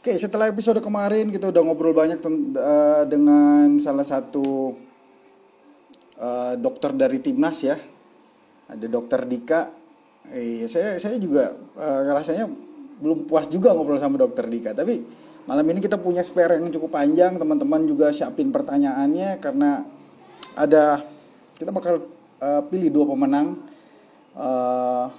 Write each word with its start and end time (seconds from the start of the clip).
Oke, 0.00 0.16
setelah 0.16 0.48
episode 0.48 0.80
kemarin 0.80 1.28
kita 1.28 1.52
udah 1.52 1.60
ngobrol 1.60 1.92
banyak 1.92 2.24
uh, 2.24 3.04
dengan 3.04 3.76
salah 3.76 4.00
satu 4.00 4.72
uh, 6.16 6.56
dokter 6.56 6.96
dari 6.96 7.20
timnas 7.20 7.60
ya. 7.60 7.76
Ada 8.64 8.88
dokter 8.88 9.28
Dika. 9.28 9.68
Eh, 10.32 10.64
saya 10.72 10.96
saya 10.96 11.20
juga 11.20 11.52
uh, 11.76 12.16
rasanya 12.16 12.48
belum 12.96 13.28
puas 13.28 13.44
juga 13.52 13.76
ngobrol 13.76 14.00
sama 14.00 14.16
dokter 14.16 14.48
Dika. 14.48 14.72
Tapi 14.72 15.04
malam 15.44 15.68
ini 15.68 15.84
kita 15.84 16.00
punya 16.00 16.24
spare 16.24 16.56
yang 16.56 16.72
cukup 16.72 16.96
panjang. 16.96 17.36
Teman-teman 17.36 17.84
juga 17.84 18.08
siapin 18.08 18.48
pertanyaannya 18.48 19.36
karena 19.36 19.84
ada 20.56 21.04
kita 21.60 21.76
bakal 21.76 22.08
uh, 22.40 22.64
pilih 22.72 22.88
dua 22.88 23.04
pemenang 23.04 23.52
uh, 24.32 25.12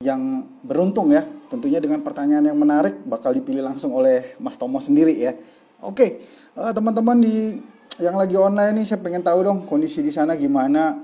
yang 0.00 0.48
beruntung 0.64 1.12
ya 1.12 1.28
Tentunya 1.48 1.80
dengan 1.80 2.04
pertanyaan 2.04 2.44
yang 2.44 2.58
menarik 2.60 3.00
bakal 3.08 3.32
dipilih 3.32 3.64
langsung 3.64 3.96
oleh 3.96 4.36
Mas 4.36 4.60
Tomo 4.60 4.76
sendiri 4.78 5.16
ya. 5.16 5.32
Oke, 5.80 6.20
uh, 6.54 6.72
teman-teman 6.76 7.16
di 7.24 7.56
yang 7.98 8.14
lagi 8.14 8.36
online 8.36 8.82
nih 8.82 8.86
saya 8.86 9.00
pengen 9.00 9.24
tahu 9.24 9.42
dong 9.42 9.64
kondisi 9.64 10.04
di 10.04 10.12
sana 10.12 10.36
gimana. 10.36 11.00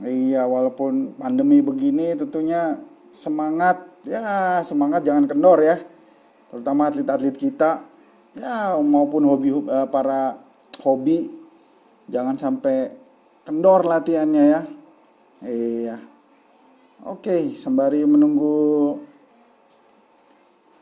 Iya, 0.00 0.48
walaupun 0.48 1.18
pandemi 1.18 1.60
begini 1.60 2.16
tentunya 2.16 2.78
semangat 3.12 3.84
ya 4.06 4.62
semangat 4.62 5.02
jangan 5.02 5.26
kendor 5.26 5.60
ya. 5.60 5.82
Terutama 6.48 6.88
atlet-atlet 6.88 7.36
kita 7.36 7.84
ya 8.38 8.78
maupun 8.78 9.26
hobi 9.26 9.50
uh, 9.50 9.90
para 9.90 10.38
hobi 10.86 11.26
jangan 12.06 12.38
sampai 12.38 12.94
kendor 13.42 13.82
latihannya 13.82 14.44
ya. 14.46 14.60
Iya. 15.42 15.96
Oke, 17.08 17.56
sembari 17.56 18.04
menunggu 18.04 19.00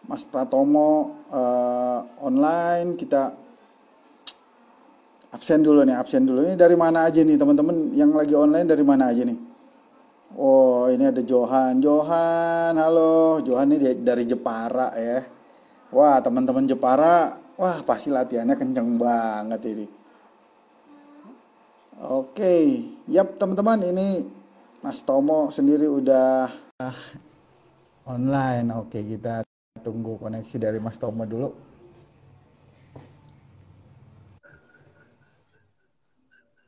Mas 0.09 0.25
Pratomo 0.25 1.20
uh, 1.28 2.01
online 2.25 2.97
kita 2.97 3.37
absen 5.28 5.61
dulu 5.61 5.84
nih 5.84 6.00
absen 6.00 6.25
dulu. 6.25 6.48
Ini 6.48 6.56
dari 6.56 6.73
mana 6.81 7.05
aja 7.05 7.20
nih 7.20 7.37
teman-teman? 7.37 7.92
Yang 7.92 8.11
lagi 8.17 8.34
online 8.34 8.67
dari 8.73 8.84
mana 8.89 9.12
aja 9.12 9.23
nih? 9.28 9.37
Oh 10.33 10.89
ini 10.89 11.05
ada 11.05 11.20
Johan. 11.20 11.84
Johan 11.84 12.73
halo. 12.81 13.45
Johan 13.45 13.69
ini 13.77 14.00
dari 14.00 14.25
Jepara 14.25 14.97
ya. 14.97 15.28
Wah 15.92 16.17
teman-teman 16.25 16.65
Jepara 16.65 17.37
wah 17.61 17.84
pasti 17.84 18.09
latihannya 18.09 18.56
kenceng 18.56 18.97
banget 18.97 19.61
ini. 19.69 19.87
Oke 22.00 22.81
yap 23.12 23.37
teman-teman 23.37 23.84
ini 23.84 24.25
Mas 24.81 25.05
Tomo 25.05 25.53
sendiri 25.53 25.84
udah 25.84 26.48
online. 28.09 28.72
Oke 28.72 29.05
kita 29.05 29.47
Tunggu 29.81 30.19
koneksi 30.19 30.57
dari 30.59 30.79
Mas 30.83 30.98
Tomo 31.01 31.25
dulu. 31.25 31.51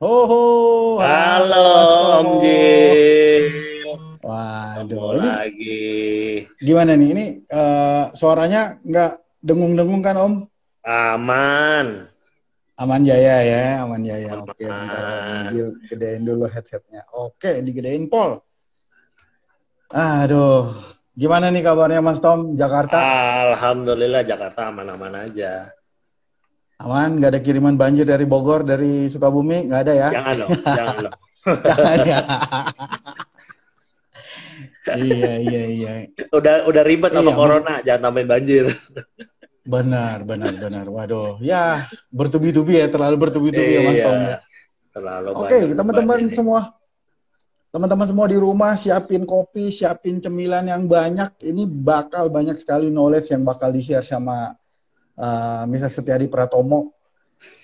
Oh, 0.00 0.96
halo, 0.96 1.68
Om 2.24 2.28
Jin. 2.40 3.44
Waduh, 4.24 5.20
ini 5.20 5.28
lagi. 5.28 5.80
Gimana 6.56 6.96
nih? 6.96 7.08
Ini 7.12 7.24
uh, 7.52 8.04
suaranya 8.16 8.80
nggak 8.80 9.12
dengung-dengung 9.44 10.00
kan 10.00 10.16
Om? 10.16 10.34
Aman. 10.88 12.08
Aman 12.80 13.04
jaya 13.04 13.44
ya, 13.44 13.84
aman 13.84 14.00
jaya. 14.00 14.40
Aman. 14.40 14.48
Oke, 14.48 14.64
bentar 14.64 15.04
gedein 15.92 16.24
dulu 16.24 16.48
headsetnya. 16.48 17.04
Oke, 17.12 17.60
digedein 17.60 18.08
Pol. 18.08 18.40
Aduh, 19.92 20.72
Gimana 21.18 21.50
nih 21.50 21.62
kabarnya 21.66 21.98
Mas 21.98 22.22
Tom, 22.22 22.54
Jakarta? 22.54 22.94
Alhamdulillah 23.50 24.22
Jakarta 24.22 24.70
aman-aman 24.70 25.26
aja. 25.26 25.74
Aman, 26.80 27.18
nggak 27.20 27.30
ada 27.36 27.40
kiriman 27.42 27.76
banjir 27.76 28.08
dari 28.08 28.24
Bogor, 28.24 28.64
dari 28.64 29.10
Sukabumi, 29.10 29.68
nggak 29.68 29.80
ada 29.84 29.92
ya? 29.92 30.08
Jangan 30.14 30.34
loh, 30.38 30.48
jangan 30.78 30.96
loh. 31.02 31.12
jangan 31.60 31.98
ya. 32.06 32.18
iya, 35.04 35.32
iya, 35.44 35.62
iya. 35.68 35.90
Udah 36.32 36.64
udah 36.70 36.82
ribet 36.86 37.12
sama 37.12 37.34
iya, 37.34 37.36
corona, 37.36 37.74
jangan 37.84 38.00
tambahin 38.08 38.28
banjir. 38.30 38.64
Benar, 39.66 40.24
benar, 40.24 40.52
benar. 40.56 40.86
Waduh, 40.88 41.36
ya 41.44 41.90
bertubi-tubi 42.08 42.80
ya, 42.80 42.88
terlalu 42.88 43.28
bertubi-tubi 43.28 43.76
iya, 43.76 43.80
ya 43.82 43.84
Mas 43.84 43.98
iya. 43.98 44.06
Tom. 44.06 44.16
Ya. 44.16 44.38
Terlalu 44.90 45.28
Oke, 45.36 45.46
okay, 45.46 45.62
teman-teman 45.76 46.18
semua 46.32 46.79
Teman-teman 47.70 48.02
semua 48.02 48.26
di 48.26 48.34
rumah 48.34 48.74
siapin 48.74 49.22
kopi, 49.22 49.70
siapin 49.70 50.18
cemilan 50.18 50.66
yang 50.66 50.90
banyak. 50.90 51.38
Ini 51.38 51.70
bakal 51.70 52.26
banyak 52.26 52.58
sekali 52.58 52.90
knowledge 52.90 53.30
yang 53.30 53.46
bakal 53.46 53.70
di-share 53.70 54.02
sama 54.02 54.58
uh, 55.14 55.62
Mr. 55.70 55.86
Setiadi 55.86 56.26
Pratomo 56.26 56.98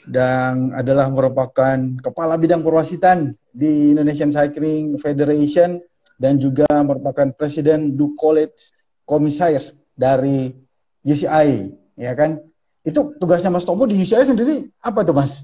dan 0.07 0.71
adalah 0.79 1.11
merupakan 1.11 1.75
kepala 1.99 2.39
bidang 2.39 2.63
perwasitan 2.63 3.35
di 3.51 3.99
Indonesian 3.99 4.31
Cycling 4.31 4.95
Federation 5.03 5.83
dan 6.23 6.39
juga 6.39 6.71
merupakan 6.87 7.27
presiden 7.35 7.99
du 7.99 8.15
College 8.15 8.71
Commissaires 9.03 9.75
dari 9.99 10.55
UCI, 11.03 11.75
ya 11.99 12.15
kan? 12.15 12.39
Itu 12.87 13.19
tugasnya 13.19 13.51
Mas 13.51 13.67
Tomo 13.67 13.91
di 13.91 13.99
UCI 13.99 14.23
sendiri 14.23 14.71
apa 14.79 15.03
tuh, 15.03 15.19
Mas? 15.19 15.43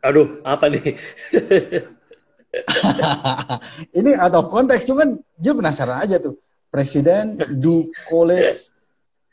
Aduh, 0.00 0.40
apa 0.48 0.64
nih? 0.72 0.96
ini 3.98 4.16
out 4.16 4.34
of 4.36 4.48
konteks, 4.48 4.88
cuman 4.88 5.20
dia 5.36 5.52
penasaran 5.52 6.00
aja 6.02 6.16
tuh. 6.20 6.38
Presiden 6.66 7.40
du 7.56 7.88
college 8.10 8.68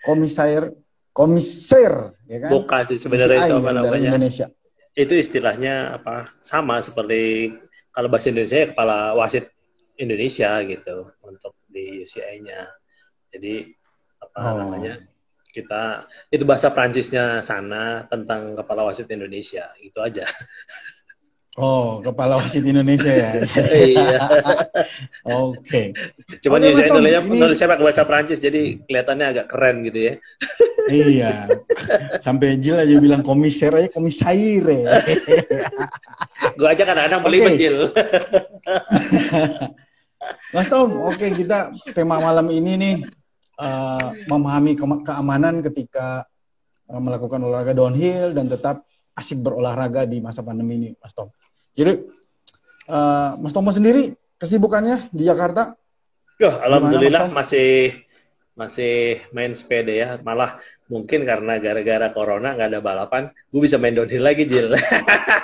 komisair 0.05 0.71
komisir 1.13 2.17
ya 2.25 2.37
kan? 2.43 2.49
Bukan 2.51 2.81
sih 2.89 2.97
sebenarnya 2.99 3.47
itu 3.47 3.55
apa 3.61 3.71
namanya? 3.71 4.09
Indonesia. 4.11 4.47
Itu 4.93 5.13
istilahnya 5.17 5.97
apa? 6.01 6.29
Sama 6.41 6.81
seperti 6.81 7.53
kalau 7.93 8.09
bahasa 8.09 8.33
Indonesia 8.33 8.57
ya 8.65 8.67
kepala 8.73 9.13
wasit 9.13 9.53
Indonesia 9.97 10.57
gitu 10.65 11.13
untuk 11.21 11.53
di 11.69 12.01
UCI-nya. 12.01 12.65
Jadi 13.29 13.69
apa 14.21 14.39
oh. 14.41 14.53
namanya? 14.65 14.93
Kita 15.53 16.09
itu 16.33 16.49
bahasa 16.49 16.73
Prancisnya 16.73 17.45
sana 17.45 18.09
tentang 18.09 18.57
kepala 18.57 18.89
wasit 18.89 19.05
Indonesia, 19.13 19.69
gitu 19.77 20.01
aja. 20.01 20.25
Oh, 21.53 22.01
kepala 22.01 22.41
wasit 22.41 22.65
Indonesia 22.65 23.13
ya. 23.13 23.31
iya. 23.77 24.17
Oke. 25.45 25.61
Okay. 25.61 25.85
Cuma 26.41 26.57
okay, 26.57 26.73
Indonesia 26.73 26.89
Indonesia 26.89 27.21
ini... 27.29 27.37
nulisnya 27.37 27.69
pakai 27.69 27.85
bahasa 27.85 28.03
Prancis, 28.09 28.41
jadi 28.41 28.81
kelihatannya 28.89 29.25
agak 29.29 29.45
keren 29.53 29.85
gitu 29.85 29.99
ya. 30.01 30.13
iya. 31.13 31.33
Sampai 32.25 32.57
Jil 32.57 32.81
aja 32.81 32.97
bilang 32.97 33.21
komiser 33.21 33.69
aja 33.69 33.85
komisair 33.93 34.65
ya. 34.65 34.97
Gue 36.57 36.67
aja 36.73 36.83
kadang-kadang 36.89 37.21
beli 37.21 37.37
okay. 37.45 37.55
Jil. 37.61 37.77
Mas 40.57 40.67
Tom, 40.73 41.05
oke 41.05 41.21
okay, 41.21 41.29
kita 41.37 41.69
tema 41.93 42.17
malam 42.17 42.49
ini 42.49 42.73
nih 42.81 42.95
uh, 43.61 44.09
memahami 44.25 44.73
ke 44.73 44.85
keamanan 45.05 45.61
ketika 45.61 46.25
uh, 46.89 46.97
melakukan 46.97 47.45
olahraga 47.45 47.77
downhill 47.77 48.33
dan 48.33 48.49
tetap 48.49 48.81
asik 49.13 49.45
berolahraga 49.45 50.09
di 50.09 50.17
masa 50.17 50.41
pandemi 50.41 50.81
ini, 50.81 50.89
Mas 50.97 51.13
Tom. 51.13 51.29
Jadi 51.73 52.05
uh, 52.85 53.33
Mas 53.41 53.53
Tomo 53.53 53.73
sendiri 53.73 54.13
kesibukannya 54.37 55.09
di 55.09 55.25
Jakarta? 55.25 55.73
Yo, 56.37 56.53
alhamdulillah 56.61 57.29
Gimana, 57.29 57.37
masih 57.41 57.71
masih 58.53 59.25
main 59.33 59.57
sepeda 59.57 59.93
ya. 59.93 60.09
Malah 60.21 60.61
mungkin 60.85 61.25
karena 61.25 61.57
gara-gara 61.57 62.13
corona 62.13 62.53
nggak 62.53 62.69
ada 62.69 62.81
balapan, 62.81 63.23
gue 63.49 63.61
bisa 63.61 63.81
main 63.81 63.97
downhill 63.97 64.21
lagi, 64.21 64.45
Jil. 64.45 64.77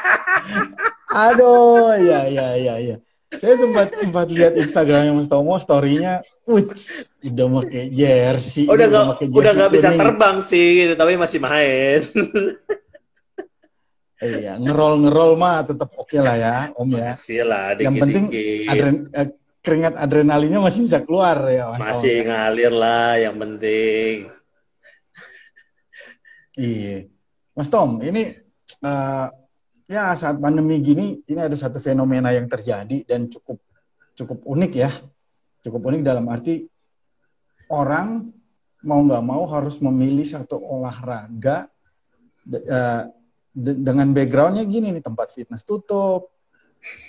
Aduh, 1.30 1.98
ya 1.98 2.30
ya 2.30 2.48
ya 2.54 2.76
ya. 2.78 2.98
Saya 3.30 3.62
sempat 3.62 3.94
sempat 3.98 4.26
lihat 4.30 4.58
Instagramnya 4.58 5.14
Mas 5.14 5.30
Tomo, 5.30 5.58
story-nya, 5.58 6.22
udah 6.46 7.46
pakai 7.62 7.90
jersey. 7.94 8.66
Udah 8.70 8.86
nggak 8.90 9.06
udah 9.30 9.52
nggak 9.54 9.72
bisa 9.74 9.90
terbang 9.94 10.38
sih, 10.42 10.86
gitu, 10.86 10.94
tapi 10.94 11.18
masih 11.18 11.42
main. 11.42 12.02
Iya, 14.20 14.60
ngerol-ngerol 14.60 15.40
mah 15.40 15.64
tetap 15.64 15.96
oke 15.96 16.12
okay 16.12 16.20
lah 16.20 16.36
ya, 16.36 16.56
Om 16.76 16.92
ya. 16.92 17.16
Masih 17.16 17.42
lah, 17.48 17.72
dikit, 17.72 17.86
Yang 17.88 17.96
penting 18.04 18.26
adren, 18.68 18.96
eh, 19.16 19.28
keringat 19.64 19.94
adrenalinnya 19.96 20.60
masih 20.60 20.84
bisa 20.84 21.00
keluar 21.08 21.40
ya, 21.48 21.72
Mas 21.72 21.80
Masih 21.80 22.16
om, 22.20 22.20
ya. 22.20 22.24
ngalir 22.28 22.74
lah, 22.76 23.12
yang 23.16 23.36
penting. 23.40 24.16
Iya. 26.60 27.08
Mas 27.56 27.70
Tom, 27.72 28.04
ini 28.04 28.36
uh, 28.84 29.28
ya 29.88 30.12
saat 30.20 30.36
pandemi 30.44 30.84
gini, 30.84 31.24
ini 31.24 31.40
ada 31.40 31.56
satu 31.56 31.80
fenomena 31.80 32.36
yang 32.36 32.52
terjadi 32.52 33.08
dan 33.08 33.32
cukup 33.32 33.64
cukup 34.20 34.44
unik 34.44 34.72
ya. 34.76 34.92
Cukup 35.64 35.80
unik 35.92 36.04
dalam 36.04 36.28
arti 36.28 36.68
orang 37.72 38.28
mau 38.84 39.00
nggak 39.00 39.24
mau 39.24 39.44
harus 39.48 39.80
memilih 39.80 40.28
satu 40.28 40.60
olahraga 40.60 41.72
uh, 42.48 43.04
de 43.50 43.74
dengan 43.82 44.14
backgroundnya 44.14 44.64
gini 44.66 44.94
nih 44.94 45.04
tempat 45.04 45.34
fitness 45.34 45.66
tutup, 45.66 46.32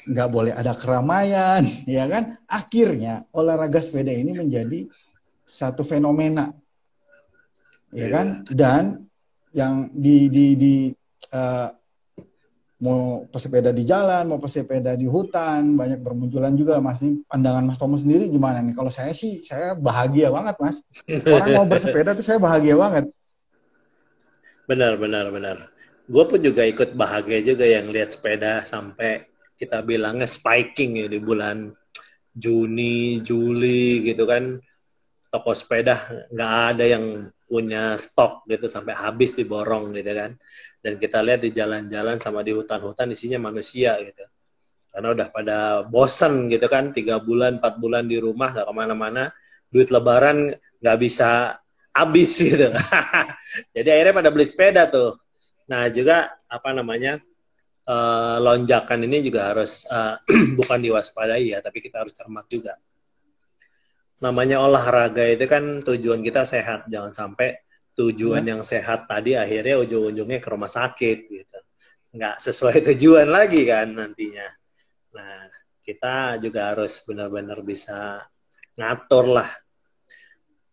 nggak 0.09 0.29
boleh 0.29 0.53
ada 0.57 0.73
keramaian, 0.75 1.65
ya 1.89 2.09
kan? 2.11 2.41
Akhirnya 2.49 3.25
olahraga 3.35 3.79
sepeda 3.79 4.11
ini 4.11 4.35
menjadi 4.35 4.89
satu 5.45 5.83
fenomena 5.83 6.55
ya 7.95 8.07
kan? 8.11 8.47
Dan 8.47 9.07
yang 9.51 9.91
di 9.91 10.31
di 10.31 10.47
di 10.55 10.75
uh, 11.35 11.69
mau 12.81 13.29
pesepeda 13.29 13.77
di 13.77 13.85
jalan, 13.85 14.25
mau 14.25 14.41
pesepeda 14.41 14.97
di 14.97 15.05
hutan, 15.05 15.77
banyak 15.77 16.01
bermunculan 16.01 16.57
juga 16.57 16.81
Mas. 16.81 17.05
Ini 17.05 17.29
pandangan 17.29 17.65
Mas 17.67 17.77
Tomo 17.77 18.01
sendiri 18.01 18.33
gimana 18.33 18.65
nih? 18.65 18.73
Kalau 18.73 18.89
saya 18.89 19.13
sih, 19.13 19.45
saya 19.45 19.77
bahagia 19.77 20.33
banget 20.33 20.57
Mas. 20.57 20.81
Orang 21.29 21.49
mau 21.53 21.67
bersepeda 21.73 22.17
tuh 22.17 22.25
saya 22.25 22.41
bahagia 22.41 22.81
banget. 22.81 23.13
Benar, 24.65 24.97
benar, 24.97 25.29
benar. 25.29 25.57
Gue 26.11 26.25
pun 26.27 26.43
juga 26.43 26.67
ikut 26.67 26.99
bahagia 26.99 27.39
juga 27.39 27.63
yang 27.63 27.87
lihat 27.95 28.11
sepeda 28.11 28.67
sampai 28.67 29.31
kita 29.55 29.79
bilangnya 29.87 30.27
spiking 30.27 30.99
ya 30.99 31.07
di 31.07 31.23
bulan 31.23 31.71
Juni, 32.35 33.23
Juli 33.23 34.03
gitu 34.03 34.27
kan. 34.27 34.59
Toko 35.31 35.55
sepeda 35.55 36.27
nggak 36.35 36.53
ada 36.75 36.85
yang 36.91 37.31
punya 37.47 37.95
stok 37.95 38.43
gitu 38.51 38.67
sampai 38.67 38.99
habis 38.99 39.39
diborong 39.39 39.95
gitu 39.95 40.11
kan. 40.11 40.35
Dan 40.83 40.99
kita 40.99 41.23
lihat 41.23 41.47
di 41.47 41.55
jalan-jalan 41.55 42.19
sama 42.19 42.43
di 42.43 42.59
hutan-hutan 42.59 43.15
isinya 43.15 43.39
manusia 43.47 43.95
gitu. 44.03 44.27
Karena 44.91 45.15
udah 45.15 45.29
pada 45.31 45.59
bosen 45.87 46.51
gitu 46.51 46.67
kan 46.67 46.91
tiga 46.91 47.23
bulan 47.23 47.63
empat 47.63 47.79
bulan 47.79 48.11
di 48.11 48.19
rumah 48.19 48.51
nggak 48.51 48.67
ke 48.67 48.75
mana-mana 48.75 49.31
duit 49.71 49.95
lebaran 49.95 50.51
nggak 50.83 50.99
bisa 50.99 51.55
habis 51.95 52.35
gitu. 52.35 52.75
Jadi 53.79 53.89
akhirnya 53.95 54.15
pada 54.19 54.31
beli 54.35 54.47
sepeda 54.51 54.91
tuh 54.91 55.30
nah 55.71 55.87
juga 55.87 56.35
apa 56.51 56.75
namanya 56.75 57.23
uh, 57.87 58.37
lonjakan 58.43 59.07
ini 59.07 59.25
juga 59.25 59.55
harus 59.55 59.87
uh, 59.89 60.19
bukan 60.59 60.79
diwaspadai 60.83 61.55
ya 61.57 61.59
tapi 61.65 61.83
kita 61.83 62.03
harus 62.03 62.15
cermat 62.15 62.47
juga. 62.51 62.75
Namanya 64.21 64.61
olahraga 64.61 65.25
itu 65.25 65.49
kan 65.49 65.81
tujuan 65.81 66.21
kita 66.21 66.45
sehat. 66.45 66.87
Jangan 66.93 67.13
sampai 67.17 67.57
tujuan 67.97 68.45
ya. 68.45 68.55
yang 68.57 68.63
sehat 68.63 69.09
tadi 69.09 69.35
akhirnya 69.35 69.81
ujung-ujungnya 69.81 70.39
ke 70.39 70.49
rumah 70.53 70.69
sakit 70.69 71.19
gitu. 71.27 71.59
Nggak 72.15 72.37
sesuai 72.43 72.77
tujuan 72.93 73.29
lagi 73.33 73.65
kan 73.65 73.97
nantinya. 73.97 74.49
Nah 75.17 75.49
kita 75.81 76.37
juga 76.39 76.77
harus 76.77 77.01
benar-benar 77.09 77.65
bisa 77.65 78.21
ngatur 78.77 79.41
lah. 79.41 79.51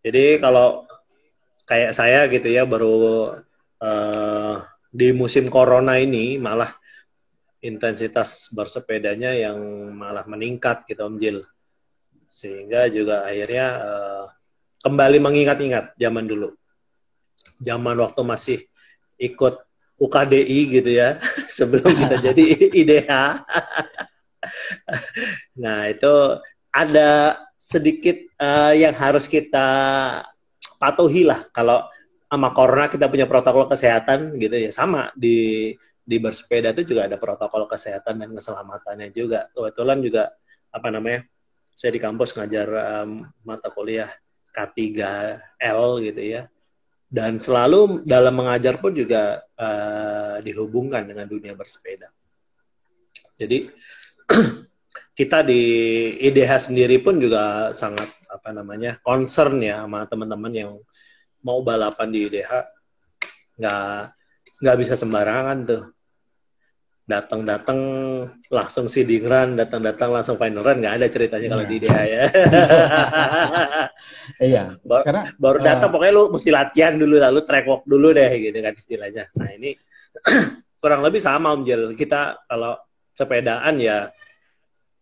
Jadi 0.03 0.39
kalau 0.39 0.87
kayak 1.67 1.91
saya 1.91 2.27
gitu 2.31 2.47
ya 2.47 2.63
baru 2.63 3.35
uh, 3.83 4.55
di 4.97 5.13
musim 5.13 5.53
corona 5.53 6.01
ini 6.01 6.41
malah 6.41 6.73
intensitas 7.61 8.49
bersepedanya 8.57 9.37
yang 9.37 9.61
malah 9.93 10.25
meningkat 10.25 10.89
gitu 10.89 11.05
Om 11.05 11.21
Jil 11.21 11.37
sehingga 12.25 12.89
juga 12.89 13.29
akhirnya 13.29 13.67
uh, 13.77 14.25
kembali 14.81 15.21
mengingat-ingat 15.21 15.93
zaman 16.01 16.25
dulu 16.25 16.49
zaman 17.61 17.97
waktu 17.97 18.21
masih 18.25 18.59
ikut 19.17 19.65
UKDI 19.97 20.59
gitu 20.81 20.91
ya 20.93 21.17
sebelum 21.57 21.89
kita 21.89 22.15
jadi 22.31 22.43
IDH. 22.73 23.09
nah 25.61 25.89
itu 25.89 26.13
ada 26.69 27.41
sedikit 27.57 28.17
uh, 28.37 28.73
yang 28.77 28.93
harus 28.93 29.25
kita 29.25 29.67
patuhi 30.77 31.25
lah 31.25 31.49
kalau 31.49 31.81
sama 32.27 32.51
corona 32.51 32.91
kita 32.91 33.07
punya 33.07 33.23
protokol 33.23 33.71
kesehatan 33.71 34.35
gitu 34.35 34.55
ya. 34.55 34.71
Sama 34.71 35.11
di 35.15 35.71
di 36.07 36.17
bersepeda 36.23 36.71
itu 36.71 36.95
juga 36.95 37.07
ada 37.07 37.19
protokol 37.19 37.67
kesehatan 37.67 38.19
dan 38.19 38.29
keselamatannya 38.35 39.09
juga. 39.11 39.47
Kebetulan 39.51 39.99
juga 40.03 40.23
apa 40.71 40.87
namanya 40.91 41.23
saya 41.71 41.95
di 41.95 42.01
kampus 42.03 42.35
ngajar 42.35 42.67
um, 43.03 43.27
mata 43.47 43.71
kuliah 43.71 44.11
K3L 44.51 46.03
gitu 46.03 46.21
ya. 46.23 46.43
Dan 47.07 47.39
selalu 47.39 48.03
dalam 48.03 48.35
mengajar 48.35 48.83
pun 48.83 48.91
juga 48.91 49.39
uh, 49.55 50.43
dihubungkan 50.43 51.07
dengan 51.07 51.23
dunia 51.23 51.55
bersepeda. 51.55 52.11
Jadi 53.39 53.63
kita 55.19 55.39
di 55.47 55.61
IDH 56.19 56.67
sendiri 56.67 56.99
pun 56.99 57.15
juga 57.15 57.71
sangat 57.71 58.11
apa 58.27 58.51
namanya 58.51 58.99
concern 58.99 59.63
ya 59.63 59.87
sama 59.87 60.03
teman-teman 60.05 60.51
yang 60.51 60.71
mau 61.45 61.61
balapan 61.61 62.09
di 62.09 62.25
IDH 62.25 62.51
nggak 63.57 63.99
nggak 64.61 64.77
bisa 64.77 64.93
sembarangan 64.97 65.57
tuh 65.65 65.83
datang-datang 67.07 67.79
langsung 68.51 68.91
seeding 68.91 69.23
run, 69.23 69.55
datang-datang 69.55 70.11
langsung 70.11 70.35
final 70.35 70.59
run, 70.59 70.83
nggak 70.83 70.95
ada 70.99 71.07
ceritanya 71.07 71.47
kalau 71.55 71.63
iya. 71.63 71.71
di 71.71 71.77
DH 71.79 71.97
ya. 72.03 72.23
iya. 74.51 74.63
Baru, 74.91 75.03
karena 75.07 75.23
baru 75.39 75.57
datang 75.63 75.87
uh, 75.87 75.93
pokoknya 75.95 76.13
lu 76.19 76.23
mesti 76.35 76.49
latihan 76.51 76.93
dulu 76.99 77.15
lalu 77.15 77.39
track 77.47 77.63
walk 77.63 77.87
dulu 77.87 78.11
deh 78.11 78.31
gitu 78.43 78.59
kan 78.59 78.75
istilahnya. 78.75 79.23
Nah 79.39 79.49
ini 79.55 79.71
kurang 80.83 80.99
lebih 80.99 81.23
sama 81.23 81.55
Om 81.55 81.63
Jel. 81.63 81.95
Kita 81.95 82.43
kalau 82.43 82.75
sepedaan 83.15 83.79
ya 83.79 84.11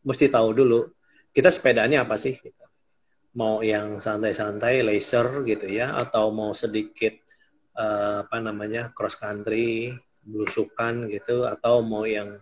mesti 0.06 0.30
tahu 0.30 0.54
dulu 0.54 0.86
kita 1.34 1.50
sepedaannya 1.50 2.06
apa 2.06 2.22
sih? 2.22 2.38
Mau 3.36 3.60
yang 3.60 4.00
santai-santai, 4.00 4.80
laser 4.80 5.44
gitu 5.44 5.68
ya, 5.68 5.96
atau 6.00 6.32
mau 6.32 6.56
sedikit 6.56 7.20
uh, 7.76 8.24
apa 8.24 8.40
namanya 8.40 8.96
cross 8.96 9.20
country 9.20 9.92
belusukan 10.26 11.06
gitu 11.12 11.46
atau 11.46 11.86
mau 11.86 12.08
yang 12.08 12.40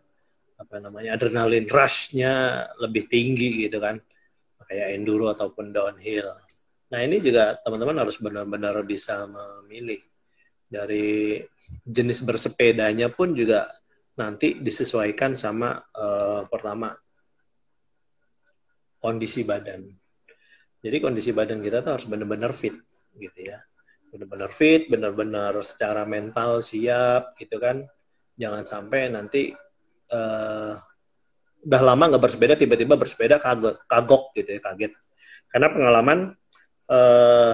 apa 0.56 0.80
namanya 0.80 1.20
adrenalin 1.20 1.68
rushnya 1.68 2.64
lebih 2.80 3.12
tinggi 3.12 3.68
gitu 3.68 3.84
kan 3.84 4.00
kayak 4.64 4.96
enduro 4.96 5.28
ataupun 5.30 5.76
downhill. 5.76 6.30
Nah 6.94 7.00
ini 7.04 7.20
juga 7.20 7.60
teman-teman 7.60 8.06
harus 8.06 8.18
benar-benar 8.22 8.80
bisa 8.88 9.28
memilih 9.28 10.00
dari 10.66 11.42
jenis 11.86 12.26
bersepedanya 12.26 13.12
pun 13.14 13.36
juga 13.36 13.70
nanti 14.18 14.62
disesuaikan 14.62 15.38
sama 15.38 15.78
uh, 15.94 16.46
pertama 16.48 16.94
kondisi 18.98 19.44
badan. 19.44 19.86
Jadi 20.84 20.98
kondisi 21.00 21.32
badan 21.32 21.64
kita 21.64 21.80
tuh 21.80 21.96
harus 21.96 22.06
benar-benar 22.06 22.52
fit 22.52 22.76
gitu 23.16 23.40
ya 23.40 23.64
benar-benar 24.14 24.54
fit, 24.54 24.86
benar-benar 24.94 25.58
secara 25.66 26.06
mental 26.06 26.62
siap 26.62 27.34
gitu 27.42 27.58
kan. 27.58 27.82
Jangan 28.38 28.62
sampai 28.62 29.10
nanti 29.10 29.50
uh, 30.14 30.78
udah 31.66 31.82
lama 31.82 32.14
nggak 32.14 32.22
bersepeda 32.22 32.54
tiba-tiba 32.54 32.94
bersepeda 32.94 33.42
kagok, 33.42 33.82
kagok 33.90 34.30
gitu 34.38 34.54
ya, 34.54 34.62
kaget. 34.62 34.94
Karena 35.50 35.68
pengalaman 35.74 36.20
uh, 36.94 37.54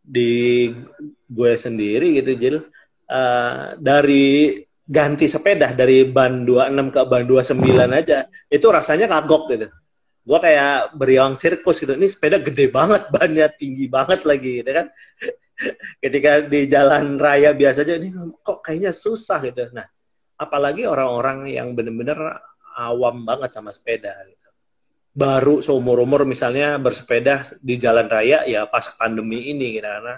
di 0.00 0.72
gue 1.28 1.52
sendiri 1.60 2.16
gitu 2.24 2.32
Jil 2.40 2.56
uh, 3.12 3.76
dari 3.76 4.56
ganti 4.88 5.28
sepeda 5.28 5.76
dari 5.76 6.08
ban 6.08 6.42
26 6.48 6.88
ke 6.88 7.00
ban 7.04 7.22
29 7.28 8.00
aja 8.00 8.26
itu 8.50 8.66
rasanya 8.66 9.06
kagok 9.06 9.54
gitu 9.54 9.68
gue 10.20 10.38
kayak 10.38 10.94
beriang 10.94 11.34
sirkus 11.40 11.80
gitu 11.80 11.96
ini 11.96 12.06
sepeda 12.06 12.36
gede 12.38 12.68
banget 12.68 13.08
bannya 13.14 13.46
tinggi 13.52 13.88
banget 13.88 14.24
lagi 14.24 14.60
gitu 14.60 14.70
kan 14.70 14.86
ketika 16.02 16.44
di 16.44 16.60
jalan 16.66 17.20
raya 17.20 17.52
biasa 17.52 17.84
aja 17.84 18.00
ini 18.00 18.12
kok 18.40 18.64
kayaknya 18.64 18.92
susah 18.94 19.40
gitu. 19.44 19.68
Nah, 19.76 19.86
apalagi 20.40 20.88
orang-orang 20.88 21.52
yang 21.52 21.76
benar-benar 21.76 22.40
awam 22.80 23.24
banget 23.28 23.52
sama 23.52 23.70
sepeda 23.74 24.14
gitu. 24.28 24.48
Baru 25.10 25.60
seumur-umur 25.60 26.24
misalnya 26.24 26.78
bersepeda 26.78 27.42
di 27.60 27.76
jalan 27.76 28.06
raya 28.06 28.46
ya 28.46 28.64
pas 28.70 28.94
pandemi 28.94 29.50
ini 29.50 29.76
gitu 29.76 29.88
karena 29.90 30.16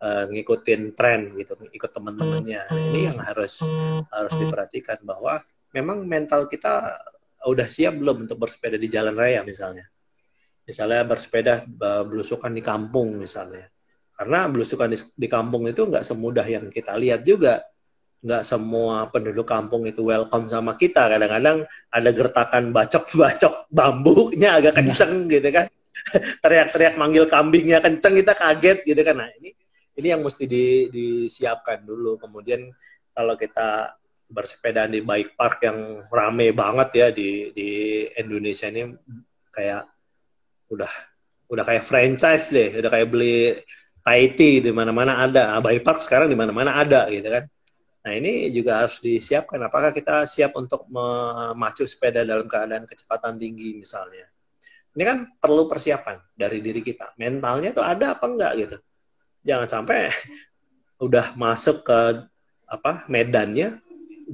uh, 0.00 0.24
ngikutin 0.32 0.82
tren 0.96 1.36
gitu, 1.36 1.54
ikut 1.70 1.90
teman-temannya. 1.92 2.62
Ini 2.72 3.00
yang 3.12 3.18
harus 3.20 3.62
harus 4.10 4.34
diperhatikan 4.40 5.04
bahwa 5.04 5.44
memang 5.70 6.02
mental 6.02 6.50
kita 6.50 6.98
udah 7.46 7.68
siap 7.68 7.96
belum 7.96 8.28
untuk 8.28 8.36
bersepeda 8.36 8.76
di 8.76 8.88
jalan 8.92 9.16
raya 9.16 9.40
misalnya. 9.46 9.88
Misalnya 10.64 11.02
bersepeda 11.08 11.66
belusukan 12.04 12.52
di 12.52 12.62
kampung 12.62 13.16
misalnya 13.16 13.66
karena 14.20 14.52
belusukan 14.52 14.92
di, 14.92 15.00
di 15.16 15.28
kampung 15.32 15.64
itu 15.64 15.88
nggak 15.88 16.04
semudah 16.04 16.44
yang 16.44 16.68
kita 16.68 16.92
lihat 17.00 17.24
juga. 17.24 17.64
Nggak 18.20 18.44
semua 18.44 19.08
penduduk 19.08 19.48
kampung 19.48 19.88
itu 19.88 20.04
welcome 20.04 20.44
sama 20.44 20.76
kita. 20.76 21.08
Kadang-kadang 21.08 21.64
ada 21.88 22.10
gertakan 22.12 22.68
bacok-bacok 22.68 23.72
bambunya 23.72 24.60
agak 24.60 24.76
iya. 24.76 24.80
kenceng 24.84 25.24
gitu 25.24 25.48
kan. 25.48 25.72
Teriak-teriak 26.44 27.00
manggil 27.00 27.24
kambingnya 27.24 27.80
kenceng, 27.80 28.20
kita 28.20 28.36
kaget 28.36 28.84
gitu 28.84 29.00
kan. 29.00 29.24
Nah 29.24 29.32
ini 29.40 29.56
ini 29.96 30.06
yang 30.12 30.20
mesti 30.20 30.44
di, 30.44 30.92
disiapkan 30.92 31.80
dulu. 31.80 32.20
Kemudian 32.20 32.68
kalau 33.16 33.40
kita 33.40 33.96
bersepeda 34.30 34.86
di 34.86 35.02
bike 35.02 35.34
park 35.34 35.66
yang 35.66 36.06
rame 36.06 36.54
banget 36.54 36.88
ya 36.94 37.06
di 37.10 37.50
di 37.50 37.70
Indonesia 38.14 38.70
ini 38.70 38.94
kayak 39.50 39.82
udah 40.70 40.92
udah 41.50 41.64
kayak 41.66 41.82
franchise 41.82 42.54
deh, 42.54 42.78
udah 42.78 42.90
kayak 42.90 43.08
beli 43.10 43.58
Tahiti 44.00 44.64
di 44.64 44.72
mana-mana 44.72 45.20
ada, 45.20 45.60
Abai 45.60 45.76
Park 45.84 46.00
sekarang 46.00 46.32
di 46.32 46.38
mana-mana 46.38 46.72
ada 46.72 47.04
gitu 47.12 47.28
kan. 47.28 47.44
Nah 48.00 48.12
ini 48.16 48.48
juga 48.48 48.80
harus 48.80 48.96
disiapkan. 48.96 49.60
Apakah 49.60 49.92
kita 49.92 50.24
siap 50.24 50.56
untuk 50.56 50.88
memacu 50.88 51.84
sepeda 51.84 52.24
dalam 52.24 52.48
keadaan 52.48 52.88
kecepatan 52.88 53.36
tinggi 53.36 53.76
misalnya? 53.76 54.24
Ini 54.96 55.02
kan 55.04 55.18
perlu 55.36 55.68
persiapan 55.68 56.16
dari 56.32 56.64
diri 56.64 56.80
kita. 56.80 57.12
Mentalnya 57.20 57.76
tuh 57.76 57.84
ada 57.84 58.16
apa 58.16 58.24
enggak 58.24 58.52
gitu? 58.56 58.76
jangan 59.44 59.68
sampai 59.68 60.12
udah 61.06 61.32
masuk 61.36 61.84
ke 61.84 62.00
apa 62.70 63.08
medannya 63.10 63.80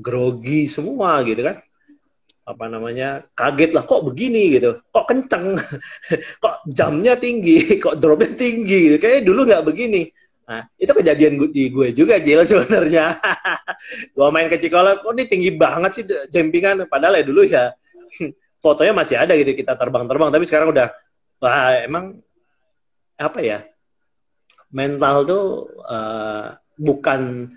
grogi 0.01 0.69
semua 0.69 1.21
gitu 1.25 1.43
kan. 1.45 1.57
Apa 2.47 2.71
namanya 2.71 3.27
kaget 3.35 3.75
lah 3.75 3.83
kok 3.83 4.07
begini? 4.07 4.55
gitu. 4.55 4.79
Kok 4.95 5.07
kenceng? 5.11 5.59
Kok 6.43 6.57
jamnya 6.71 7.19
tinggi? 7.19 7.59
Kok 7.83 7.99
dropnya 7.99 8.39
tinggi? 8.39 8.79
gitu. 8.93 8.97
Kayaknya 9.03 9.23
dulu 9.27 9.41
nggak 9.51 9.65
begini. 9.67 10.03
Nah 10.47 10.63
itu 10.79 10.93
kejadian 10.95 11.43
di 11.51 11.65
gue 11.75 11.91
juga 11.91 12.23
Jil 12.23 12.47
sebenarnya. 12.51 13.19
Gue 14.15 14.29
main 14.31 14.47
ke 14.47 14.63
Cikola 14.63 15.03
kok 15.03 15.11
ini 15.19 15.27
tinggi 15.27 15.51
banget 15.51 15.91
sih 15.91 16.05
jempingan 16.31 16.87
padahal 16.87 17.19
ya 17.19 17.25
dulu 17.27 17.43
ya 17.43 17.75
fotonya 18.63 18.95
masih 18.95 19.19
ada 19.19 19.35
gitu 19.35 19.53
kita 19.59 19.75
terbang-terbang. 19.75 20.31
Tapi 20.31 20.45
sekarang 20.47 20.71
udah 20.71 20.95
wah 21.43 21.75
emang 21.83 22.23
apa 23.19 23.41
ya 23.43 23.59
mental 24.71 25.27
tuh 25.27 25.45
uh, 25.83 26.55
bukan 26.79 27.51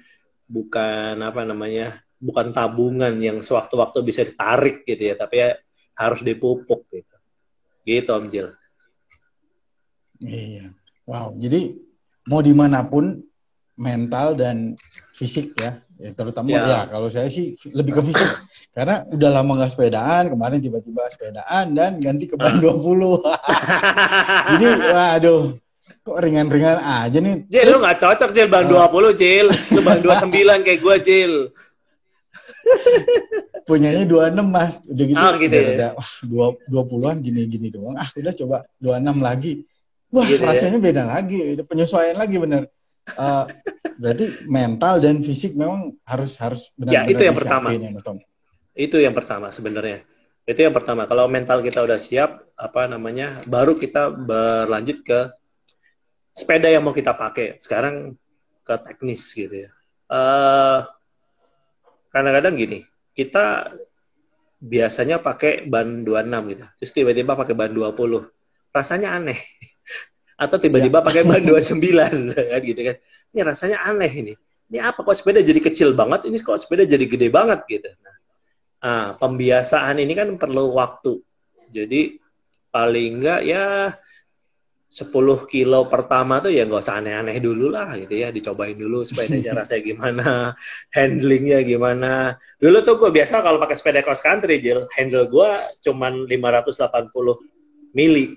bukan 0.49 1.13
apa 1.21 1.41
namanya 1.45 2.01
bukan 2.19 2.51
tabungan 2.51 3.15
yang 3.17 3.39
sewaktu-waktu 3.39 3.99
bisa 4.03 4.21
ditarik 4.27 4.83
gitu 4.83 5.09
ya, 5.09 5.15
tapi 5.15 5.35
ya 5.39 5.49
harus 5.95 6.19
dipupuk 6.21 6.85
gitu. 6.91 7.15
Gitu 7.87 8.09
Om 8.11 8.25
Jil. 8.27 8.47
Iya. 10.19 10.75
Wow. 11.07 11.33
Jadi 11.39 11.79
mau 12.29 12.43
di 12.43 12.53
mana 12.53 12.85
pun 12.85 13.17
mental 13.79 14.35
dan 14.35 14.75
fisik 15.15 15.55
ya, 15.55 15.79
ya 15.95 16.11
terutama 16.11 16.51
ya. 16.51 16.63
ya 16.67 16.81
kalau 16.91 17.07
saya 17.07 17.31
sih 17.31 17.55
lebih 17.71 17.95
ke 17.95 18.11
fisik 18.11 18.27
karena 18.75 19.07
udah 19.07 19.29
lama 19.39 19.55
nggak 19.55 19.71
sepedaan 19.71 20.23
kemarin 20.35 20.59
tiba-tiba 20.59 21.07
sepedaan 21.07 21.71
dan 21.71 21.95
ganti 22.03 22.27
ke 22.27 22.35
ban 22.35 22.59
20 22.59 22.75
jadi 24.51 24.67
waduh 24.91 25.43
kok 26.03 26.17
ringan-ringan 26.19 26.79
aja 26.83 27.17
nih 27.23 27.47
Jil 27.47 27.63
Terus, 27.63 27.71
lu 27.71 27.77
nggak 27.79 27.99
cocok 28.03 28.29
Jil 28.35 28.47
ban 28.51 28.67
uh, 28.67 28.91
20 28.91 29.19
Jil 29.19 29.47
lu 29.47 29.79
ban 29.79 29.99
29 30.03 30.65
kayak 30.67 30.79
gue 30.83 30.95
Jil 30.99 31.33
punyanya 33.69 34.05
26 34.05 34.41
mas. 34.49 34.81
Udah 34.85 35.05
gitu, 35.05 35.19
oh, 35.21 35.33
gitu 35.37 35.53
udah, 35.53 35.69
ya? 35.69 35.91
udah 36.25 36.83
wah 36.97 37.15
gini 37.21 37.41
gini 37.45 37.67
doang. 37.69 37.95
Ah 37.97 38.09
udah 38.09 38.33
coba 38.33 38.57
26 38.81 39.21
lagi. 39.21 39.53
Wah 40.09 40.25
gitu 40.25 40.41
ya? 40.41 40.49
rasanya 40.49 40.79
ya? 40.81 40.85
beda 40.89 41.03
lagi 41.05 41.37
penyesuaian 41.61 42.17
lagi 42.17 42.35
bener. 42.41 42.61
Uh, 43.17 43.45
berarti 43.97 44.45
mental 44.45 45.01
dan 45.01 45.21
fisik 45.25 45.57
memang 45.57 45.97
harus 46.05 46.37
harus 46.37 46.69
benar-benar 46.77 47.09
ya, 47.09 47.13
itu 47.13 47.23
yang 47.25 47.37
pertama. 47.37 47.67
ya, 47.73 47.89
itu 48.77 48.97
yang 49.01 49.15
pertama 49.17 49.47
sebenarnya. 49.49 49.99
Itu 50.49 50.59
yang 50.65 50.73
pertama. 50.73 51.05
Kalau 51.05 51.29
mental 51.29 51.61
kita 51.61 51.85
udah 51.85 52.01
siap 52.01 52.41
apa 52.57 52.89
namanya 52.89 53.37
baru 53.45 53.77
kita 53.77 54.09
berlanjut 54.13 54.97
ke 55.05 55.19
sepeda 56.33 56.69
yang 56.69 56.81
mau 56.85 56.93
kita 56.93 57.13
pakai. 57.13 57.61
Sekarang 57.61 58.17
ke 58.65 58.75
teknis 58.85 59.25
gitu 59.33 59.65
ya. 59.65 59.71
Uh, 60.09 60.85
kadang-kadang 62.09 62.53
gini, 62.57 62.79
kita 63.13 63.73
biasanya 64.59 65.23
pakai 65.23 65.65
ban 65.65 66.03
26 66.03 66.51
gitu. 66.51 66.65
Terus 66.83 66.91
tiba-tiba 66.91 67.33
pakai 67.39 67.55
ban 67.55 67.71
20. 67.71 68.27
Rasanya 68.75 69.15
aneh. 69.15 69.39
Atau 70.43 70.59
tiba-tiba 70.59 70.99
ya. 70.99 71.05
pakai 71.05 71.23
ban 71.23 71.41
29 71.47 72.35
kan 72.53 72.61
gitu 72.61 72.81
kan. 72.83 72.95
Ini 73.31 73.39
rasanya 73.43 73.77
aneh 73.87 74.11
ini. 74.11 74.33
Ini 74.69 74.77
apa 74.85 75.01
kok 75.01 75.17
sepeda 75.17 75.41
jadi 75.41 75.57
kecil 75.57 75.97
banget, 75.97 76.29
ini 76.29 76.37
kok 76.37 76.59
sepeda 76.61 76.85
jadi 76.85 77.01
gede 77.09 77.33
banget 77.33 77.65
gitu. 77.65 77.89
Nah, 78.05 78.15
nah 78.77 79.05
pembiasaan 79.17 79.97
ini 79.97 80.13
kan 80.13 80.29
perlu 80.37 80.77
waktu. 80.77 81.17
Jadi 81.73 82.21
paling 82.69 83.17
enggak 83.17 83.41
ya 83.49 83.97
10 84.89 85.13
kilo 85.45 85.85
pertama 85.85 86.41
tuh 86.41 86.49
ya 86.49 86.65
nggak 86.65 86.81
usah 86.81 86.97
aneh-aneh 86.97 87.37
dulu 87.37 87.69
lah 87.69 87.93
gitu 87.93 88.25
ya 88.25 88.33
dicobain 88.33 88.73
dulu 88.73 89.05
sepedanya 89.05 89.53
rasanya 89.61 89.81
gimana 89.85 90.29
handlingnya 90.89 91.61
gimana. 91.61 92.33
Dulu 92.57 92.77
tuh 92.81 92.97
gue 92.97 93.13
biasa 93.13 93.45
kalau 93.45 93.61
pakai 93.61 93.77
sepeda 93.77 94.01
cross 94.01 94.25
country 94.25 94.57
Jil 94.57 94.89
handle 94.97 95.29
gue 95.29 95.49
cuman 95.85 96.25
580 96.25 97.13
mili. 97.93 98.33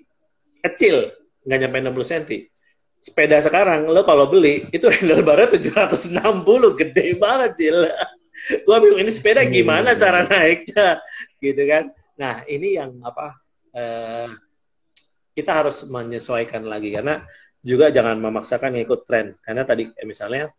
Kecil 0.61 1.09
nggak 1.43 1.59
nyampe 1.59 1.79
60 1.83 2.13
cm 2.13 2.53
sepeda 3.03 3.43
sekarang 3.43 3.91
lo 3.91 4.07
kalau 4.07 4.31
beli 4.31 4.71
itu 4.71 4.87
handle 4.87 5.27
baru 5.27 5.51
760 5.51 6.15
gede 6.79 7.07
banget 7.19 7.53
Jil. 7.59 7.79
Gue 8.67 8.77
bingung 8.81 9.01
ini 9.03 9.13
sepeda 9.13 9.45
gimana 9.45 9.95
cara 9.99 10.25
naiknya 10.25 11.03
gitu 11.43 11.63
kan. 11.67 11.91
Nah 12.17 12.47
ini 12.47 12.79
yang 12.79 12.97
apa 13.03 13.39
eh, 13.75 14.29
kita 15.33 15.65
harus 15.65 15.89
menyesuaikan 15.89 16.65
lagi 16.65 16.93
karena 16.93 17.25
juga 17.63 17.89
jangan 17.89 18.19
memaksakan 18.19 18.77
ngikut 18.77 19.01
tren 19.09 19.39
karena 19.41 19.63
tadi 19.65 19.89
eh, 19.89 20.07
misalnya 20.07 20.51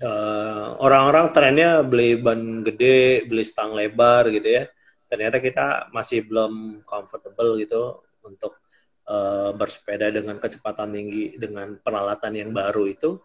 eh, 0.00 0.68
orang-orang 0.80 1.32
trennya 1.32 1.80
beli 1.86 2.20
ban 2.20 2.60
gede, 2.64 3.24
beli 3.28 3.44
stang 3.46 3.72
lebar 3.72 4.28
gitu 4.32 4.48
ya. 4.62 4.64
Ternyata 5.06 5.38
kita 5.38 5.66
masih 5.94 6.26
belum 6.26 6.82
comfortable 6.82 7.62
gitu 7.62 8.02
untuk 8.26 8.58
uh, 9.06 9.50
bersepeda 9.54 10.10
dengan 10.10 10.36
kecepatan 10.42 10.92
tinggi 10.92 11.38
dengan 11.38 11.78
peralatan 11.78 12.34
yang 12.34 12.50
baru 12.50 12.90
itu 12.90 13.18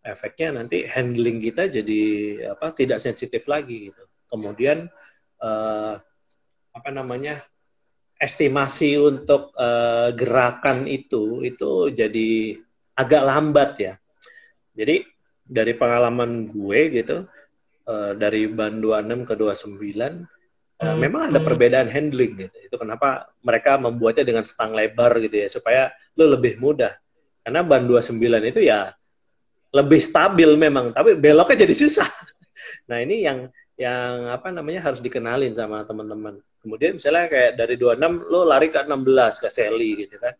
efeknya 0.00 0.62
nanti 0.62 0.88
handling 0.88 1.36
kita 1.42 1.68
jadi 1.68 2.02
apa 2.56 2.72
tidak 2.72 2.98
sensitif 2.98 3.44
lagi 3.44 3.92
gitu. 3.92 4.02
Kemudian 4.28 4.88
uh, 5.40 5.94
apa 6.72 6.90
namanya 6.92 7.44
estimasi 8.18 8.98
untuk 8.98 9.54
uh, 9.54 10.10
gerakan 10.10 10.90
itu 10.90 11.46
itu 11.46 11.94
jadi 11.94 12.58
agak 12.98 13.22
lambat 13.22 13.70
ya. 13.78 13.94
Jadi 14.74 15.06
dari 15.46 15.72
pengalaman 15.78 16.50
gue 16.50 16.80
gitu 16.92 17.24
uh, 17.88 18.12
dari 18.18 18.50
ban 18.50 18.82
26 18.82 19.22
ke 19.22 19.34
29 19.38 19.38
uh, 19.38 20.84
hmm. 20.84 20.98
memang 20.98 21.22
ada 21.30 21.38
perbedaan 21.38 21.88
handling 21.88 22.46
gitu. 22.46 22.56
Itu 22.66 22.76
kenapa 22.76 23.30
mereka 23.40 23.78
membuatnya 23.78 24.26
dengan 24.26 24.44
stang 24.44 24.74
lebar 24.74 25.22
gitu 25.22 25.36
ya 25.38 25.48
supaya 25.48 25.82
lo 26.18 26.34
lebih 26.34 26.58
mudah. 26.58 26.92
Karena 27.46 27.64
ban 27.64 27.86
29 27.86 28.18
itu 28.50 28.60
ya 28.66 28.92
lebih 29.68 30.00
stabil 30.00 30.50
memang, 30.58 30.92
tapi 30.96 31.14
beloknya 31.16 31.64
jadi 31.64 31.74
susah. 31.74 32.08
Nah, 32.88 33.04
ini 33.04 33.22
yang 33.22 33.48
yang 33.78 34.34
apa 34.34 34.50
namanya 34.50 34.90
harus 34.90 34.98
dikenalin 34.98 35.54
sama 35.54 35.86
teman-teman. 35.86 36.42
Kemudian 36.58 36.98
misalnya 36.98 37.30
kayak 37.30 37.54
dari 37.54 37.78
26 37.78 38.26
lo 38.26 38.42
lari 38.42 38.74
ke 38.74 38.82
16 38.82 39.42
ke 39.42 39.48
Sally 39.48 39.90
gitu 40.04 40.18
kan. 40.18 40.34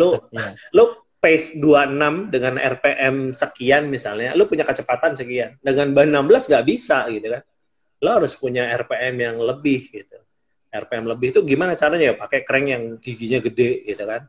Lo 0.00 0.24
yeah. 0.32 0.56
lo 0.72 1.12
pace 1.20 1.60
26 1.60 2.34
dengan 2.34 2.58
RPM 2.58 3.30
sekian 3.36 3.86
misalnya, 3.86 4.32
lo 4.32 4.48
punya 4.48 4.64
kecepatan 4.64 5.12
sekian. 5.14 5.60
Dengan 5.60 5.92
ban 5.92 6.08
16 6.08 6.50
nggak 6.50 6.66
bisa 6.66 7.04
gitu 7.12 7.28
kan. 7.30 7.44
Lo 8.02 8.08
harus 8.18 8.32
punya 8.34 8.66
RPM 8.80 9.14
yang 9.20 9.36
lebih 9.38 9.92
gitu. 9.92 10.18
RPM 10.72 11.04
lebih 11.04 11.36
itu 11.36 11.44
gimana 11.44 11.76
caranya 11.76 12.10
ya? 12.10 12.14
Pakai 12.16 12.48
crank 12.48 12.66
yang 12.66 12.82
giginya 12.96 13.44
gede 13.44 13.84
gitu 13.84 14.08
kan. 14.08 14.24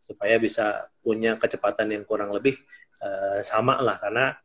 Supaya 0.00 0.38
bisa 0.38 0.86
punya 1.02 1.34
kecepatan 1.34 1.98
yang 1.98 2.06
kurang 2.06 2.30
lebih 2.30 2.54
uh, 3.02 3.42
sama 3.42 3.82
lah 3.82 3.98
karena 3.98 4.38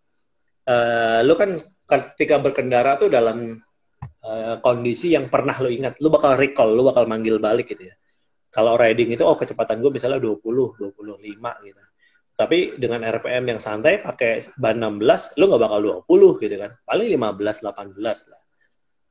uh, 0.69 1.19
lo 1.25 1.33
kan 1.37 1.55
ketika 1.85 2.41
berkendara 2.41 2.97
tuh 2.97 3.09
dalam 3.09 3.57
uh, 4.25 4.55
kondisi 4.59 5.13
yang 5.13 5.29
pernah 5.29 5.55
lo 5.61 5.69
ingat, 5.69 6.01
lo 6.01 6.09
bakal 6.09 6.37
recall, 6.37 6.73
lo 6.73 6.89
bakal 6.89 7.05
manggil 7.05 7.37
balik 7.37 7.73
gitu 7.73 7.89
ya. 7.89 7.95
Kalau 8.49 8.79
riding 8.79 9.11
itu, 9.11 9.23
oh 9.27 9.35
kecepatan 9.35 9.83
gue 9.83 9.91
misalnya 9.91 10.19
20, 10.21 10.39
25 10.39 11.67
gitu. 11.67 11.81
Tapi 12.35 12.75
dengan 12.75 12.99
RPM 13.03 13.55
yang 13.55 13.59
santai, 13.63 14.03
pakai 14.03 14.43
ban 14.59 14.75
16, 14.75 15.39
lo 15.39 15.43
nggak 15.51 15.63
bakal 15.63 15.79
20 16.03 16.43
gitu 16.43 16.55
kan. 16.59 16.71
Paling 16.83 17.07
15, 17.15 17.63
18 17.63 18.31
lah. 18.31 18.41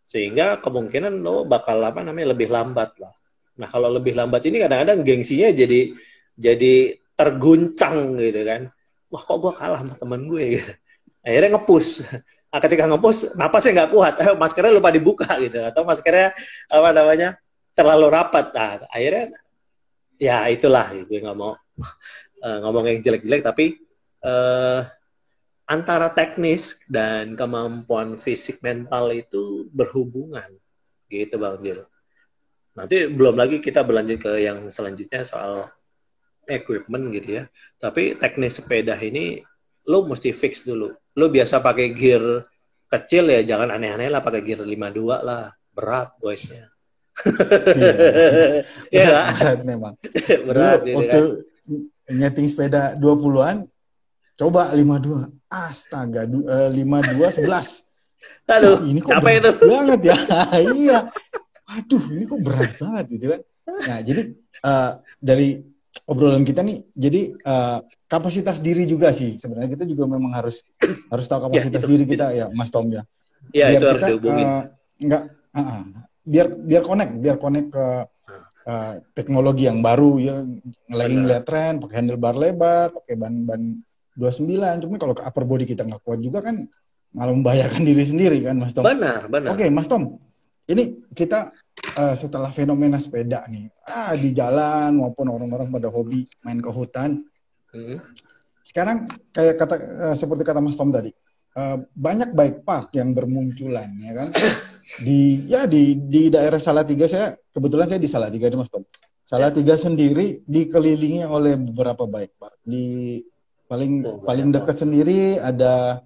Sehingga 0.04 0.60
kemungkinan 0.60 1.24
lo 1.24 1.48
bakal 1.48 1.80
apa 1.80 2.04
namanya 2.04 2.36
lebih 2.36 2.52
lambat 2.52 3.00
lah. 3.00 3.12
Nah 3.56 3.68
kalau 3.70 3.88
lebih 3.88 4.12
lambat 4.12 4.44
ini 4.44 4.60
kadang-kadang 4.60 5.00
gengsinya 5.00 5.48
jadi 5.56 5.96
jadi 6.36 6.74
terguncang 7.16 8.20
gitu 8.20 8.44
kan. 8.44 8.68
Wah 9.08 9.22
kok 9.24 9.38
gue 9.40 9.52
kalah 9.56 9.80
sama 9.80 9.94
temen 9.96 10.22
gue 10.28 10.44
gitu. 10.60 10.72
Akhirnya 11.24 11.56
ngepush 11.56 12.04
Nah, 12.54 12.62
ketika 12.62 12.86
ngepost 12.86 13.34
napasnya 13.34 13.82
nggak 13.82 13.90
kuat, 13.90 14.14
eh, 14.22 14.30
maskernya 14.38 14.78
lupa 14.78 14.94
dibuka 14.94 15.26
gitu, 15.42 15.58
atau 15.58 15.82
maskernya 15.82 16.30
apa 16.70 16.88
namanya 16.94 17.28
terlalu 17.74 18.06
rapat. 18.14 18.54
Nah, 18.54 18.86
akhirnya 18.94 19.34
ya 20.22 20.46
itulah, 20.46 20.86
gue 20.94 21.18
nggak 21.18 21.34
mau 21.34 21.58
uh, 22.46 22.58
ngomong 22.62 22.86
yang 22.86 23.02
jelek-jelek, 23.02 23.42
tapi 23.42 23.82
uh, 24.22 24.86
antara 25.66 26.14
teknis 26.14 26.86
dan 26.86 27.34
kemampuan 27.34 28.14
fisik 28.22 28.62
mental 28.62 29.10
itu 29.10 29.66
berhubungan, 29.74 30.54
gitu 31.10 31.34
bang 31.34 31.58
Jil. 31.58 31.82
Nanti 32.78 33.10
belum 33.10 33.34
lagi 33.34 33.58
kita 33.58 33.82
berlanjut 33.82 34.30
ke 34.30 34.32
yang 34.46 34.70
selanjutnya 34.70 35.26
soal 35.26 35.74
equipment 36.46 37.10
gitu 37.10 37.42
ya. 37.42 37.50
Tapi 37.82 38.14
teknis 38.14 38.62
sepeda 38.62 38.94
ini 39.02 39.42
lo 39.88 40.08
mesti 40.08 40.30
fix 40.32 40.64
dulu 40.64 40.92
lu 40.92 41.26
biasa 41.30 41.60
pakai 41.60 41.92
gear 41.92 42.44
kecil 42.88 43.30
ya 43.30 43.40
jangan 43.44 43.74
aneh-aneh 43.74 44.08
lah 44.08 44.20
pakai 44.24 44.40
gear 44.44 44.62
52 44.64 45.24
lah 45.24 45.50
berat 45.74 46.14
boysnya 46.18 46.70
ya 48.94 49.30
berat 49.30 49.60
memang 49.62 49.94
berat 50.48 50.80
gitu 50.82 50.96
waktu 50.98 51.22
kan? 52.08 52.14
nyeting 52.14 52.48
sepeda 52.50 52.98
20-an 52.98 53.68
Coba 54.34 54.74
52. 54.74 55.30
Astaga, 55.46 56.26
uh, 56.26 56.70
52 56.74 57.46
11. 57.46 57.86
Aduh, 58.50 58.82
ini 58.82 58.98
kok 58.98 59.14
capek 59.14 59.34
itu. 59.38 59.50
Banget 59.62 60.00
ya. 60.02 60.16
iya. 60.74 60.98
Aduh, 61.70 62.02
ini 62.10 62.26
kok 62.26 62.40
berat 62.42 62.70
banget 62.74 63.04
gitu 63.14 63.26
kan. 63.30 63.40
Nah, 63.64 63.98
jadi 64.02 64.22
uh, 64.66 64.90
dari 65.22 65.62
obrolan 66.04 66.42
kita 66.42 66.60
nih, 66.66 66.82
jadi 66.92 67.34
uh, 67.46 67.78
kapasitas 68.10 68.58
diri 68.58 68.84
juga 68.84 69.14
sih. 69.14 69.38
Sebenarnya 69.38 69.78
kita 69.78 69.84
juga 69.86 70.10
memang 70.10 70.34
harus 70.34 70.66
harus 71.12 71.26
tahu 71.30 71.40
ya, 71.40 71.44
kapasitas 71.48 71.80
ya, 71.80 71.86
itu, 71.86 71.92
diri 71.94 72.04
kita 72.04 72.26
itu. 72.30 72.38
ya, 72.42 72.46
Mas 72.52 72.70
Tom 72.74 72.86
ya. 72.90 73.02
Iya, 73.54 73.66
itu 73.70 73.76
kita, 73.78 73.90
harus 73.90 74.02
dihubungin. 74.10 74.46
Uh, 74.46 74.62
enggak, 75.00 75.22
uh, 75.30 75.60
uh, 75.60 75.82
biar 76.24 76.46
biar 76.58 76.82
connect, 76.82 77.12
biar 77.22 77.36
connect 77.38 77.68
ke 77.70 77.86
uh, 78.66 78.94
teknologi 79.14 79.64
yang 79.70 79.78
baru 79.80 80.12
ya. 80.18 80.36
Lagi 80.90 81.14
ngeliat 81.14 81.44
tren, 81.46 81.78
pakai 81.78 81.96
handlebar 82.02 82.34
lebar, 82.34 82.86
pakai 82.90 83.14
ban-ban 83.14 83.62
29. 84.18 84.82
Cuma 84.84 84.96
kalau 84.98 85.14
ke 85.14 85.22
upper 85.22 85.44
body 85.46 85.64
kita 85.68 85.86
nggak 85.86 86.02
kuat 86.02 86.20
juga 86.22 86.42
kan 86.42 86.66
malah 87.14 87.30
membahayakan 87.30 87.86
diri 87.86 88.04
sendiri 88.04 88.38
kan 88.42 88.58
Mas 88.58 88.74
Tom. 88.74 88.82
Benar, 88.82 89.30
benar. 89.30 89.54
Oke, 89.54 89.70
Mas 89.70 89.86
Tom. 89.86 90.18
Ini 90.64 91.12
kita 91.12 91.52
uh, 91.98 92.14
setelah 92.14 92.50
fenomena 92.50 92.98
sepeda 92.98 93.46
nih, 93.50 93.70
ah 93.88 94.14
di 94.14 94.30
jalan 94.34 94.98
maupun 94.98 95.30
orang-orang 95.30 95.68
pada 95.70 95.88
hobi 95.90 96.26
main 96.42 96.58
ke 96.58 96.70
hutan. 96.70 97.22
Hmm. 97.74 97.98
Sekarang 98.64 99.10
kayak 99.34 99.60
kata 99.60 99.74
uh, 99.76 100.14
seperti 100.16 100.42
kata 100.46 100.60
Mas 100.62 100.78
Tom 100.78 100.94
tadi, 100.94 101.12
uh, 101.58 101.76
banyak 101.94 102.32
bike 102.32 102.64
park 102.64 102.94
yang 102.96 103.12
bermunculan 103.12 103.90
ya 104.00 104.12
kan. 104.14 104.28
di 105.00 105.48
ya 105.48 105.64
di 105.64 105.96
di 105.96 106.28
daerah 106.28 106.60
Salatiga 106.60 107.08
saya 107.08 107.32
kebetulan 107.50 107.88
saya 107.88 108.00
di 108.00 108.10
Salatiga 108.10 108.46
nih 108.50 108.58
Mas 108.58 108.70
Tom. 108.70 108.84
Salatiga 109.24 109.74
ya. 109.74 109.80
sendiri 109.80 110.44
dikelilingi 110.44 111.24
oleh 111.24 111.56
beberapa 111.56 112.04
bike 112.04 112.34
park. 112.36 112.56
Di 112.60 113.18
paling 113.64 113.92
oh, 114.04 114.20
paling 114.20 114.52
dekat 114.52 114.76
sendiri 114.76 115.40
ada 115.40 116.04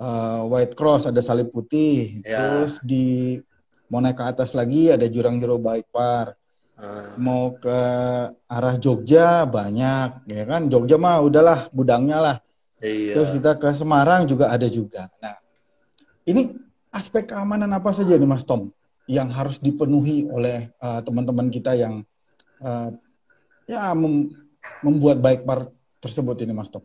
uh, 0.00 0.48
White 0.48 0.72
Cross 0.72 1.12
ada 1.12 1.20
salib 1.20 1.52
putih. 1.52 2.24
Ya. 2.24 2.40
Terus 2.40 2.80
di 2.80 3.36
mau 3.88 4.00
naik 4.00 4.16
ke 4.20 4.24
atas 4.24 4.52
lagi 4.52 4.92
ada 4.92 5.04
jurang 5.08 5.40
jero 5.40 5.56
bike 5.60 5.88
park. 5.90 6.36
Uh. 6.78 7.18
Mau 7.18 7.58
ke 7.58 7.80
arah 8.46 8.76
Jogja 8.78 9.42
banyak, 9.48 10.30
ya 10.30 10.44
kan? 10.46 10.70
Jogja 10.70 10.94
mah 10.94 11.18
udahlah 11.24 11.66
gudangnya 11.74 12.18
lah. 12.22 12.36
Iya. 12.78 13.18
Terus 13.18 13.34
kita 13.34 13.58
ke 13.58 13.74
Semarang 13.74 14.30
juga 14.30 14.54
ada 14.54 14.70
juga. 14.70 15.10
Nah, 15.18 15.34
ini 16.22 16.54
aspek 16.94 17.34
keamanan 17.34 17.70
apa 17.74 17.90
saja 17.90 18.14
nih 18.14 18.28
Mas 18.30 18.46
Tom 18.46 18.70
yang 19.10 19.32
harus 19.32 19.58
dipenuhi 19.58 20.28
oleh 20.30 20.70
uh, 20.78 21.00
teman-teman 21.02 21.48
kita 21.50 21.74
yang 21.74 22.04
uh, 22.62 22.92
ya 23.66 23.90
mem 23.96 24.30
membuat 24.84 25.18
bike 25.18 25.42
park 25.42 25.74
tersebut 25.98 26.38
ini 26.46 26.54
Mas 26.54 26.70
Tom? 26.70 26.84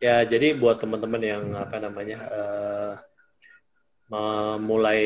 Ya, 0.00 0.24
jadi 0.24 0.56
buat 0.56 0.80
teman-teman 0.80 1.20
yang 1.20 1.44
apa 1.52 1.76
namanya 1.76 2.18
uh, 2.32 2.92
memulai 4.08 5.04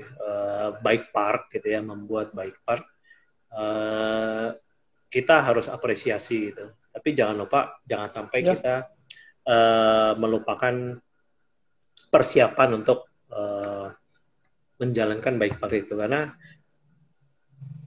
uh, 0.00 0.80
bike 0.80 1.12
park 1.12 1.52
gitu 1.52 1.68
ya, 1.68 1.84
membuat 1.84 2.32
bike 2.32 2.64
park, 2.64 2.88
uh, 3.52 4.56
kita 5.12 5.44
harus 5.44 5.68
apresiasi 5.68 6.48
gitu. 6.48 6.72
Tapi 6.72 7.08
jangan 7.12 7.36
lupa, 7.36 7.84
jangan 7.84 8.08
sampai 8.08 8.38
ya. 8.40 8.56
kita 8.56 8.76
uh, 9.44 10.12
melupakan 10.16 10.96
persiapan 12.10 12.80
untuk 12.80 13.12
uh, 13.30 13.92
menjalankan 14.80 15.36
bike 15.36 15.60
park 15.60 15.74
itu 15.84 15.94
karena 15.94 16.32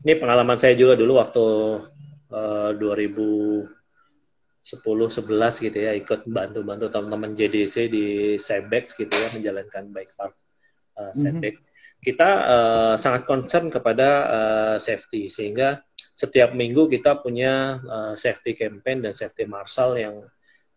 ini 0.05 0.13
pengalaman 0.21 0.61
saya 0.61 0.77
juga 0.77 0.93
dulu 0.93 1.17
waktu 1.17 1.45
uh, 2.29 2.71
2000 2.77 3.82
10 4.63 4.79
11 4.79 5.27
gitu 5.59 5.75
ya 5.77 5.91
ikut 5.91 6.23
bantu-bantu 6.23 6.87
teman-teman 6.87 7.35
JDC 7.35 7.91
di 7.91 8.05
Sebex 8.39 8.95
gitu 8.95 9.11
ya 9.11 9.27
menjalankan 9.35 9.91
bike 9.91 10.15
park 10.15 10.33
uh, 10.95 11.11
Sebex. 11.11 11.59
Mm 11.59 11.61
-hmm. 11.61 11.71
Kita 12.03 12.29
uh, 12.47 12.95
sangat 12.95 13.27
concern 13.27 13.67
kepada 13.67 14.07
uh, 14.27 14.75
safety 14.79 15.27
sehingga 15.27 15.83
setiap 15.95 16.55
minggu 16.55 16.87
kita 16.87 17.19
punya 17.19 17.79
uh, 17.83 18.13
safety 18.15 18.55
campaign 18.55 19.03
dan 19.03 19.11
safety 19.11 19.43
marshal 19.43 19.99
yang 19.99 20.23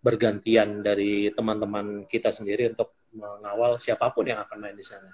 bergantian 0.02 0.82
dari 0.82 1.30
teman-teman 1.34 2.06
kita 2.06 2.30
sendiri 2.30 2.74
untuk 2.74 2.94
mengawal 3.10 3.78
siapa 3.78 4.10
pun 4.14 4.26
yang 4.26 4.42
akan 4.42 4.58
main 4.58 4.78
di 4.78 4.86
sana. 4.86 5.10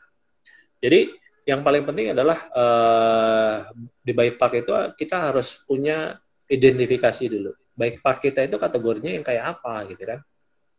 Jadi 0.81 1.13
yang 1.49 1.65
paling 1.65 1.85
penting 1.85 2.13
adalah 2.13 2.39
uh, 2.53 3.57
di 4.01 4.13
bike 4.13 4.37
park 4.37 4.65
itu 4.65 4.73
kita 4.97 5.33
harus 5.33 5.65
punya 5.65 6.17
identifikasi 6.49 7.25
dulu 7.29 7.53
baik 7.77 8.05
park 8.05 8.29
kita 8.29 8.45
itu 8.45 8.57
kategorinya 8.61 9.13
yang 9.17 9.25
kayak 9.25 9.59
apa 9.59 9.89
gitu 9.89 10.03
kan 10.05 10.21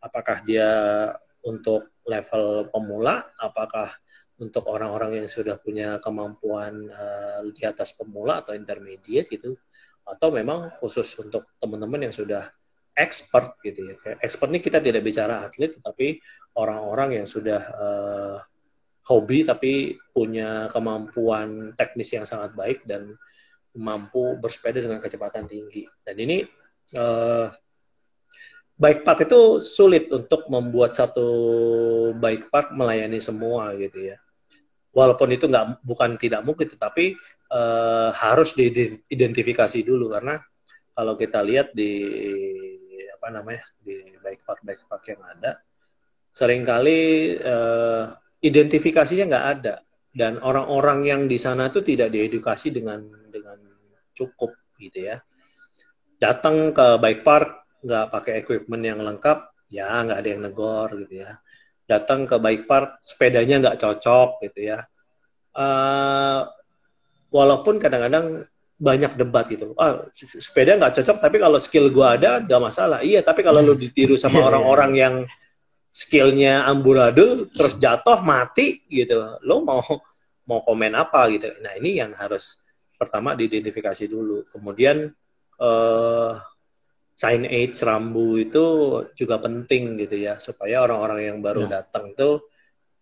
apakah 0.04 0.44
dia 0.46 0.70
untuk 1.44 1.98
level 2.06 2.70
pemula 2.70 3.28
apakah 3.40 3.92
untuk 4.42 4.66
orang-orang 4.68 5.24
yang 5.24 5.28
sudah 5.30 5.56
punya 5.62 6.02
kemampuan 6.02 6.90
uh, 6.90 7.46
di 7.54 7.64
atas 7.64 7.94
pemula 7.94 8.42
atau 8.42 8.58
intermediate 8.58 9.30
gitu 9.30 9.56
atau 10.04 10.30
memang 10.36 10.68
khusus 10.68 11.08
untuk 11.22 11.56
teman-teman 11.62 12.10
yang 12.10 12.16
sudah 12.16 12.52
expert 12.94 13.58
gitu 13.66 13.94
ya. 13.94 13.96
Expert 14.22 14.54
ini 14.54 14.62
kita 14.62 14.78
tidak 14.84 15.02
bicara 15.02 15.48
atlet, 15.48 15.74
tapi 15.82 16.22
orang-orang 16.60 17.22
yang 17.22 17.28
sudah 17.28 17.62
uh, 17.74 18.38
hobi 19.10 19.44
tapi 19.44 19.98
punya 20.14 20.70
kemampuan 20.70 21.74
teknis 21.74 22.14
yang 22.14 22.24
sangat 22.30 22.54
baik 22.54 22.86
dan 22.86 23.18
mampu 23.74 24.38
bersepeda 24.38 24.86
dengan 24.86 25.02
kecepatan 25.02 25.50
tinggi. 25.50 25.90
Dan 26.06 26.16
ini 26.22 26.46
uh, 26.92 27.48
bike 28.78 29.02
park 29.06 29.20
itu 29.30 29.64
sulit 29.64 30.10
untuk 30.10 30.50
membuat 30.50 30.98
satu 30.98 31.28
bike 32.18 32.50
park 32.50 32.76
melayani 32.76 33.24
semua 33.24 33.72
gitu 33.78 34.14
ya. 34.14 34.18
Walaupun 34.94 35.34
itu 35.34 35.50
nggak 35.50 35.82
bukan 35.82 36.22
tidak 36.22 36.46
mungkin, 36.46 36.70
tetapi 36.70 37.18
uh, 37.50 38.14
harus 38.14 38.54
diidentifikasi 38.54 39.80
dulu. 39.82 40.14
Karena 40.14 40.38
kalau 40.94 41.18
kita 41.18 41.42
lihat 41.42 41.74
di 41.74 41.98
apa 43.10 43.28
namanya 43.34 43.64
di 43.82 43.98
bike 44.22 44.44
park 44.46 44.60
bike 44.62 44.86
park 44.86 45.04
yang 45.10 45.22
ada, 45.26 45.52
sering 46.30 46.62
kali 46.62 47.34
uh, 47.42 48.14
identifikasinya 48.44 49.26
nggak 49.34 49.48
ada. 49.60 49.76
Dan 50.14 50.38
orang-orang 50.38 51.10
yang 51.10 51.22
di 51.26 51.42
sana 51.42 51.74
itu 51.74 51.82
tidak 51.82 52.14
diedukasi 52.14 52.70
dengan 52.70 53.02
dengan 53.34 53.58
cukup 54.14 54.54
gitu 54.78 55.10
ya 55.10 55.18
datang 56.24 56.72
ke 56.72 56.88
bike 57.04 57.24
park 57.28 57.68
nggak 57.84 58.06
pakai 58.16 58.34
equipment 58.40 58.84
yang 58.88 59.04
lengkap, 59.04 59.68
ya 59.68 59.92
nggak 60.08 60.20
ada 60.24 60.30
yang 60.32 60.42
negor 60.48 60.88
gitu 61.04 61.28
ya. 61.28 61.36
Datang 61.84 62.24
ke 62.24 62.40
bike 62.40 62.64
park, 62.64 63.04
sepedanya 63.04 63.60
nggak 63.60 63.80
cocok 63.84 64.40
gitu 64.48 64.72
ya. 64.72 64.88
Uh, 65.52 66.48
walaupun 67.28 67.76
kadang-kadang 67.84 68.48
banyak 68.80 69.20
debat 69.20 69.44
gitu. 69.52 69.76
Ah, 69.76 70.08
sepeda 70.16 70.80
nggak 70.80 71.04
cocok, 71.04 71.18
tapi 71.20 71.38
kalau 71.44 71.60
skill 71.60 71.92
gua 71.92 72.16
ada 72.16 72.40
nggak 72.40 72.62
masalah. 72.64 73.00
Iya, 73.04 73.20
tapi 73.20 73.44
kalau 73.44 73.60
lu 73.60 73.76
ditiru 73.76 74.16
sama 74.16 74.48
orang-orang 74.48 74.92
yang 74.96 75.16
skillnya 75.94 76.66
amburadul 76.66 77.52
terus 77.52 77.76
jatuh 77.78 78.24
mati 78.24 78.82
gitu, 78.88 79.38
lo 79.44 79.62
mau 79.62 79.84
mau 80.48 80.60
komen 80.64 80.96
apa 80.96 81.28
gitu. 81.36 81.52
Nah 81.60 81.76
ini 81.76 82.00
yang 82.00 82.16
harus 82.16 82.64
pertama 82.96 83.36
diidentifikasi 83.36 84.08
dulu. 84.08 84.48
Kemudian 84.50 85.12
uh, 85.60 86.40
sign 87.14 87.46
age 87.46 87.78
rambu 87.86 88.42
itu 88.42 88.66
juga 89.14 89.38
penting 89.38 89.96
gitu 90.02 90.18
ya 90.18 90.42
supaya 90.42 90.84
orang-orang 90.84 91.20
yang 91.30 91.38
baru 91.40 91.70
ya. 91.70 91.82
datang 91.82 92.12
itu 92.12 92.42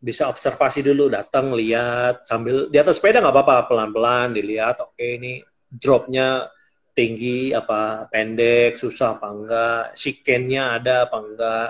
bisa 0.01 0.27
observasi 0.27 0.81
dulu 0.81 1.13
datang 1.13 1.53
lihat 1.53 2.25
sambil 2.25 2.67
di 2.73 2.77
atas 2.81 2.97
sepeda 2.97 3.21
nggak 3.21 3.33
apa-apa 3.37 3.69
pelan-pelan 3.69 4.33
dilihat 4.33 4.81
oke 4.81 4.97
okay, 4.97 5.21
ini 5.21 5.45
dropnya 5.69 6.49
tinggi 6.91 7.55
apa 7.55 8.11
pendek 8.11 8.75
susah 8.75 9.15
apa 9.15 9.27
enggak 9.31 9.83
sikennya 9.95 10.81
ada 10.81 11.07
apa 11.07 11.17
enggak. 11.17 11.69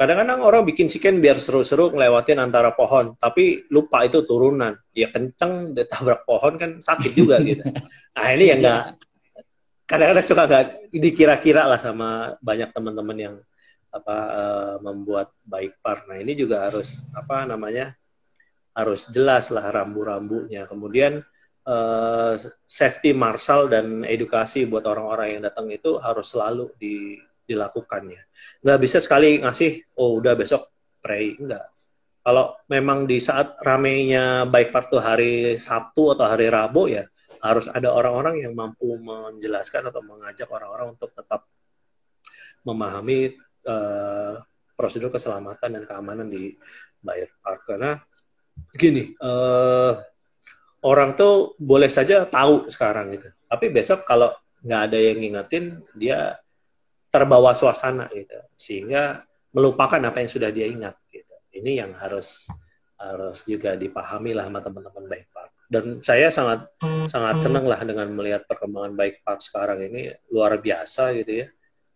Kadang-kadang 0.00 0.40
orang 0.40 0.64
bikin 0.64 0.88
siken 0.88 1.20
biar 1.20 1.36
seru-seru 1.36 1.92
ngelewatin 1.92 2.40
antara 2.40 2.72
pohon 2.72 3.20
tapi 3.20 3.68
lupa 3.68 4.00
itu 4.00 4.24
turunan. 4.24 4.72
Ya 4.96 5.12
kenceng 5.12 5.76
ditabrak 5.76 6.24
pohon 6.24 6.56
kan 6.56 6.70
sakit 6.80 7.12
juga 7.12 7.36
gitu. 7.44 7.60
Nah 8.16 8.26
ini 8.32 8.44
yang 8.48 8.60
enggak 8.64 8.84
kadang-kadang 9.90 10.22
suka 10.22 10.42
nggak 10.46 10.66
dikira-kira 10.94 11.66
lah 11.66 11.82
sama 11.82 12.38
banyak 12.38 12.70
teman-teman 12.70 13.18
yang 13.18 13.34
apa 13.90 14.16
uh, 14.30 14.74
membuat 14.86 15.34
baik 15.42 15.82
part. 15.82 16.06
Nah 16.06 16.22
ini 16.22 16.38
juga 16.38 16.70
harus 16.70 17.02
apa 17.10 17.42
namanya 17.42 17.98
harus 18.70 19.10
jelas 19.10 19.50
lah 19.50 19.66
rambu-rambunya. 19.66 20.70
Kemudian 20.70 21.26
uh, 21.66 22.38
safety 22.70 23.10
marshal 23.10 23.66
dan 23.66 24.06
edukasi 24.06 24.62
buat 24.62 24.86
orang-orang 24.86 25.34
yang 25.34 25.42
datang 25.50 25.66
itu 25.74 25.98
harus 25.98 26.30
selalu 26.30 26.70
di, 26.78 27.18
dilakukannya. 27.50 28.22
Nggak 28.62 28.78
bisa 28.78 29.02
sekali 29.02 29.42
ngasih, 29.42 29.98
oh 29.98 30.22
udah 30.22 30.38
besok 30.38 30.70
pray. 31.02 31.34
Enggak. 31.34 31.66
Kalau 32.22 32.54
memang 32.70 33.10
di 33.10 33.18
saat 33.18 33.58
ramenya 33.58 34.46
baik 34.46 34.70
park 34.70 34.86
itu 34.86 34.98
hari 35.02 35.34
Sabtu 35.58 36.14
atau 36.14 36.30
hari 36.30 36.46
Rabu 36.46 36.86
ya 36.86 37.02
harus 37.40 37.66
ada 37.72 37.88
orang-orang 37.92 38.44
yang 38.44 38.52
mampu 38.52 39.00
menjelaskan 39.00 39.88
atau 39.88 40.04
mengajak 40.04 40.48
orang-orang 40.52 40.92
untuk 40.92 41.10
tetap 41.16 41.48
memahami 42.64 43.32
uh, 43.64 44.36
prosedur 44.76 45.08
keselamatan 45.08 45.80
dan 45.80 45.82
keamanan 45.88 46.28
di 46.28 46.52
Bayer 47.00 47.32
Park. 47.40 47.64
Karena 47.64 47.96
gini 48.76 49.16
uh, 49.24 49.96
orang 50.84 51.16
tuh 51.16 51.56
boleh 51.56 51.88
saja 51.88 52.28
tahu 52.28 52.68
sekarang 52.68 53.16
gitu. 53.16 53.28
Tapi 53.48 53.66
besok 53.72 54.04
kalau 54.04 54.32
nggak 54.60 54.80
ada 54.92 54.98
yang 55.00 55.18
ngingetin 55.24 55.80
dia 55.96 56.36
terbawa 57.08 57.56
suasana 57.56 58.12
gitu. 58.12 58.36
Sehingga 58.60 59.24
melupakan 59.56 59.98
apa 59.98 60.20
yang 60.20 60.30
sudah 60.30 60.52
dia 60.52 60.68
ingat 60.68 61.00
gitu. 61.08 61.34
Ini 61.56 61.84
yang 61.84 61.96
harus 61.96 62.46
harus 63.00 63.48
juga 63.48 63.80
dipahami 63.80 64.36
lah 64.36 64.44
sama 64.44 64.60
teman-teman 64.60 65.08
baik 65.08 65.32
dan 65.70 66.02
saya 66.02 66.34
sangat 66.34 66.66
sangat 67.06 67.46
senang 67.46 67.62
lah 67.62 67.78
dengan 67.86 68.10
melihat 68.10 68.42
perkembangan 68.50 68.98
baik 68.98 69.22
park 69.22 69.38
sekarang 69.38 69.86
ini. 69.86 70.10
Luar 70.34 70.58
biasa 70.58 71.14
gitu 71.14 71.46
ya. 71.46 71.48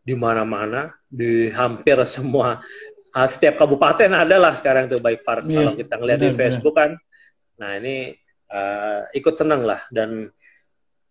Di 0.06 0.14
mana-mana 0.14 0.94
di 1.10 1.50
hampir 1.50 1.98
semua 2.06 2.62
uh, 3.10 3.28
setiap 3.28 3.58
kabupaten 3.58 4.14
ada 4.14 4.38
lah 4.38 4.54
sekarang 4.54 4.86
tuh 4.86 5.02
bike 5.02 5.26
park. 5.26 5.50
Yeah, 5.50 5.66
kalau 5.66 5.72
kita 5.74 5.94
ngeliat 5.98 6.20
di 6.22 6.30
Facebook 6.30 6.78
kan 6.78 6.94
nah 7.54 7.74
ini 7.74 8.14
uh, 8.54 9.10
ikut 9.10 9.34
senang 9.34 9.66
lah. 9.66 9.82
Dan 9.90 10.30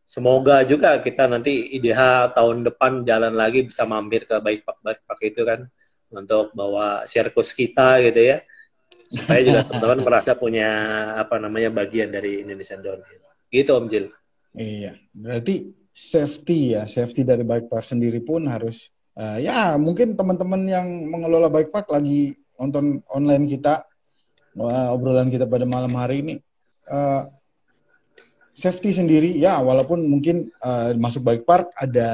semoga 0.08 0.64
juga 0.64 1.04
kita 1.04 1.28
nanti 1.28 1.76
IDH 1.76 2.32
tahun 2.32 2.64
depan 2.64 3.04
jalan 3.04 3.36
lagi 3.36 3.68
bisa 3.68 3.84
mampir 3.84 4.24
ke 4.24 4.40
bike 4.40 4.64
park 4.64 4.80
bike 4.80 5.04
park 5.04 5.20
itu 5.20 5.44
kan 5.44 5.68
untuk 6.16 6.56
bawa 6.56 7.04
sirkus 7.10 7.52
kita 7.52 8.00
gitu 8.08 8.22
ya 8.24 8.38
supaya 9.14 9.40
juga 9.46 9.62
teman-teman 9.70 10.00
merasa 10.02 10.34
punya 10.34 10.70
apa 11.22 11.38
namanya 11.38 11.70
bagian 11.70 12.10
dari 12.10 12.42
Indonesian 12.42 12.82
Downhill 12.82 13.22
gitu 13.54 13.72
Om 13.78 13.86
Jil. 13.86 14.06
Iya. 14.58 14.98
Berarti 15.14 15.70
safety 15.94 16.74
ya 16.74 16.90
safety 16.90 17.22
dari 17.22 17.46
bike 17.46 17.70
park 17.70 17.86
sendiri 17.86 18.18
pun 18.26 18.50
harus 18.50 18.90
uh, 19.14 19.38
ya 19.38 19.78
mungkin 19.78 20.18
teman-teman 20.18 20.66
yang 20.66 20.88
mengelola 21.06 21.54
bike 21.54 21.70
park 21.70 21.94
lagi 21.94 22.34
nonton 22.58 23.06
online 23.14 23.46
kita 23.46 23.86
uh, 24.58 24.90
obrolan 24.90 25.30
kita 25.30 25.46
pada 25.46 25.70
malam 25.70 25.94
hari 25.94 26.26
ini 26.26 26.36
uh, 26.90 27.30
safety 28.54 28.94
sendiri 28.94 29.34
ya 29.38 29.62
walaupun 29.62 30.06
mungkin 30.06 30.50
uh, 30.62 30.94
masuk 30.98 31.26
bike 31.26 31.46
park 31.46 31.70
ada 31.78 32.10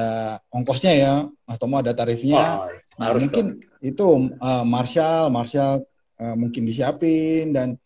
ongkosnya 0.52 0.94
ya. 0.96 1.14
Mas 1.48 1.58
Tomo 1.60 1.82
ada 1.82 1.92
tarifnya. 1.92 2.64
Oh, 2.64 2.70
nah, 3.02 3.12
mungkin 3.18 3.58
dong. 3.58 3.84
itu 3.84 4.06
uh, 4.38 4.64
Marshall 4.64 5.34
Marshall 5.34 5.89
uh, 6.20 6.36
mungkin 6.36 6.68
disiapin 6.68 7.56
dan 7.56 7.80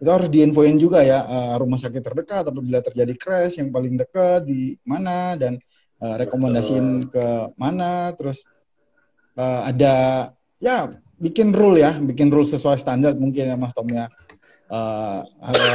itu 0.00 0.08
harus 0.08 0.28
diinfoin 0.32 0.80
juga 0.80 1.04
ya 1.04 1.20
uh, 1.28 1.54
rumah 1.60 1.76
sakit 1.76 2.00
terdekat 2.00 2.48
apabila 2.48 2.80
terjadi 2.80 3.12
crash 3.20 3.60
yang 3.60 3.68
paling 3.68 4.00
dekat 4.00 4.48
di 4.48 4.72
mana 4.84 5.36
dan 5.36 5.60
uh, 6.00 6.16
rekomendasiin 6.16 7.12
ke 7.12 7.26
mana. 7.60 8.16
Terus 8.16 8.40
uh, 9.36 9.68
ada 9.68 9.94
ya 10.56 10.88
bikin 11.20 11.52
rule 11.52 11.84
ya 11.84 12.00
bikin 12.00 12.32
rule 12.32 12.48
sesuai 12.48 12.80
standar 12.80 13.12
mungkin 13.12 13.52
ya 13.52 13.56
Mas 13.60 13.76
Tom 13.76 13.88
ya. 13.92 14.08
Uh, 14.70 15.26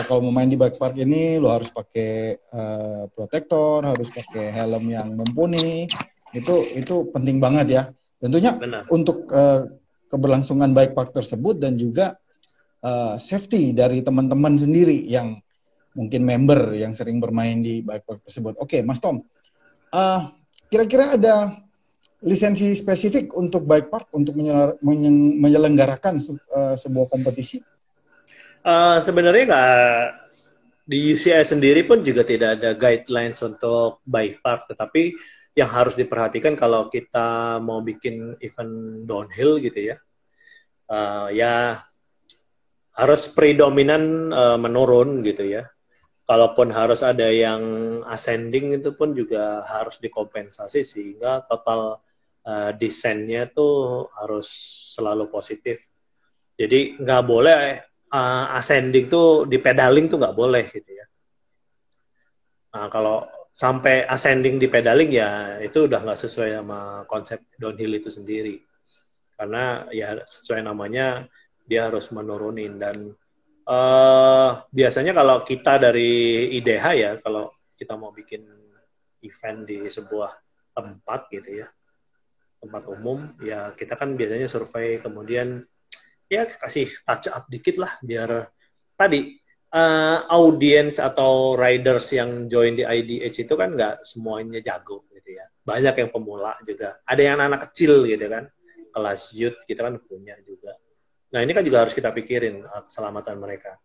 kalau 0.08 0.24
mau 0.24 0.40
main 0.40 0.48
di 0.48 0.56
bike 0.56 0.80
park 0.80 0.96
ini 0.96 1.36
lo 1.36 1.52
harus 1.52 1.68
pakai 1.68 2.40
uh, 2.56 3.12
protektor 3.12 3.84
harus 3.86 4.10
pakai 4.10 4.50
helm 4.50 4.90
yang 4.90 5.14
mumpuni. 5.14 5.86
Itu 6.34 6.66
itu 6.74 7.14
penting 7.14 7.38
banget 7.38 7.68
ya. 7.70 7.84
Tentunya 8.18 8.58
Benar. 8.58 8.90
untuk 8.90 9.30
uh, 9.30 9.70
keberlangsungan 10.16 10.72
bike 10.72 10.96
park 10.96 11.12
tersebut 11.12 11.60
dan 11.60 11.76
juga 11.76 12.16
uh, 12.80 13.20
safety 13.20 13.76
dari 13.76 14.00
teman-teman 14.00 14.56
sendiri 14.56 15.04
yang 15.04 15.36
mungkin 15.92 16.24
member 16.24 16.72
yang 16.76 16.96
sering 16.96 17.20
bermain 17.20 17.60
di 17.60 17.84
bike 17.84 18.08
park 18.08 18.20
tersebut. 18.24 18.56
Oke, 18.64 18.80
Mas 18.80 19.04
Tom, 19.04 19.20
Uh, 19.96 20.28
kira-kira 20.68 21.16
ada 21.16 21.56
lisensi 22.20 22.76
spesifik 22.76 23.32
untuk 23.32 23.64
bike 23.64 23.88
park 23.88 24.12
untuk 24.12 24.36
menyelenggarakan 25.40 26.20
uh, 26.52 26.76
sebuah 26.76 27.08
kompetisi? 27.08 27.64
Uh, 28.66 29.00
sebenarnya 29.00 29.44
nggak 29.48 29.76
di 30.84 31.16
UCI 31.16 31.48
sendiri 31.48 31.88
pun 31.88 32.04
juga 32.04 32.28
tidak 32.28 32.60
ada 32.60 32.76
guidelines 32.76 33.40
untuk 33.40 34.04
bike 34.04 34.44
park, 34.44 34.68
tetapi 34.68 35.16
yang 35.56 35.72
harus 35.72 35.96
diperhatikan 35.96 36.60
kalau 36.60 36.92
kita 36.92 37.62
mau 37.64 37.80
bikin 37.80 38.36
event 38.44 39.08
downhill 39.08 39.64
gitu 39.64 39.96
ya, 39.96 39.98
uh, 40.90 41.28
ya 41.34 41.82
harus 42.96 43.28
predominan 43.32 44.32
uh, 44.32 44.58
menurun 44.58 45.20
gitu 45.22 45.44
ya 45.44 45.68
kalaupun 46.26 46.74
harus 46.74 47.06
ada 47.06 47.30
yang 47.30 47.62
ascending 48.10 48.82
itu 48.82 48.98
pun 48.98 49.14
juga 49.14 49.62
harus 49.70 50.02
dikompensasi 50.02 50.82
sehingga 50.82 51.46
total 51.46 52.02
uh, 52.50 52.72
desainnya 52.74 53.46
tuh 53.46 54.10
harus 54.18 54.50
selalu 54.98 55.30
positif. 55.30 55.86
Jadi 56.58 56.98
nggak 56.98 57.24
boleh 57.30 57.78
uh, 58.10 58.58
ascending 58.58 59.06
tuh 59.06 59.46
di 59.46 59.62
pedaling 59.62 60.10
tuh 60.10 60.18
nggak 60.18 60.38
boleh 60.38 60.66
gitu 60.74 60.92
ya. 60.98 61.06
Nah 62.74 62.90
kalau 62.90 63.22
sampai 63.54 64.10
ascending 64.10 64.58
di 64.58 64.66
pedaling 64.66 65.14
ya 65.14 65.62
itu 65.62 65.86
udah 65.86 66.02
nggak 66.02 66.20
sesuai 66.26 66.58
sama 66.58 67.06
konsep 67.06 67.46
downhill 67.54 68.02
itu 68.02 68.10
sendiri. 68.10 68.65
Karena 69.36 69.86
ya 69.92 70.16
sesuai 70.24 70.64
namanya 70.64 71.28
dia 71.68 71.92
harus 71.92 72.10
menurunin 72.16 72.80
dan 72.80 73.16
Uh, 73.66 74.62
biasanya 74.70 75.10
kalau 75.10 75.42
kita 75.42 75.82
dari 75.82 76.54
IDH 76.62 76.86
ya, 76.94 77.12
kalau 77.18 77.50
kita 77.74 77.98
mau 77.98 78.14
bikin 78.14 78.46
event 79.26 79.66
di 79.66 79.90
sebuah 79.90 80.38
tempat 80.70 81.34
gitu 81.34 81.66
ya, 81.66 81.68
tempat 82.62 82.86
umum, 82.94 83.34
ya 83.42 83.74
kita 83.74 83.98
kan 83.98 84.14
biasanya 84.14 84.46
survei 84.46 85.02
kemudian 85.02 85.66
ya 86.30 86.46
kasih 86.46 86.94
touch 87.10 87.26
up 87.34 87.50
dikit 87.50 87.82
lah 87.82 87.98
biar 88.06 88.50
tadi 88.94 89.34
uh, 89.74 90.30
audiens 90.30 91.02
atau 91.02 91.58
riders 91.58 92.14
yang 92.14 92.46
join 92.46 92.78
di 92.78 92.86
IDH 92.86 93.50
itu 93.50 93.54
kan 93.58 93.74
nggak 93.74 94.06
semuanya 94.06 94.62
jago 94.62 95.10
gitu 95.10 95.42
ya. 95.42 95.46
Banyak 95.66 96.06
yang 96.06 96.10
pemula 96.14 96.54
juga. 96.62 97.02
Ada 97.02 97.22
yang 97.22 97.42
anak, 97.42 97.50
-anak 97.50 97.62
kecil 97.74 98.06
gitu 98.06 98.30
kan, 98.30 98.46
kelas 98.96 99.36
youth 99.36 99.60
kita 99.68 99.84
kan 99.84 100.00
punya 100.00 100.40
juga. 100.48 100.80
Nah 101.36 101.44
ini 101.44 101.52
kan 101.52 101.68
juga 101.68 101.84
harus 101.84 101.92
kita 101.92 102.16
pikirin 102.16 102.64
uh, 102.64 102.82
keselamatan 102.88 103.36
mereka. 103.36 103.76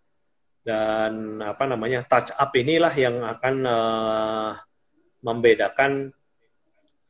Dan 0.62 1.42
apa 1.42 1.66
namanya 1.66 2.06
touch 2.06 2.30
up 2.38 2.54
inilah 2.54 2.94
yang 2.94 3.26
akan 3.26 3.54
uh, 3.66 4.52
membedakan 5.26 6.14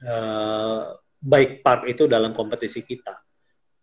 uh, 0.09 0.97
bike 1.21 1.61
park 1.61 1.85
itu 1.93 2.09
dalam 2.09 2.33
kompetisi 2.33 2.81
kita. 2.81 3.21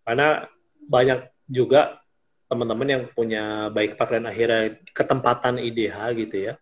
Karena 0.02 0.42
banyak 0.82 1.46
juga 1.46 2.02
teman-teman 2.48 2.88
yang 2.90 3.04
punya 3.12 3.70
bike 3.70 4.00
park 4.00 4.18
dan 4.18 4.26
akhirnya 4.26 4.82
ketempatan 4.96 5.62
IDH 5.62 5.98
gitu 6.26 6.38
ya. 6.50 6.54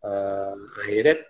Uh, 0.00 0.56
akhirnya 0.80 1.20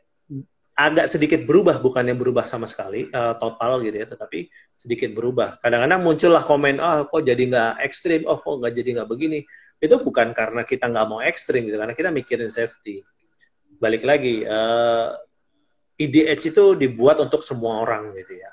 agak 0.74 1.06
sedikit 1.06 1.46
berubah, 1.46 1.78
bukannya 1.78 2.18
berubah 2.18 2.42
sama 2.50 2.66
sekali 2.66 3.06
uh, 3.14 3.38
total 3.38 3.78
gitu 3.86 3.94
ya, 3.94 4.06
tetapi 4.10 4.50
sedikit 4.74 5.14
berubah. 5.14 5.62
Kadang-kadang 5.62 6.02
muncullah 6.02 6.42
komen, 6.42 6.82
oh, 6.82 7.06
kok 7.06 7.22
jadi 7.22 7.42
nggak 7.46 7.72
ekstrim, 7.86 8.26
oh 8.26 8.42
kok 8.42 8.58
nggak 8.58 8.74
jadi 8.74 8.90
nggak 8.98 9.08
begini. 9.08 9.46
Itu 9.78 10.02
bukan 10.02 10.34
karena 10.34 10.66
kita 10.66 10.90
nggak 10.90 11.06
mau 11.06 11.22
ekstrim 11.22 11.70
gitu, 11.70 11.78
karena 11.78 11.94
kita 11.94 12.10
mikirin 12.10 12.50
safety. 12.50 13.06
Balik 13.78 14.02
lagi, 14.02 14.42
uh, 14.42 15.14
eh, 15.94 16.04
IDH 16.10 16.50
itu 16.50 16.74
dibuat 16.74 17.22
untuk 17.22 17.46
semua 17.46 17.78
orang 17.86 18.10
gitu 18.18 18.34
ya, 18.34 18.50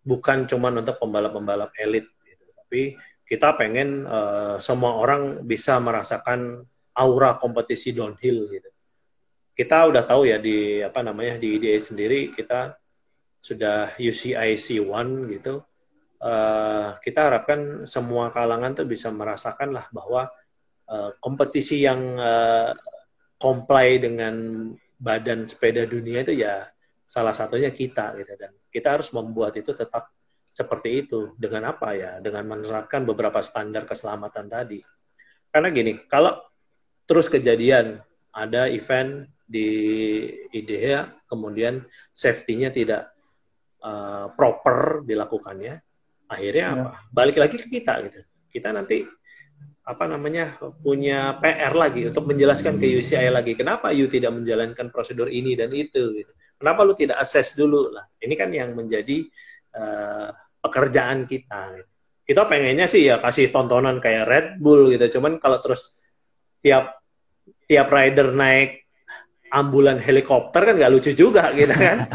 bukan 0.00 0.48
cuma 0.48 0.72
untuk 0.72 0.96
pembalap-pembalap 0.96 1.76
elit 1.84 2.08
gitu, 2.24 2.48
tapi 2.56 2.96
kita 3.28 3.60
pengen 3.60 4.08
uh, 4.08 4.56
semua 4.56 4.96
orang 4.96 5.44
bisa 5.44 5.76
merasakan 5.84 6.64
aura 6.96 7.36
kompetisi 7.36 7.92
downhill 7.92 8.48
gitu 8.48 8.71
kita 9.52 9.84
udah 9.88 10.02
tahu 10.04 10.28
ya 10.28 10.40
di 10.40 10.80
apa 10.80 11.04
namanya 11.04 11.36
di 11.36 11.60
IDA 11.60 11.76
sendiri 11.80 12.32
kita 12.32 12.76
sudah 13.42 13.98
UCI 13.98 14.54
C1 14.54 15.08
gitu. 15.34 15.66
Uh, 16.22 16.94
kita 17.02 17.26
harapkan 17.26 17.82
semua 17.82 18.30
kalangan 18.30 18.78
tuh 18.78 18.86
bisa 18.86 19.10
merasakan 19.10 19.74
lah 19.74 19.90
bahwa 19.90 20.30
uh, 20.86 21.10
kompetisi 21.18 21.82
yang 21.82 22.14
uh, 22.14 22.70
comply 23.42 23.98
dengan 23.98 24.70
badan 25.02 25.50
sepeda 25.50 25.82
dunia 25.82 26.22
itu 26.22 26.38
ya 26.38 26.62
salah 27.02 27.34
satunya 27.34 27.74
kita 27.74 28.14
gitu. 28.22 28.38
Dan 28.38 28.54
kita 28.70 28.94
harus 28.94 29.10
membuat 29.10 29.58
itu 29.58 29.74
tetap 29.74 30.14
seperti 30.46 31.02
itu. 31.02 31.34
Dengan 31.34 31.74
apa 31.74 31.98
ya? 31.98 32.22
Dengan 32.22 32.54
menerapkan 32.54 33.02
beberapa 33.02 33.42
standar 33.42 33.82
keselamatan 33.82 34.46
tadi. 34.46 34.78
Karena 35.50 35.74
gini 35.74 35.98
kalau 36.06 36.38
terus 37.10 37.26
kejadian 37.26 37.98
ada 38.30 38.70
event 38.70 39.26
di 39.52 39.68
IDEA, 40.48 41.28
kemudian 41.28 41.84
safety-nya 42.08 42.72
tidak 42.72 43.12
uh, 43.84 44.32
proper 44.32 45.04
dilakukannya, 45.04 45.76
akhirnya 46.32 46.64
ya. 46.64 46.72
apa? 46.72 46.88
Balik 47.12 47.36
lagi 47.36 47.56
ke 47.60 47.68
kita 47.68 48.00
gitu. 48.08 48.20
Kita 48.48 48.72
nanti 48.72 49.04
apa 49.82 50.06
namanya 50.06 50.62
punya 50.78 51.42
PR 51.42 51.74
lagi 51.74 52.06
untuk 52.06 52.30
menjelaskan 52.30 52.78
ke 52.78 52.86
UCI 53.02 53.34
lagi 53.34 53.58
kenapa 53.58 53.90
you 53.90 54.06
tidak 54.06 54.30
menjalankan 54.30 54.94
prosedur 54.94 55.26
ini 55.26 55.58
dan 55.58 55.74
itu 55.74 56.22
gitu. 56.22 56.32
Kenapa 56.56 56.86
lu 56.86 56.94
tidak 56.94 57.18
assess 57.18 57.58
dulu 57.58 57.90
lah? 57.90 58.06
Ini 58.22 58.34
kan 58.38 58.54
yang 58.54 58.78
menjadi 58.78 59.26
uh, 59.74 60.30
pekerjaan 60.62 61.26
kita. 61.26 61.82
Kita 62.22 62.46
pengennya 62.46 62.86
sih 62.86 63.10
ya 63.10 63.18
kasih 63.18 63.50
tontonan 63.50 63.98
kayak 63.98 64.24
Red 64.30 64.48
Bull 64.62 64.94
gitu. 64.94 65.18
Cuman 65.18 65.42
kalau 65.42 65.58
terus 65.58 65.98
tiap 66.62 67.02
tiap 67.66 67.90
rider 67.90 68.30
naik 68.30 68.81
ambulan 69.52 70.00
helikopter 70.00 70.64
kan 70.64 70.74
nggak 70.80 70.92
lucu 70.92 71.12
juga 71.12 71.52
gitu 71.52 71.76
kan. 71.76 72.08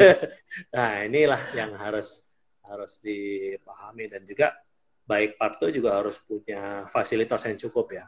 nah 0.74 1.06
inilah 1.06 1.38
yang 1.54 1.70
harus 1.78 2.26
harus 2.66 2.98
dipahami 2.98 4.10
dan 4.10 4.26
juga 4.26 4.58
baik 5.06 5.38
Parto 5.38 5.70
juga 5.70 6.02
harus 6.02 6.18
punya 6.18 6.90
fasilitas 6.90 7.46
yang 7.46 7.56
cukup 7.68 7.86
ya. 7.94 8.04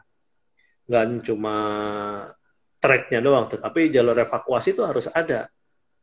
Nggak 0.91 1.03
cuma 1.31 1.57
tracknya 2.77 3.23
doang, 3.23 3.47
tetapi 3.47 3.87
jalur 3.87 4.19
evakuasi 4.19 4.75
itu 4.75 4.83
harus 4.83 5.07
ada. 5.15 5.47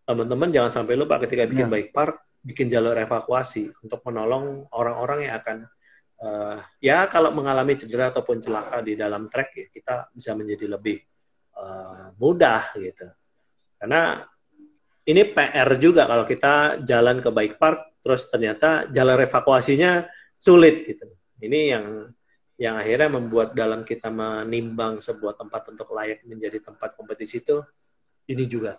Teman-teman 0.04 0.48
jangan 0.48 0.72
sampai 0.82 0.96
lupa 0.96 1.20
ketika 1.20 1.44
bikin 1.44 1.68
ya. 1.68 1.72
bike 1.72 1.92
park, 1.92 2.16
bikin 2.40 2.72
jalur 2.72 2.96
evakuasi 2.96 3.72
untuk 3.84 4.00
menolong 4.08 4.68
orang-orang 4.72 5.28
yang 5.28 5.34
akan 5.40 5.56
uh, 6.20 6.58
ya 6.80 7.08
kalau 7.08 7.32
mengalami 7.32 7.76
cedera 7.76 8.12
ataupun 8.12 8.40
celaka 8.40 8.84
di 8.84 8.96
dalam 8.96 9.28
trek 9.32 9.48
ya 9.56 9.66
kita 9.72 9.94
bisa 10.12 10.36
menjadi 10.36 10.76
lebih 10.76 11.00
uh, 11.58 12.14
mudah 12.18 12.74
gitu. 12.78 13.06
Karena 13.78 14.22
ini 15.04 15.22
PR 15.28 15.68
juga 15.76 16.08
kalau 16.08 16.24
kita 16.24 16.80
jalan 16.82 17.20
ke 17.20 17.28
bike 17.28 17.56
park 17.60 18.00
terus 18.00 18.28
ternyata 18.28 18.88
jalur 18.88 19.20
evakuasinya 19.20 20.08
sulit 20.40 20.84
gitu. 20.84 21.06
Ini 21.44 21.60
yang 21.76 21.86
yang 22.54 22.78
akhirnya 22.78 23.18
membuat 23.18 23.52
dalam 23.52 23.82
kita 23.82 24.08
menimbang 24.14 25.02
sebuah 25.02 25.34
tempat 25.34 25.74
untuk 25.74 25.90
layak 25.90 26.22
menjadi 26.22 26.62
tempat 26.62 26.94
kompetisi 26.94 27.42
itu 27.42 27.60
ini 28.30 28.46
juga. 28.46 28.78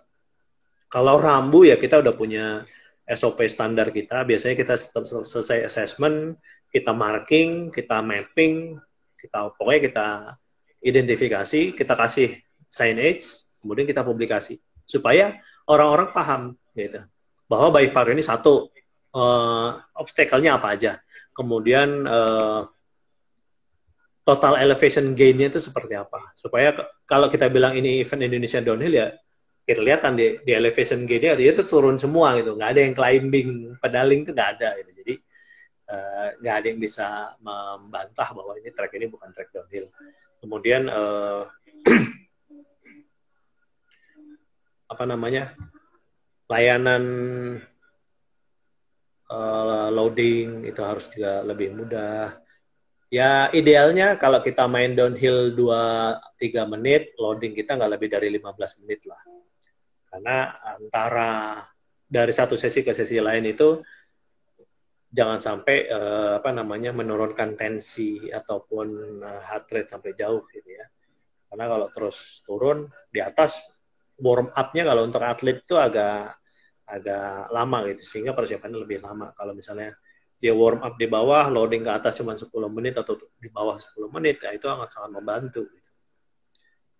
Kalau 0.88 1.20
rambu 1.20 1.66
ya 1.68 1.76
kita 1.76 2.00
udah 2.00 2.14
punya 2.16 2.64
SOP 3.06 3.46
standar 3.46 3.94
kita. 3.94 4.26
Biasanya 4.26 4.56
kita 4.58 4.74
selesai 5.26 5.62
assessment, 5.62 6.34
kita 6.74 6.90
marking, 6.90 7.70
kita 7.70 8.02
mapping, 8.02 8.74
kita 9.14 9.54
pokoknya 9.54 9.80
kita 9.86 10.06
identifikasi, 10.82 11.60
kita 11.78 11.94
kasih 11.94 12.30
signage, 12.76 13.24
kemudian 13.64 13.88
kita 13.88 14.04
publikasi 14.04 14.60
supaya 14.84 15.40
orang-orang 15.64 16.12
paham 16.12 16.42
gitu 16.76 17.00
bahwa 17.48 17.72
baik 17.72 17.96
par 17.96 18.06
ini 18.12 18.20
satu 18.20 18.68
uh, 19.16 19.80
obstacle-nya 19.96 20.60
apa 20.60 20.68
aja 20.76 20.92
kemudian 21.36 22.08
uh, 22.08 22.68
total 24.26 24.58
elevation 24.58 25.14
gain-nya 25.14 25.52
itu 25.54 25.62
seperti 25.62 25.94
apa. 25.94 26.34
Supaya 26.34 26.74
kalau 27.06 27.30
kita 27.30 27.46
bilang 27.46 27.78
ini 27.78 28.02
event 28.02 28.26
Indonesia 28.26 28.58
downhill 28.58 28.96
ya 28.96 29.08
kita 29.66 29.82
lihat 29.82 30.00
kan 30.02 30.18
di, 30.18 30.42
di 30.42 30.50
elevation 30.50 31.06
gain-nya 31.06 31.38
itu 31.38 31.62
turun 31.68 32.00
semua 32.00 32.34
gitu. 32.40 32.58
Nggak 32.58 32.70
ada 32.74 32.80
yang 32.82 32.94
climbing, 32.98 33.78
pedaling 33.78 34.26
itu 34.26 34.32
nggak 34.34 34.50
ada 34.58 34.68
gitu. 34.82 34.90
Jadi 34.98 35.14
uh, 35.94 36.28
nggak 36.42 36.54
ada 36.58 36.66
yang 36.66 36.80
bisa 36.82 37.06
membantah 37.38 38.28
bahwa 38.34 38.52
ini 38.58 38.68
track 38.74 38.92
ini 38.98 39.06
bukan 39.06 39.30
track 39.30 39.54
downhill. 39.54 39.86
Kemudian 40.42 40.90
uh, 40.90 41.46
apa 44.86 45.04
namanya 45.04 45.54
layanan 46.46 47.04
uh, 49.30 49.88
loading 49.90 50.66
itu 50.66 50.80
harus 50.82 51.10
juga 51.10 51.42
lebih 51.42 51.74
mudah. 51.74 52.38
Ya 53.06 53.46
idealnya 53.54 54.18
kalau 54.18 54.42
kita 54.42 54.66
main 54.66 54.98
downhill 54.98 55.54
2-3 55.54 56.66
menit, 56.66 57.14
loading 57.18 57.54
kita 57.54 57.78
nggak 57.78 57.92
lebih 57.98 58.08
dari 58.10 58.28
15 58.34 58.82
menit 58.82 59.06
lah. 59.06 59.22
Karena 60.10 60.58
antara 60.62 61.62
dari 62.06 62.32
satu 62.34 62.54
sesi 62.58 62.82
ke 62.82 62.90
sesi 62.94 63.18
lain 63.18 63.46
itu 63.46 63.78
jangan 65.10 65.38
sampai 65.38 65.86
uh, 65.86 66.42
apa 66.42 66.50
namanya 66.50 66.90
menurunkan 66.90 67.54
tensi 67.54 68.26
ataupun 68.26 69.18
uh, 69.22 69.42
heart 69.42 69.70
rate 69.70 69.90
sampai 69.90 70.12
jauh 70.18 70.42
gitu 70.50 70.70
ya. 70.70 70.86
Karena 71.46 71.70
kalau 71.70 71.86
terus 71.94 72.42
turun 72.42 72.90
di 73.06 73.22
atas 73.22 73.75
warm 74.20 74.48
up-nya 74.52 74.82
kalau 74.88 75.02
untuk 75.04 75.22
atlet 75.22 75.60
itu 75.60 75.76
agak 75.76 76.36
agak 76.86 77.50
lama 77.50 77.78
gitu. 77.92 78.02
Sehingga 78.02 78.32
persiapannya 78.32 78.78
lebih 78.80 79.02
lama. 79.02 79.34
Kalau 79.36 79.52
misalnya 79.52 79.92
dia 80.36 80.52
warm 80.52 80.84
up 80.84 80.94
di 81.00 81.08
bawah 81.08 81.48
loading 81.48 81.82
ke 81.84 81.92
atas 81.92 82.20
cuma 82.20 82.36
10 82.36 82.52
menit 82.68 82.94
atau 83.00 83.16
di 83.40 83.48
bawah 83.48 83.80
10 83.80 84.12
menit 84.12 84.36
ya 84.44 84.52
itu 84.52 84.68
sangat 84.68 84.92
sangat 84.92 85.10
membantu 85.16 85.64
gitu. 85.72 85.88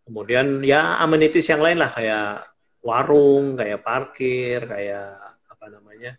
kemudian 0.09 0.65
ya 0.65 0.97
amenities 1.05 1.45
yang 1.53 1.61
lain 1.61 1.85
lah 1.85 1.93
kayak 1.93 2.49
warung 2.81 3.59
kayak 3.61 3.85
parkir 3.85 4.65
kayak 4.65 5.21
apa 5.53 5.65
namanya 5.69 6.17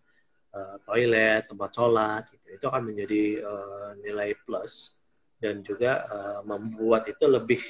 uh, 0.51 0.75
toilet 0.83 1.47
tempat 1.47 1.69
sholat 1.71 2.23
gitu. 2.27 2.47
Itu 2.51 2.65
akan 2.67 2.83
menjadi 2.91 3.23
uh, 3.47 3.89
nilai 4.03 4.35
plus 4.43 4.99
dan 5.39 5.61
juga 5.61 6.03
uh, 6.09 6.39
membuat 6.43 7.07
itu 7.07 7.25
lebih 7.29 7.61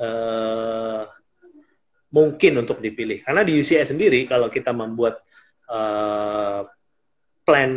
uh, 0.00 1.04
mungkin 2.10 2.62
untuk 2.62 2.82
dipilih. 2.82 3.22
Karena 3.22 3.46
di 3.46 3.58
UCS 3.58 3.94
sendiri 3.94 4.26
kalau 4.26 4.50
kita 4.50 4.74
membuat 4.74 5.22
uh, 5.70 6.66
plan 7.46 7.72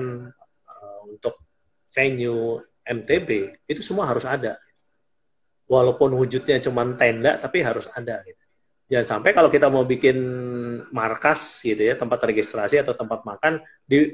uh, 0.67 1.01
untuk 1.07 1.37
venue 1.93 2.61
MTB 2.83 3.29
itu 3.69 3.81
semua 3.81 4.09
harus 4.09 4.25
ada. 4.25 4.57
Walaupun 5.69 6.13
wujudnya 6.17 6.59
cuma 6.59 6.83
tenda 6.97 7.39
tapi 7.39 7.63
harus 7.63 7.87
ada 7.93 8.21
gitu. 8.25 8.41
Jangan 8.91 9.07
sampai 9.17 9.31
kalau 9.31 9.49
kita 9.49 9.71
mau 9.71 9.87
bikin 9.87 10.17
markas 10.91 11.63
gitu 11.63 11.81
ya, 11.81 11.95
tempat 11.95 12.19
registrasi 12.29 12.83
atau 12.83 12.93
tempat 12.93 13.23
makan 13.23 13.63
di 13.81 14.11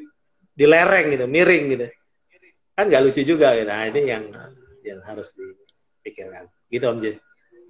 di 0.53 0.65
lereng 0.67 1.09
gitu, 1.09 1.25
miring 1.25 1.65
gitu. 1.73 1.87
Kan 2.77 2.87
nggak 2.87 3.01
lucu 3.01 3.21
juga 3.25 3.57
gitu. 3.57 3.67
Nah, 3.67 3.89
ini 3.91 4.01
yang 4.07 4.23
yang 4.85 4.99
harus 5.03 5.35
dipikirkan. 5.35 6.47
Gitu 6.69 6.85
Om 6.85 6.97
Jil. 7.01 7.17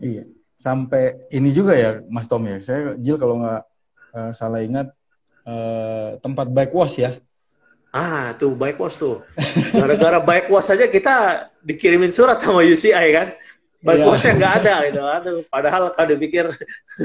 Iya 0.04 0.39
sampai 0.60 1.16
ini 1.32 1.56
juga 1.56 1.72
ya 1.72 2.04
Mas 2.12 2.28
Tom 2.28 2.44
ya. 2.44 2.60
Saya 2.60 3.00
Jil 3.00 3.16
kalau 3.16 3.40
nggak 3.40 3.64
uh, 4.12 4.32
salah 4.36 4.60
ingat 4.60 4.92
uh, 5.48 6.20
tempat 6.20 6.52
bike 6.52 6.76
wash 6.76 7.00
ya. 7.00 7.16
Ah, 7.96 8.36
tuh 8.36 8.54
bike 8.54 8.78
wash 8.78 9.00
tuh. 9.00 9.24
Gara-gara 9.72 10.20
bike 10.20 10.52
wash 10.52 10.70
aja 10.76 10.86
kita 10.92 11.48
dikirimin 11.64 12.12
surat 12.12 12.38
sama 12.38 12.62
UCI 12.62 13.08
kan. 13.16 13.28
Bike 13.80 14.04
yeah. 14.04 14.10
washnya 14.12 14.32
nggak 14.36 14.54
ada 14.62 14.76
gitu. 14.92 15.02
Aduh, 15.02 15.38
padahal 15.48 15.96
kalau 15.96 16.08
dipikir 16.12 16.52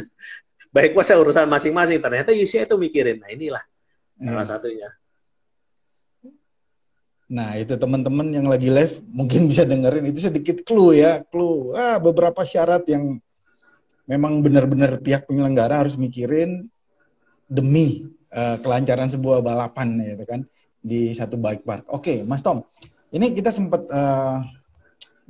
bike 0.74 0.98
wash 0.98 1.14
urusan 1.14 1.46
masing-masing. 1.46 2.02
Ternyata 2.02 2.34
UCI 2.34 2.66
itu 2.66 2.74
mikirin. 2.74 3.22
Nah 3.22 3.30
inilah 3.30 3.62
hmm. 4.18 4.34
salah 4.34 4.46
satunya. 4.50 4.90
Nah, 7.24 7.56
itu 7.56 7.72
teman-teman 7.80 8.28
yang 8.28 8.44
lagi 8.44 8.68
live 8.68 9.00
mungkin 9.08 9.48
bisa 9.48 9.64
dengerin 9.64 10.12
itu 10.12 10.28
sedikit 10.28 10.60
clue 10.60 11.00
ya, 11.00 11.24
clue. 11.32 11.72
Ah, 11.72 11.96
beberapa 11.96 12.44
syarat 12.44 12.84
yang 12.84 13.16
memang 14.04 14.44
benar-benar 14.44 15.00
pihak 15.00 15.24
penyelenggara 15.24 15.80
harus 15.80 15.96
mikirin 15.96 16.68
demi 17.48 18.08
uh, 18.32 18.56
kelancaran 18.60 19.08
sebuah 19.08 19.40
balapan 19.40 20.00
gitu 20.00 20.24
kan 20.28 20.40
di 20.84 21.16
satu 21.16 21.40
bike 21.40 21.64
park. 21.64 21.84
Oke, 21.88 21.96
okay, 21.96 22.18
Mas 22.28 22.44
Tom, 22.44 22.60
ini 23.08 23.32
kita 23.32 23.48
sempat 23.48 23.88
uh, 23.88 24.44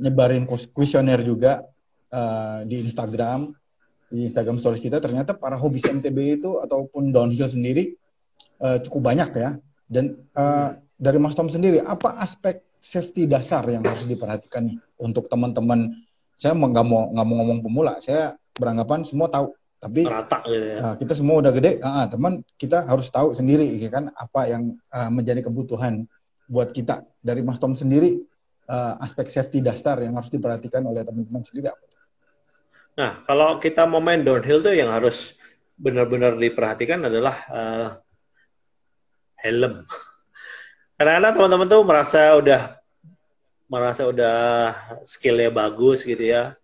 nyebarin 0.03 0.47
kuesioner 0.49 1.23
juga 1.23 1.63
uh, 2.11 2.67
di 2.67 2.83
Instagram, 2.83 3.55
di 4.11 4.27
Instagram 4.27 4.59
Stories 4.59 4.83
kita. 4.83 4.99
Ternyata 4.99 5.39
para 5.39 5.55
hobi 5.55 5.79
MTB 5.79 6.43
itu 6.43 6.59
ataupun 6.59 7.15
downhill 7.15 7.47
sendiri 7.47 7.95
uh, 8.59 8.83
cukup 8.83 9.15
banyak 9.15 9.31
ya. 9.39 9.51
Dan 9.87 10.19
uh, 10.35 10.75
dari 10.99 11.19
Mas 11.23 11.39
Tom 11.39 11.47
sendiri, 11.47 11.79
apa 11.87 12.19
aspek 12.19 12.63
safety 12.83 13.31
dasar 13.31 13.63
yang 13.71 13.87
harus 13.87 14.03
diperhatikan 14.11 14.67
nih 14.67 14.79
untuk 14.99 15.31
teman-teman? 15.31 15.95
Saya 16.35 16.59
nggak 16.59 16.87
mau 16.87 17.15
nggak 17.15 17.27
mau 17.31 17.37
ngomong 17.39 17.61
pemula, 17.63 18.03
saya 18.03 18.35
beranggapan 18.59 19.03
semua 19.03 19.29
tahu. 19.31 19.53
Tapi 19.85 20.09
Rata, 20.09 20.41
gitu 20.49 20.65
ya. 20.65 20.79
nah, 20.81 20.95
kita 20.97 21.13
semua 21.13 21.45
udah 21.45 21.53
gede 21.53 21.77
uh, 21.85 22.09
teman 22.09 22.41
kita 22.57 22.89
harus 22.89 23.13
tahu 23.13 23.37
sendiri 23.37 23.69
ya 23.77 23.93
kan 23.93 24.09
apa 24.17 24.49
yang 24.49 24.73
uh, 24.89 25.13
menjadi 25.13 25.45
kebutuhan 25.45 26.09
buat 26.49 26.73
kita. 26.73 27.05
Dari 27.21 27.45
Mas 27.45 27.61
Tom 27.61 27.77
sendiri 27.77 28.17
uh, 28.65 28.97
aspek 29.05 29.29
safety 29.29 29.61
dasar 29.61 30.01
yang 30.01 30.17
harus 30.17 30.33
diperhatikan 30.33 30.81
oleh 30.89 31.05
teman-teman 31.05 31.45
sendiri 31.45 31.69
apa? 31.69 31.85
Nah 32.97 33.11
kalau 33.29 33.61
kita 33.61 33.85
mau 33.85 34.01
main 34.01 34.25
downhill 34.25 34.65
tuh 34.65 34.73
yang 34.73 34.89
harus 34.89 35.37
benar-benar 35.77 36.33
diperhatikan 36.41 37.05
adalah 37.05 37.37
uh, 37.53 37.89
helm. 39.45 39.85
Karena 40.97 41.29
teman-teman 41.29 41.69
tuh 41.69 41.85
merasa 41.85 42.33
udah 42.41 42.81
merasa 43.69 44.09
udah 44.09 44.73
skillnya 45.05 45.53
bagus 45.53 46.09
gitu 46.09 46.25
ya 46.25 46.57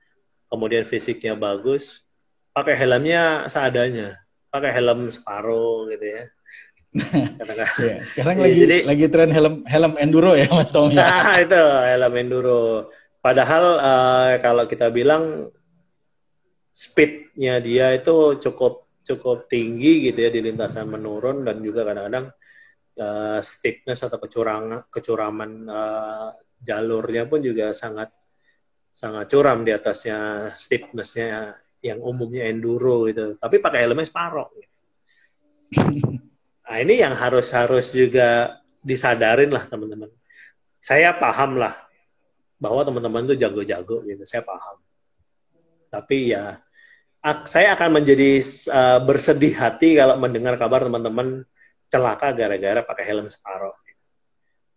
kemudian 0.51 0.83
fisiknya 0.83 1.39
bagus, 1.39 2.03
pakai 2.51 2.75
helmnya 2.75 3.47
seadanya, 3.47 4.19
pakai 4.51 4.71
helm 4.75 5.07
separuh 5.09 5.87
gitu 5.95 6.05
ya. 6.05 6.23
ya, 7.79 8.03
sekarang 8.03 8.43
lagi 8.43 8.67
jadi, 8.67 8.79
lagi 8.83 9.07
tren 9.07 9.31
helm 9.31 9.63
helm 9.63 9.95
enduro 10.03 10.35
ya 10.35 10.51
Mas 10.51 10.75
Tom. 10.75 10.91
Nah 10.91 11.39
itu 11.47 11.55
helm 11.87 12.15
enduro. 12.19 12.91
Padahal 13.23 13.65
uh, 13.79 14.33
kalau 14.43 14.67
kita 14.67 14.91
bilang 14.91 15.55
speednya 16.75 17.63
dia 17.63 17.95
itu 17.95 18.43
cukup 18.43 18.91
cukup 19.07 19.47
tinggi 19.47 20.11
gitu 20.11 20.19
ya 20.19 20.31
di 20.35 20.43
lintasan 20.43 20.91
menurun 20.91 21.47
dan 21.47 21.63
juga 21.63 21.87
kadang-kadang 21.87 22.27
uh, 22.99 23.39
stiffness 23.39 24.07
atau 24.07 24.19
kecurangan 24.19 24.91
kecuraman 24.91 25.51
uh, 25.71 26.29
jalurnya 26.61 27.25
pun 27.27 27.41
juga 27.41 27.73
sangat 27.73 28.13
sangat 29.01 29.33
curam 29.33 29.65
di 29.65 29.73
atasnya 29.73 30.53
stiffnessnya 30.61 31.57
yang 31.81 32.05
umumnya 32.05 32.45
enduro 32.53 33.09
gitu. 33.09 33.41
Tapi 33.41 33.57
pakai 33.57 33.89
helmnya 33.89 34.05
separoh. 34.05 34.53
Gitu. 35.71 36.21
Nah 36.71 36.79
ini 36.79 37.03
yang 37.03 37.19
harus 37.19 37.51
harus 37.51 37.91
juga 37.91 38.59
disadarin 38.79 39.51
lah 39.51 39.67
teman-teman. 39.67 40.07
Saya 40.79 41.15
paham 41.19 41.59
lah 41.59 41.75
bahwa 42.63 42.87
teman-teman 42.87 43.27
itu 43.27 43.43
jago-jago 43.43 44.07
gitu, 44.07 44.23
saya 44.23 44.47
paham. 44.47 44.79
Tapi 45.91 46.31
ya 46.31 46.63
saya 47.51 47.75
akan 47.75 48.01
menjadi 48.01 48.39
uh, 48.71 49.03
bersedih 49.03 49.59
hati 49.59 49.99
kalau 49.99 50.15
mendengar 50.15 50.55
kabar 50.55 50.87
teman-teman 50.87 51.43
celaka 51.91 52.31
gara-gara 52.33 52.87
pakai 52.87 53.05
helm 53.09 53.27
separoh. 53.27 53.75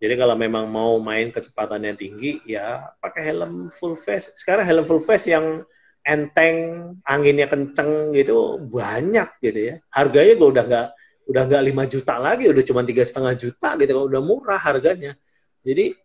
Jadi 0.04 0.20
kalau 0.20 0.36
memang 0.36 0.68
mau 0.68 1.00
main 1.00 1.32
kecepatannya 1.32 1.96
tinggi, 1.96 2.44
ya 2.44 2.92
pakai 3.00 3.24
helm 3.32 3.72
full 3.72 3.96
face. 3.96 4.36
Sekarang 4.36 4.68
helm 4.68 4.84
full 4.84 5.00
face 5.00 5.32
yang 5.32 5.64
enteng, 6.04 6.92
anginnya 7.08 7.48
kenceng 7.48 8.12
gitu 8.12 8.60
banyak 8.68 9.32
gitu 9.40 9.60
ya. 9.72 9.76
Harganya 9.88 10.36
gue 10.36 10.50
udah 10.52 10.66
nggak 10.68 10.88
udah 11.32 11.44
nggak 11.48 11.64
lima 11.64 11.84
juta 11.88 12.20
lagi, 12.20 12.52
udah 12.52 12.64
cuma 12.68 12.84
tiga 12.84 13.08
setengah 13.08 13.32
juta 13.40 13.80
gitu, 13.80 13.96
udah 13.96 14.20
murah 14.20 14.60
harganya. 14.60 15.16
Jadi 15.64 15.96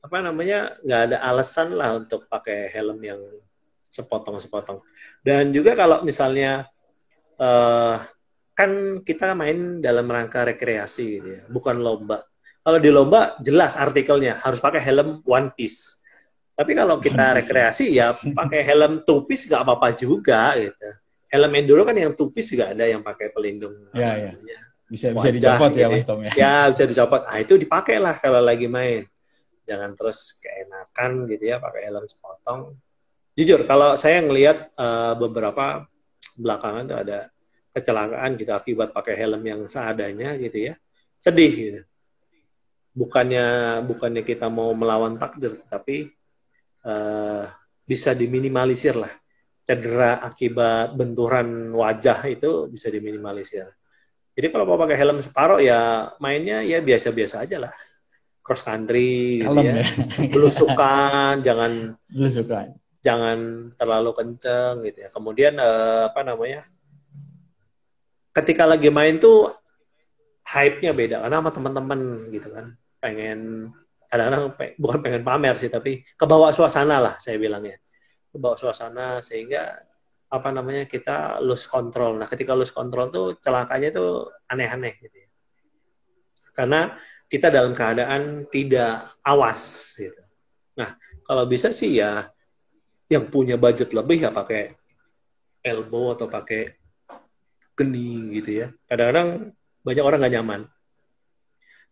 apa 0.00 0.24
namanya 0.24 0.80
nggak 0.80 1.02
ada 1.12 1.16
alasan 1.28 1.76
lah 1.76 2.00
untuk 2.00 2.24
pakai 2.32 2.72
helm 2.72 2.96
yang 3.04 3.20
sepotong-sepotong. 3.92 4.80
Dan 5.20 5.52
juga 5.52 5.76
kalau 5.76 6.00
misalnya 6.00 6.64
uh, 7.36 8.00
kan 8.56 9.04
kita 9.04 9.36
main 9.36 9.84
dalam 9.84 10.08
rangka 10.08 10.48
rekreasi 10.48 11.04
gitu 11.20 11.28
ya, 11.28 11.42
bukan 11.52 11.76
lomba. 11.84 12.24
Kalau 12.68 12.84
di 12.84 12.92
lomba 12.92 13.32
jelas 13.40 13.80
artikelnya 13.80 14.44
harus 14.44 14.60
pakai 14.60 14.84
helm 14.84 15.24
one 15.24 15.48
piece. 15.56 16.04
Tapi 16.52 16.76
kalau 16.76 17.00
kita 17.00 17.40
rekreasi 17.40 17.96
ya 17.96 18.12
pakai 18.44 18.60
helm 18.60 19.08
two 19.08 19.24
piece 19.24 19.48
nggak 19.48 19.64
apa-apa 19.64 19.96
juga 19.96 20.52
gitu. 20.60 20.76
Helm 21.32 21.48
enduro 21.56 21.88
kan 21.88 21.96
yang 21.96 22.12
two 22.12 22.28
piece 22.28 22.52
juga 22.52 22.76
ada 22.76 22.84
yang 22.84 23.00
pakai 23.00 23.32
pelindung. 23.32 23.72
Ya, 23.96 24.20
ya. 24.20 24.36
Bisa 24.84 25.16
bisa 25.16 25.32
dicopot 25.32 25.72
ya, 25.72 25.80
gitu 25.80 25.80
ya 25.80 25.88
Mas 25.88 26.04
Tom 26.04 26.20
ya. 26.20 26.32
Ya 26.36 26.56
bisa 26.68 26.84
dicopot. 26.84 27.24
Ah 27.24 27.40
itu 27.40 27.56
dipakai 27.56 27.96
lah 27.96 28.20
kalau 28.20 28.44
lagi 28.44 28.68
main 28.68 29.08
jangan 29.64 29.96
terus 29.96 30.36
keenakan 30.36 31.24
gitu 31.24 31.48
ya 31.48 31.56
pakai 31.56 31.88
helm 31.88 32.04
sepotong. 32.04 32.76
Jujur 33.32 33.64
kalau 33.64 33.96
saya 33.96 34.20
ngelihat 34.20 34.76
uh, 34.76 35.16
beberapa 35.16 35.88
belakangan 36.36 36.84
tuh 36.84 36.98
ada 37.00 37.32
kecelakaan 37.72 38.36
gitu 38.36 38.52
akibat 38.52 38.92
pakai 38.92 39.16
helm 39.16 39.40
yang 39.40 39.64
seadanya 39.64 40.36
gitu 40.36 40.68
ya. 40.68 40.76
Sedih 41.16 41.54
gitu. 41.56 41.80
Bukannya 42.98 43.46
bukannya 43.86 44.26
kita 44.26 44.50
mau 44.50 44.74
melawan 44.74 45.14
takdir 45.22 45.54
tapi 45.70 46.10
uh, 46.82 47.46
bisa 47.86 48.10
diminimalisir 48.18 48.98
lah. 48.98 49.14
Cedera 49.62 50.18
akibat 50.24 50.98
benturan 50.98 51.70
wajah 51.70 52.26
itu 52.26 52.66
bisa 52.66 52.90
diminimalisir. 52.90 53.70
Jadi 54.34 54.46
kalau 54.50 54.66
mau 54.66 54.78
pakai 54.80 54.98
helm 54.98 55.22
separoh 55.22 55.62
ya 55.62 56.10
mainnya 56.18 56.66
ya 56.66 56.82
biasa-biasa 56.82 57.46
aja 57.46 57.62
lah 57.62 57.74
cross 58.48 58.64
country 58.64 59.44
gitu 59.44 59.60
ya. 59.60 59.84
ya. 59.84 59.84
Belusukan, 60.32 61.44
jangan 61.44 61.92
belusukan. 62.08 62.72
Jangan 63.04 63.38
terlalu 63.76 64.10
kenceng 64.16 64.80
gitu 64.88 65.04
ya. 65.04 65.08
Kemudian 65.12 65.60
uh, 65.60 66.08
apa 66.08 66.24
namanya? 66.24 66.64
Ketika 68.32 68.64
lagi 68.64 68.88
main 68.88 69.20
tuh 69.20 69.52
hype-nya 70.48 70.96
beda 70.96 71.16
karena 71.20 71.44
sama 71.44 71.52
teman-teman 71.52 72.00
gitu 72.32 72.48
kan. 72.48 72.72
Pengen 72.98 73.70
kadang-kadang 74.08 74.44
bukan 74.80 74.98
pengen 75.04 75.22
pamer 75.22 75.54
sih 75.60 75.68
tapi 75.68 76.00
kebawa 76.16 76.50
suasana 76.50 76.98
lah 76.98 77.14
saya 77.22 77.38
bilangnya. 77.38 77.78
Kebawa 78.28 78.54
suasana 78.58 79.22
sehingga 79.24 79.78
apa 80.28 80.48
namanya 80.52 80.84
kita 80.84 81.40
lose 81.40 81.64
control. 81.64 82.20
Nah, 82.20 82.28
ketika 82.28 82.52
lose 82.52 82.72
control 82.72 83.08
tuh 83.08 83.26
celakanya 83.40 83.88
tuh 83.88 84.28
aneh-aneh 84.48 84.94
gitu 85.00 85.16
ya. 85.16 85.28
Karena 86.52 86.92
kita 87.28 87.48
dalam 87.48 87.72
keadaan 87.72 88.44
tidak 88.52 89.16
awas 89.24 89.94
gitu. 89.96 90.20
Nah, 90.76 90.96
kalau 91.24 91.48
bisa 91.48 91.72
sih 91.72 91.96
ya 91.96 92.28
yang 93.08 93.32
punya 93.32 93.56
budget 93.56 93.96
lebih 93.96 94.28
ya 94.28 94.30
pakai 94.32 94.76
elbow 95.64 96.12
atau 96.12 96.28
pakai 96.28 96.76
geni 97.72 98.36
gitu 98.40 98.64
ya. 98.64 98.66
Kadang-kadang 98.84 99.56
banyak 99.80 100.04
orang 100.04 100.18
nggak 100.20 100.34
nyaman. 100.40 100.60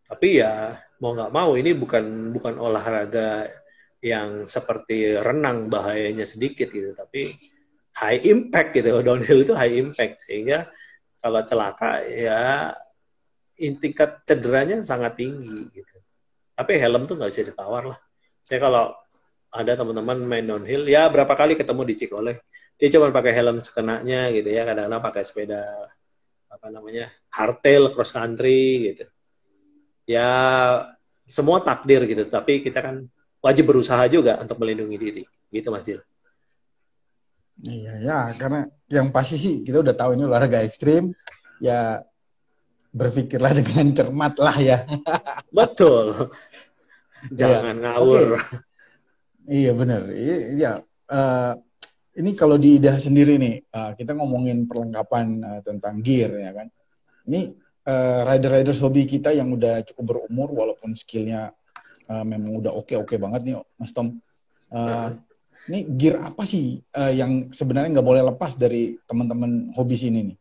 Tapi 0.07 0.39
ya 0.39 0.79
mau 1.03 1.13
nggak 1.13 1.35
mau 1.35 1.59
ini 1.59 1.75
bukan 1.75 2.31
bukan 2.31 2.55
olahraga 2.63 3.51
yang 3.99 4.47
seperti 4.47 5.19
renang 5.19 5.67
bahayanya 5.67 6.23
sedikit 6.23 6.71
gitu, 6.71 6.95
tapi 6.95 7.35
high 7.99 8.23
impact 8.23 8.71
gitu. 8.79 8.95
Downhill 9.07 9.43
itu 9.43 9.55
high 9.59 9.75
impact 9.75 10.23
sehingga 10.23 10.71
kalau 11.19 11.43
celaka 11.43 12.07
ya 12.07 12.71
tingkat 13.57 14.23
cederanya 14.23 14.85
sangat 14.87 15.19
tinggi 15.19 15.73
gitu. 15.75 15.97
Tapi 16.55 16.73
helm 16.79 17.05
tuh 17.05 17.19
nggak 17.19 17.31
bisa 17.35 17.43
ditawar 17.51 17.91
lah. 17.91 17.99
Saya 18.39 18.63
kalau 18.63 18.95
ada 19.51 19.73
teman-teman 19.73 20.19
main 20.23 20.45
downhill, 20.45 20.85
ya 20.87 21.09
berapa 21.09 21.33
kali 21.33 21.57
ketemu 21.57 21.83
di 21.89 21.95
Cikoleh, 21.97 22.37
dia 22.77 22.89
cuma 22.93 23.09
pakai 23.09 23.33
helm 23.33 23.65
sekenanya 23.65 24.29
gitu 24.37 24.53
ya, 24.53 24.69
kadang-kadang 24.69 25.01
pakai 25.01 25.23
sepeda 25.25 25.65
apa 26.53 26.67
namanya 26.69 27.09
hardtail 27.33 27.91
cross 27.97 28.13
country 28.13 28.93
gitu. 28.93 29.09
Ya 30.07 30.31
semua 31.27 31.59
takdir 31.59 32.07
gitu, 32.07 32.23
tapi 32.31 32.63
kita 32.63 32.79
kan 32.79 33.11
wajib 33.43 33.67
berusaha 33.67 34.07
juga 34.07 34.39
untuk 34.39 34.63
melindungi 34.63 34.97
diri, 34.97 35.23
gitu 35.51 35.75
Mas 35.75 35.87
Jil. 35.87 36.01
Iya 37.67 37.93
ya, 37.99 38.19
karena 38.39 38.71
yang 38.87 39.11
pasti 39.11 39.35
sih 39.35 39.55
kita 39.67 39.83
udah 39.83 39.95
tahu 39.99 40.15
ini 40.15 40.23
olahraga 40.29 40.63
ekstrim, 40.63 41.11
ya 41.59 42.05
berpikirlah 42.97 43.53
dengan 43.53 43.93
cermat 43.93 44.35
lah 44.41 44.57
ya. 44.57 44.79
Betul. 45.53 46.31
Jangan 47.39 47.77
ya. 47.77 47.83
ngawur. 47.83 48.29
Okay. 48.39 48.59
Iya 49.47 49.71
benar. 49.77 50.03
Iya. 50.11 50.73
Uh, 51.07 51.53
ini 52.17 52.33
kalau 52.33 52.57
di 52.57 52.81
IDA 52.81 52.97
sendiri 52.97 53.37
nih, 53.37 53.63
uh, 53.71 53.93
kita 53.95 54.17
ngomongin 54.17 54.65
perlengkapan 54.65 55.27
uh, 55.45 55.61
tentang 55.63 56.01
gear 56.01 56.33
ya 56.33 56.51
kan. 56.57 56.67
Ini 57.29 57.41
uh, 57.87 58.21
rider-riders 58.27 58.83
hobi 58.83 59.07
kita 59.07 59.33
yang 59.33 59.55
udah 59.55 59.81
cukup 59.87 60.05
berumur 60.15 60.53
walaupun 60.53 60.93
skillnya 60.99 61.55
uh, 62.11 62.25
memang 62.27 62.59
udah 62.59 62.75
oke-oke 62.75 63.17
banget 63.17 63.41
nih, 63.47 63.55
Mas 63.79 63.95
Tom. 63.95 64.19
Uh, 64.69 65.15
Ini 65.67 65.83
gear 65.99 66.23
apa 66.23 66.47
sih 66.47 66.79
uh, 66.79 67.11
yang 67.11 67.51
sebenarnya 67.51 67.99
nggak 67.99 68.07
boleh 68.07 68.23
lepas 68.23 68.55
dari 68.55 68.95
teman-teman 69.03 69.75
hobi 69.75 69.99
sini 69.99 70.21
nih? 70.23 70.39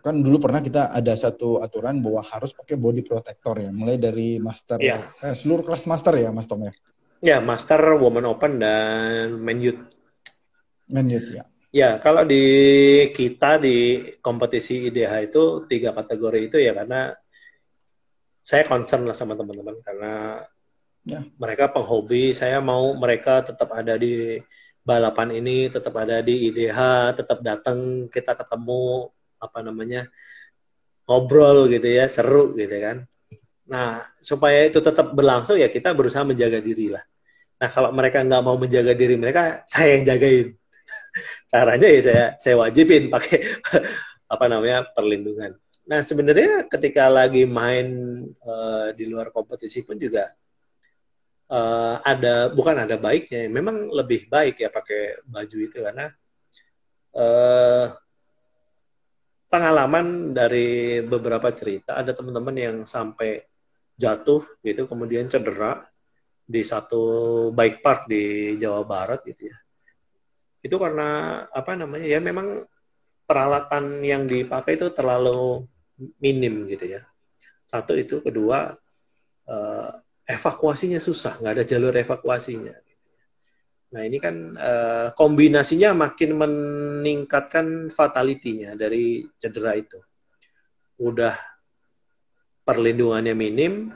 kan 0.00 0.16
dulu 0.16 0.40
pernah 0.40 0.64
kita 0.64 0.96
ada 0.96 1.12
satu 1.12 1.60
aturan 1.60 2.00
bahwa 2.00 2.24
harus 2.24 2.56
pakai 2.56 2.80
body 2.80 3.04
protector 3.04 3.60
ya, 3.60 3.70
mulai 3.70 4.00
dari 4.00 4.40
master, 4.40 4.80
ya. 4.80 5.12
eh, 5.20 5.36
seluruh 5.36 5.60
kelas 5.60 5.84
master 5.84 6.16
ya, 6.16 6.32
Mas 6.32 6.48
Tom 6.48 6.64
ya? 6.64 6.72
Ya, 7.20 7.36
master, 7.36 8.00
woman 8.00 8.24
open 8.24 8.56
dan 8.56 9.36
men 9.36 9.60
youth. 9.60 9.80
Men 10.88 11.12
youth 11.12 11.28
ya. 11.28 11.44
Ya, 11.70 12.02
kalau 12.02 12.26
di 12.26 12.42
kita 13.14 13.62
di 13.62 14.02
kompetisi 14.18 14.90
IDH 14.90 15.30
itu 15.30 15.42
tiga 15.70 15.94
kategori 15.94 16.50
itu 16.50 16.56
ya 16.58 16.74
karena 16.74 17.14
saya 18.42 18.66
concern 18.66 19.06
lah 19.06 19.14
sama 19.14 19.38
teman-teman 19.38 19.78
karena 19.78 20.42
ya. 21.06 21.22
mereka 21.38 21.70
penghobi, 21.70 22.34
saya 22.34 22.58
mau 22.58 22.90
mereka 22.98 23.46
tetap 23.46 23.70
ada 23.70 23.94
di 23.94 24.42
balapan 24.82 25.38
ini, 25.38 25.70
tetap 25.70 25.94
ada 25.94 26.18
di 26.18 26.50
IDH, 26.50 26.78
tetap 27.22 27.38
datang 27.38 28.10
kita 28.10 28.34
ketemu 28.34 29.06
apa 29.38 29.58
namanya 29.62 30.10
ngobrol 31.06 31.70
gitu 31.70 31.86
ya 31.86 32.10
seru 32.10 32.58
gitu 32.58 32.76
kan. 32.82 33.06
Nah 33.70 34.02
supaya 34.18 34.66
itu 34.66 34.82
tetap 34.82 35.14
berlangsung 35.14 35.54
ya 35.54 35.70
kita 35.70 35.94
berusaha 35.94 36.26
menjaga 36.26 36.58
diri 36.58 36.90
lah. 36.90 37.04
Nah 37.62 37.68
kalau 37.70 37.94
mereka 37.94 38.26
nggak 38.26 38.42
mau 38.42 38.58
menjaga 38.58 38.90
diri 38.98 39.14
mereka 39.14 39.62
saya 39.70 39.94
yang 39.94 40.04
jagain 40.10 40.59
caranya 41.50 41.88
ya 41.88 42.00
saya 42.00 42.24
saya 42.38 42.54
wajibin 42.60 43.10
pakai 43.10 43.42
apa 44.34 44.44
namanya 44.46 44.86
perlindungan 44.94 45.58
nah 45.86 46.00
sebenarnya 46.04 46.70
ketika 46.70 47.10
lagi 47.10 47.48
main 47.48 47.88
uh, 48.46 48.94
di 48.94 49.04
luar 49.10 49.34
kompetisi 49.34 49.82
pun 49.82 49.98
juga 49.98 50.30
uh, 51.50 51.98
ada 52.04 52.52
bukan 52.54 52.86
ada 52.86 52.94
baiknya 52.94 53.50
memang 53.50 53.90
lebih 53.90 54.30
baik 54.30 54.62
ya 54.62 54.70
pakai 54.70 55.24
baju 55.26 55.56
itu 55.58 55.76
karena 55.82 56.06
uh, 57.18 57.90
pengalaman 59.50 60.30
dari 60.30 61.02
beberapa 61.02 61.50
cerita 61.50 61.98
ada 61.98 62.14
teman-teman 62.14 62.54
yang 62.54 62.76
sampai 62.86 63.42
jatuh 63.98 64.46
gitu 64.62 64.86
kemudian 64.86 65.26
cedera 65.26 65.90
di 66.50 66.62
satu 66.66 67.02
bike 67.54 67.78
park 67.78 68.00
di 68.10 68.54
Jawa 68.58 68.82
Barat 68.82 69.22
gitu 69.22 69.46
ya. 69.46 69.56
Itu 70.60 70.76
karena 70.76 71.42
apa 71.48 71.72
namanya 71.72 72.06
ya 72.06 72.20
memang 72.20 72.64
peralatan 73.24 74.04
yang 74.04 74.26
dipakai 74.26 74.76
itu 74.76 74.92
terlalu 74.92 75.64
minim 76.20 76.66
gitu 76.68 76.98
ya. 76.98 77.06
Satu 77.64 77.94
itu, 77.94 78.18
kedua 78.18 78.74
uh, 79.46 79.90
evakuasinya 80.26 80.98
susah, 80.98 81.38
nggak 81.38 81.54
ada 81.54 81.64
jalur 81.64 81.94
evakuasinya. 81.94 82.74
Nah 83.90 84.02
ini 84.06 84.18
kan 84.22 84.54
uh, 84.54 85.08
kombinasinya 85.14 85.94
makin 85.94 86.38
meningkatkan 86.38 87.90
fatality-nya 87.90 88.74
dari 88.74 89.26
cedera 89.38 89.74
itu. 89.78 89.98
Udah 90.98 91.34
perlindungannya 92.66 93.34
minim, 93.34 93.94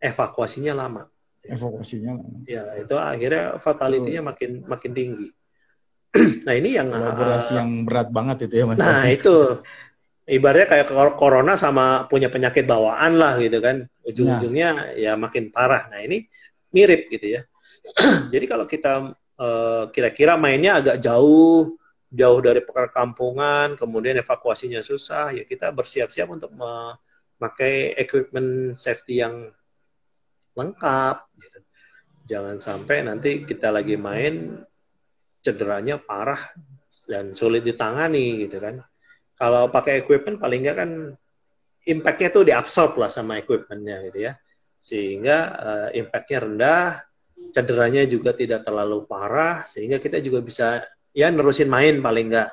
evakuasinya 0.00 0.72
lama. 0.76 1.08
Evakuasinya 1.44 2.16
lama. 2.16 2.38
Ya 2.44 2.64
itu 2.80 2.96
akhirnya 2.96 3.56
fatality-nya 3.60 4.20
makin 4.24 4.64
makin 4.68 4.92
tinggi. 4.92 5.28
nah 6.46 6.54
ini 6.54 6.78
yang 6.78 6.88
kolaborasi 6.90 7.54
uh, 7.54 7.56
yang 7.62 7.70
berat 7.86 8.08
banget 8.10 8.50
itu 8.50 8.54
ya 8.60 8.64
mas. 8.66 8.78
Nah 8.80 9.06
itu 9.06 9.34
ibaratnya 10.28 10.66
kayak 10.68 10.86
corona 11.16 11.56
sama 11.56 12.04
punya 12.10 12.28
penyakit 12.28 12.68
bawaan 12.68 13.16
lah 13.16 13.40
gitu 13.40 13.58
kan 13.64 13.88
ujung-ujungnya 14.04 14.94
ya. 14.98 15.12
ya 15.14 15.20
makin 15.20 15.48
parah. 15.54 15.88
Nah 15.88 16.04
ini 16.04 16.26
mirip 16.74 17.08
gitu 17.08 17.38
ya. 17.38 17.42
Jadi 18.32 18.44
kalau 18.44 18.68
kita 18.68 19.16
uh, 19.40 19.84
kira-kira 19.94 20.36
mainnya 20.36 20.82
agak 20.82 21.00
jauh 21.00 21.78
jauh 22.08 22.40
dari 22.40 22.64
perkampungan, 22.64 23.76
kemudian 23.76 24.16
evakuasinya 24.16 24.80
susah, 24.80 25.36
ya 25.36 25.44
kita 25.44 25.68
bersiap-siap 25.76 26.28
untuk 26.32 26.50
memakai 26.56 27.92
equipment 28.00 28.72
safety 28.80 29.20
yang 29.20 29.52
lengkap. 30.56 31.16
Gitu. 31.36 31.58
Jangan 32.28 32.56
sampai 32.60 33.04
nanti 33.04 33.44
kita 33.44 33.72
lagi 33.72 33.96
main 34.00 34.64
cederanya 35.44 36.00
parah 36.00 36.52
dan 37.06 37.32
sulit 37.34 37.64
ditangani 37.64 38.46
gitu 38.46 38.58
kan. 38.58 38.82
Kalau 39.38 39.70
pakai 39.70 40.02
equipment 40.02 40.42
paling 40.42 40.66
nggak 40.66 40.76
kan 40.76 40.90
impact-nya 41.86 42.28
tuh 42.34 42.44
diabsorb 42.44 42.98
lah 42.98 43.08
sama 43.08 43.38
equipment-nya 43.38 43.96
gitu 44.10 44.18
ya. 44.28 44.32
Sehingga 44.78 45.36
uh, 45.58 45.88
impact-nya 45.94 46.38
rendah, 46.42 46.86
cederanya 47.54 48.02
juga 48.06 48.34
tidak 48.34 48.66
terlalu 48.66 49.06
parah, 49.06 49.62
sehingga 49.70 50.02
kita 50.02 50.18
juga 50.18 50.42
bisa 50.42 50.82
ya 51.14 51.30
nerusin 51.32 51.70
main 51.70 51.98
paling 51.98 52.30
nggak 52.30 52.50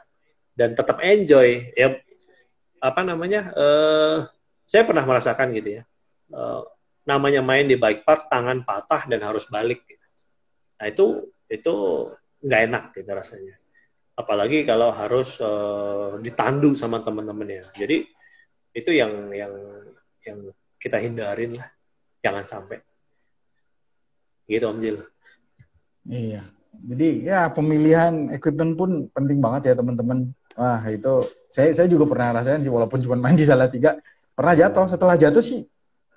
dan 0.56 0.72
tetap 0.74 1.04
enjoy 1.04 1.70
ya 1.76 2.00
apa 2.80 3.02
namanya 3.04 3.52
uh, 3.54 4.18
saya 4.66 4.88
pernah 4.88 5.04
merasakan 5.04 5.52
gitu 5.54 5.82
ya 5.82 5.84
uh, 6.32 6.64
namanya 7.06 7.44
main 7.44 7.68
di 7.68 7.78
bike 7.78 8.02
park 8.08 8.32
tangan 8.32 8.66
patah 8.66 9.06
dan 9.06 9.22
harus 9.22 9.46
balik 9.52 9.84
gitu. 9.86 10.06
nah 10.80 10.88
itu 10.90 11.06
itu 11.52 11.76
nggak 12.46 12.62
enak 12.70 12.84
gitu 12.94 13.10
rasanya. 13.10 13.56
Apalagi 14.16 14.64
kalau 14.64 14.94
harus 14.94 15.42
uh, 15.42 16.16
ditandu 16.22 16.78
sama 16.78 17.02
teman-temannya. 17.04 17.68
Jadi 17.76 18.06
itu 18.72 18.92
yang 18.94 19.34
yang 19.34 19.54
yang 20.24 20.40
kita 20.80 21.02
hindarin 21.02 21.58
lah, 21.60 21.68
jangan 22.22 22.46
sampai. 22.46 22.80
Gitu 24.46 24.64
Om 24.64 24.78
Jil. 24.80 24.98
Iya. 26.06 26.46
Jadi 26.76 27.10
ya 27.26 27.50
pemilihan 27.50 28.30
equipment 28.36 28.78
pun 28.78 29.10
penting 29.10 29.42
banget 29.42 29.74
ya 29.74 29.76
teman-teman. 29.76 30.32
Wah 30.56 30.84
itu 30.88 31.28
saya 31.52 31.76
saya 31.76 31.88
juga 31.92 32.08
pernah 32.08 32.40
rasain 32.40 32.64
sih 32.64 32.72
walaupun 32.72 33.04
cuma 33.04 33.20
main 33.20 33.36
di 33.36 33.44
salah 33.44 33.68
tiga 33.68 34.00
pernah 34.38 34.54
jatuh. 34.54 34.86
Setelah 34.88 35.16
jatuh 35.20 35.44
sih 35.44 35.66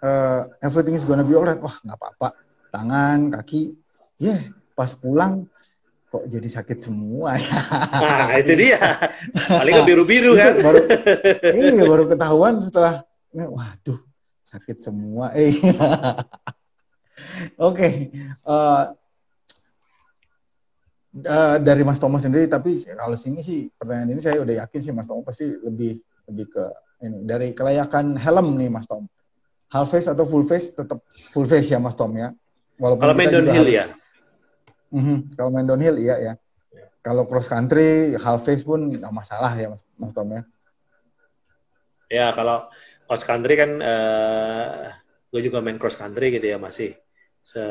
uh, 0.05 0.47
everything 0.62 0.95
is 0.95 1.09
gonna 1.09 1.26
be 1.26 1.35
alright. 1.35 1.59
Wah 1.59 1.74
nggak 1.83 1.99
apa-apa. 1.99 2.29
Tangan, 2.68 3.33
kaki, 3.33 3.74
ya 4.20 4.37
yeah, 4.37 4.41
pas 4.76 4.93
pulang 4.93 5.49
kok 6.09 6.24
jadi 6.24 6.48
sakit 6.48 6.78
semua 6.80 7.36
ya. 7.36 7.59
Nah, 8.00 8.32
itu 8.40 8.52
dia. 8.56 8.80
Paling 9.48 9.84
biru-biru 9.84 10.32
kan. 10.34 10.56
baru, 10.56 10.80
iya, 11.52 11.84
baru 11.84 12.04
ketahuan 12.09 12.64
setelah, 12.64 13.04
waduh, 13.32 14.00
sakit 14.40 14.80
semua. 14.80 15.36
Eh. 15.36 15.52
Oke. 17.61 17.76
Okay. 17.76 17.92
Uh, 18.46 18.88
eh, 21.18 21.28
uh, 21.28 21.56
dari 21.61 21.82
Mas 21.84 22.00
Tomo 22.00 22.16
sendiri, 22.16 22.48
tapi 22.48 22.80
kalau 22.84 23.16
sini 23.18 23.44
sih 23.44 23.68
pertanyaan 23.76 24.16
ini 24.16 24.20
saya 24.22 24.40
udah 24.40 24.64
yakin 24.64 24.80
sih 24.80 24.92
Mas 24.96 25.11
Tomo 25.11 25.20
pasti 25.20 25.50
lebih 25.61 26.00
lebih 26.30 26.46
ke 26.48 26.64
ini 27.04 27.22
dari 27.28 27.54
kelayakan 27.54 28.16
helm 28.16 28.56
nih 28.56 28.72
Mas 28.72 28.88
Tom. 28.88 29.04
Half 29.68 29.92
face 29.92 30.09
atau 30.09 30.24
full 30.24 30.48
face 30.48 30.72
tetap 30.72 31.04
full 31.28 31.44
face 31.44 31.68
ya 31.68 31.78
Mas 31.78 31.92
Tom 31.92 32.16
ya. 32.16 32.32
Walaupun 32.80 33.02
kalau 33.04 33.14
main 33.14 33.28
downhill 33.28 33.68
ya. 33.68 33.92
Mm-hmm. 34.93 35.36
Kalau 35.36 35.51
main 35.53 35.68
downhill 35.68 35.97
iya 36.01 36.16
ya. 36.18 36.32
Kalau 36.99 37.24
cross 37.24 37.49
country, 37.49 38.12
half 38.20 38.45
face 38.45 38.66
pun 38.66 38.93
nggak 38.93 39.14
masalah 39.14 39.57
ya 39.57 39.72
Mas, 39.72 39.82
Mas 39.97 40.12
Tom 40.12 40.28
ya. 40.28 40.43
Ya 42.09 42.26
kalau 42.32 42.68
cross 43.09 43.24
country 43.24 43.57
kan 43.57 43.70
uh, 43.80 44.93
gue 45.32 45.41
juga 45.45 45.64
main 45.64 45.80
cross 45.80 45.97
country 45.97 46.32
gitu 46.32 46.53
ya 46.53 46.59
masih 46.61 46.97
se 47.41 47.64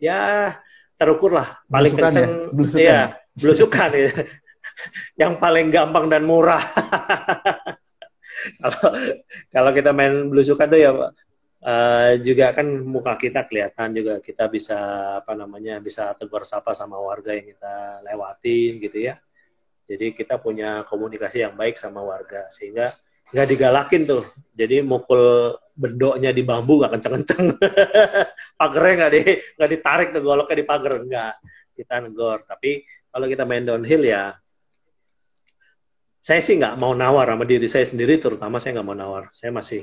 ya 0.00 0.52
terukur 0.96 1.36
lah 1.36 1.60
paling 1.68 1.92
belusukan 1.92 2.12
kenceng 2.12 2.32
ya? 2.32 2.52
belusukan. 2.52 2.80
ya 2.80 3.00
belusukan 3.36 3.90
ya. 3.92 4.10
yang 5.20 5.32
paling 5.36 5.68
gampang 5.68 6.08
dan 6.08 6.24
murah 6.24 6.60
kalau 8.60 8.88
kalau 9.52 9.70
kita 9.76 9.92
main 9.92 10.32
belusukan 10.32 10.68
tuh 10.68 10.80
ya 10.80 10.90
uh, 11.64 12.16
juga 12.20 12.52
kan 12.56 12.66
muka 12.66 13.16
kita 13.16 13.44
kelihatan 13.48 13.92
juga 13.92 14.14
kita 14.20 14.48
bisa 14.48 14.78
apa 15.20 15.32
namanya 15.36 15.80
bisa 15.80 16.12
tegur 16.16 16.44
sapa 16.44 16.72
sama 16.72 16.96
warga 16.96 17.36
yang 17.36 17.52
kita 17.52 18.04
lewatin 18.04 18.80
gitu 18.80 18.98
ya. 19.10 19.14
Jadi 19.90 20.14
kita 20.14 20.38
punya 20.38 20.86
komunikasi 20.86 21.42
yang 21.42 21.58
baik 21.58 21.74
sama 21.74 21.98
warga 22.06 22.46
sehingga 22.54 22.94
nggak 23.34 23.48
digalakin 23.50 24.02
tuh. 24.06 24.22
Jadi 24.54 24.86
mukul 24.86 25.54
bendoknya 25.74 26.30
di 26.30 26.42
bambu 26.46 26.78
nggak 26.78 26.92
kenceng-kenceng. 26.98 27.58
Pagernya 28.60 28.94
nggak 28.94 29.12
di 29.12 29.20
nggak 29.58 29.70
ditarik 29.70 30.08
tuh 30.14 30.22
goloknya 30.22 30.56
di 30.56 30.66
pagar 30.66 30.92
nggak. 31.02 31.34
Kita 31.74 31.94
negor. 32.06 32.46
Tapi 32.46 32.86
kalau 33.10 33.26
kita 33.26 33.42
main 33.42 33.66
downhill 33.66 34.04
ya 34.06 34.30
saya 36.20 36.44
sih 36.44 36.60
nggak 36.60 36.76
mau 36.76 36.92
nawar 36.92 37.32
sama 37.32 37.48
diri 37.48 37.64
saya 37.64 37.88
sendiri 37.88 38.20
terutama 38.20 38.60
saya 38.62 38.78
nggak 38.78 38.86
mau 38.86 38.94
nawar. 38.94 39.24
Saya 39.34 39.50
masih 39.50 39.82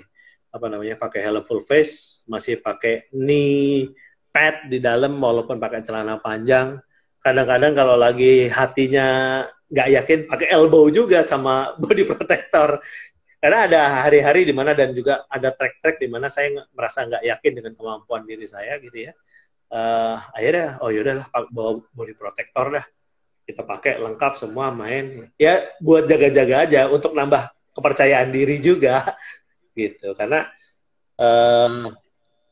apa 0.57 0.67
namanya 0.67 0.97
pakai 0.97 1.21
helm 1.21 1.45
full 1.45 1.61
face, 1.61 2.25
masih 2.25 2.57
pakai 2.59 3.07
knee 3.13 3.93
pad 4.33 4.69
di 4.69 4.81
dalam 4.81 5.15
walaupun 5.17 5.61
pakai 5.61 5.85
celana 5.85 6.17
panjang. 6.17 6.81
Kadang-kadang 7.21 7.73
kalau 7.77 7.95
lagi 7.97 8.49
hatinya 8.49 9.41
nggak 9.69 9.89
yakin 10.01 10.19
pakai 10.25 10.47
elbow 10.49 10.89
juga 10.89 11.21
sama 11.21 11.71
body 11.81 12.03
protector. 12.03 12.81
Karena 13.37 13.69
ada 13.69 13.81
hari-hari 14.09 14.49
di 14.49 14.53
mana 14.53 14.73
dan 14.73 14.97
juga 14.97 15.23
ada 15.29 15.53
track-track 15.53 16.01
di 16.01 16.09
mana 16.09 16.25
saya 16.25 16.57
merasa 16.73 17.05
nggak 17.05 17.21
yakin 17.21 17.51
dengan 17.53 17.73
kemampuan 17.77 18.25
diri 18.25 18.49
saya 18.49 18.81
gitu 18.81 19.07
ya. 19.07 19.13
Uh, 19.67 20.17
akhirnya 20.33 20.79
oh 20.81 20.89
yaudahlah 20.89 21.27
bawa 21.51 21.83
body 21.91 22.15
protector 22.15 22.81
dah 22.81 22.85
kita 23.47 23.63
pakai 23.63 23.99
lengkap 23.99 24.33
semua 24.35 24.71
main 24.71 25.31
ya 25.39 25.63
buat 25.79 26.03
jaga-jaga 26.07 26.67
aja 26.67 26.81
untuk 26.91 27.15
nambah 27.15 27.47
kepercayaan 27.75 28.27
diri 28.27 28.59
juga 28.59 29.15
gitu. 29.77 30.17
Karena 30.17 30.49
um, 31.21 31.93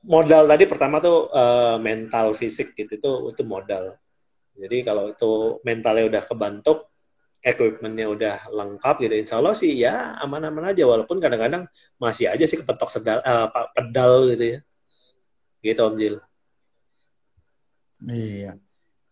modal 0.06 0.46
tadi 0.46 0.70
pertama 0.70 1.02
tuh 1.02 1.34
uh, 1.34 1.82
mental 1.82 2.38
fisik 2.38 2.78
gitu 2.78 2.96
itu 2.96 3.12
itu 3.34 3.44
modal. 3.44 3.98
Jadi 4.56 4.78
kalau 4.86 5.12
itu 5.12 5.60
mentalnya 5.66 6.06
udah 6.08 6.24
kebantuk 6.24 6.88
equipmentnya 7.46 8.08
udah 8.10 8.36
lengkap 8.50 8.96
gitu 9.06 9.14
insya 9.22 9.38
Allah 9.38 9.54
sih 9.58 9.74
ya 9.74 10.16
aman-aman 10.22 10.72
aja. 10.72 10.86
Walaupun 10.86 11.18
kadang-kadang 11.18 11.68
masih 11.98 12.30
aja 12.30 12.46
sih 12.46 12.62
kepetok 12.62 12.90
sedal 12.94 13.20
uh, 13.26 13.50
pedal 13.74 14.30
gitu 14.32 14.46
ya. 14.56 14.60
Gitu 15.66 15.82
Om 15.82 15.96
Jil. 15.98 16.16
Iya. 18.06 18.62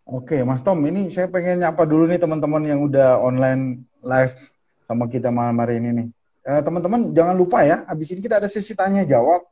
Oke 0.04 0.44
Mas 0.44 0.62
Tom 0.62 0.84
ini 0.84 1.10
saya 1.10 1.32
pengen 1.32 1.64
nyapa 1.64 1.88
dulu 1.88 2.06
nih 2.12 2.20
teman-teman 2.20 2.64
yang 2.68 2.84
udah 2.84 3.18
online 3.24 3.88
live 4.04 4.36
sama 4.84 5.08
kita 5.08 5.32
malam 5.32 5.56
hari 5.64 5.80
ini 5.80 5.90
nih 5.96 6.08
Eh, 6.44 6.60
teman-teman 6.60 7.16
jangan 7.16 7.40
lupa 7.40 7.64
ya, 7.64 7.88
habis 7.88 8.12
ini 8.12 8.20
kita 8.20 8.36
ada 8.36 8.52
sesi 8.52 8.76
tanya 8.76 9.08
jawab 9.08 9.48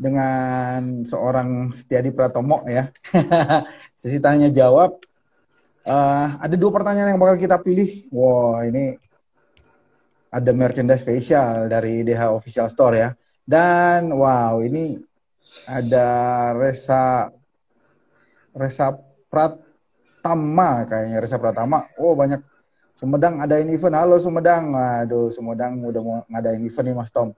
dengan 0.00 1.04
seorang 1.04 1.76
Setiadi 1.76 2.08
Pratomo 2.08 2.64
ya. 2.64 2.88
sesi 4.00 4.16
tanya 4.16 4.48
jawab. 4.48 4.96
Uh, 5.86 6.40
ada 6.40 6.56
dua 6.56 6.72
pertanyaan 6.72 7.12
yang 7.12 7.20
bakal 7.20 7.36
kita 7.36 7.60
pilih. 7.60 8.08
Wow, 8.08 8.64
ini 8.64 8.96
ada 10.32 10.50
merchandise 10.56 11.04
spesial 11.04 11.68
dari 11.68 12.00
DH 12.00 12.32
Official 12.32 12.72
Store 12.72 12.96
ya. 12.96 13.12
Dan 13.44 14.08
wow, 14.16 14.56
ini 14.64 14.96
ada 15.68 16.08
Resa 16.56 17.28
Resa 18.56 18.96
Pratama 19.28 20.88
kayaknya 20.88 21.20
Resa 21.20 21.36
Pratama. 21.36 21.92
Oh, 22.00 22.16
banyak 22.16 22.40
Sumedang 22.96 23.44
ada 23.44 23.60
event. 23.60 23.92
Halo 23.92 24.16
Sumedang. 24.16 24.72
Aduh, 24.72 25.28
Sumedang 25.28 25.84
udah 25.84 26.00
mau 26.00 26.16
ngadain 26.32 26.64
event 26.64 26.86
nih 26.88 26.96
Mas 26.96 27.12
Tom. 27.12 27.36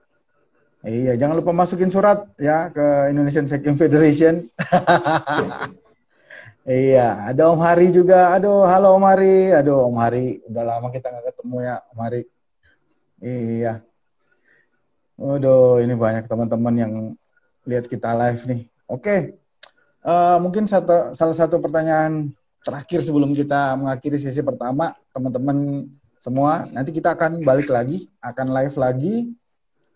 Iya, 0.79 1.19
jangan 1.19 1.35
lupa 1.35 1.51
masukin 1.51 1.91
surat 1.91 2.23
ya 2.39 2.71
ke 2.71 3.11
Indonesian 3.11 3.43
Cycling 3.43 3.75
Federation. 3.75 4.39
iya, 6.63 7.27
ada 7.27 7.51
Om 7.51 7.59
Hari 7.59 7.91
juga. 7.91 8.31
Aduh, 8.31 8.63
halo 8.63 8.95
Om 8.95 9.03
Hari. 9.03 9.51
Aduh, 9.59 9.83
Om 9.91 9.99
Hari, 9.99 10.39
udah 10.47 10.63
lama 10.63 10.87
kita 10.95 11.11
nggak 11.11 11.35
ketemu 11.35 11.57
ya, 11.67 11.75
Om 11.91 11.99
Hari. 11.99 12.21
Iya. 13.19 13.73
Waduh, 15.19 15.83
ini 15.83 15.99
banyak 15.99 16.31
teman-teman 16.31 16.75
yang 16.79 16.93
lihat 17.67 17.91
kita 17.91 18.15
live 18.15 18.47
nih. 18.47 18.61
Oke, 18.87 19.35
uh, 20.07 20.39
mungkin 20.39 20.63
satu, 20.63 21.11
salah 21.11 21.35
satu 21.35 21.59
pertanyaan 21.59 22.31
terakhir 22.63 22.99
sebelum 23.03 23.31
kita 23.31 23.75
mengakhiri 23.79 24.19
sesi 24.19 24.43
pertama, 24.43 24.95
teman-teman 25.15 25.87
semua, 26.19 26.67
nanti 26.75 26.91
kita 26.91 27.15
akan 27.15 27.41
balik 27.47 27.71
lagi, 27.71 28.11
akan 28.19 28.47
live 28.51 28.75
lagi 28.75 29.15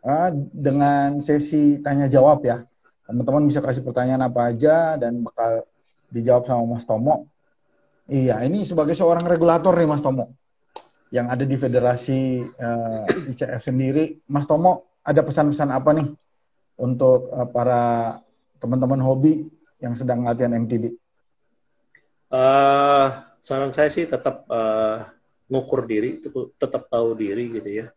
uh, 0.08 0.32
dengan 0.56 1.20
sesi 1.20 1.84
tanya 1.84 2.08
jawab 2.08 2.44
ya. 2.48 2.64
Teman-teman 3.04 3.44
bisa 3.44 3.60
kasih 3.60 3.84
pertanyaan 3.84 4.24
apa 4.24 4.56
aja 4.56 4.96
dan 4.96 5.20
bakal 5.20 5.68
dijawab 6.08 6.48
sama 6.48 6.64
Mas 6.64 6.88
Tomo. 6.88 7.28
Iya, 8.08 8.40
ini 8.48 8.64
sebagai 8.64 8.96
seorang 8.96 9.28
regulator 9.28 9.76
nih 9.76 9.88
Mas 9.88 10.04
Tomo 10.04 10.32
yang 11.14 11.30
ada 11.30 11.46
di 11.46 11.54
Federasi 11.60 12.42
uh, 12.42 13.06
eh, 13.06 13.30
ICF 13.32 13.60
sendiri. 13.60 14.24
Mas 14.32 14.48
Tomo, 14.48 14.98
ada 15.04 15.20
pesan-pesan 15.20 15.70
apa 15.76 15.92
nih 15.92 16.08
untuk 16.80 17.28
uh, 17.30 17.48
para 17.52 18.18
teman-teman 18.64 19.04
hobi 19.04 19.52
yang 19.84 19.92
sedang 19.92 20.24
latihan 20.24 20.56
MTB? 20.56 21.03
Uh, 22.34 23.14
saran 23.46 23.70
saya 23.70 23.94
sih 23.94 24.10
tetap 24.10 24.50
uh, 24.50 25.06
ngukur 25.54 25.86
diri, 25.86 26.18
tetap 26.58 26.90
tahu 26.90 27.14
diri 27.14 27.46
gitu 27.62 27.86
ya 27.86 27.88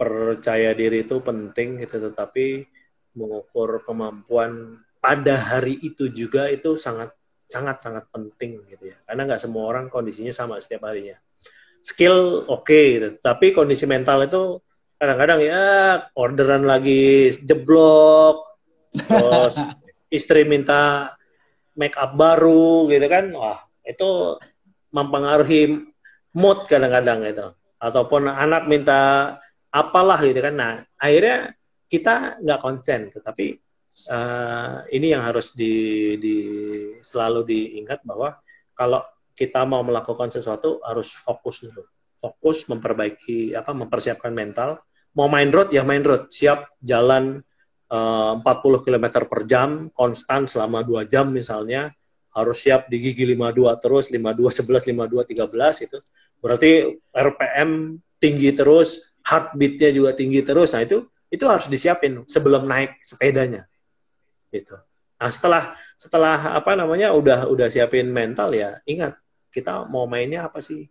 percaya 0.00 0.72
diri 0.72 1.04
itu 1.04 1.20
penting 1.20 1.84
gitu 1.84 2.00
tetapi 2.00 2.64
mengukur 3.12 3.84
kemampuan 3.84 4.80
pada 4.96 5.36
hari 5.36 5.76
itu 5.84 6.08
juga 6.08 6.48
itu 6.48 6.72
sangat 6.72 7.12
sangat 7.44 7.84
sangat 7.84 8.08
penting 8.08 8.64
gitu 8.64 8.88
ya 8.88 8.96
karena 9.04 9.28
nggak 9.28 9.42
semua 9.44 9.68
orang 9.68 9.92
kondisinya 9.92 10.32
sama 10.32 10.56
setiap 10.56 10.88
harinya 10.88 11.20
skill 11.84 12.48
oke 12.48 12.64
okay, 12.64 12.96
gitu. 12.96 13.08
tapi 13.20 13.52
kondisi 13.52 13.84
mental 13.84 14.24
itu 14.24 14.64
kadang-kadang 14.96 15.44
ya 15.44 15.64
orderan 16.16 16.64
lagi 16.64 17.28
jeblok 17.44 18.56
terus 19.04 19.60
istri 20.08 20.48
minta 20.48 21.12
make 21.80 21.96
up 21.96 22.12
baru 22.12 22.92
gitu 22.92 23.08
kan 23.08 23.32
wah 23.32 23.64
itu 23.88 24.36
mempengaruhi 24.92 25.88
mood 26.36 26.68
kadang-kadang 26.68 27.24
itu 27.24 27.46
ataupun 27.80 28.28
anak 28.28 28.68
minta 28.68 29.34
apalah 29.72 30.20
gitu 30.20 30.38
kan. 30.42 30.54
Nah, 30.54 30.72
akhirnya 30.98 31.54
kita 31.90 32.38
nggak 32.42 32.60
konsen, 32.60 33.10
tetapi 33.10 33.56
uh, 34.10 34.84
ini 34.92 35.14
yang 35.14 35.24
harus 35.24 35.56
di, 35.56 36.14
di 36.20 36.36
selalu 37.00 37.46
diingat 37.46 38.04
bahwa 38.04 38.36
kalau 38.76 39.02
kita 39.34 39.64
mau 39.64 39.80
melakukan 39.80 40.28
sesuatu 40.28 40.82
harus 40.84 41.10
fokus 41.16 41.64
dulu, 41.64 41.82
fokus 42.18 42.68
memperbaiki 42.68 43.56
apa, 43.56 43.72
mempersiapkan 43.72 44.30
mental. 44.34 44.82
Mau 45.16 45.26
main 45.26 45.50
road 45.50 45.74
ya 45.74 45.82
main 45.82 46.06
road, 46.06 46.30
siap 46.30 46.70
jalan 46.78 47.42
40 47.90 48.86
km 48.86 49.06
per 49.26 49.42
jam, 49.50 49.90
konstan 49.90 50.46
selama 50.46 50.86
dua 50.86 51.02
jam 51.10 51.26
misalnya, 51.34 51.90
harus 52.30 52.62
siap 52.62 52.86
di 52.86 53.02
gigi 53.02 53.26
52 53.26 53.82
terus, 53.82 54.14
52 54.14 54.46
11, 54.62 54.94
52 54.94 55.50
13 55.50 55.86
itu. 55.90 55.98
Berarti 56.38 56.70
RPM 57.10 57.98
tinggi 58.22 58.54
terus, 58.54 59.10
heartbeatnya 59.26 59.90
juga 59.90 60.10
tinggi 60.14 60.40
terus. 60.46 60.70
Nah 60.70 60.86
itu 60.86 61.10
itu 61.30 61.44
harus 61.46 61.66
disiapin 61.66 62.22
sebelum 62.30 62.66
naik 62.66 63.02
sepedanya, 63.02 63.66
gitu. 64.54 64.78
Nah 65.18 65.30
setelah 65.30 65.74
setelah 65.98 66.58
apa 66.58 66.74
namanya 66.78 67.10
udah 67.14 67.46
udah 67.50 67.70
siapin 67.70 68.10
mental 68.10 68.50
ya 68.50 68.82
ingat 68.86 69.14
kita 69.50 69.86
mau 69.90 70.06
mainnya 70.06 70.46
apa 70.46 70.62
sih? 70.62 70.86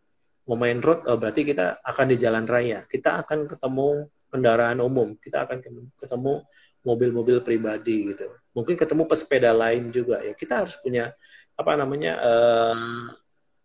Mau 0.47 0.57
main 0.57 0.81
road, 0.81 1.05
oh, 1.05 1.15
berarti 1.15 1.45
kita 1.45 1.79
akan 1.85 2.05
di 2.09 2.17
jalan 2.17 2.43
raya. 2.49 2.81
Kita 2.89 3.21
akan 3.21 3.45
ketemu 3.45 4.09
kendaraan 4.33 4.81
umum, 4.81 5.13
kita 5.21 5.45
akan 5.45 5.61
ketemu 5.93 6.41
mobil-mobil 6.83 7.43
pribadi 7.43 8.13
gitu. 8.15 8.29
Mungkin 8.55 8.75
ketemu 8.79 9.03
pesepeda 9.05 9.51
lain 9.51 9.91
juga 9.91 10.23
ya. 10.23 10.33
Kita 10.33 10.65
harus 10.65 10.75
punya 10.79 11.11
apa 11.59 11.75
namanya 11.75 12.13
uh, 12.19 13.11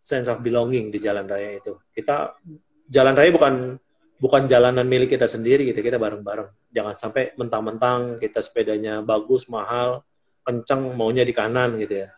sense 0.03 0.27
of 0.27 0.43
belonging 0.43 0.91
di 0.91 0.99
jalan 0.99 1.25
raya 1.25 1.59
itu. 1.59 1.79
Kita 1.95 2.35
jalan 2.91 3.15
raya 3.17 3.31
bukan 3.33 3.55
bukan 4.25 4.47
jalanan 4.47 4.87
milik 4.87 5.19
kita 5.19 5.27
sendiri 5.27 5.67
gitu 5.69 5.83
kita 5.83 5.99
bareng-bareng 5.99 6.49
jangan 6.71 6.95
sampai 6.97 7.35
mentang-mentang 7.35 8.17
kita 8.23 8.39
sepedanya 8.41 9.03
bagus 9.03 9.51
mahal 9.51 10.07
kenceng 10.47 10.95
maunya 10.95 11.27
di 11.27 11.35
kanan 11.35 11.77
gitu 11.77 12.07
ya 12.07 12.11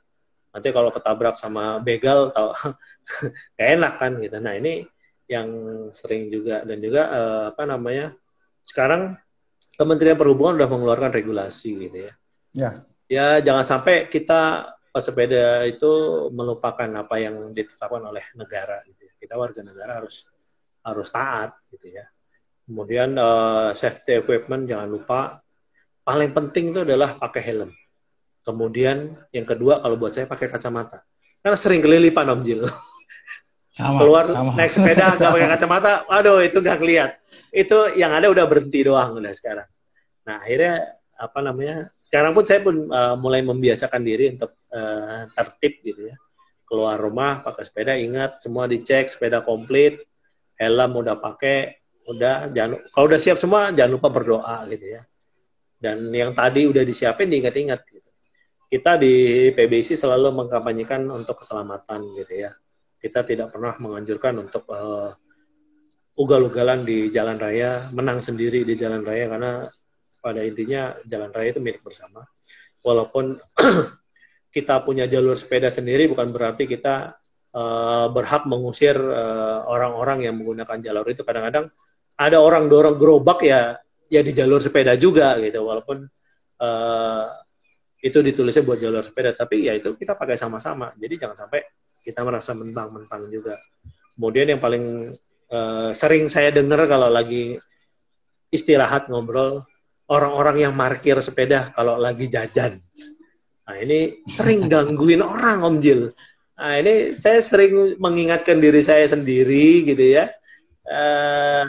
nanti 0.53 0.69
kalau 0.71 0.93
ketabrak 0.93 1.35
sama 1.41 1.81
begal 1.81 2.33
gak 3.59 3.69
enak 3.75 3.95
kan 3.97 4.13
gitu 4.21 4.37
nah 4.39 4.55
ini 4.55 4.85
yang 5.27 5.49
sering 5.91 6.31
juga 6.31 6.63
dan 6.63 6.79
juga 6.79 7.03
uh, 7.11 7.45
apa 7.51 7.63
namanya 7.67 8.15
sekarang 8.63 9.19
Kementerian 9.77 10.17
Perhubungan 10.17 10.57
sudah 10.57 10.71
mengeluarkan 10.73 11.11
regulasi 11.13 11.71
gitu 11.89 11.99
ya 12.09 12.13
ya 12.57 12.71
ya 13.07 13.27
jangan 13.45 13.65
sampai 13.65 14.09
kita 14.09 14.73
pesepeda 14.91 15.69
itu 15.69 15.93
melupakan 16.33 16.89
apa 16.89 17.21
yang 17.21 17.53
ditetapkan 17.53 18.01
oleh 18.01 18.25
negara 18.33 18.81
gitu 18.89 19.05
ya. 19.05 19.13
kita 19.21 19.35
warga 19.37 19.61
negara 19.61 20.01
harus 20.01 20.25
harus 20.87 21.09
taat 21.11 21.51
gitu 21.69 21.91
ya. 21.91 22.07
Kemudian 22.67 23.19
uh, 23.19 23.75
safety 23.75 24.23
equipment 24.23 24.71
jangan 24.71 24.89
lupa. 24.91 25.21
Paling 26.07 26.31
penting 26.31 26.71
itu 26.71 26.87
adalah 26.87 27.19
pakai 27.19 27.43
helm. 27.43 27.71
Kemudian 28.47 29.11
yang 29.35 29.43
kedua 29.43 29.83
kalau 29.83 29.99
buat 29.99 30.15
saya 30.15 30.31
pakai 30.31 30.47
kacamata. 30.47 31.03
Karena 31.43 31.59
sering 31.59 31.83
kelilipan 31.83 32.31
Om 32.31 32.41
Jil. 32.47 32.63
Sama, 33.77 34.01
Keluar 34.01 34.25
sama. 34.25 34.57
naik 34.57 34.73
sepeda 34.73 35.13
nggak 35.21 35.31
pakai 35.37 35.51
kacamata, 35.53 35.93
waduh 36.09 36.41
itu 36.41 36.65
nggak 36.65 36.79
ngeliat. 36.81 37.11
Itu 37.57 37.97
yang 37.97 38.13
ada 38.13 38.29
udah 38.29 38.45
berhenti 38.45 38.85
doang 38.85 39.17
udah 39.17 39.33
sekarang. 39.33 39.65
Nah 40.29 40.45
akhirnya 40.45 41.01
apa 41.17 41.39
namanya? 41.41 41.89
Sekarang 41.97 42.37
pun 42.37 42.45
saya 42.45 42.61
pun 42.61 42.93
uh, 42.93 43.17
mulai 43.17 43.41
membiasakan 43.41 44.05
diri 44.05 44.37
untuk 44.37 44.61
uh, 44.77 45.25
tertib 45.33 45.81
gitu 45.81 46.13
ya. 46.13 46.17
Keluar 46.69 47.01
rumah 47.01 47.41
pakai 47.41 47.65
sepeda, 47.65 47.97
ingat 47.97 48.45
semua 48.45 48.69
dicek 48.69 49.09
sepeda 49.09 49.41
komplit, 49.41 50.05
helm 50.61 51.01
udah 51.01 51.17
pakai, 51.17 51.81
udah 52.13 52.53
jangan 52.53 52.85
kalau 52.93 53.07
udah 53.09 53.21
siap 53.23 53.41
semua 53.41 53.73
jangan 53.73 53.97
lupa 53.97 54.13
berdoa 54.13 54.69
gitu 54.69 55.01
ya. 55.01 55.03
Dan 55.81 56.13
yang 56.13 56.37
tadi 56.37 56.69
udah 56.69 56.85
disiapin 56.85 57.33
diingat-ingat 57.33 57.81
gitu. 57.89 58.11
Kita 58.67 59.01
di 59.01 59.49
PBC 59.55 59.97
selalu 59.97 60.45
mengkampanyekan 60.45 61.09
untuk 61.09 61.41
keselamatan 61.41 62.05
gitu 62.21 62.45
ya. 62.45 62.53
Kita 63.01 63.23
tidak 63.23 63.55
pernah 63.55 63.79
menganjurkan 63.79 64.43
untuk 64.43 64.67
uh, 64.69 65.15
ugal-ugalan 66.17 66.83
di 66.83 67.13
jalan 67.13 67.37
raya, 67.37 67.93
menang 67.93 68.25
sendiri 68.25 68.65
di 68.65 68.73
jalan 68.73 69.05
raya 69.05 69.29
karena 69.29 69.53
pada 70.19 70.41
intinya 70.43 70.97
jalan 71.05 71.31
raya 71.31 71.53
itu 71.53 71.61
milik 71.61 71.85
bersama. 71.85 72.25
Walaupun 72.81 73.37
kita 74.57 74.81
punya 74.81 75.05
jalur 75.05 75.37
sepeda 75.37 75.69
sendiri 75.69 76.09
bukan 76.09 76.33
berarti 76.33 76.65
kita 76.65 77.13
uh, 77.53 78.09
berhak 78.09 78.49
mengusir 78.49 78.97
eh, 78.97 79.59
orang-orang 79.69 80.25
uh, 80.25 80.25
yang 80.31 80.35
menggunakan 80.41 80.79
jalur 80.81 81.07
itu. 81.13 81.21
Kadang-kadang 81.21 81.69
ada 82.17 82.39
orang 82.41 82.65
dorong 82.73 82.97
gerobak 82.97 83.45
ya 83.45 83.77
ya 84.09 84.25
di 84.25 84.33
jalur 84.33 84.63
sepeda 84.63 84.97
juga 84.97 85.37
gitu, 85.37 85.67
walaupun 85.67 86.09
uh, 86.65 87.27
itu 88.01 88.23
ditulisnya 88.23 88.65
buat 88.65 88.81
jalur 88.81 89.05
sepeda, 89.05 89.37
tapi 89.37 89.69
ya 89.69 89.77
itu 89.77 89.93
kita 89.99 90.17
pakai 90.17 90.39
sama-sama. 90.39 90.97
Jadi 90.97 91.21
jangan 91.21 91.45
sampai 91.45 91.61
kita 92.01 92.23
merasa 92.23 92.55
mentang-mentang 92.55 93.29
juga. 93.29 93.59
Kemudian 94.17 94.57
yang 94.57 94.63
paling 94.63 95.13
uh, 95.51 95.91
sering 95.93 96.31
saya 96.31 96.51
dengar 96.55 96.87
kalau 96.87 97.11
lagi 97.11 97.59
istirahat 98.51 99.11
ngobrol 99.11 99.63
orang-orang 100.07 100.71
yang 100.71 100.73
parkir 100.75 101.19
sepeda 101.19 101.75
kalau 101.75 101.99
lagi 101.99 102.31
jajan. 102.31 102.79
Nah 103.67 103.77
ini 103.83 104.23
sering 104.31 104.71
gangguin 104.71 105.23
orang 105.23 105.67
Om 105.67 105.77
Jil. 105.83 106.15
Nah, 106.57 106.73
ini 106.81 107.13
saya 107.13 107.45
sering 107.45 108.01
mengingatkan 108.01 108.57
diri 108.57 108.81
saya 108.81 109.05
sendiri 109.05 109.85
gitu 109.85 110.01
ya. 110.01 110.33
Uh, 110.89 111.69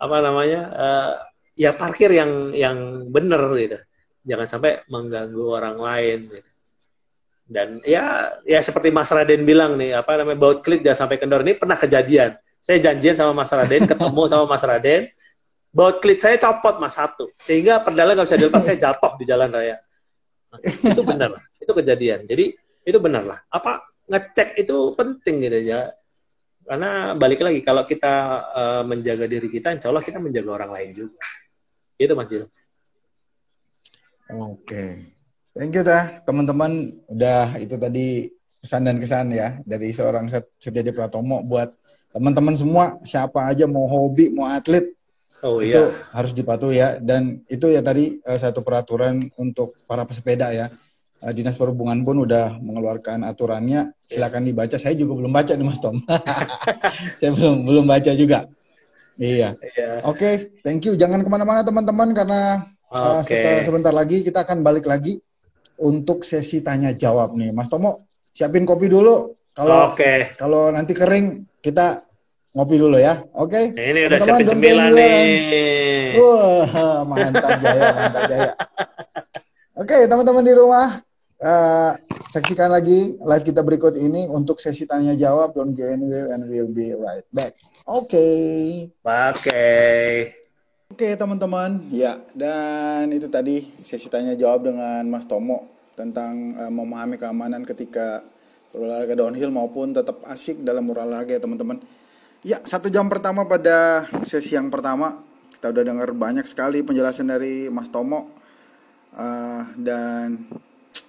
apa 0.00 0.16
namanya? 0.24 0.60
Uh, 0.72 1.12
ya 1.56 1.76
parkir 1.76 2.08
yang 2.08 2.56
yang 2.56 3.08
benar 3.12 3.52
gitu. 3.60 3.76
Jangan 4.24 4.48
sampai 4.48 4.80
mengganggu 4.88 5.44
orang 5.44 5.76
lain 5.76 6.18
gitu. 6.24 6.48
Dan 7.46 7.78
ya 7.86 8.32
ya 8.42 8.58
seperti 8.64 8.90
Mas 8.90 9.12
Raden 9.12 9.44
bilang 9.44 9.76
nih, 9.76 9.94
apa 9.94 10.18
namanya 10.18 10.40
baut 10.40 10.64
klik 10.64 10.82
jangan 10.82 11.06
sampai 11.06 11.20
kendor 11.20 11.44
ini 11.44 11.54
pernah 11.54 11.76
kejadian. 11.76 12.32
Saya 12.66 12.82
janjian 12.82 13.14
sama 13.14 13.30
Mas 13.30 13.54
Raden, 13.54 13.86
ketemu 13.86 14.22
sama 14.26 14.44
Mas 14.50 14.64
Raden, 14.66 15.06
baut 15.70 16.02
klik 16.02 16.18
saya 16.18 16.34
copot 16.34 16.82
Mas 16.82 16.98
satu, 16.98 17.30
sehingga 17.38 17.78
pedalnya 17.78 18.18
nggak 18.18 18.26
bisa 18.26 18.38
dilepas, 18.42 18.62
saya 18.66 18.74
jatuh 18.90 19.14
di 19.14 19.22
jalan 19.22 19.54
raya. 19.54 19.78
Itu 20.66 21.06
benar, 21.06 21.38
itu 21.62 21.70
kejadian. 21.70 22.26
Jadi 22.26 22.58
itu 22.82 22.98
benar 22.98 23.22
lah. 23.22 23.38
Apa 23.54 23.86
ngecek 24.10 24.58
itu 24.58 24.90
penting 24.98 25.46
gitu 25.46 25.58
ya. 25.62 25.86
Karena 26.66 27.14
balik 27.14 27.46
lagi 27.46 27.62
kalau 27.62 27.86
kita 27.86 28.14
uh, 28.50 28.82
menjaga 28.82 29.30
diri 29.30 29.46
kita, 29.46 29.70
insya 29.70 29.94
Allah 29.94 30.02
kita 30.02 30.18
menjaga 30.18 30.50
orang 30.50 30.70
lain 30.74 30.90
juga. 31.06 31.22
Gitu 31.94 32.12
Mas 32.18 32.26
Jil. 32.26 32.50
Oke. 34.26 35.06
Thank 35.54 35.78
you 35.78 35.86
dah 35.86 36.18
teman-teman 36.26 36.98
udah 37.06 37.54
itu 37.62 37.78
tadi 37.78 38.34
pesan 38.58 38.90
dan 38.90 38.98
kesan 38.98 39.30
ya 39.30 39.62
dari 39.62 39.94
seorang 39.94 40.26
Setia 40.58 40.90
Pratomo 40.90 41.46
buat 41.46 41.70
teman-teman 42.14 42.54
semua 42.56 42.84
siapa 43.02 43.46
aja 43.46 43.68
mau 43.68 43.86
hobi 43.86 44.32
mau 44.32 44.48
atlet 44.48 44.96
oh, 45.46 45.60
itu 45.60 45.76
iya. 45.76 45.92
harus 46.14 46.32
dipatuhi 46.32 46.76
ya. 46.80 46.88
Dan 47.02 47.44
itu 47.50 47.68
ya 47.68 47.80
tadi 47.84 48.18
uh, 48.24 48.38
satu 48.38 48.62
peraturan 48.66 49.28
untuk 49.36 49.76
para 49.84 50.02
pesepeda 50.08 50.52
ya. 50.52 50.66
Uh, 51.22 51.32
dinas 51.32 51.56
perhubungan 51.56 52.04
pun 52.04 52.24
udah 52.24 52.60
mengeluarkan 52.60 53.24
aturannya. 53.24 53.92
Silakan 54.04 54.46
dibaca. 54.48 54.76
Saya 54.76 54.96
juga 54.96 55.16
belum 55.16 55.32
baca 55.32 55.52
nih 55.52 55.66
mas 55.66 55.80
Tom. 55.80 56.00
Saya 57.20 57.30
belum 57.32 57.64
belum 57.64 57.84
baca 57.88 58.12
juga. 58.16 58.48
Iya, 59.16 59.56
iya. 59.56 60.04
oke 60.04 60.20
okay, 60.20 60.60
thank 60.60 60.84
you. 60.84 60.92
Jangan 60.92 61.24
ke 61.24 61.28
mana-mana 61.32 61.64
teman-teman 61.64 62.12
karena 62.12 62.68
uh, 62.92 63.24
setelah, 63.24 63.64
sebentar 63.64 63.88
lagi 63.88 64.20
kita 64.20 64.44
akan 64.44 64.60
balik 64.60 64.84
lagi 64.84 65.16
untuk 65.80 66.20
sesi 66.20 66.60
tanya 66.60 66.92
jawab 66.92 67.32
nih. 67.32 67.48
Mas 67.48 67.72
Tomo 67.72 68.04
siapin 68.36 68.68
kopi 68.68 68.92
dulu 68.92 69.35
kalau 69.56 69.96
okay. 69.96 70.36
kalau 70.36 70.68
nanti 70.68 70.92
kering 70.92 71.48
kita 71.64 72.04
ngopi 72.56 72.76
dulu 72.76 72.96
ya. 73.00 73.24
Oke. 73.36 73.72
Okay? 73.72 73.92
Ini 73.92 74.00
udah 74.08 74.18
siapin 74.20 74.46
cemilan 74.48 74.92
nih. 74.96 76.16
Wah, 76.16 77.04
mantap 77.04 77.60
jaya, 77.60 77.84
mantap 77.92 78.22
jaya. 78.28 78.52
Oke, 79.76 79.92
okay, 79.92 80.02
teman-teman 80.08 80.40
di 80.40 80.56
rumah, 80.56 81.04
uh, 81.44 81.90
saksikan 82.32 82.72
lagi 82.72 83.20
live 83.20 83.44
kita 83.44 83.60
berikut 83.60 83.92
ini 83.92 84.24
untuk 84.24 84.56
sesi 84.56 84.88
tanya 84.88 85.12
jawab. 85.12 85.52
Don't 85.52 85.76
go 85.76 85.84
anywhere 85.84 86.32
and 86.32 86.48
we'll 86.48 86.72
be 86.72 86.96
right 86.96 87.28
back. 87.28 87.56
Oke. 87.84 88.08
Okay. 88.12 88.56
Oke. 89.04 89.36
Okay. 89.36 90.12
Oke, 90.86 91.02
okay, 91.02 91.12
teman-teman. 91.12 91.92
Ya, 91.92 92.24
dan 92.32 93.12
itu 93.12 93.28
tadi 93.28 93.68
sesi 93.76 94.08
tanya 94.08 94.32
jawab 94.32 94.70
dengan 94.70 95.04
Mas 95.12 95.28
Tomo 95.28 95.68
tentang 95.92 96.56
uh, 96.56 96.72
memahami 96.72 97.20
keamanan 97.20 97.68
ketika 97.68 98.24
berolahraga 98.76 99.16
downhill 99.16 99.48
maupun 99.48 99.96
tetap 99.96 100.20
asik 100.28 100.60
dalam 100.60 100.84
berolahraga 100.84 101.32
ya, 101.32 101.40
teman-teman. 101.40 101.80
Ya, 102.44 102.60
satu 102.60 102.92
jam 102.92 103.08
pertama 103.08 103.48
pada 103.48 104.04
sesi 104.28 104.52
yang 104.52 104.68
pertama 104.68 105.24
kita 105.56 105.72
udah 105.72 105.84
dengar 105.88 106.12
banyak 106.12 106.44
sekali 106.44 106.84
penjelasan 106.84 107.32
dari 107.32 107.72
Mas 107.72 107.88
Tomo 107.88 108.28
uh, 109.16 109.64
dan 109.80 110.44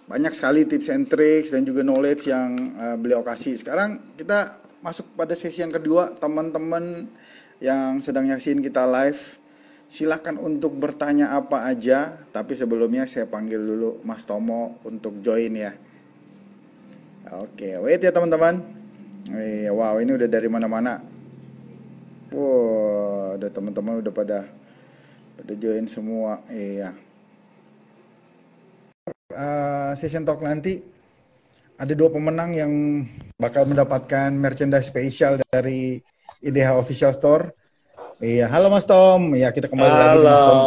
banyak 0.08 0.32
sekali 0.32 0.64
tips 0.64 0.88
and 0.88 1.06
tricks 1.12 1.52
dan 1.52 1.68
juga 1.68 1.84
knowledge 1.84 2.32
yang 2.32 2.56
uh, 2.80 2.96
beliau 2.96 3.28
kasih. 3.28 3.60
Sekarang 3.60 4.16
kita 4.16 4.56
masuk 4.80 5.04
pada 5.20 5.36
sesi 5.36 5.60
yang 5.60 5.76
kedua, 5.76 6.16
teman-teman 6.16 7.12
yang 7.60 8.00
sedang 8.00 8.24
nyaksiin 8.32 8.64
kita 8.64 8.88
live, 8.88 9.20
silahkan 9.92 10.40
untuk 10.40 10.80
bertanya 10.80 11.36
apa 11.36 11.68
aja. 11.68 12.16
Tapi 12.32 12.56
sebelumnya 12.56 13.04
saya 13.04 13.28
panggil 13.28 13.60
dulu 13.60 14.00
Mas 14.08 14.24
Tomo 14.24 14.80
untuk 14.88 15.20
join 15.20 15.52
ya. 15.52 15.76
Oke, 17.36 17.76
wait 17.84 18.00
ya 18.00 18.12
teman-teman. 18.16 18.64
Wow, 19.74 20.00
ini 20.00 20.16
udah 20.16 20.28
dari 20.32 20.48
mana-mana 20.48 21.04
Wow, 22.28 23.40
ada 23.40 23.48
teman-teman 23.48 24.04
udah 24.04 24.12
pada 24.12 24.40
pada 25.40 25.54
join 25.56 25.88
semua. 25.88 26.44
Iya. 26.52 26.92
Uh, 29.32 29.96
session 29.96 30.28
talk 30.28 30.44
nanti 30.44 30.84
ada 31.78 31.94
dua 31.96 32.12
pemenang 32.12 32.52
yang 32.52 32.72
bakal 33.40 33.64
mendapatkan 33.70 34.34
merchandise 34.36 34.92
spesial 34.92 35.40
dari 35.48 36.04
IDH 36.44 36.76
Official 36.76 37.16
Store. 37.16 37.48
Iya, 38.20 38.52
halo 38.52 38.68
Mas 38.74 38.84
Tom. 38.84 39.32
Iya, 39.32 39.56
kita 39.56 39.72
kembali 39.72 39.88
halo, 39.88 40.04
lagi 40.04 40.18
Mas 40.20 40.42
Tom. 40.44 40.60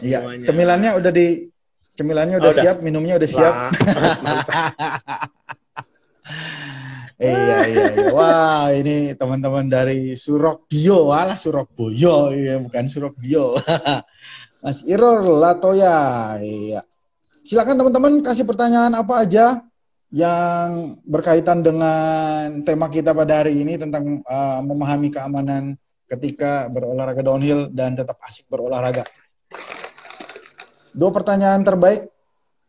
Iya, 0.00 0.18
cemilannya 0.48 0.90
udah 0.96 1.12
di 1.12 1.26
cemilannya 1.94 2.36
udah, 2.40 2.50
oh, 2.50 2.56
siap, 2.56 2.76
udah. 2.80 2.86
minumnya 2.88 3.14
udah 3.20 3.28
siap. 3.28 3.54
iya 7.20 7.58
iya 7.68 7.84
iya. 7.94 8.06
Wah, 8.10 8.72
ini 8.72 9.12
teman-teman 9.14 9.68
dari 9.68 10.16
Surabaya, 10.16 10.96
walah 11.00 11.38
Surabaya, 11.38 12.32
iya 12.34 12.54
bukan 12.58 12.84
Surabaya. 12.88 13.44
Mas 14.64 14.80
Iror 14.88 15.20
Latoya, 15.20 16.36
iya. 16.40 16.80
Silakan 17.44 17.76
teman-teman 17.76 18.24
kasih 18.24 18.48
pertanyaan 18.48 18.96
apa 18.96 19.20
aja 19.20 19.60
yang 20.14 20.96
berkaitan 21.04 21.60
dengan 21.60 22.62
tema 22.62 22.86
kita 22.86 23.10
pada 23.10 23.42
hari 23.42 23.60
ini 23.60 23.74
tentang 23.74 24.22
uh, 24.24 24.62
memahami 24.62 25.10
keamanan 25.10 25.74
ketika 26.06 26.70
berolahraga 26.70 27.20
downhill 27.26 27.66
dan 27.74 27.98
tetap 27.98 28.16
asik 28.22 28.46
berolahraga. 28.46 29.02
Dua 30.94 31.10
pertanyaan 31.10 31.66
terbaik 31.66 32.13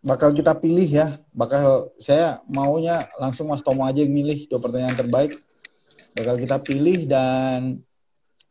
bakal 0.05 0.29
kita 0.37 0.53
pilih 0.53 0.85
ya. 0.85 1.17
Bakal 1.33 1.89
saya 1.97 2.39
maunya 2.45 3.01
langsung 3.17 3.49
Mas 3.49 3.65
Tomo 3.65 3.81
aja 3.81 4.05
yang 4.05 4.13
milih 4.13 4.45
dua 4.45 4.61
pertanyaan 4.61 4.93
terbaik. 4.93 5.33
Bakal 6.13 6.37
kita 6.37 6.61
pilih 6.61 7.09
dan 7.09 7.81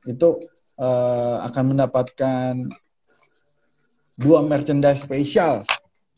itu 0.05 0.29
uh, 0.77 1.41
akan 1.47 1.65
mendapatkan 1.73 2.53
dua 4.19 4.43
merchandise 4.43 5.07
spesial 5.07 5.63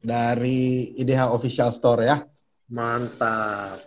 dari 0.01 0.97
IDH 0.97 1.31
Official 1.31 1.71
Store 1.71 2.03
ya. 2.03 2.17
Mantap. 2.73 3.79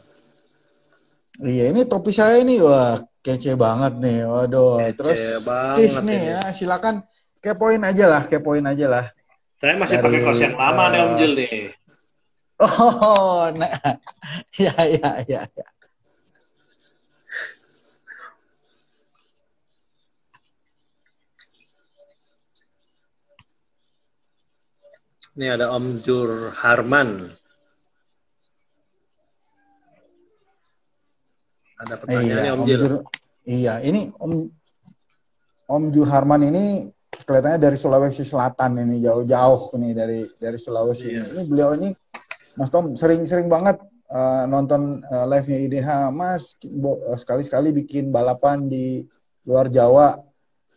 Iya, 1.39 1.71
ini 1.71 1.87
topi 1.87 2.11
saya 2.11 2.39
ini 2.39 2.59
wah 2.59 2.99
kece 3.23 3.55
banget 3.59 3.99
nih. 3.99 4.23
Waduh, 4.23 4.79
kece 4.79 4.95
terus 4.95 5.19
tis 5.75 5.95
nih 6.03 6.19
ini. 6.19 6.31
ya, 6.35 6.41
silakan 6.51 7.03
kepoin 7.43 7.83
aja 7.83 8.05
lah, 8.07 8.23
kepoin 8.27 8.63
aja 8.67 8.87
lah. 8.87 9.05
Saya 9.59 9.75
masih 9.75 9.99
dari, 9.99 10.05
pakai 10.07 10.19
kaos 10.23 10.39
yang 10.39 10.55
lama 10.55 10.83
uh, 10.83 10.87
nih 10.87 10.99
Om 11.03 11.13
Jil 11.19 11.31
nih. 11.35 11.51
Oh, 12.63 13.43
nah. 13.59 13.75
ya, 14.55 14.71
ya, 14.87 15.11
ya, 15.27 15.41
ya. 15.51 15.67
Ini 25.35 25.45
ada 25.55 25.75
Om 25.75 26.03
Jur 26.07 26.55
Harman. 26.55 27.19
Ada 31.83 31.95
pertanyaan 31.99 32.43
iya, 32.47 32.51
Om, 32.55 32.63
Om. 32.63 32.67
Jur, 32.67 32.91
iya, 33.43 33.73
ini 33.83 34.07
Om 34.15 34.31
Om 35.67 35.83
Jur 35.91 36.07
Harman 36.07 36.47
ini 36.47 36.87
kelihatannya 37.09 37.59
dari 37.61 37.77
Sulawesi 37.77 38.21
Selatan 38.25 38.85
ini 38.85 39.01
jauh-jauh 39.01 39.77
nih 39.77 39.93
dari 39.93 40.19
dari 40.37 40.57
Sulawesi 40.57 41.13
iya. 41.13 41.25
ini. 41.25 41.27
ini 41.33 41.43
beliau 41.49 41.69
ini 41.77 41.89
Mas 42.57 42.69
Tom 42.69 42.93
sering-sering 42.93 43.49
banget 43.49 43.81
uh, 44.09 44.43
nonton 44.45 45.01
uh, 45.09 45.25
live-nya 45.29 45.57
IDH 45.69 45.89
Mas 46.13 46.57
uh, 46.65 47.17
sekali-sekali 47.17 47.73
bikin 47.73 48.09
balapan 48.13 48.69
di 48.69 49.05
luar 49.45 49.69
Jawa. 49.69 50.21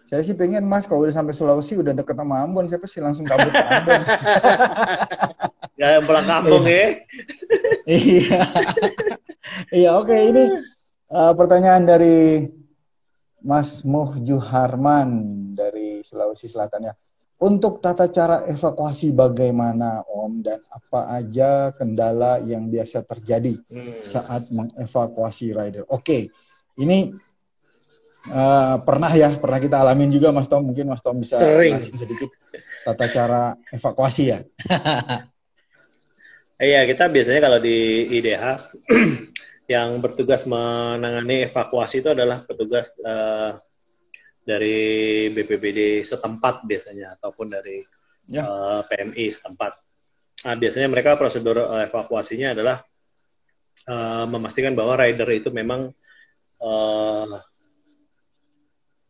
Saya 0.08 0.20
sih 0.24 0.36
pengen 0.36 0.68
Mas 0.68 0.84
kalau 0.84 1.08
udah 1.08 1.14
sampai 1.16 1.32
Sulawesi 1.32 1.80
udah 1.80 1.96
deket 1.96 2.16
sama 2.16 2.44
Ambon 2.44 2.68
siapa 2.68 2.84
sih 2.84 3.00
langsung 3.00 3.24
kabur 3.24 3.48
ke 3.48 3.64
Ambon? 3.64 4.02
Ya 5.80 5.98
yang 5.98 6.06
pulang 6.06 6.22
kampung 6.22 6.62
ya. 6.62 6.94
Iya. 7.90 8.44
Iya 9.74 9.90
oke 9.98 10.14
ini 10.14 10.46
uh, 11.10 11.34
pertanyaan 11.34 11.82
dari 11.82 12.46
Mas 13.42 13.82
Muhju 13.82 14.38
Harman 14.38 15.10
dari 15.54 16.02
Sulawesi 16.06 16.46
Selatan 16.46 16.90
ya. 16.90 16.94
Untuk 17.42 17.82
tata 17.82 18.06
cara 18.06 18.46
evakuasi 18.46 19.10
bagaimana 19.10 20.06
Om 20.06 20.46
dan 20.46 20.62
apa 20.70 21.10
aja 21.10 21.74
kendala 21.74 22.38
yang 22.38 22.70
biasa 22.70 23.02
terjadi 23.02 23.58
hmm. 23.58 23.98
saat 23.98 24.46
mengevakuasi 24.54 25.50
rider? 25.50 25.82
Oke, 25.90 25.98
okay. 26.06 26.22
ini 26.78 27.10
uh, 28.30 28.78
pernah 28.86 29.10
ya, 29.10 29.34
pernah 29.34 29.58
kita 29.58 29.82
alamin 29.82 30.14
juga 30.14 30.30
Mas 30.30 30.46
Tom. 30.46 30.70
Mungkin 30.70 30.86
Mas 30.86 31.02
Tom 31.02 31.18
bisa 31.18 31.42
sedikit 31.82 32.30
tata 32.86 33.06
cara 33.10 33.58
evakuasi 33.74 34.24
ya. 34.30 34.38
Iya, 36.62 36.86
kita 36.86 37.10
biasanya 37.10 37.42
kalau 37.42 37.58
di 37.58 38.06
IDH 38.06 38.44
yang 39.72 39.96
bertugas 40.04 40.44
menangani 40.44 41.48
evakuasi 41.48 42.04
itu 42.04 42.12
adalah 42.12 42.44
petugas 42.44 42.92
uh, 43.00 43.56
dari 44.44 45.30
BPBD 45.32 46.04
setempat 46.04 46.66
biasanya 46.68 47.16
ataupun 47.16 47.46
dari 47.48 47.80
ya. 48.28 48.42
uh, 48.44 48.82
eh, 48.82 48.82
PMI 48.90 49.24
setempat. 49.32 49.72
Nah, 50.42 50.54
biasanya 50.58 50.88
mereka 50.90 51.14
prosedur 51.14 51.62
uh, 51.62 51.86
evakuasinya 51.86 52.52
adalah 52.52 52.82
uh, 53.86 54.26
memastikan 54.26 54.74
bahwa 54.74 54.98
rider 54.98 55.30
itu 55.30 55.48
memang 55.54 55.88
uh, 56.58 57.38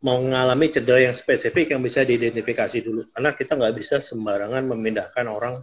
mengalami 0.02 0.66
cedera 0.68 1.08
yang 1.08 1.16
spesifik 1.16 1.72
yang 1.72 1.80
bisa 1.80 2.04
diidentifikasi 2.04 2.78
dulu. 2.84 3.02
Karena 3.10 3.30
kita 3.32 3.56
nggak 3.56 3.74
bisa 3.74 3.96
sembarangan 4.04 4.68
memindahkan 4.68 5.26
orang 5.30 5.56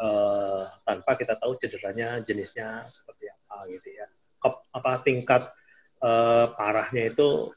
uh, 0.00 0.64
tanpa 0.82 1.12
kita 1.14 1.38
tahu 1.38 1.54
cederanya 1.62 2.18
jenisnya 2.26 2.82
seperti 2.82 3.30
apa 3.30 3.70
gitu 3.70 3.88
ya. 3.94 4.06
Apa 4.76 5.00
tingkat 5.00 5.48
uh, 6.04 6.52
parahnya 6.52 7.08
itu 7.08 7.48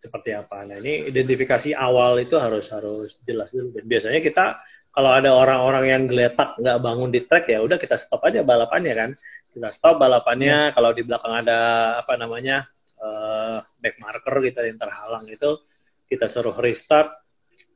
seperti 0.00 0.32
apa. 0.32 0.64
Nah 0.64 0.80
ini 0.80 1.12
identifikasi 1.12 1.76
awal 1.76 2.24
itu 2.24 2.40
harus 2.40 2.72
harus 2.72 3.20
jelas 3.26 3.52
dulu. 3.52 3.76
Dan 3.76 3.84
biasanya 3.84 4.20
kita 4.24 4.56
kalau 4.90 5.12
ada 5.12 5.30
orang-orang 5.36 5.84
yang 5.86 6.02
geletak 6.08 6.56
nggak 6.56 6.78
bangun 6.80 7.10
di 7.12 7.20
track 7.22 7.46
ya 7.52 7.60
udah 7.60 7.76
kita 7.76 8.00
stop 8.00 8.24
aja 8.24 8.40
balapannya 8.40 8.94
kan. 8.96 9.10
Kita 9.52 9.68
stop 9.74 10.00
balapannya. 10.00 10.72
Ya. 10.72 10.74
Kalau 10.74 10.90
di 10.96 11.02
belakang 11.04 11.34
ada 11.44 11.58
apa 12.00 12.16
namanya 12.16 12.64
uh, 12.96 13.60
back 13.76 13.96
marker 14.00 14.34
kita 14.40 14.64
yang 14.64 14.80
terhalang 14.80 15.28
itu 15.28 15.60
kita 16.08 16.26
suruh 16.32 16.56
restart 16.56 17.12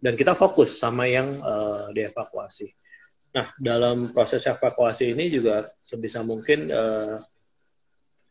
dan 0.01 0.17
kita 0.17 0.33
fokus 0.33 0.81
sama 0.81 1.05
yang 1.05 1.29
uh, 1.45 1.93
dievakuasi. 1.93 2.73
Nah 3.37 3.53
dalam 3.61 4.17
proses 4.17 4.43
evakuasi 4.49 5.13
ini 5.13 5.29
juga 5.29 5.67
sebisa 5.85 6.25
mungkin 6.25 6.73
uh, 6.73 7.21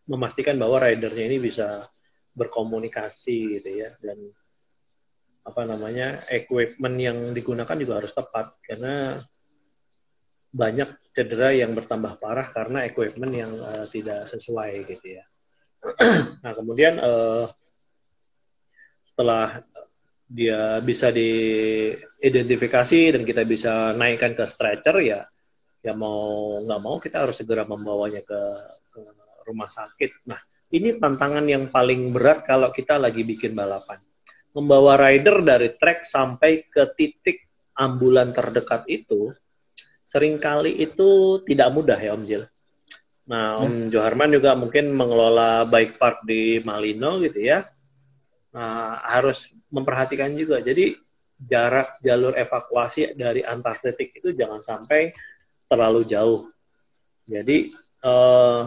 memastikan 0.10 0.60
bahwa 0.60 0.84
ridernya 0.84 1.32
ini 1.32 1.38
bisa 1.40 1.86
berkomunikasi 2.34 3.60
gitu 3.60 3.70
ya 3.86 3.94
dan 4.02 4.18
apa 5.44 5.62
namanya 5.68 6.24
equipment 6.32 6.96
yang 6.98 7.18
digunakan 7.36 7.76
juga 7.76 8.00
harus 8.00 8.16
tepat 8.16 8.56
karena 8.64 9.20
banyak 10.54 10.88
cedera 11.12 11.52
yang 11.52 11.74
bertambah 11.74 12.22
parah 12.22 12.48
karena 12.54 12.86
equipment 12.86 13.34
yang 13.34 13.52
uh, 13.52 13.90
tidak 13.90 14.30
sesuai 14.30 14.86
gitu 14.86 15.20
ya. 15.20 15.26
nah 16.46 16.54
kemudian 16.56 16.96
uh, 17.02 17.50
setelah 19.04 19.66
dia 20.30 20.80
bisa 20.80 21.12
diidentifikasi 21.12 23.20
dan 23.20 23.22
kita 23.28 23.44
bisa 23.44 23.92
naikkan 23.94 24.34
ke 24.34 24.46
stretcher 24.48 24.98
ya 25.04 25.28
ya 25.84 25.94
mau 25.94 26.58
nggak 26.64 26.82
mau 26.82 26.96
kita 26.98 27.28
harus 27.28 27.36
segera 27.36 27.68
membawanya 27.68 28.24
ke, 28.24 28.42
ke 28.90 29.02
rumah 29.44 29.70
sakit. 29.70 30.28
Nah 30.28 30.40
ini 30.74 30.98
tantangan 30.98 31.46
yang 31.46 31.70
paling 31.70 32.10
berat 32.10 32.42
kalau 32.50 32.74
kita 32.74 32.98
lagi 32.98 33.22
bikin 33.22 33.54
balapan. 33.54 34.02
Membawa 34.58 34.98
rider 34.98 35.46
dari 35.46 35.70
track 35.78 36.06
sampai 36.06 36.66
ke 36.66 36.94
titik 36.98 37.46
ambulan 37.78 38.34
terdekat 38.34 38.86
itu, 38.90 39.30
sering 40.06 40.38
kali 40.42 40.78
itu 40.82 41.42
tidak 41.46 41.70
mudah 41.74 41.98
ya 41.98 42.14
Om 42.18 42.24
Jil. 42.26 42.44
Nah, 43.30 43.58
Om 43.62 43.90
ya. 43.90 43.98
Joharman 43.98 44.34
juga 44.34 44.54
mungkin 44.54 44.94
mengelola 44.94 45.66
bike 45.66 45.98
park 45.98 46.26
di 46.26 46.62
Malino 46.66 47.18
gitu 47.22 47.38
ya. 47.38 47.66
Nah, 48.54 48.98
harus 49.10 49.58
memperhatikan 49.74 50.34
juga. 50.38 50.62
Jadi 50.62 50.94
jarak 51.38 52.02
jalur 52.02 52.34
evakuasi 52.38 53.18
dari 53.18 53.42
antar 53.42 53.82
titik 53.82 54.14
itu 54.22 54.34
jangan 54.38 54.62
sampai 54.62 55.14
terlalu 55.66 56.06
jauh. 56.06 56.46
Jadi 57.26 57.74
eh, 58.06 58.64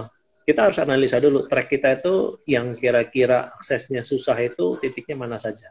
kita 0.47 0.71
harus 0.71 0.79
analisa 0.79 1.19
dulu 1.19 1.43
track 1.51 1.75
kita 1.75 1.99
itu 1.99 2.39
yang 2.47 2.71
kira-kira 2.79 3.51
aksesnya 3.59 4.07
susah 4.07 4.39
itu 4.39 4.79
titiknya 4.79 5.19
mana 5.27 5.43
saja. 5.43 5.67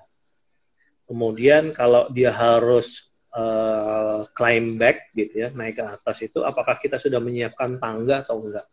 Kemudian 1.07 1.71
kalau 1.71 2.11
dia 2.11 2.35
harus 2.35 3.07
uh, 3.31 4.27
climb 4.35 4.75
back 4.75 5.15
gitu 5.15 5.47
ya, 5.47 5.49
naik 5.55 5.79
ke 5.79 5.83
atas 5.87 6.27
itu 6.27 6.43
apakah 6.43 6.75
kita 6.75 6.99
sudah 6.99 7.23
menyiapkan 7.23 7.79
tangga 7.79 8.27
atau 8.27 8.43
enggak? 8.43 8.67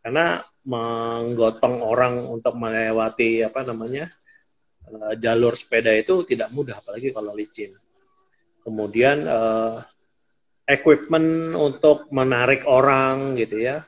Karena 0.00 0.40
menggotong 0.64 1.84
orang 1.84 2.24
untuk 2.32 2.56
melewati 2.56 3.44
apa 3.44 3.60
namanya 3.68 4.08
uh, 4.88 5.12
jalur 5.20 5.52
sepeda 5.52 5.92
itu 5.92 6.24
tidak 6.24 6.48
mudah 6.56 6.80
apalagi 6.80 7.12
kalau 7.12 7.36
licin. 7.36 7.68
Kemudian 8.64 9.20
uh, 9.28 9.76
equipment 10.64 11.52
untuk 11.52 12.08
menarik 12.08 12.64
orang 12.64 13.36
gitu 13.36 13.60
ya 13.60 13.84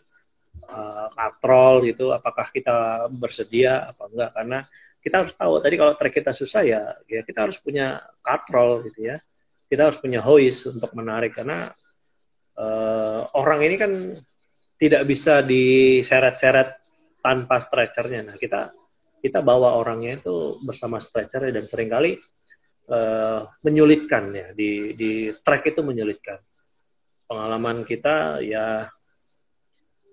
katrol 1.13 1.75
gitu 1.87 2.11
apakah 2.11 2.47
kita 2.51 3.09
bersedia 3.15 3.91
apa 3.91 4.03
enggak. 4.11 4.31
Karena 4.35 4.59
kita 5.05 5.17
harus 5.21 5.35
tahu 5.37 5.61
tadi 5.61 5.75
kalau 5.77 5.93
trek 5.93 6.15
kita 6.17 6.33
susah 6.33 6.63
ya 6.65 6.83
ya 7.05 7.21
kita 7.21 7.45
harus 7.45 7.61
punya 7.61 8.01
katrol 8.25 8.85
gitu 8.89 9.15
ya. 9.15 9.17
Kita 9.69 9.91
harus 9.91 9.99
punya 9.99 10.21
hoist 10.23 10.71
untuk 10.71 10.93
menarik 10.95 11.35
karena 11.35 11.69
uh, 12.59 13.21
orang 13.35 13.61
ini 13.67 13.77
kan 13.77 13.93
tidak 14.79 15.03
bisa 15.07 15.41
diseret-seret 15.41 16.71
tanpa 17.25 17.57
stretchernya. 17.63 18.21
Nah 18.29 18.37
kita 18.37 18.69
kita 19.25 19.41
bawa 19.41 19.81
orangnya 19.81 20.21
itu 20.21 20.61
bersama 20.61 21.01
stretcher 21.01 21.49
dan 21.49 21.65
sering 21.65 21.89
kali 21.89 22.13
uh, 22.93 23.41
menyulitkan 23.65 24.29
ya 24.29 24.49
di 24.53 24.93
di 24.93 25.33
trek 25.33 25.73
itu 25.73 25.81
menyulitkan. 25.81 26.37
Pengalaman 27.25 27.89
kita 27.89 28.45
ya 28.45 28.85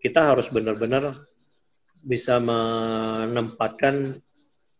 kita 0.01 0.33
harus 0.33 0.49
benar-benar 0.49 1.13
bisa 2.01 2.41
menempatkan 2.41 4.17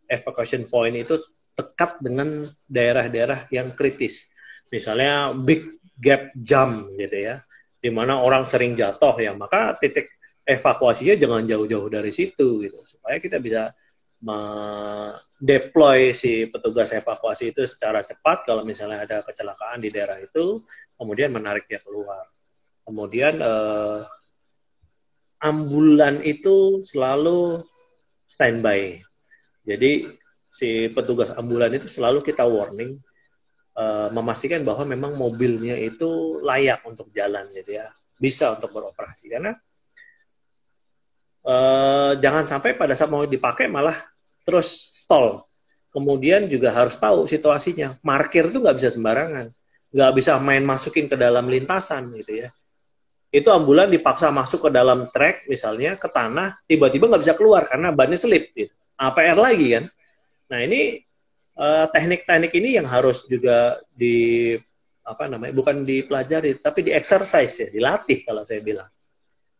evacuation 0.10 0.66
point 0.66 0.98
itu 0.98 1.22
dekat 1.54 2.02
dengan 2.02 2.42
daerah-daerah 2.66 3.46
yang 3.54 3.72
kritis. 3.78 4.34
Misalnya 4.74 5.30
big 5.38 5.70
gap 6.02 6.34
jump 6.34 6.90
gitu 6.98 7.18
ya, 7.22 7.38
di 7.78 7.94
mana 7.94 8.18
orang 8.18 8.50
sering 8.50 8.74
jatuh 8.74 9.14
ya, 9.22 9.38
maka 9.38 9.78
titik 9.78 10.10
evakuasinya 10.42 11.14
jangan 11.14 11.46
jauh-jauh 11.46 11.88
dari 11.92 12.10
situ 12.10 12.66
gitu, 12.66 12.80
supaya 12.90 13.22
kita 13.22 13.38
bisa 13.38 13.70
deploy 15.42 16.14
si 16.14 16.46
petugas 16.46 16.94
evakuasi 16.94 17.54
itu 17.54 17.66
secara 17.66 18.06
cepat 18.06 18.46
kalau 18.46 18.62
misalnya 18.62 19.02
ada 19.06 19.18
kecelakaan 19.26 19.82
di 19.82 19.90
daerah 19.90 20.18
itu, 20.18 20.62
kemudian 20.98 21.34
menarik 21.34 21.66
dia 21.70 21.82
keluar. 21.82 22.26
Kemudian 22.86 23.38
eh, 23.38 24.00
ambulan 25.42 26.22
itu 26.22 26.86
selalu 26.86 27.60
standby. 28.30 29.02
Jadi 29.66 30.06
si 30.48 30.88
petugas 30.94 31.34
ambulan 31.34 31.74
itu 31.74 31.90
selalu 31.90 32.22
kita 32.22 32.46
warning 32.46 33.02
uh, 33.76 34.14
memastikan 34.14 34.62
bahwa 34.62 34.86
memang 34.86 35.18
mobilnya 35.18 35.76
itu 35.76 36.40
layak 36.46 36.86
untuk 36.86 37.10
jalan 37.12 37.44
gitu 37.52 37.82
ya, 37.82 37.90
bisa 38.22 38.54
untuk 38.54 38.70
beroperasi 38.70 39.34
karena 39.34 39.58
uh, 41.44 42.14
jangan 42.22 42.46
sampai 42.46 42.78
pada 42.78 42.94
saat 42.94 43.10
mau 43.10 43.26
dipakai 43.26 43.66
malah 43.66 43.98
terus 44.46 45.02
stall. 45.04 45.42
Kemudian 45.92 46.48
juga 46.48 46.72
harus 46.72 46.96
tahu 46.96 47.28
situasinya. 47.28 48.00
Markir 48.00 48.48
itu 48.48 48.64
nggak 48.64 48.80
bisa 48.80 48.96
sembarangan, 48.96 49.52
nggak 49.92 50.12
bisa 50.16 50.40
main 50.40 50.64
masukin 50.64 51.12
ke 51.12 51.20
dalam 51.20 51.52
lintasan 51.52 52.16
gitu 52.16 52.48
ya 52.48 52.50
itu 53.32 53.48
ambulan 53.48 53.88
dipaksa 53.88 54.28
masuk 54.28 54.68
ke 54.68 54.70
dalam 54.76 55.08
trek 55.08 55.48
misalnya 55.48 55.96
ke 55.96 56.12
tanah 56.12 56.52
tiba-tiba 56.68 57.08
nggak 57.08 57.24
bisa 57.24 57.36
keluar 57.40 57.64
karena 57.64 57.96
bannya 57.96 58.20
selip 58.20 58.52
gitu. 58.52 58.76
APR 59.00 59.40
lagi 59.40 59.68
kan? 59.72 59.84
Nah 60.52 60.60
ini 60.60 61.00
eh, 61.56 61.86
teknik-teknik 61.96 62.52
ini 62.60 62.76
yang 62.76 62.92
harus 62.92 63.24
juga 63.32 63.80
di 63.96 64.52
apa 65.02 65.32
namanya 65.32 65.56
bukan 65.56 65.82
dipelajari 65.82 66.60
tapi 66.60 66.86
di 66.86 66.92
exercise 66.92 67.56
ya 67.56 67.68
dilatih 67.72 68.20
kalau 68.28 68.44
saya 68.44 68.60
bilang. 68.60 68.92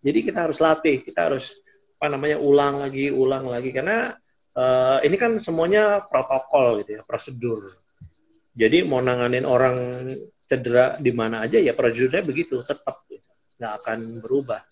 Jadi 0.04 0.20
kita 0.20 0.52
harus 0.52 0.60
latih 0.60 1.00
kita 1.00 1.32
harus 1.32 1.64
apa 1.96 2.12
namanya 2.12 2.44
ulang 2.44 2.84
lagi 2.84 3.08
ulang 3.08 3.48
lagi 3.48 3.72
karena 3.72 4.12
uh, 4.58 5.00
ini 5.00 5.16
kan 5.16 5.40
semuanya 5.40 6.04
protokol 6.12 6.84
gitu 6.84 7.00
ya 7.00 7.02
prosedur. 7.08 7.72
Jadi 8.52 8.84
mau 8.84 9.00
nanganin 9.00 9.48
orang 9.48 10.12
cedera 10.44 11.00
di 11.00 11.16
mana 11.16 11.48
aja 11.48 11.56
ya 11.56 11.72
prosedurnya 11.72 12.20
begitu 12.28 12.60
tetap 12.60 13.08
gitu 13.08 13.31
nggak 13.62 13.74
akan 13.86 14.00
berubah. 14.26 14.66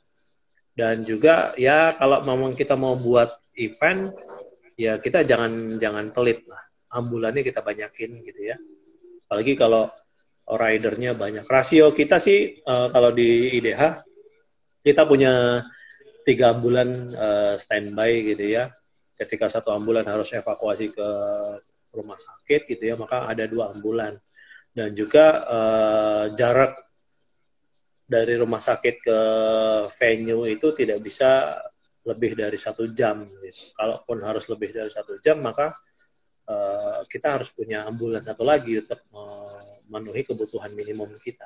Dan 0.74 1.06
juga 1.06 1.54
ya 1.54 1.94
kalau 1.94 2.26
memang 2.26 2.58
kita 2.58 2.74
mau 2.74 2.98
buat 2.98 3.30
event, 3.54 4.10
ya 4.74 4.98
kita 4.98 5.22
jangan 5.22 5.78
jangan 5.78 6.10
pelit 6.10 6.42
lah. 6.50 6.66
Ambulannya 6.98 7.46
kita 7.46 7.62
banyakin 7.62 8.18
gitu 8.26 8.42
ya. 8.42 8.58
Apalagi 9.30 9.54
kalau 9.54 9.86
ridernya 10.50 11.14
banyak. 11.14 11.46
Rasio 11.46 11.94
kita 11.94 12.18
sih 12.18 12.58
uh, 12.66 12.90
kalau 12.90 13.14
di 13.14 13.62
IDH 13.62 14.02
kita 14.82 15.06
punya 15.06 15.62
tiga 16.26 16.58
ambulan 16.58 16.90
uh, 17.14 17.54
standby 17.62 18.26
gitu 18.34 18.58
ya. 18.58 18.74
Ketika 19.14 19.52
satu 19.52 19.70
ambulan 19.70 20.08
harus 20.10 20.34
evakuasi 20.34 20.90
ke 20.90 21.08
rumah 21.94 22.18
sakit 22.18 22.66
gitu 22.66 22.84
ya, 22.90 22.96
maka 22.98 23.30
ada 23.30 23.46
dua 23.46 23.70
ambulan. 23.70 24.18
Dan 24.74 24.98
juga 24.98 25.46
uh, 25.46 26.26
jarak 26.34 26.89
dari 28.10 28.34
rumah 28.42 28.58
sakit 28.58 28.96
ke 29.06 29.20
venue 29.94 30.50
itu 30.50 30.74
tidak 30.74 31.00
bisa 31.06 31.54
lebih 32.10 32.34
dari 32.34 32.58
satu 32.58 32.90
jam. 32.90 33.22
Gitu. 33.22 33.78
Kalaupun 33.78 34.18
harus 34.26 34.50
lebih 34.50 34.74
dari 34.74 34.90
satu 34.90 35.22
jam, 35.22 35.38
maka 35.46 35.70
uh, 36.50 37.06
kita 37.06 37.38
harus 37.38 37.54
punya 37.54 37.86
ambulans 37.86 38.26
satu 38.26 38.42
lagi 38.42 38.82
untuk 38.82 38.98
memenuhi 39.88 40.26
kebutuhan 40.26 40.74
minimum 40.74 41.14
kita. 41.22 41.46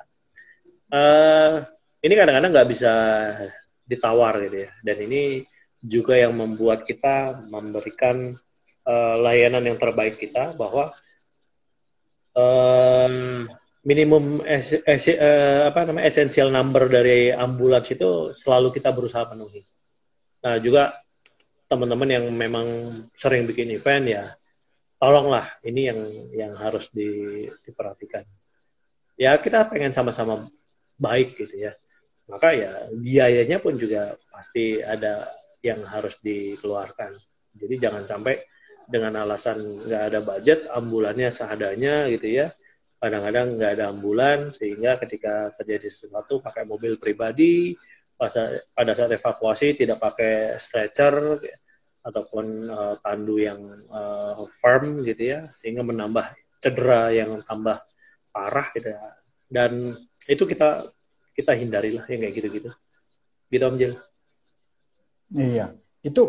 Uh, 0.88 1.60
ini 2.00 2.16
kadang-kadang 2.16 2.52
nggak 2.52 2.70
bisa 2.72 2.92
ditawar 3.84 4.40
gitu 4.48 4.64
ya, 4.64 4.70
dan 4.80 4.96
ini 5.04 5.44
juga 5.84 6.16
yang 6.16 6.32
membuat 6.32 6.88
kita 6.88 7.44
memberikan 7.52 8.32
uh, 8.88 9.16
layanan 9.20 9.64
yang 9.68 9.76
terbaik 9.76 10.16
kita 10.16 10.56
bahwa 10.56 10.88
um, 12.32 13.44
minimum 13.84 14.40
es, 14.48 14.72
es, 14.80 15.04
uh, 15.12 15.68
apa 15.68 15.84
namanya 15.84 16.08
essential 16.08 16.48
number 16.48 16.88
dari 16.88 17.28
ambulans 17.30 17.86
itu 17.92 18.32
selalu 18.32 18.72
kita 18.72 18.90
berusaha 18.90 19.28
penuhi. 19.28 19.60
Nah 20.44 20.56
juga 20.58 20.96
teman-teman 21.68 22.08
yang 22.08 22.24
memang 22.32 22.66
sering 23.20 23.44
bikin 23.44 23.72
event 23.76 24.04
ya 24.08 24.24
tolonglah 24.96 25.44
ini 25.68 25.92
yang 25.92 26.00
yang 26.32 26.52
harus 26.56 26.88
di, 26.88 27.44
diperhatikan. 27.68 28.24
Ya 29.20 29.36
kita 29.36 29.68
pengen 29.68 29.92
sama-sama 29.92 30.40
baik 30.96 31.36
gitu 31.36 31.68
ya. 31.68 31.76
Maka 32.24 32.56
ya 32.56 32.72
biayanya 32.96 33.60
pun 33.60 33.76
juga 33.76 34.16
pasti 34.32 34.80
ada 34.80 35.28
yang 35.60 35.84
harus 35.84 36.16
dikeluarkan. 36.24 37.12
Jadi 37.52 37.74
jangan 37.76 38.08
sampai 38.08 38.40
dengan 38.88 39.12
alasan 39.24 39.60
nggak 39.60 40.02
ada 40.08 40.20
budget, 40.24 40.60
ambulannya 40.72 41.28
seadanya 41.28 42.08
gitu 42.08 42.44
ya. 42.44 42.48
Kadang-kadang 43.04 43.60
nggak 43.60 43.72
ada 43.76 43.92
ambulan, 43.92 44.48
sehingga 44.48 44.96
ketika 44.96 45.52
terjadi 45.60 45.92
sesuatu 45.92 46.40
pakai 46.40 46.64
mobil 46.64 46.96
pribadi, 46.96 47.76
pada 48.16 48.96
saat 48.96 49.12
evakuasi 49.12 49.76
tidak 49.76 50.00
pakai 50.00 50.56
stretcher 50.56 51.36
ataupun 52.00 52.72
uh, 52.72 52.96
tandu 53.04 53.44
yang 53.44 53.60
uh, 53.92 54.48
firm 54.56 55.04
gitu 55.04 55.36
ya, 55.36 55.44
sehingga 55.52 55.84
menambah 55.84 56.32
cedera 56.64 57.12
yang 57.12 57.44
tambah 57.44 57.76
parah 58.32 58.72
gitu 58.72 58.88
ya. 58.88 59.04
Dan 59.52 59.92
itu 60.24 60.48
kita 60.48 60.80
kita 61.36 61.52
hindarilah 61.52 62.08
yang 62.08 62.24
kayak 62.24 62.34
gitu-gitu. 62.40 62.72
Gitu 63.52 63.64
Om. 63.68 63.76
Iya, 65.36 65.76
itu 66.00 66.22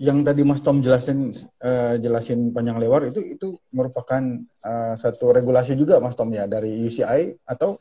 yang 0.00 0.24
tadi 0.24 0.42
Mas 0.42 0.64
Tom 0.64 0.80
jelasin 0.80 1.28
uh, 1.60 1.94
jelasin 2.00 2.50
panjang 2.56 2.80
lebar 2.80 3.04
itu 3.04 3.20
itu 3.20 3.48
merupakan 3.70 4.22
uh, 4.64 4.94
satu 4.96 5.30
regulasi 5.30 5.76
juga 5.76 6.00
Mas 6.00 6.16
Tom 6.16 6.32
ya 6.32 6.48
dari 6.48 6.72
UCI 6.88 7.36
atau 7.44 7.76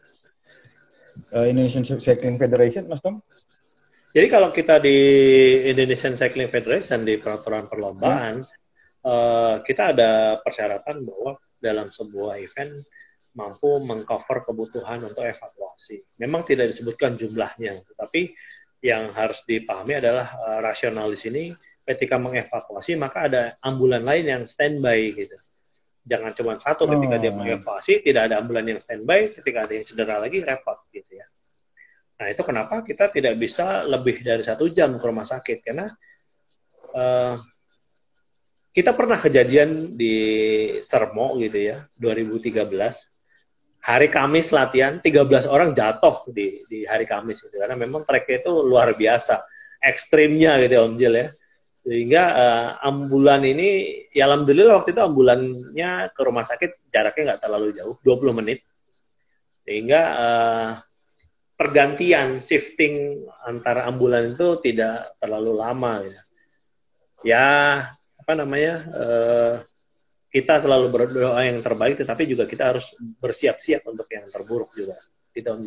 uh, 1.31 1.45
Indonesian 1.47 1.83
Cycling 1.83 2.35
Federation 2.35 2.85
Mas 2.91 2.99
Tom? 2.99 3.23
Jadi 4.13 4.27
kalau 4.29 4.53
kita 4.53 4.77
di 4.77 4.97
Indonesian 5.73 6.13
Cycling 6.19 6.51
Federation 6.51 7.01
di 7.01 7.17
peraturan 7.17 7.65
perlombaan 7.65 8.43
hmm. 8.43 9.07
uh, 9.07 9.55
kita 9.63 9.95
ada 9.95 10.37
persyaratan 10.43 11.07
bahwa 11.07 11.39
dalam 11.57 11.87
sebuah 11.87 12.37
event 12.37 12.75
mampu 13.33 13.81
mengcover 13.81 14.45
kebutuhan 14.45 15.01
untuk 15.01 15.25
evakuasi. 15.25 16.05
Memang 16.21 16.45
tidak 16.45 16.69
disebutkan 16.69 17.17
jumlahnya, 17.17 17.81
tetapi 17.81 18.29
yang 18.83 19.09
harus 19.15 19.41
dipahami 19.47 19.97
adalah 19.97 20.27
uh, 20.43 20.59
rasional 20.61 21.09
di 21.09 21.17
sini 21.17 21.43
ketika 21.83 22.15
mengevakuasi 22.15 22.95
maka 22.95 23.27
ada 23.27 23.41
ambulan 23.59 24.03
lain 24.03 24.25
yang 24.25 24.43
standby 24.47 25.11
gitu. 25.11 25.35
Jangan 26.03 26.31
cuma 26.35 26.53
satu 26.59 26.83
ketika 26.83 27.15
oh. 27.15 27.21
dia 27.21 27.31
mengevakuasi 27.31 28.03
tidak 28.03 28.31
ada 28.31 28.43
ambulan 28.43 28.65
yang 28.67 28.79
standby, 28.83 29.31
ketika 29.31 29.67
ada 29.67 29.73
yang 29.75 29.85
cedera 29.87 30.15
lagi 30.19 30.43
repot 30.43 30.79
gitu 30.91 31.11
ya. 31.15 31.27
Nah 32.19 32.27
itu 32.31 32.41
kenapa 32.43 32.83
kita 32.83 33.11
tidak 33.11 33.35
bisa 33.39 33.83
lebih 33.87 34.19
dari 34.23 34.43
satu 34.43 34.67
jam 34.71 34.95
ke 34.95 35.03
rumah 35.03 35.27
sakit 35.27 35.57
karena 35.63 35.87
uh, 36.95 37.35
kita 38.73 38.91
pernah 38.97 39.21
kejadian 39.21 39.93
di 39.93 40.15
Sermo 40.81 41.37
gitu 41.37 41.61
ya 41.61 41.77
2013 41.99 42.73
hari 43.83 44.07
Kamis 44.07 44.49
latihan 44.55 44.97
13 44.97 45.51
orang 45.51 45.75
jatuh 45.75 46.25
di 46.31 46.57
di 46.65 46.87
hari 46.87 47.03
Kamis 47.03 47.43
gitu 47.43 47.59
karena 47.59 47.75
memang 47.75 48.07
trek 48.07 48.25
itu 48.31 48.49
luar 48.49 48.95
biasa 48.95 49.43
ekstrimnya 49.83 50.57
gitu 50.63 50.79
Om 50.79 50.95
Jil 50.95 51.15
ya 51.19 51.27
sehingga 51.83 52.23
uh, 52.31 52.69
ambulan 52.87 53.43
ini 53.43 53.99
ya 54.15 54.31
alhamdulillah 54.31 54.79
waktu 54.79 54.95
itu 54.95 55.03
ambulannya 55.03 55.91
ke 56.15 56.21
rumah 56.23 56.47
sakit 56.47 56.87
jaraknya 56.87 57.35
nggak 57.35 57.41
terlalu 57.43 57.75
jauh 57.75 57.99
20 58.07 58.39
menit. 58.39 58.63
Sehingga 59.67 60.01
uh, 60.15 60.71
pergantian 61.59 62.39
shifting 62.39 63.27
antara 63.43 63.83
ambulan 63.91 64.31
itu 64.31 64.63
tidak 64.63 65.11
terlalu 65.19 65.59
lama 65.59 66.03
ya, 66.03 66.21
ya 67.23 67.47
apa 68.19 68.33
namanya 68.35 68.75
uh, 68.95 69.55
kita 70.31 70.63
selalu 70.63 70.87
berdoa 70.87 71.39
yang 71.43 71.59
terbaik 71.59 71.99
tetapi 71.99 72.25
juga 72.25 72.47
kita 72.47 72.73
harus 72.73 72.95
bersiap-siap 73.19 73.83
untuk 73.91 74.07
yang 74.07 74.23
terburuk 74.31 74.71
juga. 74.71 74.95
Tidak 75.35 75.51
Om 75.51 75.63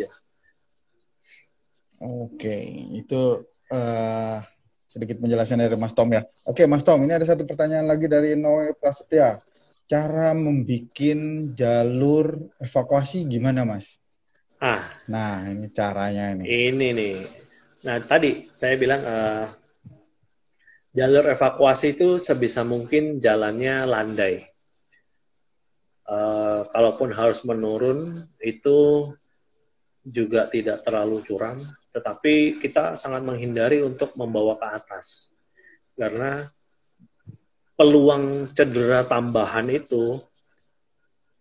Oke, 1.97 2.57
itu 2.93 3.41
uh, 3.73 4.39
sedikit 4.97 5.21
penjelasan 5.21 5.61
dari 5.61 5.77
Mas 5.77 5.93
Tom 5.93 6.09
ya. 6.09 6.25
Oke, 6.49 6.65
Mas 6.65 6.81
Tom, 6.81 7.05
ini 7.05 7.13
ada 7.13 7.29
satu 7.29 7.45
pertanyaan 7.45 7.85
lagi 7.85 8.09
dari 8.09 8.33
Noe 8.33 8.73
Prasetya. 8.73 9.37
Cara 9.85 10.33
membuat 10.33 10.97
jalur 11.55 12.49
evakuasi 12.57 13.29
gimana, 13.29 13.69
Mas? 13.69 14.01
Ah, 14.57 14.83
nah 15.05 15.45
ini 15.45 15.69
caranya 15.69 16.33
ini. 16.33 16.45
Ini 16.49 16.89
nih. 16.97 17.17
Nah 17.85 18.01
tadi 18.01 18.49
saya 18.57 18.75
bilang 18.81 19.05
uh, 19.05 19.47
jalur 20.97 21.29
evakuasi 21.29 21.93
itu 21.93 22.17
sebisa 22.17 22.65
mungkin 22.65 23.21
jalannya 23.21 23.85
landai. 23.85 24.49
Uh, 26.07 26.65
kalaupun 26.73 27.13
harus 27.13 27.45
menurun 27.45 28.17
itu 28.41 29.11
juga 30.07 30.47
tidak 30.49 30.87
terlalu 30.87 31.19
curam 31.27 31.59
tetapi 31.97 32.61
kita 32.61 33.01
sangat 33.01 33.25
menghindari 33.25 33.81
untuk 33.81 34.13
membawa 34.21 34.61
ke 34.61 34.69
atas. 34.69 35.33
Karena 35.97 36.45
peluang 37.73 38.53
cedera 38.53 39.09
tambahan 39.09 39.73
itu 39.73 40.21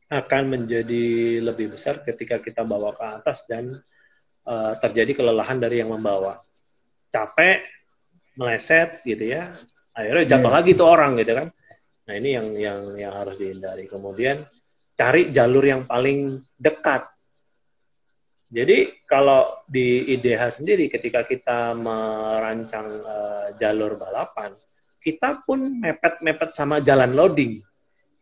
akan 0.07 0.43
menjadi 0.55 1.43
lebih 1.43 1.75
besar 1.75 1.99
ketika 2.07 2.39
kita 2.39 2.63
bawa 2.63 2.95
ke 2.95 3.03
atas 3.03 3.43
dan 3.51 3.67
uh, 4.47 4.73
terjadi 4.79 5.11
kelelahan 5.11 5.59
dari 5.59 5.83
yang 5.83 5.91
membawa. 5.91 6.39
Capek, 7.11 7.67
meleset 8.39 9.03
gitu 9.03 9.35
ya. 9.35 9.51
Akhirnya 9.91 10.23
jatuh 10.39 10.51
yeah. 10.51 10.55
lagi 10.55 10.71
tuh 10.71 10.87
orang 10.87 11.19
gitu 11.19 11.35
kan. 11.35 11.47
Nah, 12.05 12.13
ini 12.15 12.29
yang 12.31 12.47
yang 12.55 12.79
yang 12.95 13.13
harus 13.15 13.35
dihindari. 13.35 13.91
Kemudian 13.91 14.39
cari 14.95 15.35
jalur 15.35 15.67
yang 15.67 15.83
paling 15.83 16.39
dekat 16.55 17.03
jadi 18.53 18.93
kalau 19.09 19.65
di 19.65 20.05
IDH 20.13 20.61
sendiri 20.61 20.85
ketika 20.85 21.25
kita 21.25 21.73
merancang 21.81 22.85
uh, 22.85 23.49
jalur 23.57 23.97
balapan, 23.97 24.53
kita 25.01 25.41
pun 25.41 25.81
mepet-mepet 25.81 26.53
sama 26.53 26.77
jalan 26.77 27.17
loading. 27.17 27.57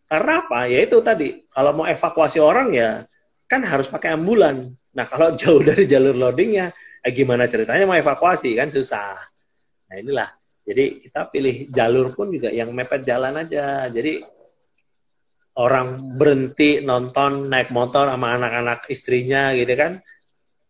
Karena 0.07 0.43
apa? 0.47 0.71
Ya 0.71 0.83
itu 0.83 1.03
tadi, 1.03 1.43
kalau 1.51 1.71
mau 1.75 1.87
evakuasi 1.87 2.39
orang 2.39 2.71
ya 2.71 3.03
kan 3.51 3.67
harus 3.67 3.91
pakai 3.91 4.15
ambulan. 4.15 4.63
Nah 4.95 5.05
kalau 5.07 5.35
jauh 5.39 5.59
dari 5.59 5.83
jalur 5.83 6.15
loadingnya, 6.15 6.71
eh, 7.03 7.11
gimana 7.11 7.43
ceritanya 7.43 7.83
mau 7.83 7.99
evakuasi 7.99 8.55
kan 8.55 8.71
susah. 8.71 9.19
Nah 9.91 9.95
inilah, 9.99 10.29
jadi 10.63 11.03
kita 11.03 11.27
pilih 11.35 11.67
jalur 11.67 12.15
pun 12.15 12.31
juga 12.31 12.47
yang 12.47 12.71
mepet 12.71 13.03
jalan 13.03 13.43
aja. 13.43 13.91
Jadi 13.91 14.23
orang 15.53 16.17
berhenti 16.17 16.81
nonton 16.81 17.45
naik 17.45 17.69
motor 17.69 18.09
sama 18.09 18.33
anak-anak 18.33 18.89
istrinya 18.89 19.53
gitu 19.53 19.73
kan 19.77 20.01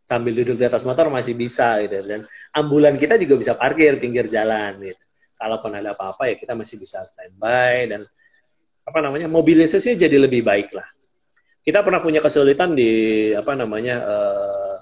sambil 0.04 0.36
duduk 0.36 0.60
di 0.60 0.66
atas 0.68 0.84
motor 0.84 1.08
masih 1.08 1.40
bisa 1.40 1.80
gitu. 1.88 2.04
Dan 2.04 2.28
ambulan 2.52 3.00
kita 3.00 3.16
juga 3.16 3.40
bisa 3.40 3.54
parkir 3.56 3.96
pinggir 4.00 4.28
jalan 4.28 4.76
gitu. 4.84 5.00
Kalaupun 5.40 5.72
ada 5.76 5.96
apa-apa 5.96 6.28
ya 6.32 6.36
kita 6.36 6.56
masih 6.56 6.80
bisa 6.80 7.04
standby 7.08 7.88
dan 7.88 8.02
apa 8.84 9.00
namanya 9.00 9.32
mobilisasinya 9.32 9.96
jadi 10.04 10.18
lebih 10.20 10.44
baik 10.44 10.76
lah. 10.76 10.88
Kita 11.64 11.80
pernah 11.80 12.04
punya 12.04 12.20
kesulitan 12.20 12.76
di 12.76 13.32
apa 13.32 13.56
namanya 13.56 13.96
uh, 14.04 14.78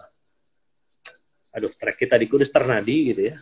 aduh 1.53 1.69
trek 1.77 2.01
kita 2.01 2.17
di 2.17 2.25
Kudus 2.25 2.49
Ternadi 2.49 3.13
gitu 3.13 3.21
ya. 3.29 3.37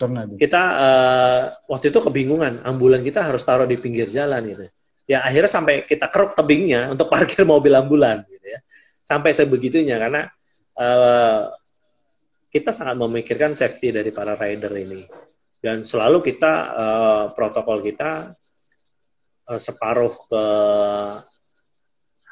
Ternadi. 0.00 0.40
Kita 0.40 0.62
uh, 0.64 1.42
waktu 1.68 1.92
itu 1.92 2.00
kebingungan 2.00 2.64
ambulan 2.64 3.04
kita 3.04 3.28
harus 3.28 3.44
taruh 3.44 3.68
di 3.68 3.76
pinggir 3.76 4.08
jalan 4.08 4.40
gitu 4.48 4.64
ya 5.04 5.20
akhirnya 5.20 5.50
sampai 5.52 5.84
kita 5.84 6.08
keruk 6.08 6.32
tebingnya 6.32 6.92
untuk 6.92 7.12
parkir 7.12 7.44
mobil 7.52 7.72
ambulan 7.76 8.24
gitu 8.28 8.46
ya. 8.48 8.60
Sampai 9.04 9.36
sebegitunya 9.36 10.00
karena 10.00 10.24
uh, 10.80 11.52
kita 12.48 12.70
sangat 12.72 12.96
memikirkan 12.96 13.52
safety 13.52 13.92
dari 13.92 14.10
para 14.14 14.38
rider 14.38 14.72
ini. 14.78 15.04
Dan 15.60 15.84
selalu 15.84 16.20
kita 16.20 16.52
uh, 16.76 17.24
protokol 17.32 17.80
kita 17.84 18.32
uh, 19.48 19.60
separuh 19.60 20.12
ke 20.28 20.44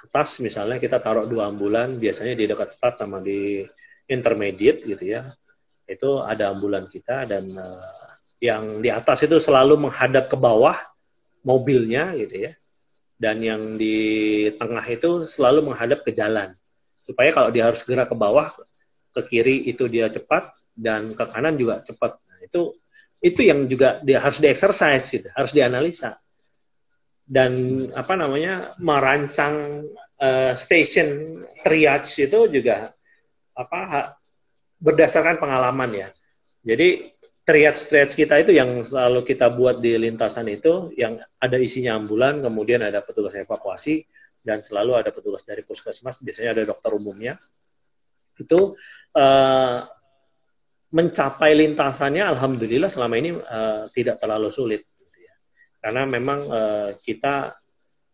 atas 0.02 0.44
misalnya 0.44 0.76
kita 0.76 1.00
taruh 1.00 1.24
dua 1.24 1.48
ambulan 1.48 1.96
biasanya 1.96 2.36
di 2.36 2.44
dekat 2.44 2.76
start 2.76 3.00
sama 3.00 3.20
di 3.20 3.64
intermediate 4.08 4.84
gitu 4.84 5.04
ya. 5.04 5.24
Itu 5.84 6.24
ada 6.24 6.56
ambulan 6.56 6.88
kita 6.88 7.28
dan 7.28 7.44
uh, 7.52 8.02
yang 8.42 8.80
di 8.80 8.88
atas 8.88 9.22
itu 9.28 9.36
selalu 9.38 9.88
menghadap 9.88 10.26
ke 10.26 10.36
bawah 10.40 10.74
mobilnya 11.46 12.14
gitu 12.18 12.48
ya. 12.48 12.52
Dan 13.18 13.38
yang 13.38 13.62
di 13.78 14.50
tengah 14.58 14.82
itu 14.90 15.30
selalu 15.30 15.70
menghadap 15.70 16.02
ke 16.02 16.10
jalan. 16.10 16.50
Supaya 17.06 17.30
kalau 17.30 17.50
dia 17.54 17.70
harus 17.70 17.82
gerak 17.86 18.10
ke 18.10 18.16
bawah 18.18 18.50
ke 19.12 19.20
kiri 19.28 19.68
itu 19.68 19.86
dia 19.86 20.08
cepat 20.08 20.48
dan 20.72 21.12
ke 21.12 21.24
kanan 21.28 21.54
juga 21.54 21.84
cepat. 21.84 22.16
Nah, 22.16 22.38
itu 22.42 22.74
itu 23.22 23.40
yang 23.46 23.70
juga 23.70 24.02
dia 24.02 24.18
harus 24.18 24.42
dieksersis 24.42 25.04
gitu 25.12 25.28
harus 25.30 25.52
dianalisa. 25.54 26.18
Dan 27.22 27.86
apa 27.94 28.18
namanya 28.18 28.74
merancang 28.82 29.86
uh, 30.18 30.52
station 30.58 31.38
triage 31.62 32.26
itu 32.26 32.50
juga 32.50 32.90
apa 33.54 34.10
berdasarkan 34.82 35.38
pengalaman 35.38 35.90
ya. 35.94 36.08
Jadi 36.66 37.06
triage-triage 37.42 38.14
kita 38.14 38.38
itu 38.38 38.54
yang 38.54 38.86
selalu 38.86 39.26
kita 39.26 39.50
buat 39.50 39.82
di 39.82 39.98
lintasan 39.98 40.46
itu 40.46 40.94
yang 40.94 41.18
ada 41.42 41.58
isinya 41.58 41.98
ambulan, 41.98 42.38
kemudian 42.38 42.82
ada 42.86 43.02
petugas 43.02 43.34
evakuasi 43.34 44.06
dan 44.42 44.62
selalu 44.62 44.98
ada 44.98 45.10
petugas 45.10 45.42
dari 45.42 45.66
puskesmas, 45.66 46.22
biasanya 46.22 46.54
ada 46.54 46.62
dokter 46.70 46.90
umumnya. 46.94 47.34
Itu 48.38 48.78
uh, 49.18 49.78
mencapai 50.94 51.54
lintasannya, 51.58 52.22
alhamdulillah 52.30 52.90
selama 52.90 53.14
ini 53.18 53.34
uh, 53.34 53.90
tidak 53.90 54.22
terlalu 54.22 54.48
sulit, 54.54 54.82
gitu 54.94 55.18
ya. 55.18 55.34
karena 55.82 56.02
memang 56.06 56.40
uh, 56.46 56.90
kita 57.02 57.54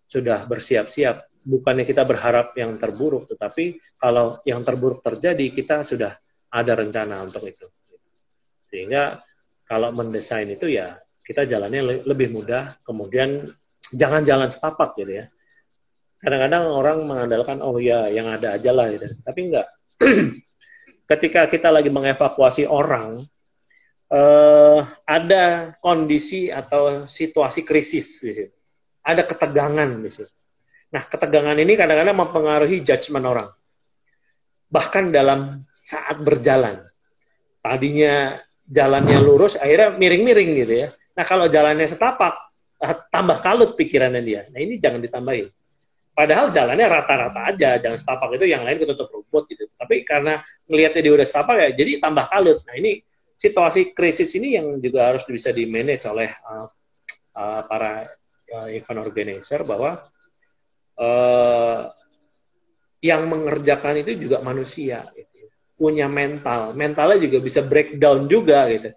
sudah 0.09 0.49
bersiap-siap. 0.49 1.29
Bukannya 1.49 1.89
kita 1.89 2.05
berharap 2.05 2.53
yang 2.61 2.77
terburuk, 2.77 3.25
tetapi 3.29 3.81
kalau 3.97 4.37
yang 4.45 4.61
terburuk 4.65 5.01
terjadi, 5.01 5.49
kita 5.49 5.81
sudah 5.81 6.13
ada 6.49 6.73
rencana 6.77 7.25
untuk 7.25 7.45
itu. 7.49 7.69
Sehingga 8.69 9.19
kalau 9.65 9.93
mendesain 9.93 10.49
itu 10.49 10.69
ya 10.69 10.97
kita 11.25 11.45
jalannya 11.45 12.05
lebih 12.09 12.33
mudah, 12.33 12.73
kemudian 12.85 13.45
jangan 13.93 14.25
jalan 14.25 14.49
setapak 14.49 14.97
gitu 14.97 15.21
ya. 15.21 15.25
Kadang-kadang 16.19 16.73
orang 16.73 16.99
mengandalkan 17.05 17.61
oh 17.63 17.77
ya 17.79 18.09
yang 18.09 18.29
ada 18.33 18.57
aja 18.57 18.71
lah 18.73 18.89
gitu. 18.93 19.07
Tapi 19.23 19.41
enggak. 19.49 19.67
Ketika 21.11 21.49
kita 21.49 21.69
lagi 21.73 21.89
mengevakuasi 21.89 22.69
orang, 22.69 23.17
eh, 24.13 24.81
ada 25.05 25.73
kondisi 25.81 26.49
atau 26.53 27.05
situasi 27.09 27.65
krisis 27.65 28.09
di 28.25 28.33
situ. 28.35 28.55
Ada 29.05 29.25
ketegangan 29.25 29.89
di 30.05 30.11
situ. 30.13 30.33
Nah, 30.89 31.05
ketegangan 31.05 31.57
ini 31.57 31.77
kadang-kadang 31.77 32.17
mempengaruhi 32.17 32.81
judgement 32.81 33.25
orang. 33.29 33.49
Bahkan 34.73 35.13
dalam 35.13 35.61
saat 35.85 36.21
berjalan. 36.21 36.81
Tadinya 37.61 38.33
jalannya 38.69 39.19
lurus, 39.25 39.57
akhirnya 39.57 39.97
miring-miring 39.97 40.51
gitu 40.65 40.75
ya. 40.87 40.89
Nah 41.17 41.25
kalau 41.25 41.49
jalannya 41.49 41.89
setapak, 41.89 42.35
ah, 42.85 42.95
tambah 43.09 43.41
kalut 43.41 43.75
pikirannya 43.75 44.23
dia. 44.23 44.45
Nah 44.53 44.61
ini 44.61 44.77
jangan 44.77 45.01
ditambahin. 45.01 45.49
Padahal 46.13 46.51
jalannya 46.51 46.87
rata-rata 46.91 47.41
aja, 47.55 47.79
jangan 47.79 47.99
setapak 47.99 48.29
itu 48.37 48.47
yang 48.51 48.63
lain 48.67 48.77
ketutup 48.77 49.09
rumput 49.09 49.49
gitu. 49.55 49.65
Tapi 49.75 50.03
karena 50.05 50.43
ngelihatnya 50.69 51.01
dia 51.01 51.13
udah 51.15 51.27
setapak 51.27 51.57
ya, 51.59 51.69
jadi 51.73 51.91
tambah 52.03 52.25
kalut. 52.29 52.59
Nah 52.69 52.75
ini 52.77 53.01
situasi 53.39 53.95
krisis 53.95 54.29
ini 54.37 54.59
yang 54.59 54.67
juga 54.83 55.15
harus 55.15 55.23
bisa 55.25 55.55
di 55.55 55.65
manage 55.71 56.05
oleh 56.11 56.29
uh, 56.29 56.67
uh, 57.39 57.63
para 57.71 58.03
uh, 58.51 58.69
event 58.69 58.99
organizer 59.01 59.63
bahwa 59.63 59.95
uh, 60.99 61.81
yang 62.99 63.31
mengerjakan 63.31 64.03
itu 64.03 64.19
juga 64.19 64.43
manusia. 64.43 65.07
Gitu 65.15 65.28
punya 65.79 66.11
mental. 66.11 66.75
Mentalnya 66.75 67.23
juga 67.23 67.39
bisa 67.39 67.63
breakdown 67.63 68.27
juga 68.27 68.67
gitu. 68.69 68.91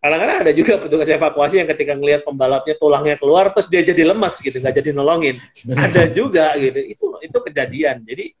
Kadang-kadang 0.00 0.38
ada 0.44 0.52
juga 0.52 0.72
petugas 0.80 1.08
evakuasi 1.08 1.60
yang 1.60 1.68
ketika 1.68 1.96
ngelihat 1.96 2.24
pembalapnya 2.24 2.76
tulangnya 2.76 3.16
keluar 3.16 3.52
terus 3.52 3.68
dia 3.72 3.80
jadi 3.80 4.04
lemas 4.12 4.36
gitu, 4.40 4.56
nggak 4.56 4.76
jadi 4.80 4.90
nolongin. 4.96 5.36
Ada 5.68 6.08
juga 6.08 6.56
gitu. 6.56 6.80
Itu 6.80 7.06
itu 7.20 7.38
kejadian. 7.40 8.04
Jadi 8.04 8.32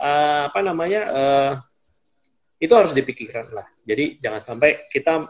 uh, 0.00 0.52
apa 0.52 0.60
namanya? 0.60 1.00
Uh, 1.08 1.52
itu 2.60 2.72
harus 2.76 2.92
dipikirkan 2.92 3.48
lah. 3.56 3.64
Jadi 3.88 4.20
jangan 4.20 4.40
sampai 4.44 4.84
kita 4.92 5.24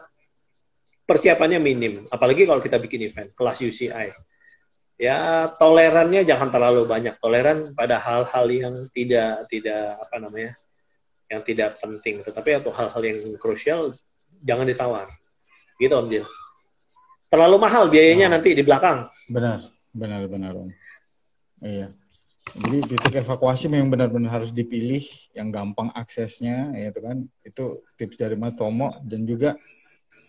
persiapannya 1.06 1.62
minim, 1.62 2.06
apalagi 2.10 2.42
kalau 2.42 2.58
kita 2.58 2.78
bikin 2.82 3.06
event 3.06 3.30
kelas 3.38 3.62
UCI. 3.62 4.10
Ya 5.00 5.48
tolerannya 5.56 6.26
jangan 6.26 6.52
terlalu 6.52 6.84
banyak, 6.84 7.16
toleran 7.22 7.72
pada 7.72 8.02
hal-hal 8.02 8.46
yang 8.50 8.74
tidak 8.92 9.46
tidak 9.48 9.96
apa 9.96 10.16
namanya 10.20 10.52
yang 11.30 11.42
tidak 11.46 11.78
penting, 11.78 12.26
tetapi 12.26 12.58
untuk 12.58 12.74
hal-hal 12.74 13.02
yang 13.06 13.18
krusial 13.38 13.94
jangan 14.42 14.66
ditawar. 14.66 15.06
Gitu 15.78 15.94
Om 15.94 16.06
Jil. 16.10 16.26
Terlalu 17.30 17.56
mahal 17.62 17.86
biayanya 17.86 18.26
nah. 18.26 18.36
nanti 18.36 18.50
di 18.52 18.66
belakang. 18.66 19.06
Benar, 19.30 19.62
benar, 19.94 20.26
benar 20.26 20.52
Om. 20.58 20.70
Iya. 21.62 21.94
Jadi 22.50 22.78
titik 22.88 23.14
evakuasi 23.22 23.70
memang 23.70 23.94
benar-benar 23.94 24.42
harus 24.42 24.50
dipilih 24.50 25.04
yang 25.36 25.54
gampang 25.54 25.94
aksesnya, 25.94 26.74
ya 26.74 26.90
itu 26.90 27.00
kan. 27.04 27.16
Itu 27.46 27.86
tips 27.94 28.18
dari 28.18 28.34
Mas 28.34 28.58
Tomo 28.58 28.90
dan 29.06 29.22
juga 29.22 29.54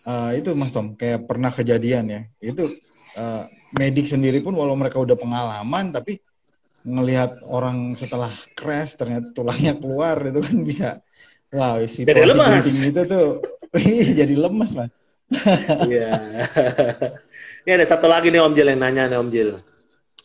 uh, 0.06 0.30
itu 0.30 0.54
Mas 0.54 0.70
Tom 0.70 0.94
kayak 0.94 1.26
pernah 1.26 1.50
kejadian 1.50 2.04
ya. 2.06 2.22
Itu 2.38 2.68
uh, 3.18 3.42
medik 3.74 4.06
sendiri 4.06 4.38
pun 4.38 4.54
walau 4.54 4.78
mereka 4.78 5.02
udah 5.02 5.18
pengalaman 5.18 5.90
tapi 5.90 6.22
ngelihat 6.82 7.38
orang 7.46 7.94
setelah 7.94 8.30
crash 8.58 8.98
ternyata 8.98 9.30
tulangnya 9.30 9.78
keluar 9.78 10.18
itu 10.26 10.40
kan 10.42 10.56
bisa 10.66 10.88
wow 11.54 11.78
situasi 11.82 12.34
genting 12.34 12.78
itu 12.90 13.02
tuh 13.06 13.28
jadi 14.20 14.34
lemas 14.34 14.74
mas. 14.74 14.92
Iya. 15.88 16.12
Ini 17.62 17.78
ada 17.78 17.86
satu 17.86 18.10
lagi 18.10 18.28
nih 18.28 18.42
Om 18.42 18.52
Jil 18.58 18.68
yang 18.74 18.80
nanya 18.82 19.06
nih 19.08 19.18
Om 19.22 19.28
Jil. 19.30 19.50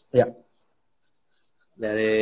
Ya. 0.10 0.26
Dari 1.78 2.18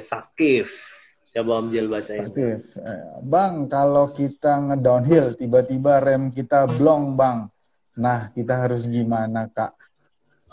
Sakif. 0.00 0.90
Coba 1.30 1.60
Om 1.60 1.68
Jil 1.68 1.86
bacain. 1.86 2.26
Sakif 2.26 2.74
eh, 2.80 3.20
Bang 3.22 3.68
kalau 3.68 4.10
kita 4.10 4.72
ngedownhill 4.72 5.36
tiba-tiba 5.36 6.00
rem 6.00 6.32
kita 6.32 6.64
blong 6.66 7.14
Bang. 7.14 7.52
Nah 8.00 8.32
kita 8.32 8.66
harus 8.66 8.88
gimana 8.88 9.46
Kak? 9.52 9.76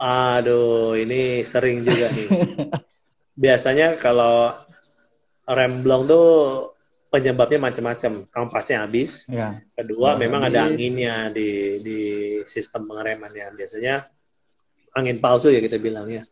Aduh, 0.02 0.98
ini 0.98 1.46
sering 1.46 1.86
juga 1.86 2.10
nih. 2.10 2.28
biasanya 3.42 3.98
kalau 3.98 4.54
rem 5.50 5.82
blong 5.82 6.06
tuh 6.06 6.28
penyebabnya 7.12 7.60
macam-macam. 7.60 8.24
Kampasnya 8.30 8.88
habis. 8.88 9.26
Ya. 9.28 9.60
Kedua, 9.76 10.16
ya, 10.16 10.18
memang 10.22 10.48
habis. 10.48 10.56
ada 10.56 10.62
anginnya 10.70 11.16
di 11.34 11.82
di 11.82 12.00
sistem 12.46 12.88
pengeremannya. 12.88 13.58
Biasanya 13.58 14.06
angin 14.96 15.18
palsu 15.18 15.50
ya 15.50 15.60
kita 15.60 15.82
bilangnya. 15.82 16.24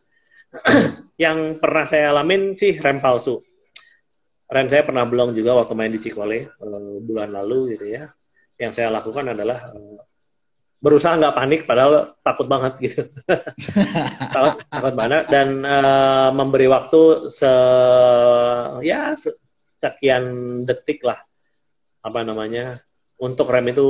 yang 1.24 1.60
pernah 1.60 1.84
saya 1.84 2.14
alamin 2.14 2.56
sih 2.56 2.78
rem 2.78 3.02
palsu. 3.02 3.42
Rem 4.50 4.66
saya 4.66 4.82
pernah 4.82 5.06
blong 5.06 5.30
juga 5.30 5.54
waktu 5.54 5.78
main 5.78 5.94
di 5.94 6.02
Cikole 6.02 6.48
uh, 6.58 6.98
bulan 7.02 7.30
lalu 7.30 7.76
gitu 7.76 7.86
ya. 7.86 8.08
Yang 8.58 8.82
saya 8.82 8.88
lakukan 8.90 9.30
adalah 9.30 9.70
uh, 9.70 10.00
berusaha 10.80 11.12
nggak 11.20 11.36
panik 11.36 11.60
padahal 11.68 12.16
takut 12.24 12.48
banget 12.48 12.72
gitu. 12.80 13.04
Takut, 14.34 14.64
takut 14.64 14.94
banget. 14.96 15.28
Dan 15.28 15.60
uh, 15.60 16.32
memberi 16.32 16.66
waktu 16.72 17.28
se 17.28 17.52
ya 18.80 19.12
sekian 19.80 20.24
detik 20.64 21.04
lah 21.04 21.20
apa 22.00 22.20
namanya 22.24 22.80
untuk 23.20 23.52
rem 23.52 23.68
itu 23.68 23.88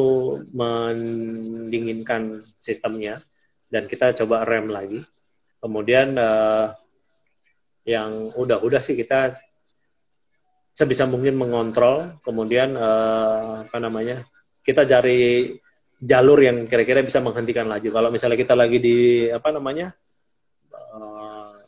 mendinginkan 0.50 2.42
sistemnya. 2.58 3.22
Dan 3.70 3.86
kita 3.86 4.10
coba 4.18 4.42
rem 4.42 4.66
lagi. 4.66 4.98
Kemudian 5.62 6.18
uh, 6.18 6.74
yang 7.86 8.34
udah-udah 8.34 8.82
sih 8.82 8.98
kita 8.98 9.38
sebisa 10.74 11.06
mungkin 11.06 11.38
mengontrol. 11.38 12.18
Kemudian 12.26 12.74
uh, 12.74 13.62
apa 13.62 13.78
namanya 13.78 14.26
kita 14.66 14.82
cari 14.82 15.54
jalur 16.00 16.40
yang 16.40 16.64
kira-kira 16.64 17.04
bisa 17.04 17.20
menghentikan 17.20 17.68
laju. 17.68 17.88
Kalau 17.92 18.08
misalnya 18.08 18.40
kita 18.40 18.56
lagi 18.56 18.80
di 18.80 19.28
apa 19.28 19.52
namanya 19.52 19.92
uh, 20.72 21.60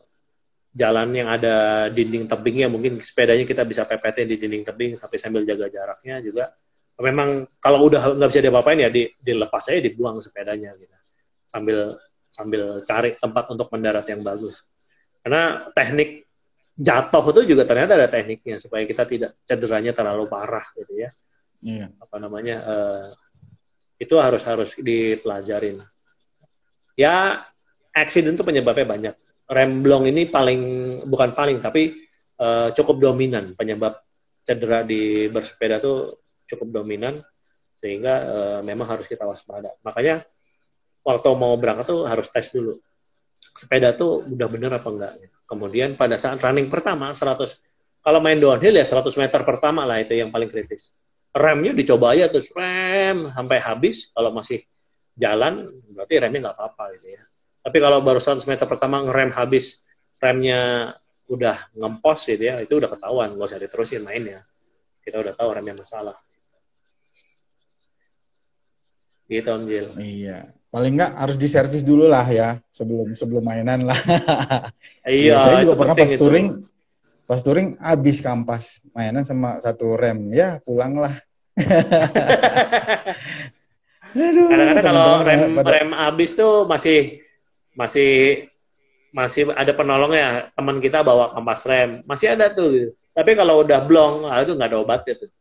jalan 0.73 1.13
yang 1.13 1.29
ada 1.29 1.87
dinding 1.93 2.25
tebingnya, 2.25 2.67
mungkin 2.67 2.97
sepedanya 2.97 3.45
kita 3.45 3.61
bisa 3.61 3.85
pepetin 3.85 4.25
di 4.25 4.41
dinding 4.41 4.65
tebing 4.65 4.97
tapi 4.97 5.21
sambil 5.21 5.45
jaga 5.45 5.69
jaraknya 5.69 6.17
juga. 6.25 6.49
Memang 6.97 7.45
kalau 7.61 7.85
udah 7.89 8.17
nggak 8.17 8.29
bisa 8.29 8.41
diapa-apain 8.41 8.81
ya 8.81 8.89
di, 8.89 9.05
dilepas 9.21 9.69
aja 9.69 9.81
dibuang 9.81 10.17
sepedanya 10.17 10.73
gitu. 10.77 10.93
Sambil 11.45 11.93
sambil 12.33 12.81
cari 12.89 13.13
tempat 13.13 13.53
untuk 13.53 13.69
mendarat 13.69 14.05
yang 14.09 14.25
bagus. 14.25 14.65
Karena 15.21 15.61
teknik 15.77 16.25
jatuh 16.73 17.21
itu 17.29 17.53
juga 17.53 17.69
ternyata 17.69 17.93
ada 17.93 18.09
tekniknya 18.09 18.57
supaya 18.57 18.81
kita 18.89 19.05
tidak 19.05 19.37
cederanya 19.45 19.93
terlalu 19.93 20.25
parah 20.25 20.65
gitu 20.73 20.93
ya. 20.97 21.09
Iya. 21.61 21.93
Apa 22.01 22.17
namanya? 22.17 22.57
Uh, 22.65 23.05
itu 23.99 24.15
harus 24.17 24.43
harus 24.45 24.75
dipelajarin. 24.77 25.79
Ya, 26.93 27.41
accident 27.93 28.37
itu 28.37 28.45
penyebabnya 28.45 28.85
banyak. 28.85 29.15
Remblong 29.49 30.09
ini 30.09 30.25
paling 30.29 30.61
bukan 31.05 31.35
paling 31.35 31.59
tapi 31.59 31.93
uh, 32.39 32.71
cukup 32.73 33.11
dominan 33.11 33.53
penyebab 33.53 33.93
cedera 34.43 34.83
di 34.83 35.27
bersepeda 35.29 35.79
tuh 35.79 36.09
cukup 36.47 36.83
dominan 36.83 37.15
sehingga 37.77 38.13
uh, 38.23 38.59
memang 38.63 38.87
harus 38.97 39.05
kita 39.05 39.27
waspada. 39.27 39.75
Makanya 39.83 40.23
waktu 41.03 41.29
mau 41.35 41.53
berangkat 41.59 41.91
tuh 41.91 42.07
harus 42.07 42.31
tes 42.31 42.49
dulu. 42.51 42.75
Sepeda 43.53 43.91
tuh 43.93 44.23
udah 44.23 44.47
bener 44.47 44.71
apa 44.71 44.87
enggak. 44.89 45.13
Kemudian 45.45 45.99
pada 45.99 46.15
saat 46.15 46.39
running 46.39 46.71
pertama 46.71 47.11
100 47.11 47.73
kalau 48.03 48.19
main 48.19 48.35
downhill 48.35 48.75
ya 48.75 48.83
100 48.83 49.15
meter 49.15 49.41
pertama 49.47 49.87
lah 49.87 50.03
itu 50.03 50.15
yang 50.19 50.27
paling 50.27 50.51
kritis 50.51 50.91
remnya 51.33 51.73
dicoba 51.73 52.13
aja 52.13 52.29
terus 52.29 52.53
rem 52.53 53.25
sampai 53.33 53.57
habis 53.57 54.13
kalau 54.13 54.29
masih 54.29 54.61
jalan 55.17 55.65
berarti 55.93 56.13
remnya 56.21 56.49
nggak 56.49 56.57
apa-apa 56.57 56.93
gitu 56.97 57.17
ya 57.17 57.21
tapi 57.63 57.77
kalau 57.81 57.99
baru 58.05 58.21
100 58.21 58.45
meter 58.45 58.65
pertama 58.69 59.01
ngerem 59.01 59.33
habis 59.33 59.81
remnya 60.21 60.93
udah 61.25 61.73
ngempos 61.73 62.29
gitu 62.29 62.43
ya 62.45 62.61
itu 62.61 62.77
udah 62.77 62.89
ketahuan 62.93 63.33
nggak 63.33 63.49
usah 63.49 63.61
diterusin 63.61 64.05
mainnya 64.05 64.45
kita 65.01 65.19
udah 65.19 65.33
tahu 65.33 65.49
remnya 65.57 65.73
masalah 65.73 66.15
Gitu 69.33 69.49
Om 69.49 69.63
Jil. 69.65 69.87
Iya. 69.97 70.37
Paling 70.73 70.93
nggak 70.97 71.11
harus 71.21 71.37
diservis 71.37 71.85
dulu 71.85 72.09
lah 72.09 72.25
ya 72.25 72.57
sebelum 72.73 73.13
sebelum 73.13 73.45
mainan 73.45 73.85
lah. 73.85 73.97
iya. 75.09 75.37
saya 75.41 75.57
juga 75.65 75.77
pernah 75.77 75.95
pas 75.95 76.09
itu. 76.09 76.17
touring 76.17 76.47
pas 77.33 77.41
touring 77.41 77.73
habis 77.81 78.21
kampas 78.21 78.77
mainan 78.93 79.25
sama 79.25 79.57
satu 79.57 79.97
rem 79.97 80.29
ya 80.29 80.61
pulang 80.61 80.93
lah. 81.01 81.17
Kadang-kadang 84.13 84.85
kalau 84.85 85.25
rem 85.25 85.57
pada... 85.57 85.69
rem 85.73 85.89
habis 85.97 86.37
tuh 86.37 86.69
masih 86.69 87.25
masih 87.73 88.45
masih 89.09 89.49
ada 89.57 89.73
penolongnya 89.73 90.53
teman 90.53 90.77
kita 90.77 91.01
bawa 91.01 91.33
kampas 91.33 91.65
rem 91.65 92.05
masih 92.05 92.37
ada 92.37 92.53
tuh 92.53 92.93
tapi 93.17 93.33
kalau 93.33 93.65
udah 93.65 93.81
blong 93.81 94.29
ah, 94.29 94.45
itu 94.45 94.53
nggak 94.53 94.69
ada 94.69 94.77
obatnya 94.85 95.17
tuh 95.17 95.33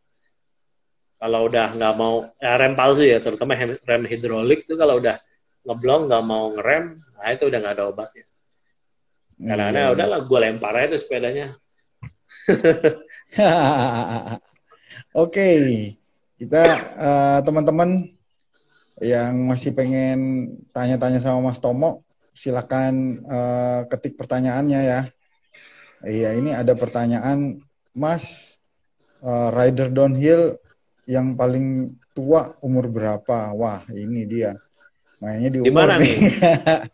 kalau 1.21 1.45
udah 1.45 1.77
nggak 1.77 1.95
mau 2.01 2.25
ya 2.41 2.57
rem 2.57 2.73
palsu 2.73 3.05
ya 3.05 3.21
terutama 3.21 3.53
rem 3.61 4.05
hidrolik 4.09 4.65
itu 4.65 4.81
kalau 4.81 4.97
udah 4.97 5.21
ngeblong 5.69 6.09
nggak 6.09 6.25
mau 6.25 6.57
ngerem 6.57 6.97
nah 7.21 7.29
itu 7.37 7.45
udah 7.53 7.59
nggak 7.61 7.75
ada 7.77 7.85
obatnya 7.93 8.25
karena 9.37 9.65
iya. 9.69 9.81
iya. 9.85 9.93
udahlah 9.93 10.21
gue 10.25 10.39
lempar 10.41 10.73
aja 10.81 10.97
tuh 10.97 11.01
sepedanya 11.05 11.53
oke 15.23 15.49
kita 16.41 16.63
uh, 16.99 17.39
teman-teman 17.47 18.11
yang 19.03 19.35
masih 19.47 19.75
pengen 19.75 20.51
tanya-tanya 20.71 21.19
sama 21.19 21.51
Mas 21.51 21.63
Tomo 21.63 22.03
silakan 22.33 23.23
uh, 23.29 23.85
ketik 23.91 24.17
pertanyaannya 24.19 24.81
ya 24.83 25.01
iya 26.07 26.35
ini 26.35 26.55
ada 26.55 26.75
pertanyaan 26.75 27.63
Mas 27.93 28.59
uh, 29.23 29.51
rider 29.55 29.93
downhill 29.93 30.59
yang 31.07 31.35
paling 31.35 31.99
tua 32.13 32.55
umur 32.61 32.89
berapa? 32.89 33.53
Wah, 33.57 33.83
ini 33.91 34.29
dia. 34.29 34.55
Mainnya 35.19 35.51
di 35.51 35.59
umur. 35.65 35.89
Di 35.99 36.03
nih? 36.03 36.17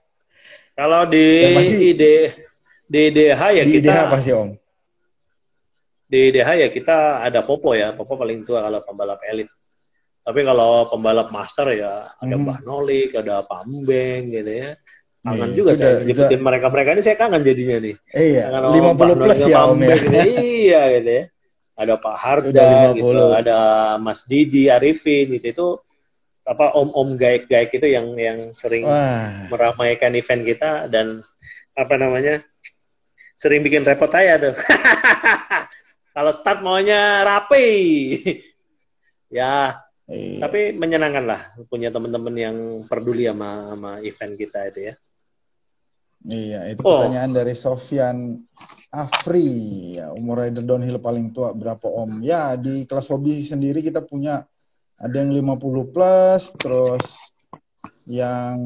Kalau 0.79 1.03
di 1.11 1.27
masih, 1.59 1.93
di 1.99 2.15
di 2.89 3.03
DH 3.11 3.41
ya 3.51 3.63
di 3.67 3.73
kita 3.83 4.07
DH 4.07 4.13
pasti 4.15 4.31
Om. 4.31 4.51
Di 6.09 6.33
DH 6.33 6.49
ya 6.57 6.69
kita 6.73 7.21
ada 7.21 7.45
Popo 7.45 7.77
ya, 7.77 7.93
Popo 7.93 8.17
paling 8.17 8.43
tua 8.49 8.65
kalau 8.65 8.81
pembalap 8.81 9.21
elit. 9.29 9.49
Tapi 10.25 10.41
kalau 10.45 10.89
pembalap 10.89 11.29
master 11.29 11.73
ya 11.77 12.05
ada 12.05 12.35
hmm. 12.37 12.43
Mbah 12.45 12.59
Nolik, 12.65 13.13
ada 13.17 13.45
Pambeng 13.45 14.29
gitu 14.29 14.53
ya. 14.53 14.73
Kangen 15.19 15.51
iya, 15.53 15.57
juga 15.57 15.71
saya 15.77 16.01
ngikutin 16.01 16.41
mereka-mereka 16.41 16.89
ini 16.97 17.03
saya 17.05 17.17
kangen 17.21 17.43
jadinya 17.45 17.77
nih. 17.85 17.97
Iya, 18.17 18.45
lima 18.73 18.93
puluh 18.97 19.15
plus 19.19 19.45
ya 19.45 19.69
Om 19.69 19.81
ya. 19.85 19.97
Iya 20.25 20.83
gitu 20.97 21.11
ya 21.13 21.25
ada 21.79 21.95
Pak 21.95 22.17
Harda 22.19 22.91
gitu, 22.91 23.07
ada 23.31 23.59
Mas 24.03 24.27
Didi 24.27 24.67
Arifin 24.67 25.31
gitu 25.39 25.47
itu 25.47 25.69
apa 26.43 26.75
om-om 26.75 27.15
gaik-gaik 27.15 27.71
itu 27.71 27.87
yang 27.87 28.19
yang 28.19 28.51
sering 28.51 28.83
Wah. 28.83 29.47
meramaikan 29.47 30.11
event 30.19 30.43
kita 30.43 30.91
dan 30.91 31.23
apa 31.79 31.95
namanya 31.95 32.43
sering 33.39 33.63
bikin 33.63 33.87
repot 33.87 34.11
saya 34.11 34.35
tuh. 34.43 34.55
Kalau 36.19 36.35
start 36.35 36.67
maunya 36.67 37.23
rapi. 37.23 37.71
ya, 39.39 39.79
iya. 40.11 40.43
tapi 40.43 40.75
menyenangkan 40.75 41.23
lah 41.23 41.41
punya 41.71 41.95
teman-teman 41.95 42.35
yang 42.35 42.57
peduli 42.91 43.31
sama 43.31 43.71
sama 43.71 43.91
event 44.03 44.35
kita 44.35 44.67
itu 44.67 44.81
ya. 44.91 44.95
Iya, 46.27 46.61
itu 46.75 46.83
oh. 46.83 46.99
pertanyaan 46.99 47.31
dari 47.31 47.55
Sofyan 47.55 48.35
Afri. 48.91 49.95
Ya, 50.03 50.11
umur 50.11 50.43
rider 50.43 50.67
downhill 50.67 50.99
paling 50.99 51.31
tua 51.31 51.55
berapa 51.55 51.87
Om? 51.87 52.27
Ya, 52.27 52.59
di 52.59 52.83
kelas 52.91 53.15
hobi 53.15 53.39
sendiri 53.39 53.79
kita 53.79 54.03
punya 54.03 54.43
ada 54.99 55.15
yang 55.23 55.31
50 55.31 55.95
plus, 55.95 56.51
terus 56.59 57.31
yang 58.11 58.59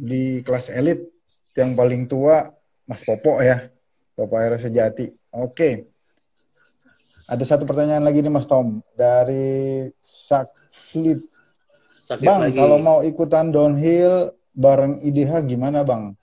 di 0.00 0.40
kelas 0.40 0.72
elit 0.72 1.04
yang 1.52 1.76
paling 1.76 2.08
tua 2.08 2.48
Mas 2.88 3.04
Popo 3.04 3.36
ya. 3.44 3.68
Popo 4.16 4.40
Aero 4.40 4.56
Sejati. 4.56 5.12
Oke. 5.36 5.89
Ada 7.30 7.46
satu 7.46 7.62
pertanyaan 7.62 8.02
lagi 8.02 8.26
nih 8.26 8.32
Mas 8.34 8.50
Tom 8.50 8.82
dari 8.98 9.86
Sakflit. 10.02 11.22
Bang, 12.26 12.50
lagi. 12.50 12.58
kalau 12.58 12.82
mau 12.82 13.06
ikutan 13.06 13.54
downhill 13.54 14.34
bareng 14.50 14.98
IDH 14.98 15.46
gimana 15.46 15.86
Bang? 15.86 16.18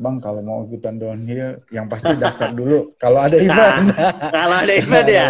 Bang 0.00 0.16
kalau 0.24 0.40
mau 0.40 0.64
ikutan 0.64 0.96
downhill 0.96 1.60
yang 1.68 1.84
pasti 1.92 2.16
daftar 2.16 2.48
dulu 2.64 2.96
kalau 2.96 3.20
ada 3.28 3.36
event. 3.36 3.92
Nah, 3.92 4.12
kalau 4.32 4.56
ada 4.56 4.72
event 4.72 5.08
ya. 5.08 5.26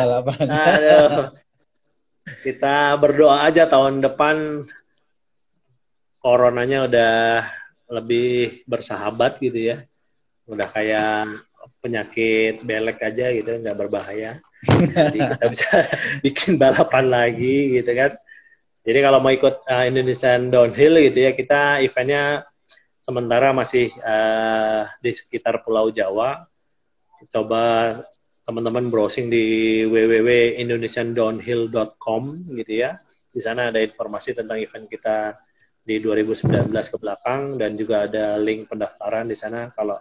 Aduh. 0.55 1.34
Kita 2.47 2.95
berdoa 2.95 3.43
aja 3.43 3.66
tahun 3.66 3.99
depan 4.07 4.62
coronanya 6.22 6.87
udah 6.87 7.14
lebih 7.91 8.62
bersahabat 8.70 9.43
gitu 9.43 9.74
ya. 9.74 9.82
Udah 10.47 10.70
kayak 10.70 11.43
penyakit 11.82 12.62
belek 12.62 13.03
aja 13.03 13.34
gitu, 13.34 13.51
nggak 13.51 13.74
berbahaya. 13.74 14.39
Jadi 14.65 15.21
kita 15.21 15.53
bisa 15.53 15.85
bikin 16.25 16.57
balapan 16.57 17.13
lagi 17.13 17.77
gitu 17.77 17.93
kan. 17.93 18.17
Jadi 18.87 19.03
kalau 19.03 19.19
mau 19.19 19.35
ikut 19.35 19.67
uh, 19.67 19.83
Indonesian 19.85 20.47
Downhill 20.47 21.11
gitu 21.11 21.27
ya, 21.27 21.35
kita 21.35 21.83
eventnya 21.83 22.47
sementara 23.03 23.51
masih 23.51 23.91
uh, 24.03 24.87
di 25.03 25.11
sekitar 25.11 25.67
Pulau 25.67 25.91
Jawa. 25.91 26.47
Coba 27.27 27.99
teman-teman 28.47 28.87
browsing 28.87 29.27
di 29.27 29.83
www.indonesiandownhill.com 29.91 32.23
gitu 32.55 32.87
ya. 32.87 32.95
Di 33.35 33.43
sana 33.43 33.75
ada 33.75 33.83
informasi 33.83 34.39
tentang 34.39 34.63
event 34.63 34.87
kita 34.87 35.35
di 35.87 35.99
2019 35.99 36.71
ke 36.71 36.97
belakang 36.99 37.59
dan 37.59 37.79
juga 37.79 38.03
ada 38.07 38.39
link 38.39 38.71
pendaftaran 38.71 39.27
di 39.27 39.35
sana 39.39 39.71
kalau 39.75 39.99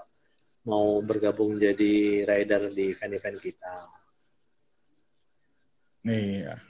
mau 0.66 1.01
bergabung 1.01 1.58
jadi 1.58 2.26
rider 2.26 2.74
di 2.74 2.89
event-event 2.93 3.38
kita. 3.41 4.05
Iya. 6.06 6.62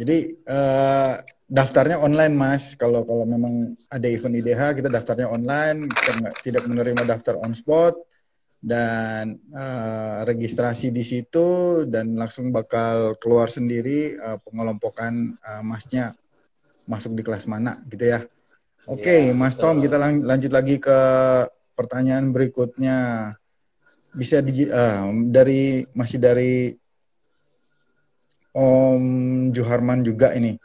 Jadi 0.00 0.40
uh, 0.48 1.20
daftarnya 1.44 2.00
online 2.00 2.32
mas. 2.32 2.78
Kalau 2.78 3.04
kalau 3.04 3.26
memang 3.26 3.76
ada 3.90 4.06
event 4.08 4.38
IDH 4.38 4.80
kita 4.80 4.88
daftarnya 4.88 5.28
online, 5.28 5.90
kita 5.90 6.30
tidak 6.40 6.64
menerima 6.64 7.04
daftar 7.04 7.36
on 7.42 7.52
spot 7.52 7.98
dan 8.60 9.36
uh, 9.52 10.22
registrasi 10.24 10.92
di 10.92 11.04
situ 11.04 11.82
dan 11.88 12.16
langsung 12.16 12.52
bakal 12.52 13.16
keluar 13.20 13.48
sendiri 13.48 14.16
uh, 14.20 14.36
pengelompokan 14.40 15.36
uh, 15.40 15.64
masnya 15.64 16.12
masuk 16.88 17.12
di 17.12 17.22
kelas 17.26 17.44
mana 17.44 17.82
gitu 17.90 18.08
ya. 18.08 18.24
Oke, 18.88 19.04
okay, 19.04 19.20
ya, 19.28 19.36
Mas 19.36 19.60
Tom, 19.60 19.76
kita 19.76 20.00
lang 20.00 20.24
lanjut 20.24 20.48
lagi 20.48 20.80
ke 20.80 20.98
pertanyaan 21.76 22.32
berikutnya. 22.32 22.96
Bisa 24.10 24.40
di, 24.40 24.64
uh, 24.64 25.06
dari 25.28 25.84
masih 25.92 26.16
dari 26.16 26.72
Om 28.50 29.04
Juharman 29.54 30.02
juga 30.02 30.34
ini. 30.34 30.58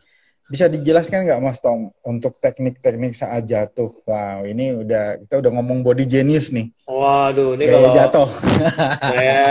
Bisa 0.45 0.70
dijelaskan 0.70 1.26
nggak 1.26 1.41
Mas 1.41 1.57
Tom 1.57 1.90
untuk 2.06 2.38
teknik-teknik 2.38 3.18
saat 3.18 3.49
jatuh? 3.49 3.90
Wow, 4.06 4.45
ini 4.45 4.78
udah 4.86 5.18
kita 5.26 5.41
udah 5.41 5.52
ngomong 5.57 5.82
body 5.82 6.06
genius 6.06 6.53
nih. 6.53 6.70
Waduh, 6.86 7.57
ini 7.57 7.66
Gaya 7.66 7.74
kalau 7.74 7.90
jatuh. 7.98 8.30
Saya 9.10 9.41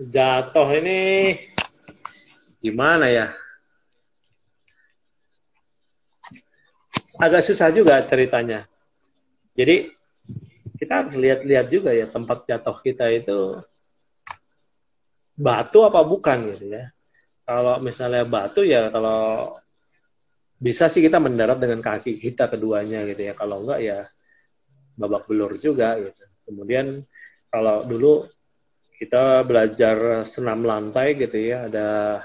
jatuh 0.00 0.68
ini 0.80 1.00
gimana 2.64 3.12
ya? 3.12 3.26
Agak 7.20 7.44
susah 7.44 7.68
juga 7.68 8.00
ceritanya. 8.00 8.64
Jadi 9.52 9.92
kita 10.80 11.04
harus 11.04 11.14
lihat-lihat 11.20 11.66
juga 11.68 11.92
ya 11.92 12.08
tempat 12.08 12.48
jatuh 12.48 12.76
kita 12.80 13.12
itu 13.12 13.60
batu 15.34 15.82
apa 15.82 16.00
bukan 16.06 16.54
gitu 16.54 16.70
ya. 16.74 16.86
Kalau 17.44 17.76
misalnya 17.82 18.24
batu 18.24 18.64
ya 18.64 18.88
kalau 18.88 19.52
bisa 20.56 20.88
sih 20.88 21.04
kita 21.04 21.20
mendarat 21.20 21.60
dengan 21.60 21.82
kaki 21.84 22.16
kita 22.16 22.48
keduanya 22.48 23.04
gitu 23.04 23.28
ya. 23.28 23.34
Kalau 23.36 23.62
enggak 23.66 23.80
ya 23.82 23.98
babak 24.96 25.26
belur 25.26 25.52
juga 25.58 25.98
gitu. 25.98 26.22
Kemudian 26.46 27.02
kalau 27.50 27.82
dulu 27.84 28.24
kita 28.94 29.42
belajar 29.42 30.22
senam 30.22 30.62
lantai 30.62 31.18
gitu 31.18 31.34
ya, 31.34 31.66
ada 31.66 32.22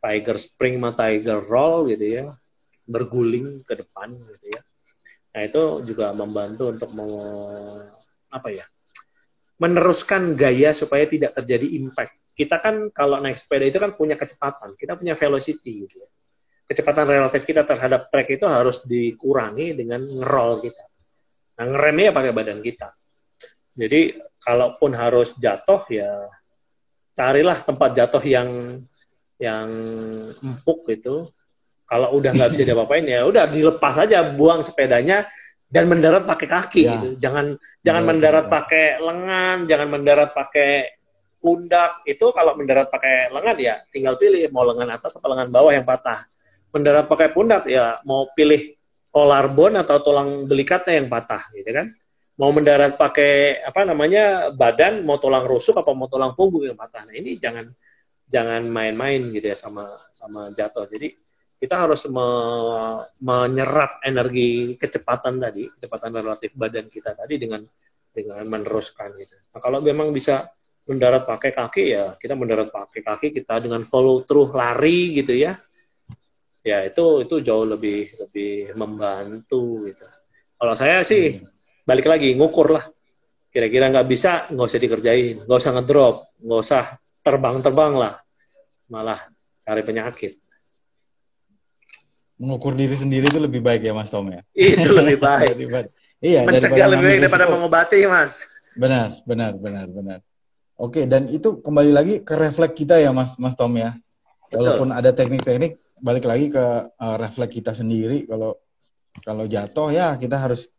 tiger 0.00 0.36
spring 0.36 0.76
sama 0.76 0.92
tiger 0.92 1.40
roll 1.48 1.88
gitu 1.88 2.20
ya, 2.20 2.24
berguling 2.84 3.64
ke 3.64 3.74
depan 3.76 4.12
gitu 4.12 4.46
ya. 4.52 4.62
Nah 5.32 5.42
itu 5.46 5.62
juga 5.88 6.12
membantu 6.12 6.70
untuk 6.70 6.92
mau 6.92 7.12
apa 8.30 8.48
ya, 8.52 8.68
meneruskan 9.58 10.36
gaya 10.36 10.76
supaya 10.76 11.08
tidak 11.08 11.34
terjadi 11.34 11.66
impact 11.80 12.19
kita 12.40 12.56
kan 12.56 12.88
kalau 12.88 13.20
naik 13.20 13.36
sepeda 13.36 13.68
itu 13.68 13.76
kan 13.76 13.92
punya 13.92 14.16
kecepatan, 14.16 14.72
kita 14.80 14.96
punya 14.96 15.12
velocity 15.12 15.84
gitu 15.84 16.00
ya. 16.00 16.08
Kecepatan 16.72 17.04
relatif 17.04 17.44
kita 17.44 17.68
terhadap 17.68 18.08
trek 18.08 18.40
itu 18.40 18.46
harus 18.48 18.80
dikurangi 18.88 19.76
dengan 19.76 20.00
ngerol 20.00 20.64
kita. 20.64 20.84
Nah, 21.60 21.66
ngeremnya 21.68 22.08
ya 22.08 22.12
pakai 22.16 22.32
badan 22.32 22.60
kita. 22.64 22.88
Jadi, 23.76 24.16
kalaupun 24.40 24.96
harus 24.96 25.36
jatuh 25.36 25.84
ya 25.92 26.24
carilah 27.12 27.58
tempat 27.60 27.90
jatuh 27.92 28.24
yang 28.24 28.48
yang 29.36 29.68
empuk 30.40 30.88
itu. 30.88 31.28
Kalau 31.90 32.14
udah 32.16 32.30
nggak 32.32 32.50
bisa 32.54 32.64
diapa-apain 32.70 33.04
ya 33.04 33.26
udah 33.26 33.44
dilepas 33.50 34.06
aja, 34.06 34.24
buang 34.32 34.62
sepedanya 34.62 35.26
dan 35.66 35.90
mendarat 35.90 36.22
pakai 36.22 36.48
kaki 36.48 36.82
ya. 36.86 36.96
gitu. 36.96 37.08
Jangan 37.18 37.58
jangan 37.82 38.02
mendarat 38.08 38.46
ya. 38.46 38.50
pakai 38.50 38.86
lengan, 39.02 39.56
jangan 39.66 39.88
mendarat 39.90 40.30
pakai 40.30 40.99
pundak. 41.40 42.04
Itu 42.06 42.30
kalau 42.30 42.54
mendarat 42.54 42.92
pakai 42.92 43.32
lengan 43.32 43.56
ya 43.56 43.74
tinggal 43.90 44.14
pilih 44.20 44.46
mau 44.52 44.62
lengan 44.62 44.94
atas 44.94 45.16
atau 45.16 45.28
lengan 45.32 45.48
bawah 45.48 45.72
yang 45.72 45.88
patah. 45.88 46.28
Mendarat 46.70 47.10
pakai 47.10 47.34
pundak 47.34 47.66
ya 47.66 47.98
mau 48.06 48.28
pilih 48.36 48.76
bone 49.50 49.82
atau 49.82 49.98
tulang 49.98 50.46
belikatnya 50.46 51.02
yang 51.02 51.08
patah 51.10 51.42
gitu 51.56 51.72
kan. 51.74 51.90
Mau 52.38 52.54
mendarat 52.54 52.96
pakai 52.96 53.60
apa 53.60 53.84
namanya 53.84 54.54
badan 54.54 55.04
mau 55.04 55.20
tulang 55.20 55.44
rusuk 55.44 55.76
apa 55.76 55.90
mau 55.92 56.06
tulang 56.06 56.32
punggung 56.38 56.64
yang 56.64 56.78
patah. 56.78 57.04
Nah, 57.04 57.12
ini 57.16 57.36
jangan 57.36 57.66
jangan 58.30 58.62
main-main 58.70 59.26
gitu 59.34 59.50
ya 59.50 59.58
sama 59.58 59.84
sama 60.14 60.48
jatuh. 60.54 60.86
Jadi 60.86 61.10
kita 61.60 61.76
harus 61.76 62.08
me, 62.08 62.28
menyerap 63.20 64.00
energi 64.00 64.80
kecepatan 64.80 65.36
tadi, 65.36 65.68
kecepatan 65.68 66.16
relatif 66.16 66.56
badan 66.56 66.88
kita 66.88 67.12
tadi 67.12 67.36
dengan 67.36 67.60
dengan 68.08 68.40
meneruskan 68.48 69.12
gitu. 69.20 69.36
Nah, 69.52 69.60
kalau 69.60 69.84
memang 69.84 70.08
bisa 70.08 70.48
mendarat 70.90 71.22
pakai 71.22 71.54
kaki 71.54 71.84
ya 71.94 72.10
kita 72.18 72.34
mendarat 72.34 72.74
pakai 72.74 73.06
kaki 73.06 73.30
kita 73.30 73.62
dengan 73.62 73.86
follow 73.86 74.26
through 74.26 74.50
lari 74.50 75.14
gitu 75.22 75.38
ya. 75.38 75.54
Ya 76.66 76.82
itu 76.84 77.22
itu 77.22 77.40
jauh 77.40 77.64
lebih 77.64 78.10
lebih 78.18 78.74
membantu 78.74 79.86
gitu. 79.86 80.04
Kalau 80.58 80.74
saya 80.74 81.06
sih 81.06 81.38
hmm. 81.38 81.86
balik 81.86 82.10
lagi 82.10 82.34
ngukur 82.34 82.74
lah. 82.74 82.84
Kira-kira 83.50 83.90
nggak 83.90 84.06
bisa 84.06 84.46
nggak 84.50 84.66
usah 84.66 84.82
dikerjain, 84.82 85.36
nggak 85.46 85.58
usah 85.58 85.72
ngedrop, 85.74 86.16
nggak 86.38 86.60
usah 86.62 86.84
terbang-terbang 87.26 87.92
lah, 87.98 88.14
malah 88.86 89.18
cari 89.58 89.82
penyakit 89.82 90.38
mengukur 92.40 92.72
diri 92.72 92.96
sendiri 92.96 93.28
itu 93.28 93.36
lebih 93.36 93.60
baik 93.60 93.84
ya 93.84 93.92
Mas 93.92 94.08
Tom 94.08 94.32
ya. 94.32 94.40
Itu 94.56 94.96
lebih 94.96 95.20
baik. 95.20 95.52
lebih 95.54 95.68
baik. 95.68 95.88
Iya, 96.24 96.40
mencegah 96.48 96.88
lebih 96.88 97.06
baik 97.06 97.20
daripada 97.28 97.46
mengobati, 97.52 97.98
Mas. 98.08 98.48
Benar, 98.72 99.20
benar, 99.28 99.52
benar, 99.60 99.86
benar. 99.92 100.18
Oke, 100.80 101.04
dan 101.04 101.28
itu 101.28 101.60
kembali 101.60 101.92
lagi 101.92 102.14
ke 102.24 102.32
refleks 102.32 102.72
kita 102.72 102.96
ya 102.96 103.12
Mas 103.12 103.36
Mas 103.36 103.52
Tom 103.52 103.76
ya. 103.76 104.00
Betul. 104.48 104.64
Walaupun 104.64 104.88
ada 104.96 105.12
teknik-teknik, 105.12 105.76
balik 106.00 106.24
lagi 106.24 106.48
ke 106.48 106.88
uh, 106.88 107.16
refleks 107.20 107.52
kita 107.52 107.76
sendiri 107.76 108.24
kalau 108.24 108.56
kalau 109.20 109.44
jatuh 109.44 109.92
ya 109.92 110.16
kita 110.16 110.40
harus 110.40 110.72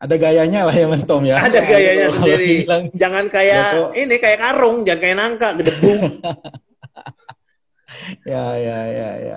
ada 0.00 0.16
gayanya 0.16 0.64
lah 0.64 0.72
ya 0.72 0.88
Mas 0.88 1.04
Tom 1.04 1.20
ya. 1.20 1.36
Ada 1.36 1.60
gayanya 1.68 2.08
kalau 2.08 2.16
sendiri. 2.16 2.64
jangan 2.96 3.28
kayak 3.28 3.60
jatuh. 3.60 3.86
ini 3.92 4.16
kayak 4.16 4.38
karung, 4.40 4.88
jangan 4.88 5.00
kayak 5.04 5.16
nangka 5.20 5.48
gedebung. 5.60 6.00
ya 8.32 8.44
ya 8.56 8.78
ya 8.88 9.10
ya. 9.20 9.36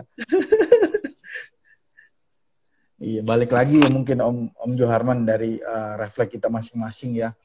Iya, 2.98 3.22
balik 3.22 3.52
lagi 3.52 3.84
mungkin 3.92 4.24
Om 4.24 4.38
Om 4.58 4.72
Joharman 4.80 5.28
dari 5.28 5.60
uh, 5.60 6.00
refleks 6.00 6.40
kita 6.40 6.48
masing-masing 6.48 7.20
ya. 7.20 7.36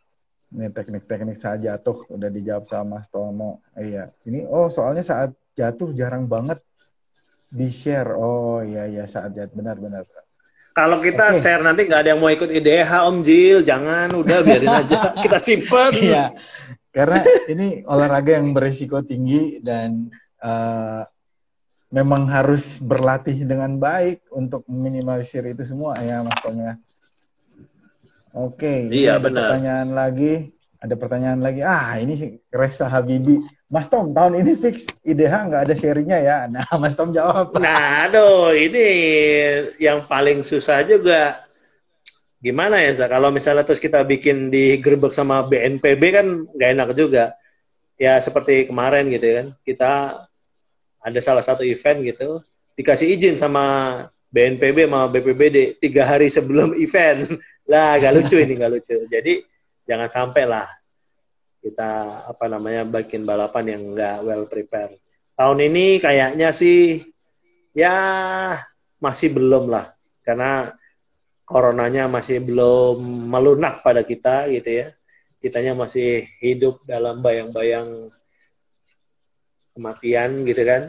Ini 0.53 0.69
teknik-teknik 0.69 1.37
saat 1.37 1.65
jatuh 1.65 1.97
udah 2.13 2.29
dijawab 2.29 2.69
sama 2.69 3.01
Mas 3.01 3.09
Tomo. 3.09 3.65
Iya, 3.73 4.13
ini 4.29 4.45
oh 4.45 4.69
soalnya 4.69 5.01
saat 5.01 5.33
jatuh 5.57 5.97
jarang 5.97 6.29
banget 6.29 6.61
di 7.49 7.73
share. 7.73 8.13
Oh 8.17 8.61
iya 8.61 8.85
iya 8.85 9.09
saat 9.09 9.33
jatuh 9.33 9.57
benar-benar. 9.57 10.05
Kalau 10.73 11.05
kita 11.05 11.33
okay. 11.33 11.41
share 11.41 11.65
nanti 11.65 11.85
nggak 11.85 12.01
ada 12.01 12.11
yang 12.17 12.21
mau 12.21 12.33
ikut 12.33 12.49
IDH 12.49 12.91
Om 13.13 13.19
Jil, 13.21 13.61
jangan 13.61 14.09
udah 14.13 14.39
biarin 14.41 14.73
aja 14.73 15.13
kita 15.25 15.39
simpen. 15.41 15.93
Iya, 16.01 16.33
karena 16.93 17.21
ini 17.49 17.85
olahraga 17.85 18.41
yang 18.41 18.57
berisiko 18.57 19.05
tinggi 19.05 19.61
dan 19.61 20.09
uh, 20.41 21.05
memang 21.93 22.25
harus 22.25 22.81
berlatih 22.81 23.45
dengan 23.45 23.77
baik 23.77 24.25
untuk 24.33 24.65
meminimalisir 24.65 25.45
itu 25.45 25.61
semua 25.65 26.01
ya 26.01 26.25
Mas 26.25 26.41
Tom 26.41 26.57
ya. 26.57 26.81
Oke, 28.33 28.89
iya, 28.89 29.17
ada 29.21 29.29
benar. 29.29 29.49
pertanyaan 29.49 29.91
lagi. 29.93 30.33
Ada 30.83 30.95
pertanyaan 30.99 31.41
lagi. 31.45 31.61
Ah, 31.63 31.95
ini 32.03 32.19
sih 32.19 32.31
Resa 32.51 32.91
Habibi. 32.91 33.39
Mas 33.71 33.87
Tom, 33.87 34.11
tahun 34.11 34.43
ini 34.43 34.53
fix 34.59 34.91
IDH 35.07 35.49
nggak 35.49 35.63
ada 35.69 35.75
serinya 35.79 36.19
ya? 36.19 36.37
Nah, 36.53 36.67
Mas 36.81 36.99
Tom 36.99 37.15
jawab. 37.15 37.55
Nah, 37.61 38.11
aduh, 38.11 38.51
ini 38.57 38.83
yang 39.79 40.03
paling 40.03 40.43
susah 40.43 40.83
juga. 40.83 41.39
Gimana 42.43 42.83
ya, 42.83 42.99
Zah? 42.99 43.07
Kalau 43.07 43.31
misalnya 43.31 43.63
terus 43.63 43.79
kita 43.79 44.03
bikin 44.03 44.51
di 44.51 44.75
gerbek 44.83 45.15
sama 45.15 45.47
BNPB 45.47 46.03
kan 46.11 46.27
nggak 46.51 46.71
enak 46.75 46.89
juga. 46.99 47.31
Ya, 47.95 48.19
seperti 48.19 48.67
kemarin 48.67 49.07
gitu 49.15 49.29
kan. 49.31 49.47
Kita 49.63 49.93
ada 51.03 51.21
salah 51.23 51.43
satu 51.47 51.63
event 51.63 52.03
gitu 52.03 52.43
dikasih 52.79 53.19
izin 53.19 53.37
sama 53.37 53.65
BNPB 54.33 54.89
sama 54.89 55.11
BPBD 55.13 55.77
tiga 55.77 56.09
hari 56.09 56.33
sebelum 56.33 56.73
event 56.85 57.37
lah 57.73 57.97
gak 57.97 58.13
lucu 58.13 58.37
ini 58.37 58.53
gak 58.61 58.73
lucu 58.77 58.97
jadi 59.09 59.41
jangan 59.89 60.09
sampai 60.13 60.45
lah 60.45 60.69
kita 61.65 61.91
apa 62.29 62.45
namanya 62.53 62.85
bikin 62.85 63.25
balapan 63.25 63.65
yang 63.79 63.83
nggak 63.97 64.17
well 64.29 64.45
prepared 64.45 65.01
tahun 65.33 65.59
ini 65.73 65.97
kayaknya 66.05 66.53
sih 66.53 67.01
ya 67.73 67.97
masih 69.01 69.33
belum 69.33 69.73
lah 69.73 69.89
karena 70.21 70.69
coronanya 71.49 72.13
masih 72.13 72.45
belum 72.45 73.01
melunak 73.33 73.81
pada 73.81 74.05
kita 74.05 74.53
gitu 74.53 74.85
ya 74.85 74.87
kitanya 75.43 75.75
masih 75.75 76.31
hidup 76.39 76.79
dalam 76.87 77.19
bayang-bayang 77.19 77.89
kematian 79.75 80.47
gitu 80.47 80.63
kan. 80.63 80.83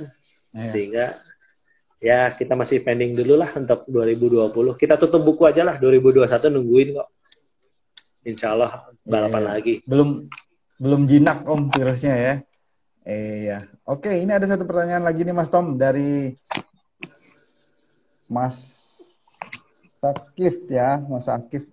Ya. 0.53 0.69
Sehingga 0.69 1.05
ya 2.04 2.28
kita 2.36 2.60
masih 2.60 2.84
pending 2.84 3.16
dulu 3.16 3.40
lah 3.40 3.48
untuk 3.56 3.88
2020. 3.88 4.76
Kita 4.76 5.00
tutup 5.00 5.24
buku 5.24 5.48
aja 5.48 5.64
lah 5.64 5.80
2021 5.80 6.28
nungguin 6.52 7.00
kok. 7.00 7.10
Insya 8.28 8.52
Allah 8.52 8.92
balapan 9.08 9.44
ya, 9.48 9.50
lagi. 9.56 9.74
Belum 9.88 10.28
belum 10.84 11.08
jinak 11.08 11.48
om 11.48 11.72
virusnya 11.72 12.16
ya. 12.20 12.34
Iya. 13.08 13.72
Oke, 13.88 14.12
ini 14.20 14.36
ada 14.36 14.44
satu 14.44 14.68
pertanyaan 14.68 15.04
lagi 15.04 15.24
nih 15.24 15.36
Mas 15.36 15.48
Tom 15.48 15.80
dari 15.80 16.36
Mas 18.28 18.56
Sakif 20.04 20.68
ya, 20.68 21.00
Mas 21.08 21.28
Sakif 21.32 21.68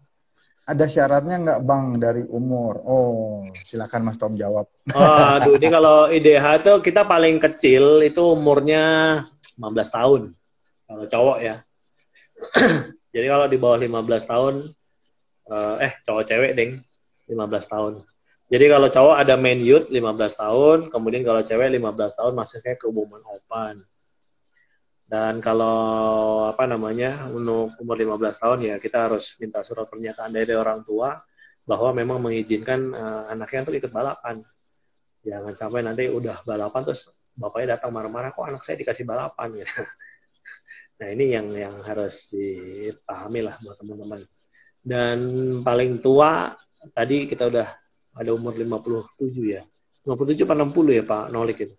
ada 0.70 0.86
syaratnya 0.86 1.36
nggak 1.43 1.61
bang 1.66 1.86
dari 1.98 2.23
umur? 2.31 2.78
Oh, 2.86 3.43
silakan 3.66 4.07
Mas 4.07 4.19
Tom 4.19 4.39
jawab. 4.39 4.70
Oh, 4.94 5.27
aduh, 5.35 5.59
ini 5.59 5.66
kalau 5.66 6.07
IDH 6.07 6.47
tuh 6.62 6.78
kita 6.78 7.02
paling 7.02 7.43
kecil 7.43 7.98
itu 8.07 8.23
umurnya 8.23 8.82
15 9.60 9.96
tahun. 9.96 10.22
Kalau 10.88 11.04
cowok 11.04 11.38
ya. 11.44 11.54
Jadi 13.14 13.26
kalau 13.28 13.46
di 13.46 13.58
bawah 13.60 13.76
15 13.76 14.32
tahun, 14.32 14.54
eh, 15.52 15.76
eh 15.84 15.92
cowok 16.08 16.24
cewek 16.24 16.52
deng, 16.56 16.72
15 17.28 17.68
tahun. 17.68 17.92
Jadi 18.50 18.64
kalau 18.66 18.88
cowok 18.90 19.14
ada 19.22 19.34
main 19.38 19.60
youth 19.62 19.92
15 19.94 20.34
tahun, 20.34 20.78
kemudian 20.90 21.22
kalau 21.22 21.38
cewek 21.44 21.70
15 21.70 22.18
tahun 22.18 22.32
masuknya 22.34 22.74
ke 22.74 22.90
woman 22.90 23.22
open. 23.30 23.78
Dan 25.10 25.42
kalau 25.42 26.46
apa 26.46 26.70
namanya 26.70 27.30
untuk 27.34 27.70
umur 27.82 27.98
15 27.98 28.42
tahun 28.42 28.58
ya 28.62 28.74
kita 28.78 29.10
harus 29.10 29.34
minta 29.42 29.62
surat 29.66 29.90
pernyataan 29.90 30.30
dari 30.30 30.54
orang 30.54 30.86
tua 30.86 31.18
bahwa 31.66 31.90
memang 31.94 32.18
mengizinkan 32.22 32.90
uh, 32.94 33.30
anaknya 33.30 33.66
untuk 33.66 33.76
ikut 33.78 33.90
balapan. 33.90 34.38
Jangan 35.22 35.54
sampai 35.54 35.82
nanti 35.82 36.06
udah 36.10 36.42
balapan 36.46 36.82
terus 36.86 37.10
bapaknya 37.40 37.80
datang 37.80 37.90
marah-marah 37.96 38.28
kok 38.28 38.44
anak 38.44 38.60
saya 38.60 38.76
dikasih 38.76 39.08
balapan 39.08 39.56
gitu. 39.56 39.82
Nah 41.00 41.08
ini 41.16 41.32
yang 41.32 41.48
yang 41.56 41.72
harus 41.80 42.28
dipahami 42.28 43.40
lah 43.40 43.56
buat 43.64 43.72
teman-teman. 43.80 44.20
Dan 44.84 45.18
paling 45.64 45.96
tua 45.96 46.52
tadi 46.92 47.24
kita 47.24 47.48
udah 47.48 47.64
ada 48.20 48.30
umur 48.36 48.52
57 48.52 49.08
ya. 49.48 49.64
57 50.04 50.44
apa 50.44 50.54
60 50.60 51.00
ya 51.00 51.04
Pak 51.08 51.24
Nolik 51.32 51.64
itu? 51.64 51.72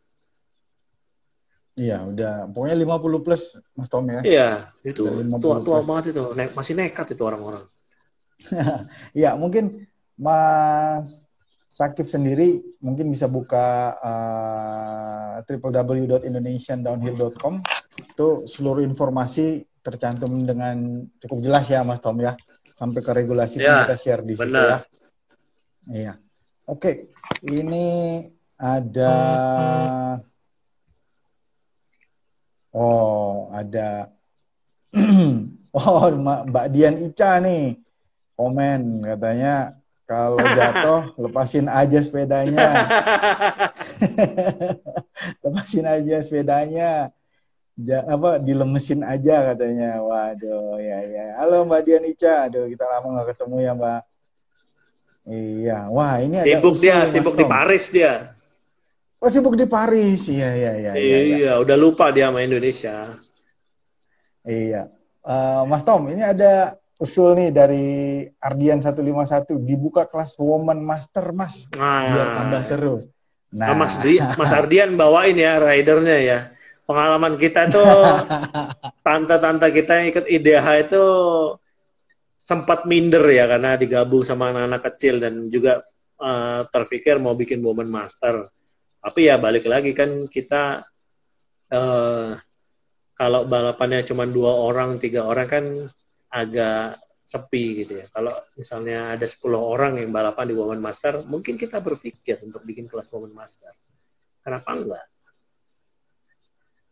Iya, 1.78 2.04
udah 2.04 2.52
pokoknya 2.52 2.78
50 2.82 3.26
plus 3.26 3.44
Mas 3.78 3.90
Tom 3.94 4.10
ya. 4.10 4.22
Iya, 4.26 4.50
itu. 4.84 5.08
Tua-tua 5.40 5.86
banget 5.86 6.18
itu. 6.18 6.24
Ne 6.34 6.50
masih 6.52 6.74
nekat 6.74 7.14
itu 7.14 7.22
orang-orang. 7.22 7.64
Iya, 9.14 9.38
mungkin 9.38 9.86
Mas 10.18 11.22
Sakif 11.72 12.12
sendiri 12.12 12.60
mungkin 12.84 13.08
bisa 13.08 13.32
buka 13.32 13.96
uh, 14.04 15.40
www.indonesiandownhill.com 15.48 17.64
itu 17.96 18.44
seluruh 18.44 18.84
informasi 18.84 19.64
tercantum 19.80 20.44
dengan 20.44 21.08
cukup 21.24 21.40
jelas 21.40 21.72
ya 21.72 21.88
Mas 21.88 22.04
Tom 22.04 22.20
ya 22.20 22.36
sampai 22.76 23.00
ke 23.00 23.16
regulasi 23.16 23.64
ya, 23.64 23.88
kita 23.88 23.96
share 23.96 24.20
di 24.20 24.36
situ 24.36 24.52
ya. 24.52 24.84
Iya. 25.88 26.20
Oke, 26.68 27.08
ini 27.48 28.28
ada 28.60 29.16
Oh, 32.72 33.52
ada. 33.52 34.08
oh, 35.76 36.08
Mbak 36.48 36.68
Dian 36.72 36.96
Ica 36.96 37.44
nih. 37.44 37.76
Komen 38.40 39.04
katanya 39.04 39.76
kalau 40.12 40.36
jatuh 40.44 41.02
lepasin 41.24 41.72
aja 41.72 42.00
sepedanya. 42.04 42.68
lepasin 45.48 45.88
aja 45.88 46.20
sepedanya. 46.20 46.90
ja, 47.80 48.04
apa 48.04 48.44
dilemesin 48.44 49.08
aja 49.08 49.56
katanya. 49.56 50.04
Waduh, 50.04 50.76
ya 50.84 51.00
ya. 51.08 51.26
Halo 51.40 51.64
Mbak 51.64 51.82
Dianica. 51.88 52.52
Aduh, 52.52 52.68
kita 52.68 52.84
lama 52.84 53.08
nggak 53.16 53.28
ketemu 53.32 53.56
ya, 53.64 53.72
Mbak. 53.72 54.02
Iya. 55.32 55.78
Wah, 55.88 56.20
ini 56.20 56.36
sibuk 56.44 56.76
ada 56.76 56.84
dia, 56.84 56.98
sibuk 57.08 57.36
di 57.40 57.46
Paris 57.48 57.86
dia. 57.88 58.36
Oh, 59.24 59.32
sibuk 59.32 59.56
di 59.56 59.64
Paris. 59.64 60.28
Iya, 60.28 60.50
iya, 60.60 60.72
iya. 60.76 60.92
Iya, 60.92 61.20
iya, 61.24 61.38
iya. 61.40 61.54
udah 61.56 61.78
lupa 61.80 62.12
dia 62.12 62.28
sama 62.28 62.44
Indonesia. 62.44 63.08
Iya. 64.44 64.92
Uh, 65.24 65.64
Mas 65.70 65.86
Tom, 65.88 66.10
ini 66.10 66.26
ada 66.26 66.81
usul 67.02 67.34
nih 67.34 67.50
dari 67.50 67.86
Ardian 68.38 68.78
151 68.78 69.58
dibuka 69.66 70.06
kelas 70.06 70.38
Woman 70.38 70.86
Master 70.86 71.34
Mas 71.34 71.66
nah, 71.74 72.06
biar 72.14 72.28
tambah 72.38 72.62
seru. 72.62 72.96
Nah, 73.52 73.74
Mas 73.74 74.00
Di, 74.00 74.22
Mas 74.38 74.54
Ardian 74.54 74.94
bawain 74.94 75.36
ya 75.36 75.58
ridernya 75.58 76.18
ya. 76.22 76.40
Pengalaman 76.86 77.36
kita 77.42 77.68
tuh 77.74 77.84
tante-tante 79.06 79.68
kita 79.74 79.92
yang 79.98 80.08
ikut 80.14 80.26
IDH 80.30 80.68
itu 80.88 81.04
sempat 82.40 82.86
minder 82.86 83.26
ya 83.28 83.50
karena 83.50 83.76
digabung 83.76 84.24
sama 84.24 84.54
anak-anak 84.54 84.82
kecil 84.94 85.20
dan 85.20 85.52
juga 85.52 85.84
uh, 86.22 86.64
terpikir 86.70 87.18
mau 87.18 87.34
bikin 87.34 87.60
Woman 87.66 87.90
Master. 87.90 88.46
Tapi 89.02 89.28
ya 89.28 89.42
balik 89.42 89.66
lagi 89.66 89.92
kan 89.98 90.30
kita 90.30 90.86
uh, 91.74 92.30
kalau 93.18 93.42
balapannya 93.46 94.06
cuma 94.06 94.24
dua 94.30 94.54
orang, 94.54 94.96
tiga 95.02 95.26
orang 95.26 95.48
kan 95.50 95.66
agak 96.32 96.98
sepi 97.32 97.84
gitu 97.84 98.00
ya. 98.00 98.06
Kalau 98.12 98.34
misalnya 98.60 99.16
ada 99.16 99.24
10 99.24 99.56
orang 99.56 99.94
yang 100.00 100.12
balapan 100.12 100.52
di 100.52 100.56
Women 100.56 100.82
Master, 100.84 101.24
mungkin 101.32 101.56
kita 101.56 101.80
berpikir 101.80 102.44
untuk 102.44 102.64
bikin 102.68 102.88
kelas 102.92 103.08
Women 103.12 103.36
Master. 103.36 103.72
Kenapa 104.42 104.70
enggak? 104.76 105.06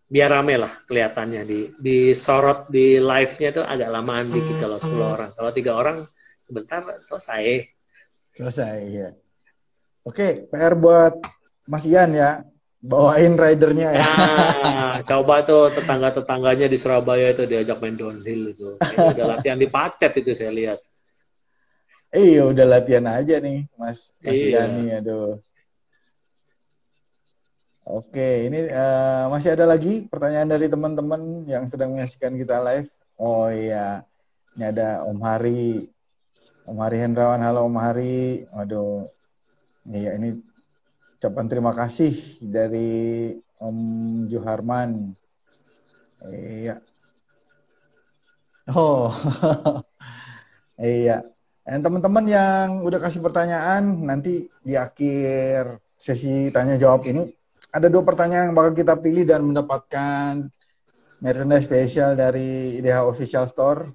Biar 0.10 0.30
rame 0.34 0.58
lah 0.58 0.74
kelihatannya 0.90 1.46
di 1.46 1.70
di 1.78 1.98
sorot 2.18 2.66
di 2.74 2.98
live-nya 2.98 3.50
itu 3.54 3.62
agak 3.62 3.90
lamaan 3.94 4.26
dikit 4.34 4.58
hmm. 4.58 4.64
kalau 4.64 4.78
10 4.82 4.90
hmm. 4.90 5.14
orang. 5.16 5.30
Kalau 5.36 5.52
tiga 5.54 5.72
orang 5.78 5.98
sebentar 6.50 6.82
selesai. 7.04 7.44
Selesai 8.34 8.78
ya. 8.90 9.10
Oke, 10.08 10.50
PR 10.50 10.74
buat 10.74 11.14
Mas 11.70 11.86
Ian 11.86 12.18
ya 12.18 12.42
bawain 12.80 13.36
ridernya 13.36 14.00
ya. 14.00 14.06
Nah, 14.64 14.98
coba 15.04 15.44
tuh 15.44 15.68
tetangga-tetangganya 15.76 16.72
di 16.72 16.78
Surabaya 16.80 17.36
itu 17.36 17.44
diajak 17.44 17.80
main 17.84 18.00
downhill 18.00 18.56
itu. 18.56 18.80
udah 18.80 19.26
latihan 19.36 19.60
di 19.60 19.68
pacet 19.68 20.16
itu 20.16 20.32
saya 20.32 20.52
lihat. 20.56 20.80
Iya, 22.10 22.50
udah 22.50 22.66
latihan 22.66 23.06
aja 23.06 23.38
nih, 23.38 23.70
Mas 23.78 24.18
Mas 24.24 24.34
iya. 24.34 24.66
Yani, 24.66 24.98
aduh. 24.98 25.38
Oke, 27.86 28.50
ini 28.50 28.70
uh, 28.70 29.30
masih 29.34 29.54
ada 29.54 29.66
lagi 29.66 30.06
pertanyaan 30.10 30.50
dari 30.50 30.70
teman-teman 30.70 31.46
yang 31.46 31.66
sedang 31.70 31.94
menyaksikan 31.94 32.34
kita 32.38 32.62
live. 32.62 32.90
Oh 33.18 33.50
iya, 33.50 34.06
ini 34.58 34.64
ada 34.70 35.06
Om 35.06 35.20
Hari, 35.22 35.90
Om 36.70 36.78
Hari 36.82 36.98
Hendrawan. 37.02 37.42
Halo 37.42 37.66
Om 37.66 37.78
Hari. 37.78 38.46
Waduh, 38.54 39.10
iya 39.90 40.18
ini 40.18 40.38
ucapan 41.20 41.52
terima 41.52 41.76
kasih 41.76 42.16
dari 42.40 43.36
Om 43.60 43.80
Juharman. 44.32 45.12
Iya. 46.32 46.80
Oh, 48.72 49.12
iya. 50.80 51.20
Dan 51.68 51.84
teman-teman 51.84 52.24
yang 52.24 52.88
udah 52.88 53.04
kasih 53.04 53.20
pertanyaan, 53.20 54.08
nanti 54.08 54.48
di 54.64 54.80
akhir 54.80 55.84
sesi 56.00 56.48
tanya 56.56 56.80
jawab 56.80 57.04
ini 57.04 57.28
ada 57.76 57.92
dua 57.92 58.08
pertanyaan 58.08 58.50
yang 58.50 58.56
bakal 58.56 58.72
kita 58.72 58.96
pilih 58.96 59.28
dan 59.28 59.44
mendapatkan 59.44 60.48
merchandise 61.20 61.68
spesial 61.68 62.16
dari 62.16 62.80
IDH 62.80 63.04
Official 63.04 63.44
Store. 63.44 63.92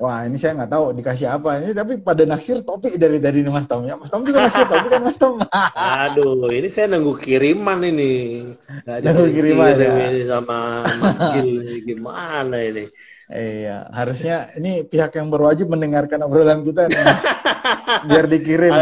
Wah 0.00 0.24
ini 0.24 0.40
saya 0.40 0.56
nggak 0.56 0.72
tahu 0.72 0.96
dikasih 0.96 1.28
apa 1.28 1.60
ini 1.60 1.76
tapi 1.76 2.00
pada 2.00 2.24
naksir 2.24 2.64
topi 2.64 2.96
dari 2.96 3.20
nih 3.20 3.52
Mas 3.52 3.68
Tom 3.68 3.84
ya 3.84 3.92
Mas 3.92 4.08
Tom 4.08 4.24
juga 4.24 4.48
naksir 4.48 4.64
topi 4.64 4.88
kan 4.88 5.04
Mas 5.04 5.20
Tom. 5.20 5.36
Aduh 5.76 6.48
ini 6.48 6.72
saya 6.72 6.96
nunggu 6.96 7.20
kiriman 7.20 7.84
ini. 7.84 8.40
nunggu 8.88 9.26
kiriman 9.28 9.76
ya. 9.76 9.92
Ini 10.08 10.24
sama 10.24 10.80
Mas 10.96 11.16
Gil 11.36 11.60
gimana 11.84 12.56
ini? 12.64 12.88
Iya 13.28 13.92
harusnya 13.92 14.48
ini 14.56 14.80
pihak 14.88 15.12
yang 15.12 15.28
berwajib 15.28 15.68
mendengarkan 15.68 16.24
obrolan 16.24 16.64
kita 16.64 16.88
nih 16.88 16.96
Mas. 16.96 17.24
biar 18.08 18.24
dikirim. 18.32 18.72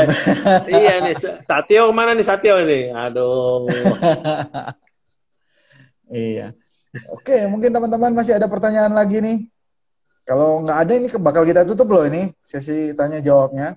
iya 0.71 0.95
nih 1.03 1.15
Satio 1.43 1.91
mana 1.91 2.15
nih 2.15 2.23
Satio 2.23 2.55
ini? 2.63 2.95
Aduh. 2.95 3.67
iya. 6.15 6.55
Oke 7.11 7.51
mungkin 7.51 7.75
teman-teman 7.75 8.15
masih 8.15 8.39
ada 8.39 8.47
pertanyaan 8.47 8.95
lagi 8.95 9.19
nih. 9.19 9.50
Kalau 10.31 10.63
nggak 10.63 10.79
ada 10.87 10.93
ini 10.95 11.11
bakal 11.19 11.43
kita 11.43 11.67
tutup 11.67 11.91
loh 11.91 12.07
ini 12.07 12.31
sesi 12.47 12.95
tanya 12.95 13.19
jawabnya. 13.19 13.75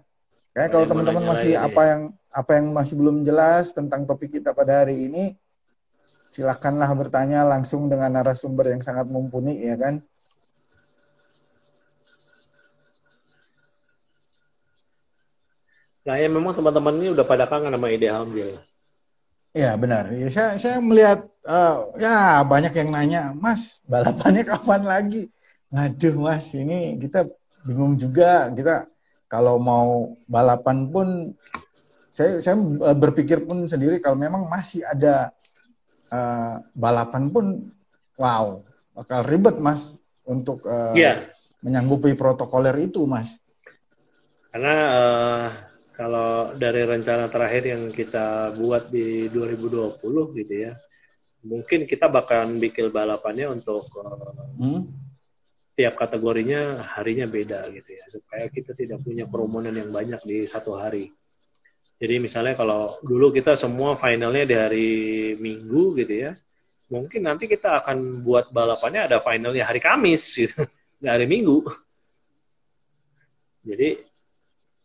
Kayak 0.53 0.69
kalau 0.69 0.85
teman-teman 0.85 1.25
masih 1.33 1.57
apa 1.57 1.81
yang 1.81 2.01
apa 2.29 2.51
yang 2.61 2.65
masih 2.69 2.93
belum 2.93 3.25
jelas 3.25 3.73
tentang 3.73 4.05
topik 4.05 4.37
kita 4.37 4.53
pada 4.53 4.85
hari 4.85 5.09
ini, 5.09 5.33
silahkanlah 6.29 6.93
bertanya 6.93 7.41
langsung 7.41 7.89
dengan 7.89 8.13
narasumber 8.13 8.69
yang 8.69 8.85
sangat 8.85 9.09
mumpuni 9.09 9.65
ya 9.65 9.73
kan. 9.81 10.05
Nah 16.05 16.15
ya 16.21 16.29
memang 16.29 16.53
teman-teman 16.53 17.01
ini 17.01 17.17
udah 17.17 17.25
pada 17.25 17.49
kangen 17.49 17.73
sama 17.73 17.89
ide 17.89 18.13
hamil. 18.13 18.53
Iya 19.57 19.73
benar. 19.73 20.13
Ya, 20.13 20.29
saya 20.29 20.61
saya 20.61 20.77
melihat 20.77 21.25
uh, 21.49 21.89
ya 21.97 22.45
banyak 22.45 22.77
yang 22.77 22.93
nanya, 22.93 23.33
Mas 23.33 23.81
balapannya 23.89 24.45
kapan 24.53 24.85
lagi? 24.85 25.33
Aduh 25.73 26.15
mas, 26.21 26.53
ini 26.53 27.01
kita 27.01 27.25
bingung 27.65 27.97
juga. 27.97 28.53
Kita 28.53 28.85
kalau 29.25 29.57
mau 29.57 30.13
balapan 30.29 30.93
pun, 30.93 31.33
saya 32.13 32.37
saya 32.37 32.53
berpikir 32.93 33.49
pun 33.49 33.65
sendiri 33.65 33.97
kalau 33.97 34.13
memang 34.13 34.45
masih 34.45 34.85
ada 34.85 35.33
uh, 36.13 36.61
balapan 36.77 37.33
pun, 37.33 37.73
wow, 38.21 38.61
bakal 38.93 39.25
ribet 39.25 39.57
mas 39.57 40.05
untuk 40.29 40.61
uh, 40.69 40.93
eh, 40.93 41.09
yeah. 41.09 41.17
menyanggupi 41.65 42.13
protokoler 42.13 42.77
itu 42.77 43.09
mas. 43.09 43.41
Karena 44.53 44.77
uh, 44.93 45.45
kalau 45.97 46.53
dari 46.53 46.85
rencana 46.85 47.25
terakhir 47.25 47.65
yang 47.65 47.89
kita 47.89 48.53
buat 48.61 48.93
di 48.93 49.25
2020 49.33 50.37
gitu 50.37 50.53
ya, 50.69 50.77
mungkin 51.41 51.89
kita 51.89 52.05
bakal 52.13 52.45
bikin 52.61 52.93
balapannya 52.93 53.49
untuk 53.49 53.89
uh, 53.97 54.61
hmm? 54.61 55.02
Tiap 55.73 55.97
kategorinya 55.97 56.77
harinya 56.97 57.25
beda 57.25 57.65
gitu 57.73 57.89
ya 57.97 58.05
supaya 58.13 58.45
kita 58.45 58.77
tidak 58.77 59.01
punya 59.01 59.25
kerumunan 59.25 59.73
yang 59.73 59.89
banyak 59.89 60.21
di 60.21 60.45
satu 60.45 60.77
hari. 60.77 61.09
Jadi 61.97 62.19
misalnya 62.21 62.53
kalau 62.53 62.93
dulu 63.01 63.33
kita 63.33 63.57
semua 63.57 63.97
finalnya 63.97 64.43
di 64.45 64.55
hari 64.57 64.89
Minggu 65.39 65.97
gitu 65.97 66.13
ya, 66.29 66.31
mungkin 66.93 67.25
nanti 67.25 67.49
kita 67.49 67.81
akan 67.81 68.21
buat 68.21 68.53
balapannya 68.53 69.07
ada 69.09 69.17
finalnya 69.23 69.65
hari 69.65 69.81
Kamis 69.81 70.35
gitu, 70.35 70.61
di 71.01 71.07
hari 71.09 71.25
Minggu. 71.25 71.63
Jadi 73.63 73.97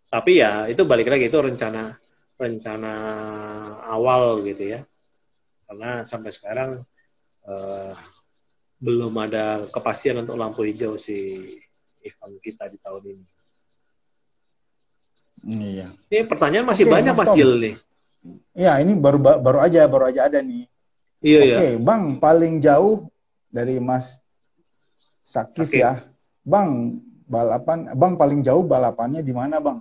tapi 0.08 0.40
ya 0.40 0.64
itu 0.70 0.88
balik 0.88 1.12
lagi 1.12 1.28
itu 1.28 1.36
rencana 1.36 1.92
rencana 2.38 2.92
awal 3.92 4.40
gitu 4.46 4.78
ya. 4.78 4.80
Karena 5.68 6.00
sampai 6.08 6.32
sekarang 6.32 6.80
uh, 7.44 7.92
belum 8.78 9.10
ada 9.18 9.66
kepastian 9.74 10.22
untuk 10.22 10.38
lampu 10.38 10.62
hijau 10.62 10.94
si 10.94 11.42
event 12.02 12.38
kita 12.38 12.70
di 12.70 12.78
tahun 12.78 13.02
ini. 13.10 13.24
Iya. 15.46 15.88
Ini 16.10 16.26
pertanyaan 16.26 16.66
masih 16.66 16.86
Oke, 16.86 16.92
banyak 16.94 17.14
Mas 17.14 17.30
Sil 17.34 17.52
nih. 17.58 17.74
Iya, 18.58 18.72
ini 18.82 18.98
baru 18.98 19.18
baru 19.22 19.58
aja 19.62 19.86
baru 19.86 20.10
aja 20.10 20.26
ada 20.26 20.42
nih. 20.42 20.66
Iya, 21.22 21.40
Oke, 21.42 21.66
iya. 21.74 21.78
Bang, 21.78 22.18
paling 22.18 22.58
jauh 22.62 23.06
dari 23.50 23.78
Mas 23.78 24.18
Sakif 25.22 25.70
Sakif. 25.70 25.82
ya. 25.82 26.02
Bang, 26.42 27.02
balapan 27.26 27.94
Bang 27.94 28.14
paling 28.18 28.42
jauh 28.42 28.62
balapannya 28.66 29.22
di 29.22 29.34
mana, 29.34 29.62
Bang? 29.62 29.78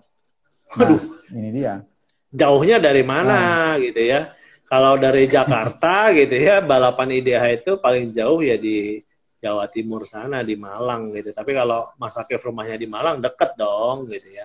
Nah, 0.78 0.84
Aduh, 0.84 1.02
ini 1.34 1.50
dia. 1.54 1.86
Jauhnya 2.34 2.78
dari 2.78 3.02
mana 3.08 3.34
nah. 3.34 3.74
gitu 3.80 4.02
ya? 4.04 4.28
Kalau 4.68 5.00
dari 5.00 5.32
Jakarta 5.32 6.12
gitu 6.12 6.36
ya, 6.36 6.60
balapan 6.60 7.16
IDH 7.24 7.64
itu 7.64 7.72
paling 7.80 8.12
jauh 8.12 8.44
ya 8.44 8.60
di 8.60 9.00
Jawa 9.40 9.72
Timur 9.72 10.04
sana, 10.04 10.44
di 10.44 10.60
Malang 10.60 11.16
gitu. 11.16 11.32
Tapi 11.32 11.56
kalau 11.56 11.88
Mas 11.96 12.20
Akif 12.20 12.44
rumahnya 12.44 12.76
di 12.76 12.84
Malang, 12.84 13.24
deket 13.24 13.56
dong 13.56 14.12
gitu 14.12 14.28
ya. 14.28 14.44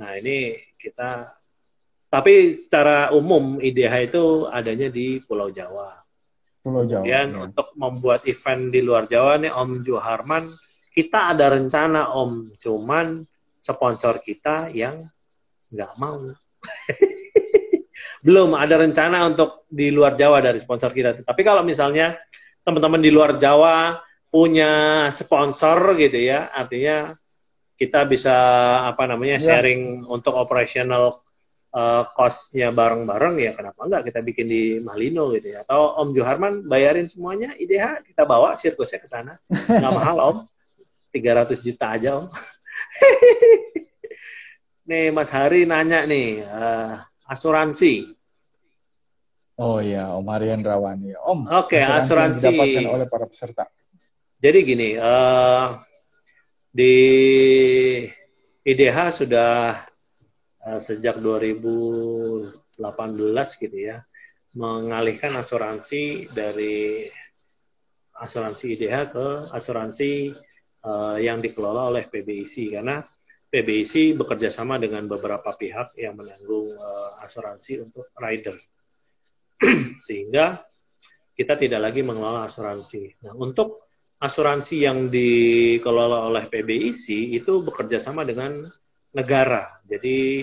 Nah 0.00 0.16
ini 0.16 0.56
kita, 0.80 1.28
tapi 2.08 2.56
secara 2.56 3.12
umum 3.12 3.60
IDH 3.60 3.94
itu 4.08 4.48
adanya 4.48 4.88
di 4.88 5.20
Pulau 5.20 5.52
Jawa. 5.52 5.92
Pulau 6.64 6.88
Jawa. 6.88 7.04
Kemudian 7.04 7.28
ya. 7.36 7.40
untuk 7.44 7.68
membuat 7.76 8.24
event 8.24 8.72
di 8.72 8.80
luar 8.80 9.04
Jawa 9.04 9.36
nih 9.36 9.52
Om 9.52 9.70
Juharman, 9.84 10.48
kita 10.88 11.36
ada 11.36 11.52
rencana 11.52 12.16
Om, 12.16 12.56
cuman 12.56 13.20
sponsor 13.60 14.24
kita 14.24 14.72
yang 14.72 15.04
nggak 15.68 15.92
mau. 16.00 16.16
belum 18.24 18.56
ada 18.56 18.80
rencana 18.80 19.28
untuk 19.28 19.68
di 19.68 19.92
luar 19.92 20.16
Jawa 20.16 20.40
dari 20.40 20.56
sponsor 20.56 20.88
kita. 20.96 21.20
Tapi 21.20 21.42
kalau 21.44 21.60
misalnya 21.60 22.16
teman-teman 22.64 23.04
di 23.04 23.12
luar 23.12 23.36
Jawa 23.36 24.00
punya 24.32 25.04
sponsor 25.12 25.92
gitu 26.00 26.16
ya, 26.16 26.48
artinya 26.48 27.12
kita 27.76 28.08
bisa 28.08 28.36
apa 28.88 29.04
namanya 29.04 29.36
ya. 29.36 29.60
sharing 29.60 30.08
untuk 30.08 30.32
operational 30.40 31.20
uh, 31.74 32.02
cost-nya 32.14 32.70
bareng-bareng 32.70 33.34
ya 33.42 33.52
kenapa 33.52 33.84
enggak 33.84 34.02
kita 34.08 34.20
bikin 34.22 34.46
di 34.46 34.62
Malino 34.80 35.34
gitu 35.34 35.58
ya 35.58 35.66
atau 35.66 35.98
Om 36.00 36.14
Joharman 36.14 36.64
bayarin 36.70 37.10
semuanya 37.10 37.52
IDH 37.58 38.06
kita 38.06 38.22
bawa 38.24 38.54
sirkusnya 38.54 39.02
ke 39.02 39.08
sana 39.10 39.34
nggak 39.50 39.94
mahal 39.98 40.16
Om 40.32 40.36
300 41.10 41.66
juta 41.66 41.86
aja 41.98 42.22
Om 42.22 42.26
nih 44.88 45.10
Mas 45.10 45.30
Hari 45.34 45.66
nanya 45.66 46.06
nih 46.06 46.46
uh, 46.46 46.94
asuransi 47.28 48.14
Oh 49.54 49.78
iya, 49.78 50.10
Om 50.10 50.26
Harian 50.34 50.58
Rawani. 50.58 51.14
Om, 51.14 51.46
Oke, 51.46 51.78
okay, 51.78 51.82
asuransi, 51.86 52.10
asuransi 52.10 52.38
didapatkan 52.42 52.86
oleh 52.90 53.06
para 53.06 53.26
peserta. 53.30 53.64
Jadi 54.42 54.58
gini, 54.66 54.88
uh, 54.98 55.78
di 56.74 56.94
IDH 58.66 58.98
sudah 59.14 59.78
uh, 60.58 60.80
sejak 60.82 61.22
2018 61.22 62.82
gitu 63.62 63.78
ya, 63.78 64.02
mengalihkan 64.58 65.38
asuransi 65.38 66.26
dari 66.34 67.06
asuransi 68.18 68.64
IDH 68.74 68.96
ke 69.14 69.26
asuransi 69.54 70.34
uh, 70.82 71.14
yang 71.22 71.38
dikelola 71.38 71.94
oleh 71.94 72.02
PBIC 72.02 72.74
karena 72.74 73.06
PBIC 73.54 74.18
bekerja 74.18 74.50
sama 74.50 74.82
dengan 74.82 75.06
beberapa 75.06 75.54
pihak 75.54 75.94
yang 76.02 76.18
menanggung 76.18 76.74
uh, 76.74 77.22
asuransi 77.22 77.86
untuk 77.86 78.10
rider 78.18 78.58
sehingga 80.10 80.58
kita 81.38 81.54
tidak 81.54 81.86
lagi 81.90 82.02
mengelola 82.02 82.50
asuransi. 82.50 83.22
Nah, 83.22 83.38
untuk 83.38 83.86
asuransi 84.18 84.76
yang 84.82 85.06
dikelola 85.06 86.26
oleh 86.26 86.50
PBIC 86.50 87.30
itu 87.30 87.62
bekerja 87.62 88.02
sama 88.02 88.26
dengan 88.26 88.58
negara. 89.14 89.70
Jadi 89.86 90.42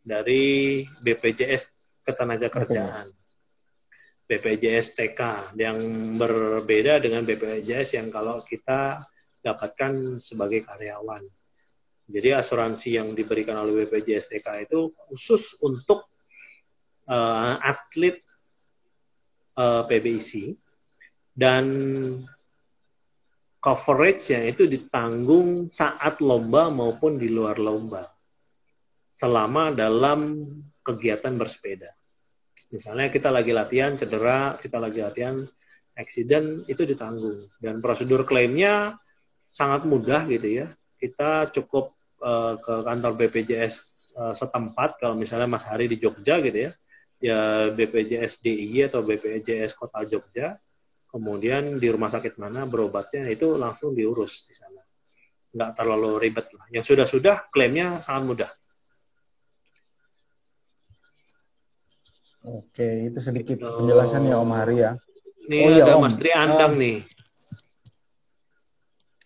dari 0.00 0.80
BPJS 1.04 1.62
Ketenaga 2.00 2.48
Kerjaan, 2.48 3.12
BPJS 4.24 4.96
TK 4.96 5.52
yang 5.60 5.76
berbeda 6.16 6.96
dengan 6.96 7.28
BPJS 7.28 8.00
yang 8.00 8.08
kalau 8.08 8.40
kita 8.40 9.04
dapatkan 9.44 10.16
sebagai 10.16 10.64
karyawan. 10.64 11.24
Jadi 12.08 12.32
asuransi 12.32 12.96
yang 12.96 13.12
diberikan 13.12 13.60
oleh 13.60 13.84
BPJS 13.84 14.32
TK 14.32 14.64
itu 14.64 14.96
khusus 14.96 15.60
untuk 15.60 16.08
uh, 17.04 17.60
atlet 17.60 18.16
uh, 19.60 19.84
eh, 19.84 19.92
PBIC 19.92 20.56
dan 21.36 21.68
coverage-nya 23.60 24.48
itu 24.48 24.64
ditanggung 24.64 25.68
saat 25.68 26.24
lomba 26.24 26.72
maupun 26.72 27.20
di 27.20 27.28
luar 27.28 27.60
lomba 27.60 28.06
selama 29.18 29.74
dalam 29.74 30.46
kegiatan 30.80 31.34
bersepeda. 31.34 31.90
Misalnya 32.70 33.10
kita 33.10 33.34
lagi 33.34 33.50
latihan 33.50 33.98
cedera, 33.98 34.54
kita 34.56 34.78
lagi 34.78 35.02
latihan 35.02 35.36
accident 35.98 36.62
itu 36.70 36.86
ditanggung 36.86 37.36
dan 37.58 37.82
prosedur 37.82 38.22
klaimnya 38.22 38.94
sangat 39.50 39.84
mudah 39.90 40.22
gitu 40.30 40.62
ya. 40.62 40.66
Kita 40.94 41.50
cukup 41.50 41.97
uh, 42.22 42.54
ke 42.58 42.74
kantor 42.84 43.12
BPJS 43.18 43.74
uh, 44.18 44.30
eh, 44.30 44.34
setempat 44.34 44.98
kalau 44.98 45.14
misalnya 45.14 45.48
Mas 45.50 45.64
Hari 45.66 45.86
di 45.90 45.96
Jogja 45.98 46.38
gitu 46.42 46.68
ya 46.68 46.72
ya 47.18 47.70
BPJS 47.74 48.42
DIY 48.42 48.90
atau 48.90 49.02
BPJS 49.02 49.74
Kota 49.74 50.06
Jogja, 50.06 50.54
kemudian 51.10 51.76
di 51.76 51.90
rumah 51.90 52.10
sakit 52.10 52.38
mana 52.38 52.64
berobatnya 52.64 53.26
itu 53.26 53.58
langsung 53.58 53.92
diurus 53.92 54.46
di 54.46 54.54
sana. 54.54 54.82
Nggak 55.50 55.70
terlalu 55.74 56.10
ribet 56.22 56.46
lah. 56.54 56.66
Yang 56.70 56.94
sudah-sudah 56.94 57.50
klaimnya 57.50 57.98
sangat 58.06 58.24
mudah. 58.24 58.50
Oke, 62.48 63.12
itu 63.12 63.18
sedikit 63.18 63.66
oh. 63.66 63.82
penjelasan 63.82 64.24
ya 64.24 64.38
Om 64.40 64.52
Hari 64.54 64.76
ya. 64.78 64.92
Ini 65.50 65.58
oh, 65.58 65.70
iya, 65.74 65.84
ada 65.84 65.92
Om. 65.98 66.02
Mas 66.06 66.16
Tri 66.16 66.30
Andang 66.32 66.74
uh, 66.78 66.80
nih. 66.80 66.98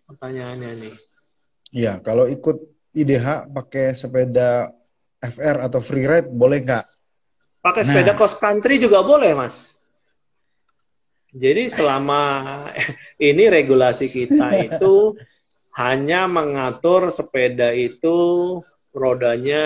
Pertanyaannya 0.09 0.71
nih. 0.81 0.95
Iya, 1.73 1.93
kalau 2.01 2.25
ikut 2.25 2.72
IDH 2.93 3.49
pakai 3.53 3.97
sepeda 3.97 4.69
FR 5.23 5.65
atau 5.65 5.81
free 5.81 6.05
ride 6.05 6.29
boleh 6.29 6.61
nggak? 6.61 6.87
Pakai 7.63 7.83
sepeda 7.87 8.13
nah. 8.13 8.19
cross 8.19 8.37
country 8.37 8.77
juga 8.77 9.01
boleh, 9.01 9.33
Mas. 9.33 9.73
Jadi 11.33 11.73
selama 11.73 12.21
ini 13.33 13.49
regulasi 13.49 14.13
kita 14.13 14.53
itu 14.69 15.17
hanya 15.73 16.29
mengatur 16.29 17.09
sepeda 17.09 17.73
itu 17.73 18.61
rodanya 18.93 19.65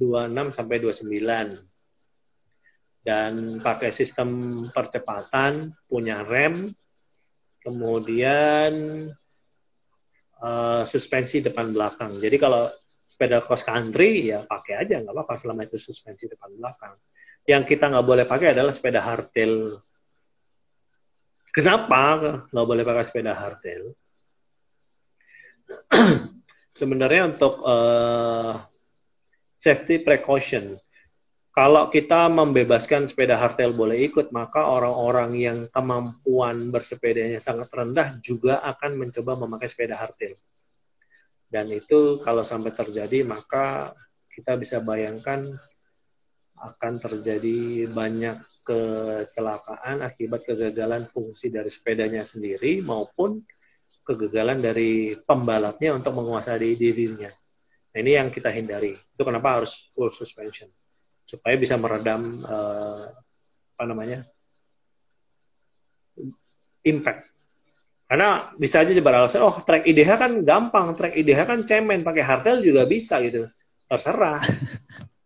26 0.00 0.56
sampai 0.56 0.76
29 0.80 1.60
dan 3.04 3.60
pakai 3.60 3.92
sistem 3.92 4.60
percepatan, 4.72 5.72
punya 5.88 6.20
rem, 6.24 6.68
kemudian 7.64 8.72
uh, 10.40 10.82
suspensi 10.88 11.44
depan 11.44 11.72
belakang. 11.72 12.16
Jadi 12.16 12.36
kalau 12.40 12.66
sepeda 13.10 13.42
cross 13.42 13.66
country 13.66 14.30
ya 14.30 14.46
pakai 14.46 14.86
aja 14.86 15.02
nggak 15.02 15.10
apa-apa 15.10 15.34
selama 15.34 15.66
itu 15.66 15.76
suspensi 15.76 16.30
depan 16.30 16.50
belakang. 16.56 16.94
Yang 17.48 17.62
kita 17.76 17.90
nggak 17.90 18.06
boleh 18.06 18.24
pakai 18.28 18.52
adalah 18.56 18.72
sepeda 18.72 19.00
hardtail. 19.02 19.74
Kenapa 21.50 22.02
nggak 22.50 22.66
boleh 22.66 22.84
pakai 22.86 23.04
sepeda 23.04 23.32
hardtail? 23.34 23.84
Sebenarnya 26.80 27.34
untuk 27.34 27.60
uh, 27.60 28.54
safety 29.60 30.00
precaution, 30.00 30.78
kalau 31.50 31.90
kita 31.90 32.30
membebaskan 32.30 33.10
sepeda 33.10 33.34
hardtail 33.34 33.74
boleh 33.74 34.06
ikut, 34.06 34.30
maka 34.30 34.70
orang-orang 34.70 35.34
yang 35.34 35.58
kemampuan 35.74 36.70
bersepedanya 36.70 37.42
sangat 37.42 37.66
rendah 37.74 38.22
juga 38.22 38.62
akan 38.62 38.94
mencoba 38.94 39.34
memakai 39.34 39.66
sepeda 39.66 39.98
hardtail. 39.98 40.38
Dan 41.50 41.66
itu 41.74 42.22
kalau 42.22 42.46
sampai 42.46 42.70
terjadi 42.70 43.26
maka 43.26 43.90
kita 44.30 44.54
bisa 44.54 44.78
bayangkan 44.78 45.42
akan 46.54 46.94
terjadi 47.02 47.90
banyak 47.90 48.38
kecelakaan 48.62 50.06
akibat 50.06 50.46
kegagalan 50.46 51.02
fungsi 51.10 51.50
dari 51.50 51.66
sepedanya 51.66 52.22
sendiri 52.22 52.78
maupun 52.78 53.42
kegagalan 54.06 54.62
dari 54.62 55.18
pembalapnya 55.18 55.98
untuk 55.98 56.14
menguasai 56.14 56.78
dirinya. 56.78 57.26
Nah, 57.90 57.98
ini 57.98 58.14
yang 58.14 58.30
kita 58.30 58.54
hindari. 58.54 58.94
Itu 58.94 59.26
kenapa 59.26 59.58
harus 59.58 59.90
full 59.90 60.14
suspension 60.14 60.70
supaya 61.30 61.54
bisa 61.54 61.78
meredam 61.78 62.42
uh, 62.42 63.06
apa 63.78 63.84
namanya 63.86 64.18
impact 66.82 67.30
karena 68.10 68.42
bisa 68.58 68.82
aja 68.82 68.90
beralasan, 68.98 69.46
oh 69.46 69.62
track 69.62 69.86
IDH 69.86 70.10
kan 70.18 70.32
gampang, 70.42 70.98
track 70.98 71.14
IDH 71.14 71.46
kan 71.46 71.62
cemen, 71.62 72.02
pakai 72.02 72.26
hardtail 72.26 72.58
juga 72.58 72.82
bisa 72.82 73.22
gitu. 73.22 73.46
Terserah. 73.86 74.42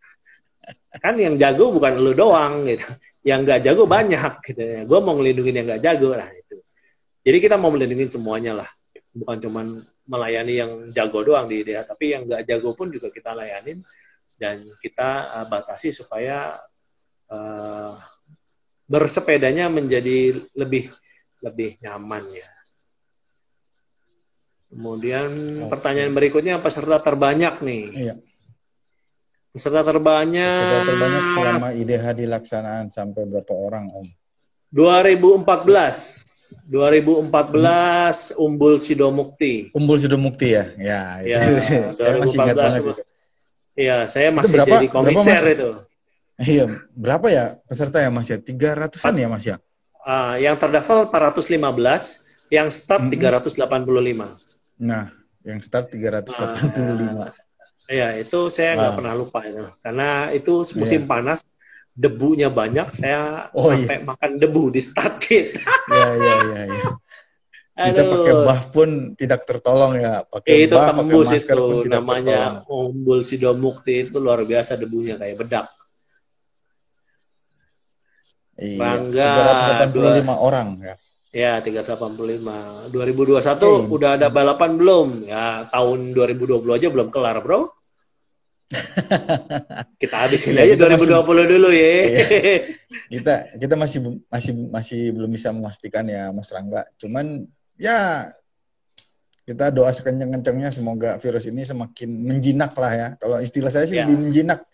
kan 1.04 1.16
yang 1.16 1.40
jago 1.40 1.72
bukan 1.72 1.96
lu 1.96 2.12
doang 2.12 2.68
gitu. 2.68 2.84
Yang 3.24 3.40
nggak 3.48 3.60
jago 3.64 3.88
banyak 3.88 4.32
gitu 4.44 4.60
ya. 4.60 4.80
Gue 4.84 5.00
mau 5.00 5.16
ngelindungin 5.16 5.64
yang 5.64 5.66
nggak 5.72 5.80
jago 5.80 6.12
lah 6.12 6.28
itu. 6.28 6.60
Jadi 7.24 7.38
kita 7.40 7.56
mau 7.56 7.72
melindungi 7.72 8.04
semuanya 8.12 8.52
lah. 8.52 8.68
Bukan 9.16 9.36
cuma 9.40 9.64
melayani 10.04 10.52
yang 10.52 10.70
jago 10.92 11.24
doang 11.24 11.48
di 11.48 11.64
IDH, 11.64 11.88
tapi 11.88 12.12
yang 12.12 12.28
nggak 12.28 12.44
jago 12.44 12.76
pun 12.76 12.92
juga 12.92 13.08
kita 13.08 13.32
layanin 13.32 13.80
dan 14.40 14.60
kita 14.82 15.10
uh, 15.40 15.46
batasi 15.46 15.94
supaya 15.94 16.54
uh, 17.30 17.92
bersepedanya 18.84 19.72
menjadi 19.72 20.36
lebih 20.56 20.92
lebih 21.44 21.76
nyaman 21.84 22.24
ya. 22.32 22.48
Kemudian 24.74 25.30
Oke. 25.64 25.70
pertanyaan 25.70 26.10
berikutnya 26.10 26.58
peserta 26.58 26.98
terbanyak 26.98 27.62
nih. 27.62 27.84
Iya. 27.94 28.14
Peserta 29.54 29.86
terbanyak. 29.86 30.50
Peserta 30.50 30.82
terbanyak 30.90 31.24
selama 31.30 31.68
IDH 31.78 32.04
dilaksanaan 32.18 32.90
sampai 32.90 33.22
berapa 33.22 33.54
orang, 33.54 33.86
Om? 33.94 34.08
2014. 34.74 36.66
2014 36.66 38.34
Umbul 38.42 38.82
Sidomukti. 38.82 39.70
Umbul 39.70 40.02
Sidomukti 40.02 40.58
ya? 40.58 40.74
Ya, 40.74 41.22
itu. 41.22 41.30
ya 41.30 41.94
saya 41.94 42.18
masih 42.18 42.38
ingat 42.42 42.56
banget 42.58 42.82
itu. 42.82 43.13
Iya, 43.74 44.06
saya 44.06 44.30
masih 44.30 44.54
berapa, 44.54 44.74
jadi 44.78 44.86
komiser 44.86 45.34
berapa, 45.34 45.50
itu. 45.50 45.70
Iya, 46.34 46.64
berapa 46.94 47.26
ya 47.30 47.44
peserta 47.66 47.98
ya 47.98 48.10
Mas 48.10 48.30
ya? 48.30 48.38
300-an 48.38 49.14
ya 49.18 49.26
Mas 49.26 49.44
ya? 49.46 49.56
Uh, 50.04 50.34
yang 50.38 50.54
terdaftar 50.54 51.10
415, 51.10 52.54
yang 52.54 52.68
start 52.70 53.02
mm 53.02 53.18
-hmm. 53.18 53.50
385. 54.78 54.78
Nah, 54.78 55.10
yang 55.42 55.58
start 55.58 55.90
385. 55.90 57.34
Iya, 57.84 58.16
itu 58.16 58.48
saya 58.48 58.80
nggak 58.80 58.92
wow. 58.94 58.98
pernah 58.98 59.14
lupa 59.14 59.38
itu. 59.44 59.64
Karena 59.84 60.08
itu 60.32 60.64
musim 60.78 61.04
yeah. 61.04 61.10
panas, 61.10 61.38
debunya 61.92 62.48
banyak, 62.48 62.88
saya 62.96 63.50
oh, 63.52 63.70
sampai 63.70 64.00
iya. 64.00 64.06
makan 64.06 64.30
debu 64.40 64.72
di 64.72 64.80
start 64.80 65.20
kit. 65.20 65.54
Iya, 65.84 66.08
iya, 66.16 66.62
iya. 66.64 66.84
Ya. 67.74 67.90
Kita 67.90 68.02
pakai 68.06 68.34
buff 68.46 68.64
pun 68.70 68.88
tidak 69.18 69.40
tertolong 69.50 69.98
ya. 69.98 70.22
Pakai 70.22 70.50
eh, 70.54 70.58
itu 70.70 70.78
buff, 70.78 70.86
tembus 70.94 71.26
pakai 71.26 71.58
itu 71.58 71.90
namanya 71.90 72.62
umbul 72.70 73.26
sidomukti 73.26 74.06
itu 74.06 74.22
luar 74.22 74.46
biasa 74.46 74.78
debunya 74.78 75.18
kayak 75.18 75.36
bedak. 75.42 75.66
Iya, 78.54 78.78
Bangga. 78.78 79.30
385 79.90 79.90
dua, 79.90 80.34
orang 80.38 80.68
ya. 80.78 80.94
Ya, 81.34 81.58
385. 81.58 82.94
2021 82.94 83.42
okay. 83.42 83.90
udah 83.90 84.10
ada 84.14 84.30
balapan 84.30 84.78
belum? 84.78 85.26
Ya, 85.26 85.66
tahun 85.66 86.14
2020 86.14 86.78
aja 86.78 86.86
belum 86.94 87.10
kelar, 87.10 87.42
Bro. 87.42 87.74
kita 90.02 90.16
habisin 90.24 90.56
iya, 90.56 90.74
aja 90.74 90.88
2020 90.94 91.10
masih, 91.10 91.46
dulu 91.50 91.68
ya. 91.74 91.90
Iya. 91.90 92.22
Kita 93.12 93.34
kita 93.60 93.74
masih 93.76 93.98
masih 94.26 94.52
masih 94.72 95.00
belum 95.14 95.30
bisa 95.30 95.50
memastikan 95.50 96.06
ya 96.06 96.30
Mas 96.30 96.50
Rangga. 96.50 96.86
Cuman 96.98 97.46
ya 97.78 98.30
kita 99.44 99.68
doa 99.68 99.92
sekenceng-kencengnya 99.92 100.72
semoga 100.72 101.20
virus 101.20 101.44
ini 101.44 101.68
semakin 101.68 102.08
menjinak 102.08 102.72
lah 102.72 102.92
ya. 102.96 103.08
Kalau 103.20 103.36
istilah 103.44 103.68
saya 103.68 103.84
sih 103.84 104.00
ya. 104.00 104.08
lebih 104.08 104.28
menjinak. 104.28 104.64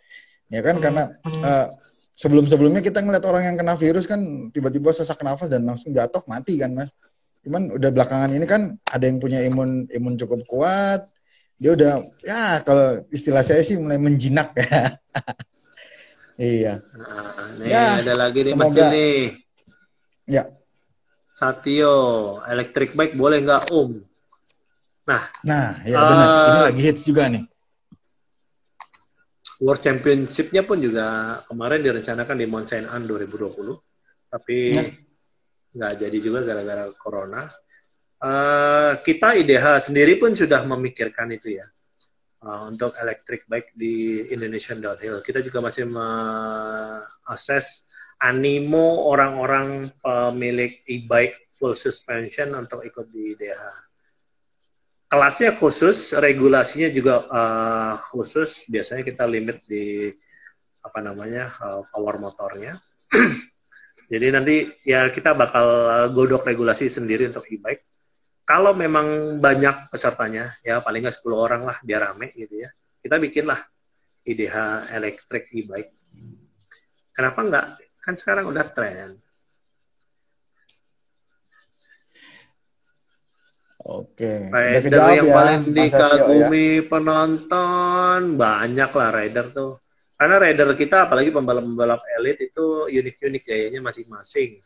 Ya 0.50 0.62
kan 0.62 0.78
karena 0.78 1.10
uh, 1.26 1.66
sebelum-sebelumnya 2.14 2.78
kita 2.78 3.02
ngeliat 3.02 3.26
orang 3.26 3.50
yang 3.50 3.56
kena 3.58 3.74
virus 3.74 4.06
kan 4.06 4.50
tiba-tiba 4.54 4.94
sesak 4.94 5.18
nafas 5.26 5.50
dan 5.50 5.66
langsung 5.66 5.90
jatuh 5.90 6.22
mati 6.30 6.54
kan 6.62 6.70
Mas. 6.70 6.94
Cuman 7.42 7.74
udah 7.74 7.90
belakangan 7.90 8.30
ini 8.30 8.46
kan 8.46 8.78
ada 8.86 9.04
yang 9.10 9.18
punya 9.18 9.42
imun 9.42 9.90
imun 9.90 10.14
cukup 10.14 10.46
kuat, 10.46 11.10
dia 11.58 11.74
udah 11.74 12.06
ya 12.22 12.62
kalau 12.62 13.02
istilah 13.10 13.42
saya 13.42 13.66
sih 13.66 13.74
mulai 13.74 13.98
menjinak 13.98 14.54
ya. 14.54 15.00
iya. 16.38 16.74
Nah, 16.78 17.48
nih 17.58 17.68
ya, 17.74 17.84
ada 18.06 18.14
lagi 18.14 18.40
nih 18.46 18.52
semoga, 18.54 18.70
Mas 18.70 18.92
nih. 18.94 19.20
Ya. 20.30 20.42
Satio, 21.40 21.96
electric 22.44 22.92
bike 22.92 23.16
boleh 23.16 23.40
nggak 23.40 23.72
Om? 23.72 23.96
Nah, 25.08 25.24
nah 25.40 25.80
ya 25.88 25.96
uh, 25.96 26.04
benar. 26.04 26.28
Ini 26.28 26.52
eh, 26.52 26.64
lagi 26.68 26.82
hits 26.84 27.02
juga 27.08 27.32
nih. 27.32 27.44
World 29.64 29.80
Championship-nya 29.80 30.68
pun 30.68 30.84
juga 30.84 31.40
kemarin 31.48 31.80
direncanakan 31.80 32.36
di 32.36 32.44
Mount 32.44 32.68
Saint 32.68 32.92
Anne 32.92 33.08
2020, 33.08 33.56
tapi 34.28 34.76
nggak 35.72 35.92
jadi 35.96 36.18
juga 36.20 36.44
gara-gara 36.44 36.84
corona. 37.00 37.48
Uh, 38.20 39.00
kita 39.00 39.40
IDH 39.40 39.88
sendiri 39.88 40.20
pun 40.20 40.36
sudah 40.36 40.60
memikirkan 40.68 41.32
itu 41.32 41.56
ya 41.56 41.64
uh, 42.44 42.68
untuk 42.68 42.92
electric 43.00 43.48
bike 43.48 43.72
di 43.72 44.28
Indonesian 44.28 44.76
Downhill. 44.76 45.24
Kita 45.24 45.40
juga 45.40 45.64
masih 45.64 45.88
mengakses 45.88 47.88
animo 48.20 49.08
orang-orang 49.08 49.88
pemilik 50.00 50.72
e-bike 50.84 51.56
full 51.56 51.72
suspension 51.72 52.52
untuk 52.52 52.84
ikut 52.84 53.08
di 53.08 53.36
IDH. 53.36 53.62
Kelasnya 55.10 55.58
khusus, 55.58 56.14
regulasinya 56.14 56.86
juga 56.92 57.26
uh, 57.26 57.94
khusus. 57.98 58.68
Biasanya 58.70 59.02
kita 59.02 59.26
limit 59.26 59.64
di 59.66 60.06
apa 60.80 61.00
namanya 61.02 61.50
uh, 61.60 61.82
power 61.90 62.22
motornya. 62.22 62.78
Jadi 64.12 64.26
nanti 64.30 64.70
ya 64.86 65.10
kita 65.10 65.34
bakal 65.34 65.66
godok 66.14 66.46
regulasi 66.46 66.86
sendiri 66.86 67.26
untuk 67.30 67.46
e-bike 67.50 67.90
kalau 68.50 68.74
memang 68.74 69.38
banyak 69.38 69.94
pesertanya, 69.94 70.50
ya 70.66 70.82
paling 70.82 71.06
nggak 71.06 71.22
10 71.22 71.38
orang 71.38 71.62
lah 71.62 71.78
biar 71.86 72.10
rame 72.10 72.34
gitu 72.34 72.58
ya. 72.58 72.66
Kita 72.98 73.14
bikin 73.22 73.46
lah 73.46 73.62
IDH 74.26 74.90
elektrik 74.90 75.54
e-bike. 75.54 75.94
Kenapa 77.14 77.38
nggak? 77.46 77.66
Kan 78.00 78.14
sekarang 78.16 78.48
udah 78.48 78.64
tren. 78.72 79.16
Oke. 83.80 84.52
Rider 84.52 85.02
yang 85.16 85.28
ya, 85.28 85.34
paling 85.34 85.60
dikagumi 85.72 86.68
ya. 86.80 86.86
penonton 86.88 88.20
banyak 88.36 88.90
lah 88.92 89.08
rider 89.12 89.46
tuh. 89.52 89.80
Karena 90.20 90.36
rider 90.36 90.68
kita 90.76 91.08
apalagi 91.08 91.32
pembalap-pembalap 91.32 92.04
elit 92.20 92.44
itu 92.44 92.88
unik-unik 92.92 93.42
gayanya 93.44 93.80
masing-masing 93.80 94.60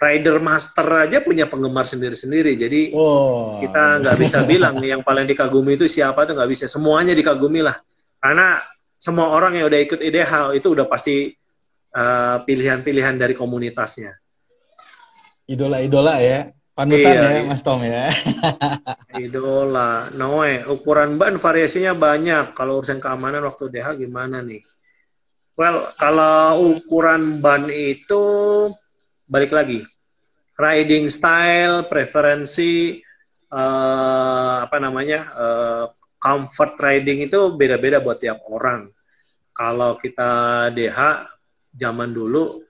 rider 0.00 0.40
master 0.40 0.88
aja 1.04 1.20
punya 1.20 1.44
penggemar 1.44 1.84
sendiri-sendiri. 1.84 2.56
Jadi 2.56 2.96
oh. 2.96 3.60
kita 3.60 4.00
nggak 4.00 4.16
bisa 4.16 4.38
bilang 4.50 4.80
nih 4.80 4.96
yang 4.96 5.02
paling 5.04 5.28
dikagumi 5.28 5.76
itu 5.76 5.84
siapa 5.84 6.24
tuh 6.24 6.40
nggak 6.40 6.50
bisa. 6.50 6.64
Semuanya 6.64 7.12
dikagumi 7.12 7.60
lah. 7.60 7.76
Karena 8.16 8.56
semua 8.96 9.28
orang 9.36 9.60
yang 9.60 9.68
udah 9.68 9.80
ikut 9.80 10.00
IDH 10.00 10.56
itu 10.56 10.72
udah 10.72 10.88
pasti 10.88 11.36
uh, 11.94 12.42
pilihan-pilihan 12.44 13.16
dari 13.18 13.34
komunitasnya. 13.34 14.14
Idola-idola 15.50 16.22
ya. 16.22 16.50
Panutan 16.70 17.12
iya, 17.12 17.20
ya, 17.20 17.30
iya. 17.42 17.42
Mas 17.44 17.60
Tom 17.60 17.82
ya. 17.82 18.08
Idola. 19.26 20.08
Noe, 20.16 20.64
ukuran 20.64 21.18
ban 21.20 21.36
variasinya 21.36 21.92
banyak. 21.92 22.56
Kalau 22.56 22.80
urusan 22.80 23.02
keamanan 23.02 23.44
waktu 23.44 23.68
DH 23.68 24.00
gimana 24.00 24.40
nih? 24.40 24.62
Well, 25.58 25.92
kalau 26.00 26.72
ukuran 26.78 27.42
ban 27.44 27.68
itu 27.68 28.22
balik 29.28 29.52
lagi 29.52 29.84
riding 30.60 31.08
style, 31.08 31.88
preferensi, 31.88 33.00
uh, 33.48 34.68
apa 34.68 34.76
namanya, 34.76 35.20
uh, 35.32 35.84
comfort 36.20 36.76
riding 36.76 37.24
itu 37.24 37.56
beda-beda 37.56 38.04
buat 38.04 38.20
tiap 38.20 38.44
orang. 38.44 38.92
Kalau 39.56 39.96
kita 39.96 40.68
DH 40.76 41.00
zaman 41.74 42.10
dulu 42.10 42.62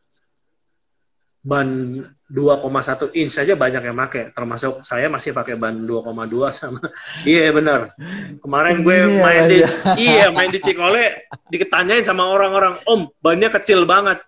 ban 1.41 1.97
2,1 2.29 3.17
inch 3.17 3.33
saja 3.33 3.57
banyak 3.57 3.81
yang 3.81 3.97
pakai, 3.97 4.31
termasuk 4.37 4.85
saya 4.85 5.09
masih 5.09 5.33
pakai 5.33 5.57
ban 5.57 5.73
2,2 5.73 6.53
sama. 6.53 6.85
iya 7.27 7.49
benar. 7.51 7.97
Kemarin 8.45 8.85
gue 8.85 8.95
ya, 8.95 9.07
main 9.25 9.43
di 9.49 9.59
iya 10.13 10.27
main 10.29 10.53
di 10.53 10.61
Cikole 10.61 11.27
diketanyain 11.49 12.05
sama 12.05 12.29
orang-orang, 12.29 12.77
"Om, 12.85 13.09
bannya 13.25 13.49
kecil 13.49 13.89
banget." 13.89 14.21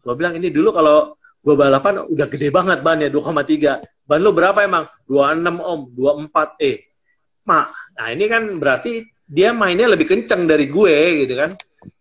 Gue 0.00 0.14
bilang 0.14 0.38
ini 0.38 0.48
dulu 0.48 0.70
kalau 0.70 1.18
gue 1.40 1.54
balapan 1.56 2.04
udah 2.04 2.26
gede 2.28 2.52
banget 2.52 2.84
ban 2.84 3.00
ya 3.00 3.08
2,3 3.08 3.80
ban 4.04 4.20
lu 4.20 4.30
berapa 4.36 4.60
emang 4.60 4.84
26 5.08 5.56
om 5.56 5.80
24 5.96 6.60
eh 6.60 6.92
mak 7.48 7.72
nah 7.96 8.06
ini 8.12 8.24
kan 8.28 8.44
berarti 8.60 9.08
dia 9.24 9.56
mainnya 9.56 9.88
lebih 9.88 10.04
kenceng 10.04 10.44
dari 10.44 10.68
gue 10.68 11.24
gitu 11.24 11.34
kan 11.40 11.56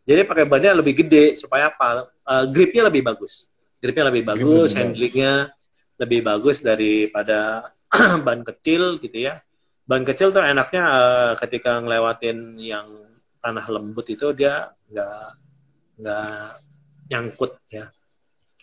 jadi 0.10 0.26
pakai 0.26 0.50
bannya 0.50 0.82
lebih 0.82 1.06
gede 1.06 1.38
supaya 1.38 1.70
apa? 1.70 2.10
Uh, 2.26 2.50
gripnya 2.50 2.90
lebih 2.90 3.06
bagus. 3.06 3.54
Gripnya 3.78 4.10
lebih 4.10 4.26
bagus 4.26 4.74
Grip 4.74 4.82
handlingnya 4.82 5.34
lebih 6.02 6.26
bagus 6.26 6.66
daripada 6.66 7.70
ban 8.26 8.42
kecil 8.42 8.98
gitu 8.98 9.30
ya. 9.30 9.38
Ban 9.86 10.02
kecil 10.02 10.34
tuh 10.34 10.42
enaknya 10.42 10.84
uh, 10.90 11.34
ketika 11.38 11.78
ngelewatin 11.78 12.58
yang 12.58 12.90
tanah 13.38 13.70
lembut 13.70 14.10
itu 14.10 14.34
dia 14.34 14.74
nggak 14.90 15.22
nggak 16.02 16.58
nyangkut 17.14 17.62
ya. 17.70 17.86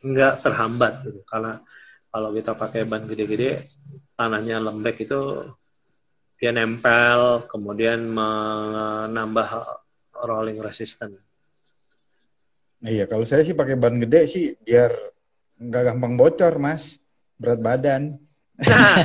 Nggak 0.02 0.42
terhambat 0.42 1.06
gitu. 1.06 1.22
Karena 1.30 1.62
kalau 2.10 2.34
kita 2.34 2.58
pakai 2.58 2.90
ban 2.90 3.06
gede-gede, 3.06 3.70
tanahnya 4.18 4.58
lembek 4.58 5.06
itu 5.06 5.46
dia 6.42 6.50
nempel, 6.50 7.46
kemudian 7.46 8.02
menambah 8.10 9.48
rolling 10.26 10.58
resistant. 10.58 11.14
Iya, 12.84 13.04
kalau 13.08 13.24
saya 13.24 13.40
sih 13.46 13.56
pakai 13.56 13.76
ban 13.78 13.96
gede 13.96 14.28
sih 14.28 14.44
biar 14.60 14.92
nggak 15.56 15.82
gampang 15.92 16.14
bocor, 16.20 16.60
Mas. 16.60 17.00
Berat 17.36 17.60
badan. 17.60 18.16
Nah, 18.56 18.96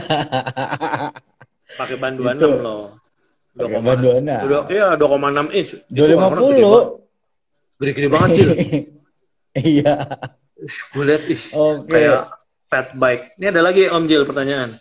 pakai 1.79 1.95
ban 1.99 2.15
26 2.15 2.35
itu. 2.35 2.47
loh. 2.59 2.95
Pakai 3.55 3.79
ban 3.83 3.99
26. 3.99 4.71
Iya, 4.71 4.87
2,6 4.95 5.57
inch. 5.57 5.71
250. 5.91 7.79
Gede-gede 7.79 8.07
banget 8.07 8.29
sih. 8.35 8.47
iya 9.75 10.07
gue 10.67 11.03
lihat 11.05 11.23
ih 11.25 11.41
okay. 11.51 11.89
kayak 11.89 12.21
fat 12.69 12.87
bike. 12.95 13.35
Ini 13.41 13.45
ada 13.51 13.61
lagi 13.65 13.83
Om 13.89 14.05
Jil 14.07 14.23
pertanyaan. 14.23 14.71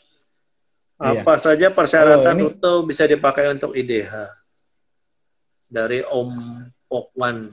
Iya. 1.00 1.24
Apa 1.24 1.40
saja 1.40 1.72
persyaratan 1.72 2.36
oh, 2.36 2.40
rute 2.52 2.72
bisa 2.86 3.08
dipakai 3.08 3.48
untuk 3.50 3.72
IDH? 3.72 4.12
Dari 5.70 6.04
Om 6.04 6.30
Pokwan. 6.86 7.48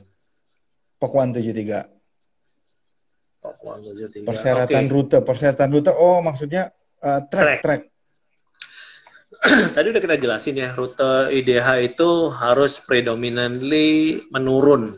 Pokwan 0.98 1.34
73. 1.34 1.86
Pokwan 3.42 3.80
73. 3.82 4.26
Persyaratan 4.26 4.84
okay. 4.86 4.94
rute, 4.94 5.18
persyaratan 5.22 5.70
rute. 5.72 5.92
Oh, 5.94 6.22
maksudnya 6.26 6.74
uh, 7.06 7.22
track, 7.30 7.46
track. 7.46 7.62
track. 7.64 7.82
Tadi 9.78 9.88
udah 9.94 10.02
kita 10.02 10.18
jelasin 10.18 10.58
ya, 10.58 10.74
rute 10.74 11.30
IDH 11.30 11.68
itu 11.86 12.34
harus 12.34 12.82
predominantly 12.82 14.18
menurun 14.34 14.98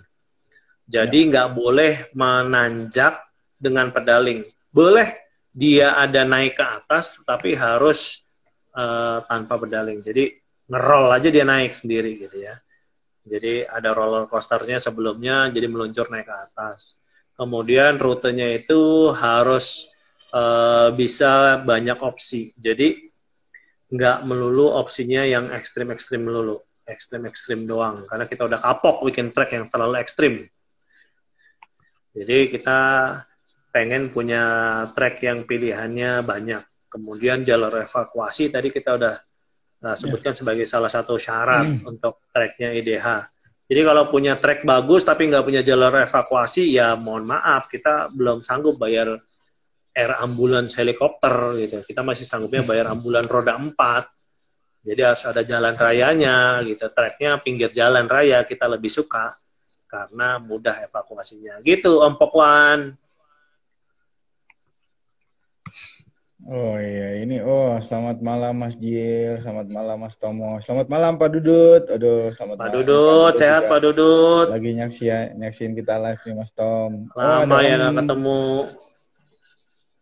jadi 0.89 1.19
ya. 1.21 1.27
nggak 1.29 1.47
ya. 1.53 1.55
boleh 1.55 1.93
menanjak 2.17 3.21
dengan 3.61 3.93
pedaling. 3.93 4.41
Boleh 4.73 5.13
dia 5.53 5.93
ada 5.93 6.25
naik 6.25 6.57
ke 6.57 6.65
atas, 6.65 7.21
tapi 7.21 7.53
harus 7.53 8.25
uh, 8.73 9.21
tanpa 9.29 9.61
pedaling. 9.61 10.01
Jadi 10.01 10.33
ngerol 10.65 11.13
aja 11.13 11.29
dia 11.29 11.45
naik 11.45 11.77
sendiri 11.77 12.17
gitu 12.17 12.41
ya. 12.41 12.57
Jadi 13.25 13.67
ada 13.67 13.91
roller 13.91 14.25
coasternya 14.25 14.79
sebelumnya, 14.79 15.51
jadi 15.51 15.67
meluncur 15.67 16.07
naik 16.07 16.27
ke 16.27 16.35
atas. 16.35 16.99
Kemudian 17.35 17.95
rutenya 17.99 18.51
itu 18.51 19.11
harus 19.15 19.87
uh, 20.35 20.91
bisa 20.91 21.63
banyak 21.63 21.99
opsi. 21.99 22.51
Jadi 22.59 22.99
nggak 23.89 24.27
melulu 24.27 24.69
opsinya 24.75 25.25
yang 25.25 25.49
ekstrim-ekstrim 25.49 26.21
melulu, 26.21 26.59
ekstrim-ekstrim 26.85 27.65
doang. 27.65 28.03
Karena 28.05 28.25
kita 28.27 28.45
udah 28.45 28.59
kapok 28.59 29.07
bikin 29.07 29.31
track 29.31 29.55
yang 29.55 29.65
terlalu 29.71 29.95
ekstrim. 30.03 30.33
Jadi 32.13 32.37
kita 32.51 32.79
pengen 33.69 34.09
punya 34.09 34.43
track 34.97 35.21
yang 35.23 35.45
pilihannya 35.45 36.25
banyak. 36.25 36.63
Kemudian 36.89 37.45
jalur 37.45 37.85
evakuasi 37.85 38.49
tadi 38.49 38.73
kita 38.73 38.97
udah 38.97 39.15
uh, 39.83 39.95
sebutkan 39.95 40.33
yeah. 40.35 40.39
sebagai 40.39 40.65
salah 40.67 40.91
satu 40.91 41.15
syarat 41.15 41.67
mm. 41.67 41.89
untuk 41.89 42.23
tracknya 42.31 42.75
IDH. 42.75 43.07
Jadi 43.69 43.81
kalau 43.85 44.09
punya 44.09 44.33
track 44.33 44.65
bagus 44.65 45.05
tapi 45.05 45.29
nggak 45.29 45.45
punya 45.45 45.61
jalur 45.61 45.93
evakuasi, 45.93 46.73
ya 46.73 46.97
mohon 46.97 47.29
maaf 47.29 47.69
kita 47.69 48.09
belum 48.17 48.41
sanggup 48.41 48.81
bayar 48.81 49.13
air 49.93 50.11
ambulans 50.25 50.73
helikopter 50.73 51.53
gitu. 51.61 51.77
Kita 51.85 52.01
masih 52.01 52.25
sanggupnya 52.25 52.65
bayar 52.65 52.89
ambulan 52.89 53.29
roda 53.29 53.61
empat. 53.61 54.09
Jadi 54.79 55.01
harus 55.05 55.21
ada 55.27 55.45
jalan 55.45 55.75
rayanya 55.77 56.65
gitu. 56.65 56.89
Tracknya 56.89 57.37
pinggir 57.37 57.69
jalan 57.69 58.09
raya 58.09 58.41
kita 58.41 58.65
lebih 58.65 58.89
suka 58.89 59.37
karena 59.85 60.41
mudah 60.41 60.89
evakuasinya. 60.89 61.61
Gitu 61.61 62.01
Om 62.01 62.15
Pokwan. 62.17 62.89
Oh 66.49 66.81
iya, 66.81 67.21
ini 67.21 67.45
oh 67.45 67.77
selamat 67.77 68.25
malam 68.25 68.57
Mas 68.57 68.73
Gil, 68.73 69.37
selamat 69.37 69.69
malam 69.69 70.01
Mas 70.01 70.17
Tomo, 70.17 70.57
selamat 70.65 70.89
malam 70.89 71.13
Pak 71.21 71.29
Dudut. 71.37 71.85
Aduh, 71.93 72.33
selamat 72.33 72.57
Pak 72.57 72.65
malam. 72.65 72.75
Dudut, 72.81 73.29
Pak 73.29 73.37
sehat 73.37 73.63
Pak 73.69 73.79
Dudut. 73.85 74.47
Lagi 74.49 74.73
nyaksiin 74.73 75.37
nyaksiin 75.37 75.77
kita 75.77 76.01
live 76.01 76.17
nih 76.17 76.33
Mas 76.33 76.49
Tom. 76.49 77.05
Lama 77.13 77.53
oh, 77.53 77.61
ya 77.61 77.77
nggak 77.77 78.01
ketemu. 78.01 78.41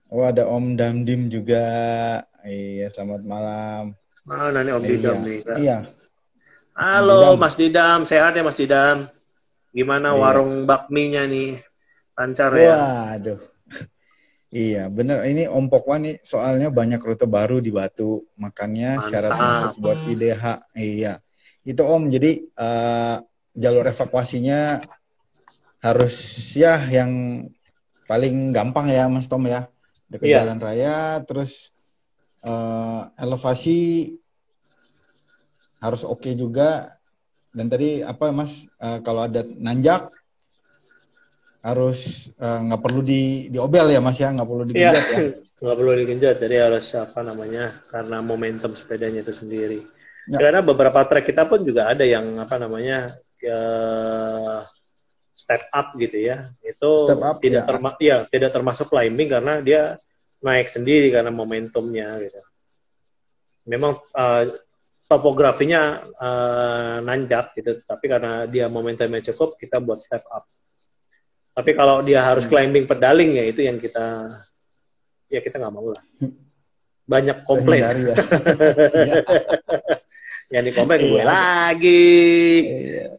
Oh 0.08 0.24
ada 0.24 0.48
Om 0.48 0.66
Damdim 0.80 1.28
juga. 1.28 1.68
Iya, 2.48 2.88
selamat 2.96 3.28
malam. 3.28 3.84
Mana 4.24 4.64
nih 4.64 4.72
Om 4.72 4.84
iya. 4.88 4.92
Didam 4.96 5.18
nih? 5.28 5.40
Kak? 5.44 5.58
Iya. 5.60 5.78
Halo 6.80 7.16
Didam. 7.20 7.36
Mas 7.44 7.56
Didam, 7.60 8.00
sehat 8.08 8.32
ya 8.40 8.44
Mas 8.48 8.56
Didam? 8.56 9.04
Gimana 9.76 10.16
iya. 10.16 10.20
warung 10.24 10.64
bakminya 10.64 11.28
nih? 11.28 11.60
Lancar 12.16 12.56
ya? 12.56 12.72
Waduh 12.72 13.57
Iya, 14.48 14.88
bener. 14.88 15.28
Ini 15.28 15.52
Om 15.52 15.68
Pokwa 15.68 16.00
nih 16.00 16.24
soalnya 16.24 16.72
banyak 16.72 17.04
rute 17.04 17.28
baru 17.28 17.60
di 17.60 17.68
Batu. 17.68 18.24
Makanya 18.40 18.96
Mantap. 18.96 19.10
syarat 19.12 19.32
masuk 19.36 19.74
buat 19.84 20.00
IDH. 20.08 20.44
Iya. 20.72 21.14
Itu 21.68 21.84
Om, 21.84 22.08
jadi 22.08 22.48
uh, 22.56 23.20
jalur 23.52 23.84
evakuasinya 23.84 24.88
harus 25.84 26.16
ya 26.56 26.80
yang 26.88 27.44
paling 28.08 28.56
gampang 28.56 28.88
ya 28.88 29.12
Mas 29.12 29.28
Tom 29.28 29.44
ya. 29.44 29.68
Dekat 30.08 30.28
iya. 30.32 30.48
jalan 30.48 30.60
raya, 30.64 31.20
terus 31.28 31.76
uh, 32.48 33.12
elevasi 33.20 34.16
harus 35.84 36.08
oke 36.08 36.24
okay 36.24 36.40
juga. 36.40 36.96
Dan 37.52 37.68
tadi 37.68 38.00
apa 38.00 38.32
Mas, 38.32 38.64
uh, 38.80 39.04
kalau 39.04 39.28
ada 39.28 39.44
nanjak 39.44 40.08
harus 41.68 42.32
eh, 42.40 42.60
nggak 42.64 42.80
uh, 42.80 42.84
perlu 42.84 43.02
di 43.04 43.52
diobel 43.52 43.92
ya 43.92 44.00
mas 44.00 44.16
ya. 44.16 44.32
Nggak 44.32 44.48
perlu 44.48 44.64
digenjat 44.64 45.06
ya, 45.12 45.20
ya. 45.20 45.30
nggak 45.62 45.76
perlu 45.76 45.94
digenjat 45.98 46.36
jadi 46.38 46.56
harus 46.70 46.86
apa 46.96 47.20
namanya 47.26 47.66
karena 47.92 48.18
momentum 48.24 48.72
sepedanya 48.72 49.20
itu 49.20 49.36
sendiri. 49.36 49.80
Ya. 50.28 50.44
karena 50.44 50.60
beberapa 50.60 51.08
trek 51.08 51.32
kita 51.32 51.48
pun 51.48 51.64
juga 51.64 51.88
ada 51.88 52.04
yang 52.04 52.36
apa 52.36 52.60
namanya 52.60 53.08
uh, 53.48 54.60
step 55.36 55.68
up 55.72 55.96
gitu 56.00 56.18
ya. 56.20 56.48
Itu 56.64 57.08
step 57.08 57.24
up, 57.24 57.40
tidak 57.44 57.64
ya. 57.64 57.68
terma 57.68 57.90
ya 58.00 58.18
tidak 58.28 58.52
termasuk 58.56 58.92
climbing 58.92 59.28
karena 59.28 59.64
dia 59.64 59.82
naik 60.44 60.68
sendiri 60.72 61.12
karena 61.12 61.32
momentumnya 61.32 62.20
gitu. 62.24 62.40
Memang 63.68 64.00
uh, 64.16 64.44
topografinya 65.08 66.04
uh, 66.20 67.00
nanjak 67.04 67.56
gitu. 67.56 67.80
Tapi 67.88 68.06
karena 68.08 68.44
dia 68.48 68.68
momentumnya 68.68 69.24
cukup 69.32 69.56
kita 69.56 69.80
buat 69.80 70.04
step 70.04 70.28
up 70.28 70.44
tapi 71.58 71.74
kalau 71.74 72.06
dia 72.06 72.22
harus 72.22 72.46
hmm. 72.46 72.54
climbing 72.54 72.86
pedaling 72.86 73.34
ya 73.34 73.50
itu 73.50 73.66
yang 73.66 73.82
kita 73.82 74.30
ya 75.26 75.42
kita 75.42 75.58
nggak 75.58 75.74
mau 75.74 75.90
lah. 75.90 76.04
Banyak 77.10 77.42
komplain. 77.50 77.82
ya. 77.82 78.14
yang 80.54 80.64
di 80.64 80.72
komplain 80.72 81.02
gue 81.02 81.18
iya. 81.18 81.26
lagi. 81.26 82.14
Iya. 82.62 83.10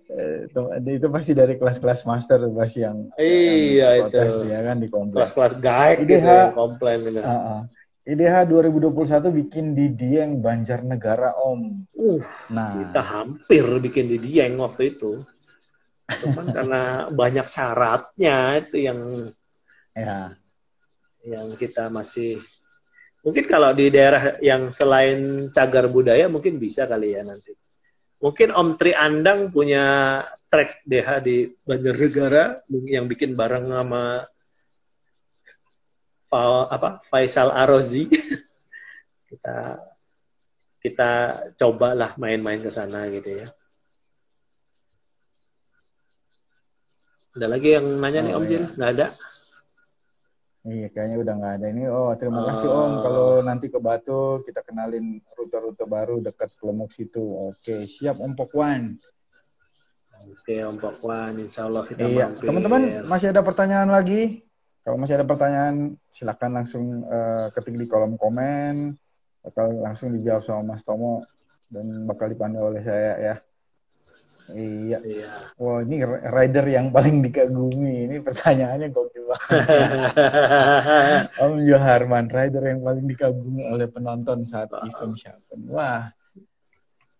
Itu, 0.48 0.60
itu 0.86 1.06
pasti 1.10 1.34
dari 1.34 1.58
kelas-kelas 1.58 2.06
master 2.06 2.46
pasti 2.54 2.86
yang 2.86 3.10
iya 3.18 4.06
yang 4.06 4.14
itu. 4.14 4.46
ya 4.46 4.62
kan 4.62 4.78
di 4.78 4.86
komplain. 4.86 5.26
Kelas-kelas 5.26 5.58
guide 5.58 6.06
IDH, 6.06 6.08
gitu 6.08 6.30
yang 6.30 6.54
komplain 6.54 6.98
gitu. 7.02 7.18
Uh 7.18 7.34
-uh. 7.34 7.60
IDH 8.08 8.48
2021 8.48 9.28
bikin 9.44 9.76
di 9.76 9.92
Dieng 9.92 10.40
Banjarnegara 10.40 11.36
Om. 11.44 11.60
Uh, 11.92 12.24
nah, 12.48 12.80
kita 12.80 13.04
hampir 13.04 13.64
bikin 13.84 14.08
di 14.08 14.16
Dieng 14.16 14.56
waktu 14.56 14.94
itu. 14.94 15.20
Cuman 16.08 16.46
karena 16.56 16.82
banyak 17.12 17.44
syaratnya 17.44 18.64
itu 18.64 18.80
yang 18.80 19.00
ya 19.92 20.32
yang 21.28 21.52
kita 21.52 21.92
masih 21.92 22.40
mungkin 23.20 23.44
kalau 23.44 23.76
di 23.76 23.92
daerah 23.92 24.40
yang 24.40 24.72
selain 24.72 25.52
cagar 25.52 25.84
budaya 25.92 26.24
mungkin 26.32 26.56
bisa 26.56 26.88
kali 26.88 27.12
ya 27.12 27.22
nanti. 27.26 27.52
Mungkin 28.18 28.50
Om 28.50 28.74
Tri 28.74 28.96
Andang 28.98 29.52
punya 29.54 30.18
trek 30.50 30.82
DH 30.82 31.22
di 31.22 31.46
Banjarnegara 31.62 32.58
yang 32.88 33.06
bikin 33.06 33.38
bareng 33.38 33.68
sama 33.68 34.26
apa 36.72 36.98
Faisal 37.06 37.54
Arozi. 37.54 38.10
kita 39.28 39.76
kita 40.82 41.10
cobalah 41.60 42.16
main-main 42.16 42.58
ke 42.58 42.72
sana 42.72 43.06
gitu 43.12 43.44
ya. 43.44 43.46
Ada 47.38 47.54
lagi 47.54 47.70
yang 47.70 47.86
nanya 48.02 48.18
oh, 48.18 48.26
nih 48.26 48.34
Om 48.34 48.42
iya. 48.42 48.50
Jin? 48.50 48.62
Nggak 48.74 48.90
ada? 48.98 49.06
Iya, 50.66 50.86
kayaknya 50.90 51.16
udah 51.22 51.34
nggak 51.38 51.54
ada 51.54 51.66
ini. 51.70 51.84
Oh, 51.86 52.10
terima 52.18 52.42
kasih 52.50 52.66
Om. 52.66 52.74
Oh. 52.74 52.90
Kalau 52.98 53.28
nanti 53.46 53.70
ke 53.70 53.78
Batu, 53.78 54.42
kita 54.42 54.66
kenalin 54.66 55.22
rute-rute 55.38 55.86
baru 55.86 56.18
dekat 56.18 56.50
Kelemuk 56.58 56.90
situ. 56.90 57.22
Oke, 57.22 57.86
siap 57.86 58.18
Om 58.18 58.34
Pokwan. 58.34 58.98
Oke, 60.34 60.66
Om 60.66 60.82
Pokwan. 60.82 61.38
Insya 61.38 61.70
Allah 61.70 61.86
kita 61.86 62.10
iya. 62.10 62.26
Teman-teman, 62.34 63.06
masih 63.06 63.30
ada 63.30 63.46
pertanyaan 63.46 63.86
lagi? 63.86 64.42
Kalau 64.82 64.98
masih 64.98 65.22
ada 65.22 65.26
pertanyaan, 65.30 65.94
silakan 66.10 66.50
langsung 66.58 67.06
uh, 67.06 67.54
ketik 67.54 67.78
di 67.78 67.86
kolom 67.86 68.18
komen. 68.18 68.98
Bakal 69.46 69.78
langsung 69.78 70.10
dijawab 70.10 70.42
sama 70.42 70.74
Mas 70.74 70.82
Tomo. 70.82 71.22
Dan 71.70 72.02
bakal 72.02 72.34
dipandu 72.34 72.66
oleh 72.66 72.82
saya 72.82 73.14
ya. 73.14 73.34
Iya. 74.56 74.98
iya. 75.04 75.28
Wah, 75.60 75.84
ini 75.84 76.00
rider 76.06 76.64
yang 76.64 76.88
paling 76.88 77.20
dikagumi. 77.20 78.08
Ini 78.08 78.16
pertanyaannya 78.24 78.88
gokil 78.88 79.24
banget. 79.28 79.60
Om 81.44 81.54
Joharman, 81.68 82.26
rider 82.32 82.62
yang 82.64 82.80
paling 82.80 83.04
dikagumi 83.04 83.68
oleh 83.68 83.86
penonton 83.92 84.40
saat 84.48 84.72
Wah. 84.72 84.84
event 84.88 85.14
siapa? 85.18 85.52
Wah, 85.68 86.02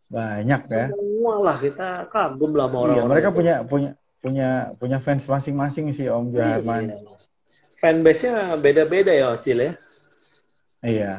banyak 0.09 0.61
ya. 0.73 0.87
Semua 0.89 1.35
lah 1.45 1.57
kita 1.61 1.89
kagum 2.09 2.53
lah 2.57 2.67
sama 2.73 2.77
orang-orang. 2.89 2.97
Iya, 2.97 3.11
mereka 3.13 3.29
punya 3.29 3.55
punya 3.69 3.91
punya 4.19 4.49
punya 4.81 4.99
fans 4.99 5.29
masing-masing 5.29 5.93
sih 5.93 6.09
Om 6.09 6.33
Joharman. 6.33 6.97
Iya. 6.97 6.97
Fanbase-nya 7.79 8.59
beda-beda 8.59 9.13
ya, 9.15 9.37
Cil 9.39 9.63
ya. 9.63 9.73
Iya. 10.83 11.13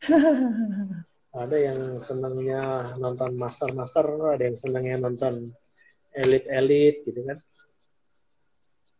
ada 1.30 1.56
yang 1.56 2.02
senangnya 2.02 2.90
nonton 2.98 3.38
master 3.38 3.70
master 3.70 4.04
ada 4.34 4.42
yang 4.42 4.58
senangnya 4.58 4.96
nonton 4.98 5.54
elit 6.14 6.44
elit 6.50 6.96
gitu 7.06 7.22
kan. 7.22 7.38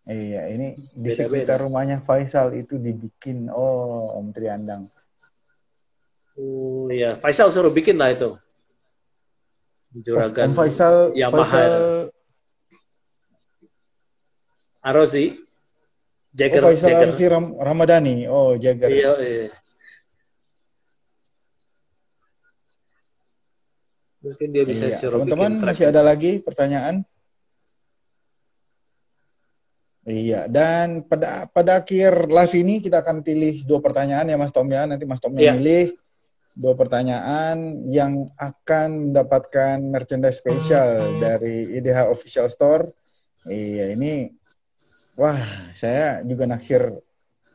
Iya 0.06 0.48
ini 0.50 0.74
di 0.96 1.10
Beda 1.10 1.26
-beda. 1.26 1.30
sekitar 1.30 1.58
rumahnya 1.62 1.98
Faisal 2.00 2.54
itu 2.56 2.78
dibikin. 2.80 3.50
Oh 3.50 4.14
Om 4.16 4.30
Triandang 4.30 4.88
oh 6.40 6.86
iya 6.88 7.16
Faisal 7.18 7.52
suruh 7.52 7.72
bikin 7.72 8.00
lah 8.00 8.12
itu. 8.12 8.32
Juragan 9.90 10.50
oh, 10.50 10.50
Om 10.50 10.54
Faisal 10.54 10.96
Yamaha 11.12 11.44
Faisal 11.44 11.74
Arozi 14.80 15.36
Jagger, 16.30 16.62
oh, 16.62 16.70
Faisal 16.70 16.88
Jagger. 16.94 17.08
Arozi 17.10 17.24
Ram 17.26 17.46
Ramadhani. 17.58 18.16
Oh 18.30 18.54
Jagger. 18.54 18.86
Iya, 18.86 19.12
iya. 19.18 19.50
Mungkin 24.20 24.48
dia 24.52 24.64
bisa 24.68 24.92
iya. 24.92 24.96
Teman-teman 25.00 25.60
masih 25.64 25.88
ada 25.88 26.04
lagi 26.04 26.44
pertanyaan? 26.44 27.04
Iya, 30.04 30.48
dan 30.48 31.04
pada 31.04 31.44
pada 31.52 31.84
akhir 31.84 32.28
live 32.28 32.54
ini 32.56 32.80
kita 32.80 33.04
akan 33.04 33.20
pilih 33.20 33.62
dua 33.68 33.84
pertanyaan 33.84 34.28
ya 34.28 34.36
Mas 34.40 34.52
Tom 34.52 34.68
ya. 34.68 34.88
Nanti 34.88 35.04
Mas 35.04 35.20
Tom 35.20 35.36
yang 35.36 35.60
iya. 35.60 35.92
dua 36.56 36.72
pertanyaan 36.76 37.84
yang 37.88 38.32
akan 38.36 39.12
mendapatkan 39.12 39.76
merchandise 39.80 40.40
spesial 40.40 41.20
dari 41.20 41.76
IDH 41.78 42.08
Official 42.10 42.48
Store. 42.48 42.88
Iya, 43.48 43.96
ini 43.96 44.40
Wah, 45.20 45.36
saya 45.76 46.24
juga 46.24 46.48
naksir 46.48 46.96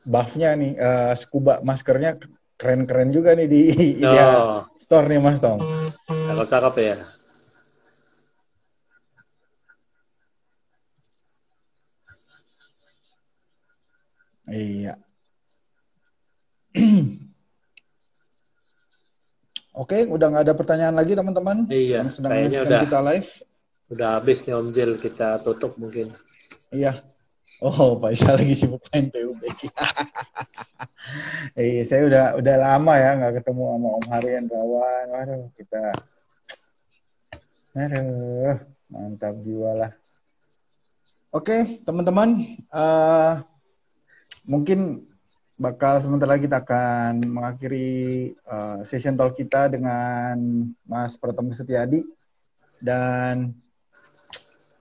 buffnya 0.05 0.53
nih, 0.53 0.77
uh, 0.77 1.17
scuba 1.17 1.65
maskernya 1.65 2.21
keren-keren 2.55 3.11
juga 3.11 3.35
nih 3.35 3.47
di 3.51 3.61
oh. 4.03 4.07
Idea 4.07 4.27
Store 4.79 5.07
nih 5.07 5.19
Mas 5.19 5.39
Tom. 5.43 5.59
Cakep-cakep 6.07 6.75
ya. 6.79 6.95
Iya. 14.45 14.93
Oke, 19.75 20.07
udah 20.07 20.27
nggak 20.31 20.45
ada 20.47 20.55
pertanyaan 20.55 20.95
lagi 20.95 21.19
teman-teman 21.19 21.67
iya, 21.67 21.99
yang 21.99 22.07
sedang 22.07 22.31
menyaksikan 22.31 22.79
kita 22.79 22.99
live. 23.03 23.27
Udah 23.91 24.17
habis 24.17 24.47
nih 24.47 24.55
Om 24.55 24.71
Jil, 24.71 24.95
kita 24.95 25.43
tutup 25.43 25.75
mungkin. 25.75 26.07
Iya. 26.71 27.03
Oh, 27.63 27.95
Pak 27.95 28.11
Isa 28.11 28.35
lagi 28.35 28.51
sibuk 28.51 28.83
main 28.91 29.07
PUB. 29.07 29.39
iya, 31.55 31.83
saya 31.87 32.03
udah 32.03 32.25
udah 32.35 32.55
lama 32.59 32.93
ya 32.99 33.09
nggak 33.15 33.33
ketemu 33.39 33.63
sama 33.71 33.89
Om 33.95 34.05
Harian 34.11 34.45
Rawan. 34.51 35.05
Waduh, 35.15 35.43
kita 35.55 35.83
Aduh, 37.75 38.55
mantap 38.87 39.35
jiwa 39.43 39.71
lah. 39.75 39.91
Oke, 41.35 41.83
teman-teman, 41.83 42.55
uh, 42.71 43.43
mungkin 44.47 45.03
bakal 45.59 45.99
sebentar 45.99 46.23
lagi 46.23 46.47
kita 46.47 46.63
akan 46.63 47.19
mengakhiri 47.27 48.31
uh, 48.47 48.79
session 48.87 49.19
talk 49.19 49.35
kita 49.35 49.67
dengan 49.67 50.39
Mas 50.87 51.19
Pratama 51.19 51.51
Setiadi 51.51 52.07
dan 52.79 53.51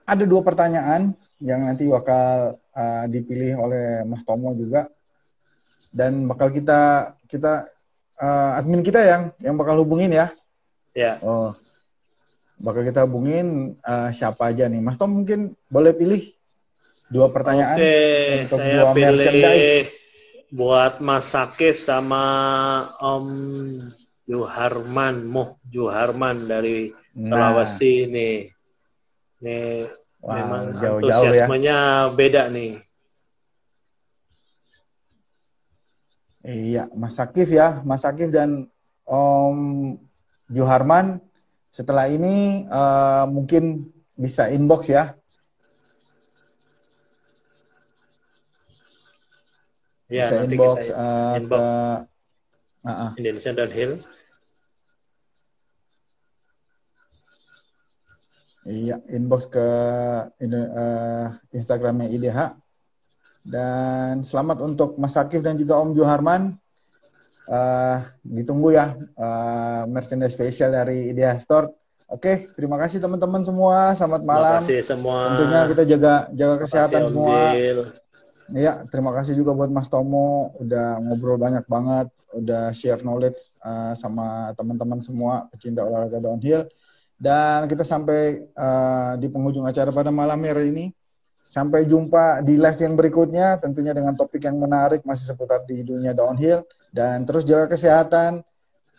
ada 0.05 0.23
dua 0.23 0.41
pertanyaan 0.45 1.17
yang 1.41 1.65
nanti 1.65 1.89
bakal 1.89 2.57
uh, 2.77 3.05
dipilih 3.09 3.57
oleh 3.57 3.85
Mas 4.05 4.21
Tomo 4.21 4.53
juga 4.53 4.85
dan 5.89 6.29
bakal 6.29 6.53
kita 6.53 7.13
kita 7.25 7.65
uh, 8.21 8.59
admin 8.59 8.85
kita 8.85 9.01
yang 9.01 9.21
yang 9.41 9.55
bakal 9.57 9.81
hubungin 9.81 10.13
ya. 10.13 10.29
Ya. 10.95 11.19
Oh, 11.25 11.51
bakal 12.59 12.87
kita 12.87 13.03
hubungin 13.03 13.75
uh, 13.83 14.09
siapa 14.15 14.51
aja 14.53 14.69
nih. 14.71 14.79
Mas 14.79 14.95
Tom 14.95 15.11
mungkin 15.11 15.57
boleh 15.67 15.91
pilih 15.91 16.23
dua 17.11 17.29
pertanyaan 17.29 17.77
Oke, 17.77 17.95
untuk 18.47 18.59
saya 18.59 18.73
dua 18.79 18.85
pilih 18.95 19.19
merchandise. 19.19 19.91
buat 20.55 20.93
Mas 21.03 21.25
Sakif 21.27 21.83
sama 21.83 22.23
Om 23.01 23.27
Juharman, 24.25 25.27
Muh 25.27 25.59
Juharman 25.67 26.47
dari 26.47 26.95
nah. 27.13 27.53
Sulawesi 27.55 28.07
nih. 28.09 28.54
Nih 29.43 29.89
wow, 30.23 30.31
memang 30.35 30.63
jauh 30.79 30.99
-jauh 31.03 31.27
antusiasmenya 31.27 31.77
ya. 31.77 32.13
beda 32.15 32.43
nih. 32.47 32.79
Iya, 36.45 36.85
Mas 36.93 37.17
Sakif 37.17 37.49
ya, 37.49 37.81
Mas 37.81 38.05
Sakif 38.05 38.29
dan 38.29 38.69
Om 39.09 39.97
Juharman. 40.45 41.17
Setelah 41.73 42.05
ini 42.05 42.69
uh, 42.69 43.25
mungkin 43.25 43.89
bisa 44.13 44.53
inbox 44.53 44.93
ya. 44.93 45.17
Ya, 50.05 50.29
bisa 50.29 50.35
inbox, 50.45 50.77
kita 50.85 51.01
uh, 51.01 51.35
inbox 51.41 51.49
ke 51.49 51.65
uh, 52.85 52.89
uh. 52.93 53.11
Indonesia 53.17 53.51
dan 53.57 53.69
Iya, 58.65 58.97
inbox 59.13 59.45
ke 59.45 59.61
uh, 59.61 61.27
Instagramnya 61.53 62.09
IDH. 62.09 62.57
Dan 63.45 64.25
selamat 64.25 64.65
untuk 64.65 64.97
Mas 64.97 65.13
Akif 65.13 65.45
dan 65.45 65.53
juga 65.53 65.77
Om 65.77 65.93
Joharman. 65.93 66.57
Uh, 67.45 68.01
ditunggu 68.25 68.73
ya 68.73 68.97
uh, 68.97 69.85
merchandise 69.85 70.33
spesial 70.33 70.73
dari 70.73 71.13
IDH 71.13 71.45
Store. 71.45 71.69
Oke, 72.09 72.49
terima 72.57 72.81
kasih 72.81 72.97
teman-teman 72.97 73.45
semua. 73.45 73.93
Selamat 73.93 74.25
malam. 74.25 74.61
Terima 74.65 74.65
kasih 74.65 74.81
semua. 74.81 75.17
Tentunya 75.29 75.61
kita 75.69 75.83
jaga 75.85 76.13
jaga 76.33 76.55
kesehatan 76.65 77.01
kasih, 77.05 77.09
semua. 77.13 77.37
Iya, 78.53 78.73
terima 78.89 79.13
kasih 79.13 79.33
juga 79.37 79.57
buat 79.57 79.69
Mas 79.73 79.89
Tomo 79.89 80.53
udah 80.57 81.01
ngobrol 81.01 81.37
banyak 81.37 81.65
banget, 81.65 82.13
udah 82.33 82.69
share 82.73 83.01
knowledge 83.01 83.53
uh, 83.61 83.93
sama 83.97 84.53
teman-teman 84.57 85.01
semua 85.01 85.49
pecinta 85.53 85.81
olahraga 85.85 86.17
downhill. 86.17 86.65
Dan 87.15 87.71
kita 87.71 87.87
sampai 87.87 88.51
uh, 88.51 89.15
di 89.15 89.31
penghujung 89.31 89.63
acara 89.63 89.89
pada 89.89 90.11
malam 90.11 90.39
hari 90.43 90.71
ini. 90.71 90.85
Sampai 91.45 91.85
jumpa 91.85 92.41
di 92.41 92.57
live 92.57 92.79
yang 92.81 92.97
berikutnya, 92.97 93.61
tentunya 93.61 93.93
dengan 93.93 94.17
topik 94.17 94.41
yang 94.41 94.57
menarik 94.57 95.05
masih 95.05 95.29
seputar 95.29 95.61
di 95.69 95.85
dunia 95.85 96.11
downhill. 96.17 96.65
Dan 96.89 97.21
terus 97.21 97.45
jaga 97.45 97.69
kesehatan 97.69 98.41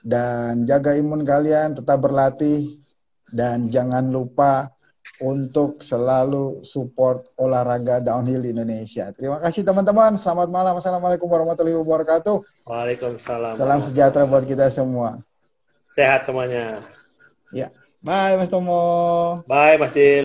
dan 0.07 0.63
jaga 0.63 0.95
imun 0.95 1.27
kalian, 1.27 1.75
tetap 1.75 1.99
berlatih 1.99 2.79
dan 3.35 3.67
jangan 3.67 4.07
lupa 4.07 4.71
untuk 5.19 5.81
selalu 5.81 6.61
support 6.63 7.25
olahraga 7.41 7.99
downhill 7.99 8.43
di 8.43 8.53
Indonesia. 8.53 9.11
Terima 9.17 9.41
kasih 9.41 9.65
teman-teman. 9.65 10.15
Selamat 10.15 10.49
malam. 10.53 10.75
Assalamualaikum 10.77 11.27
warahmatullahi 11.27 11.79
wabarakatuh. 11.83 12.37
Waalaikumsalam. 12.69 13.55
Salam 13.57 13.81
sejahtera 13.81 14.29
buat 14.29 14.45
kita 14.45 14.69
semua. 14.69 15.19
Sehat 15.91 16.29
semuanya. 16.29 16.79
Ya. 17.55 17.73
Bye 18.07 18.37
Mas. 18.39 19.45
Bye 19.49 19.77
Mas. 19.79 20.25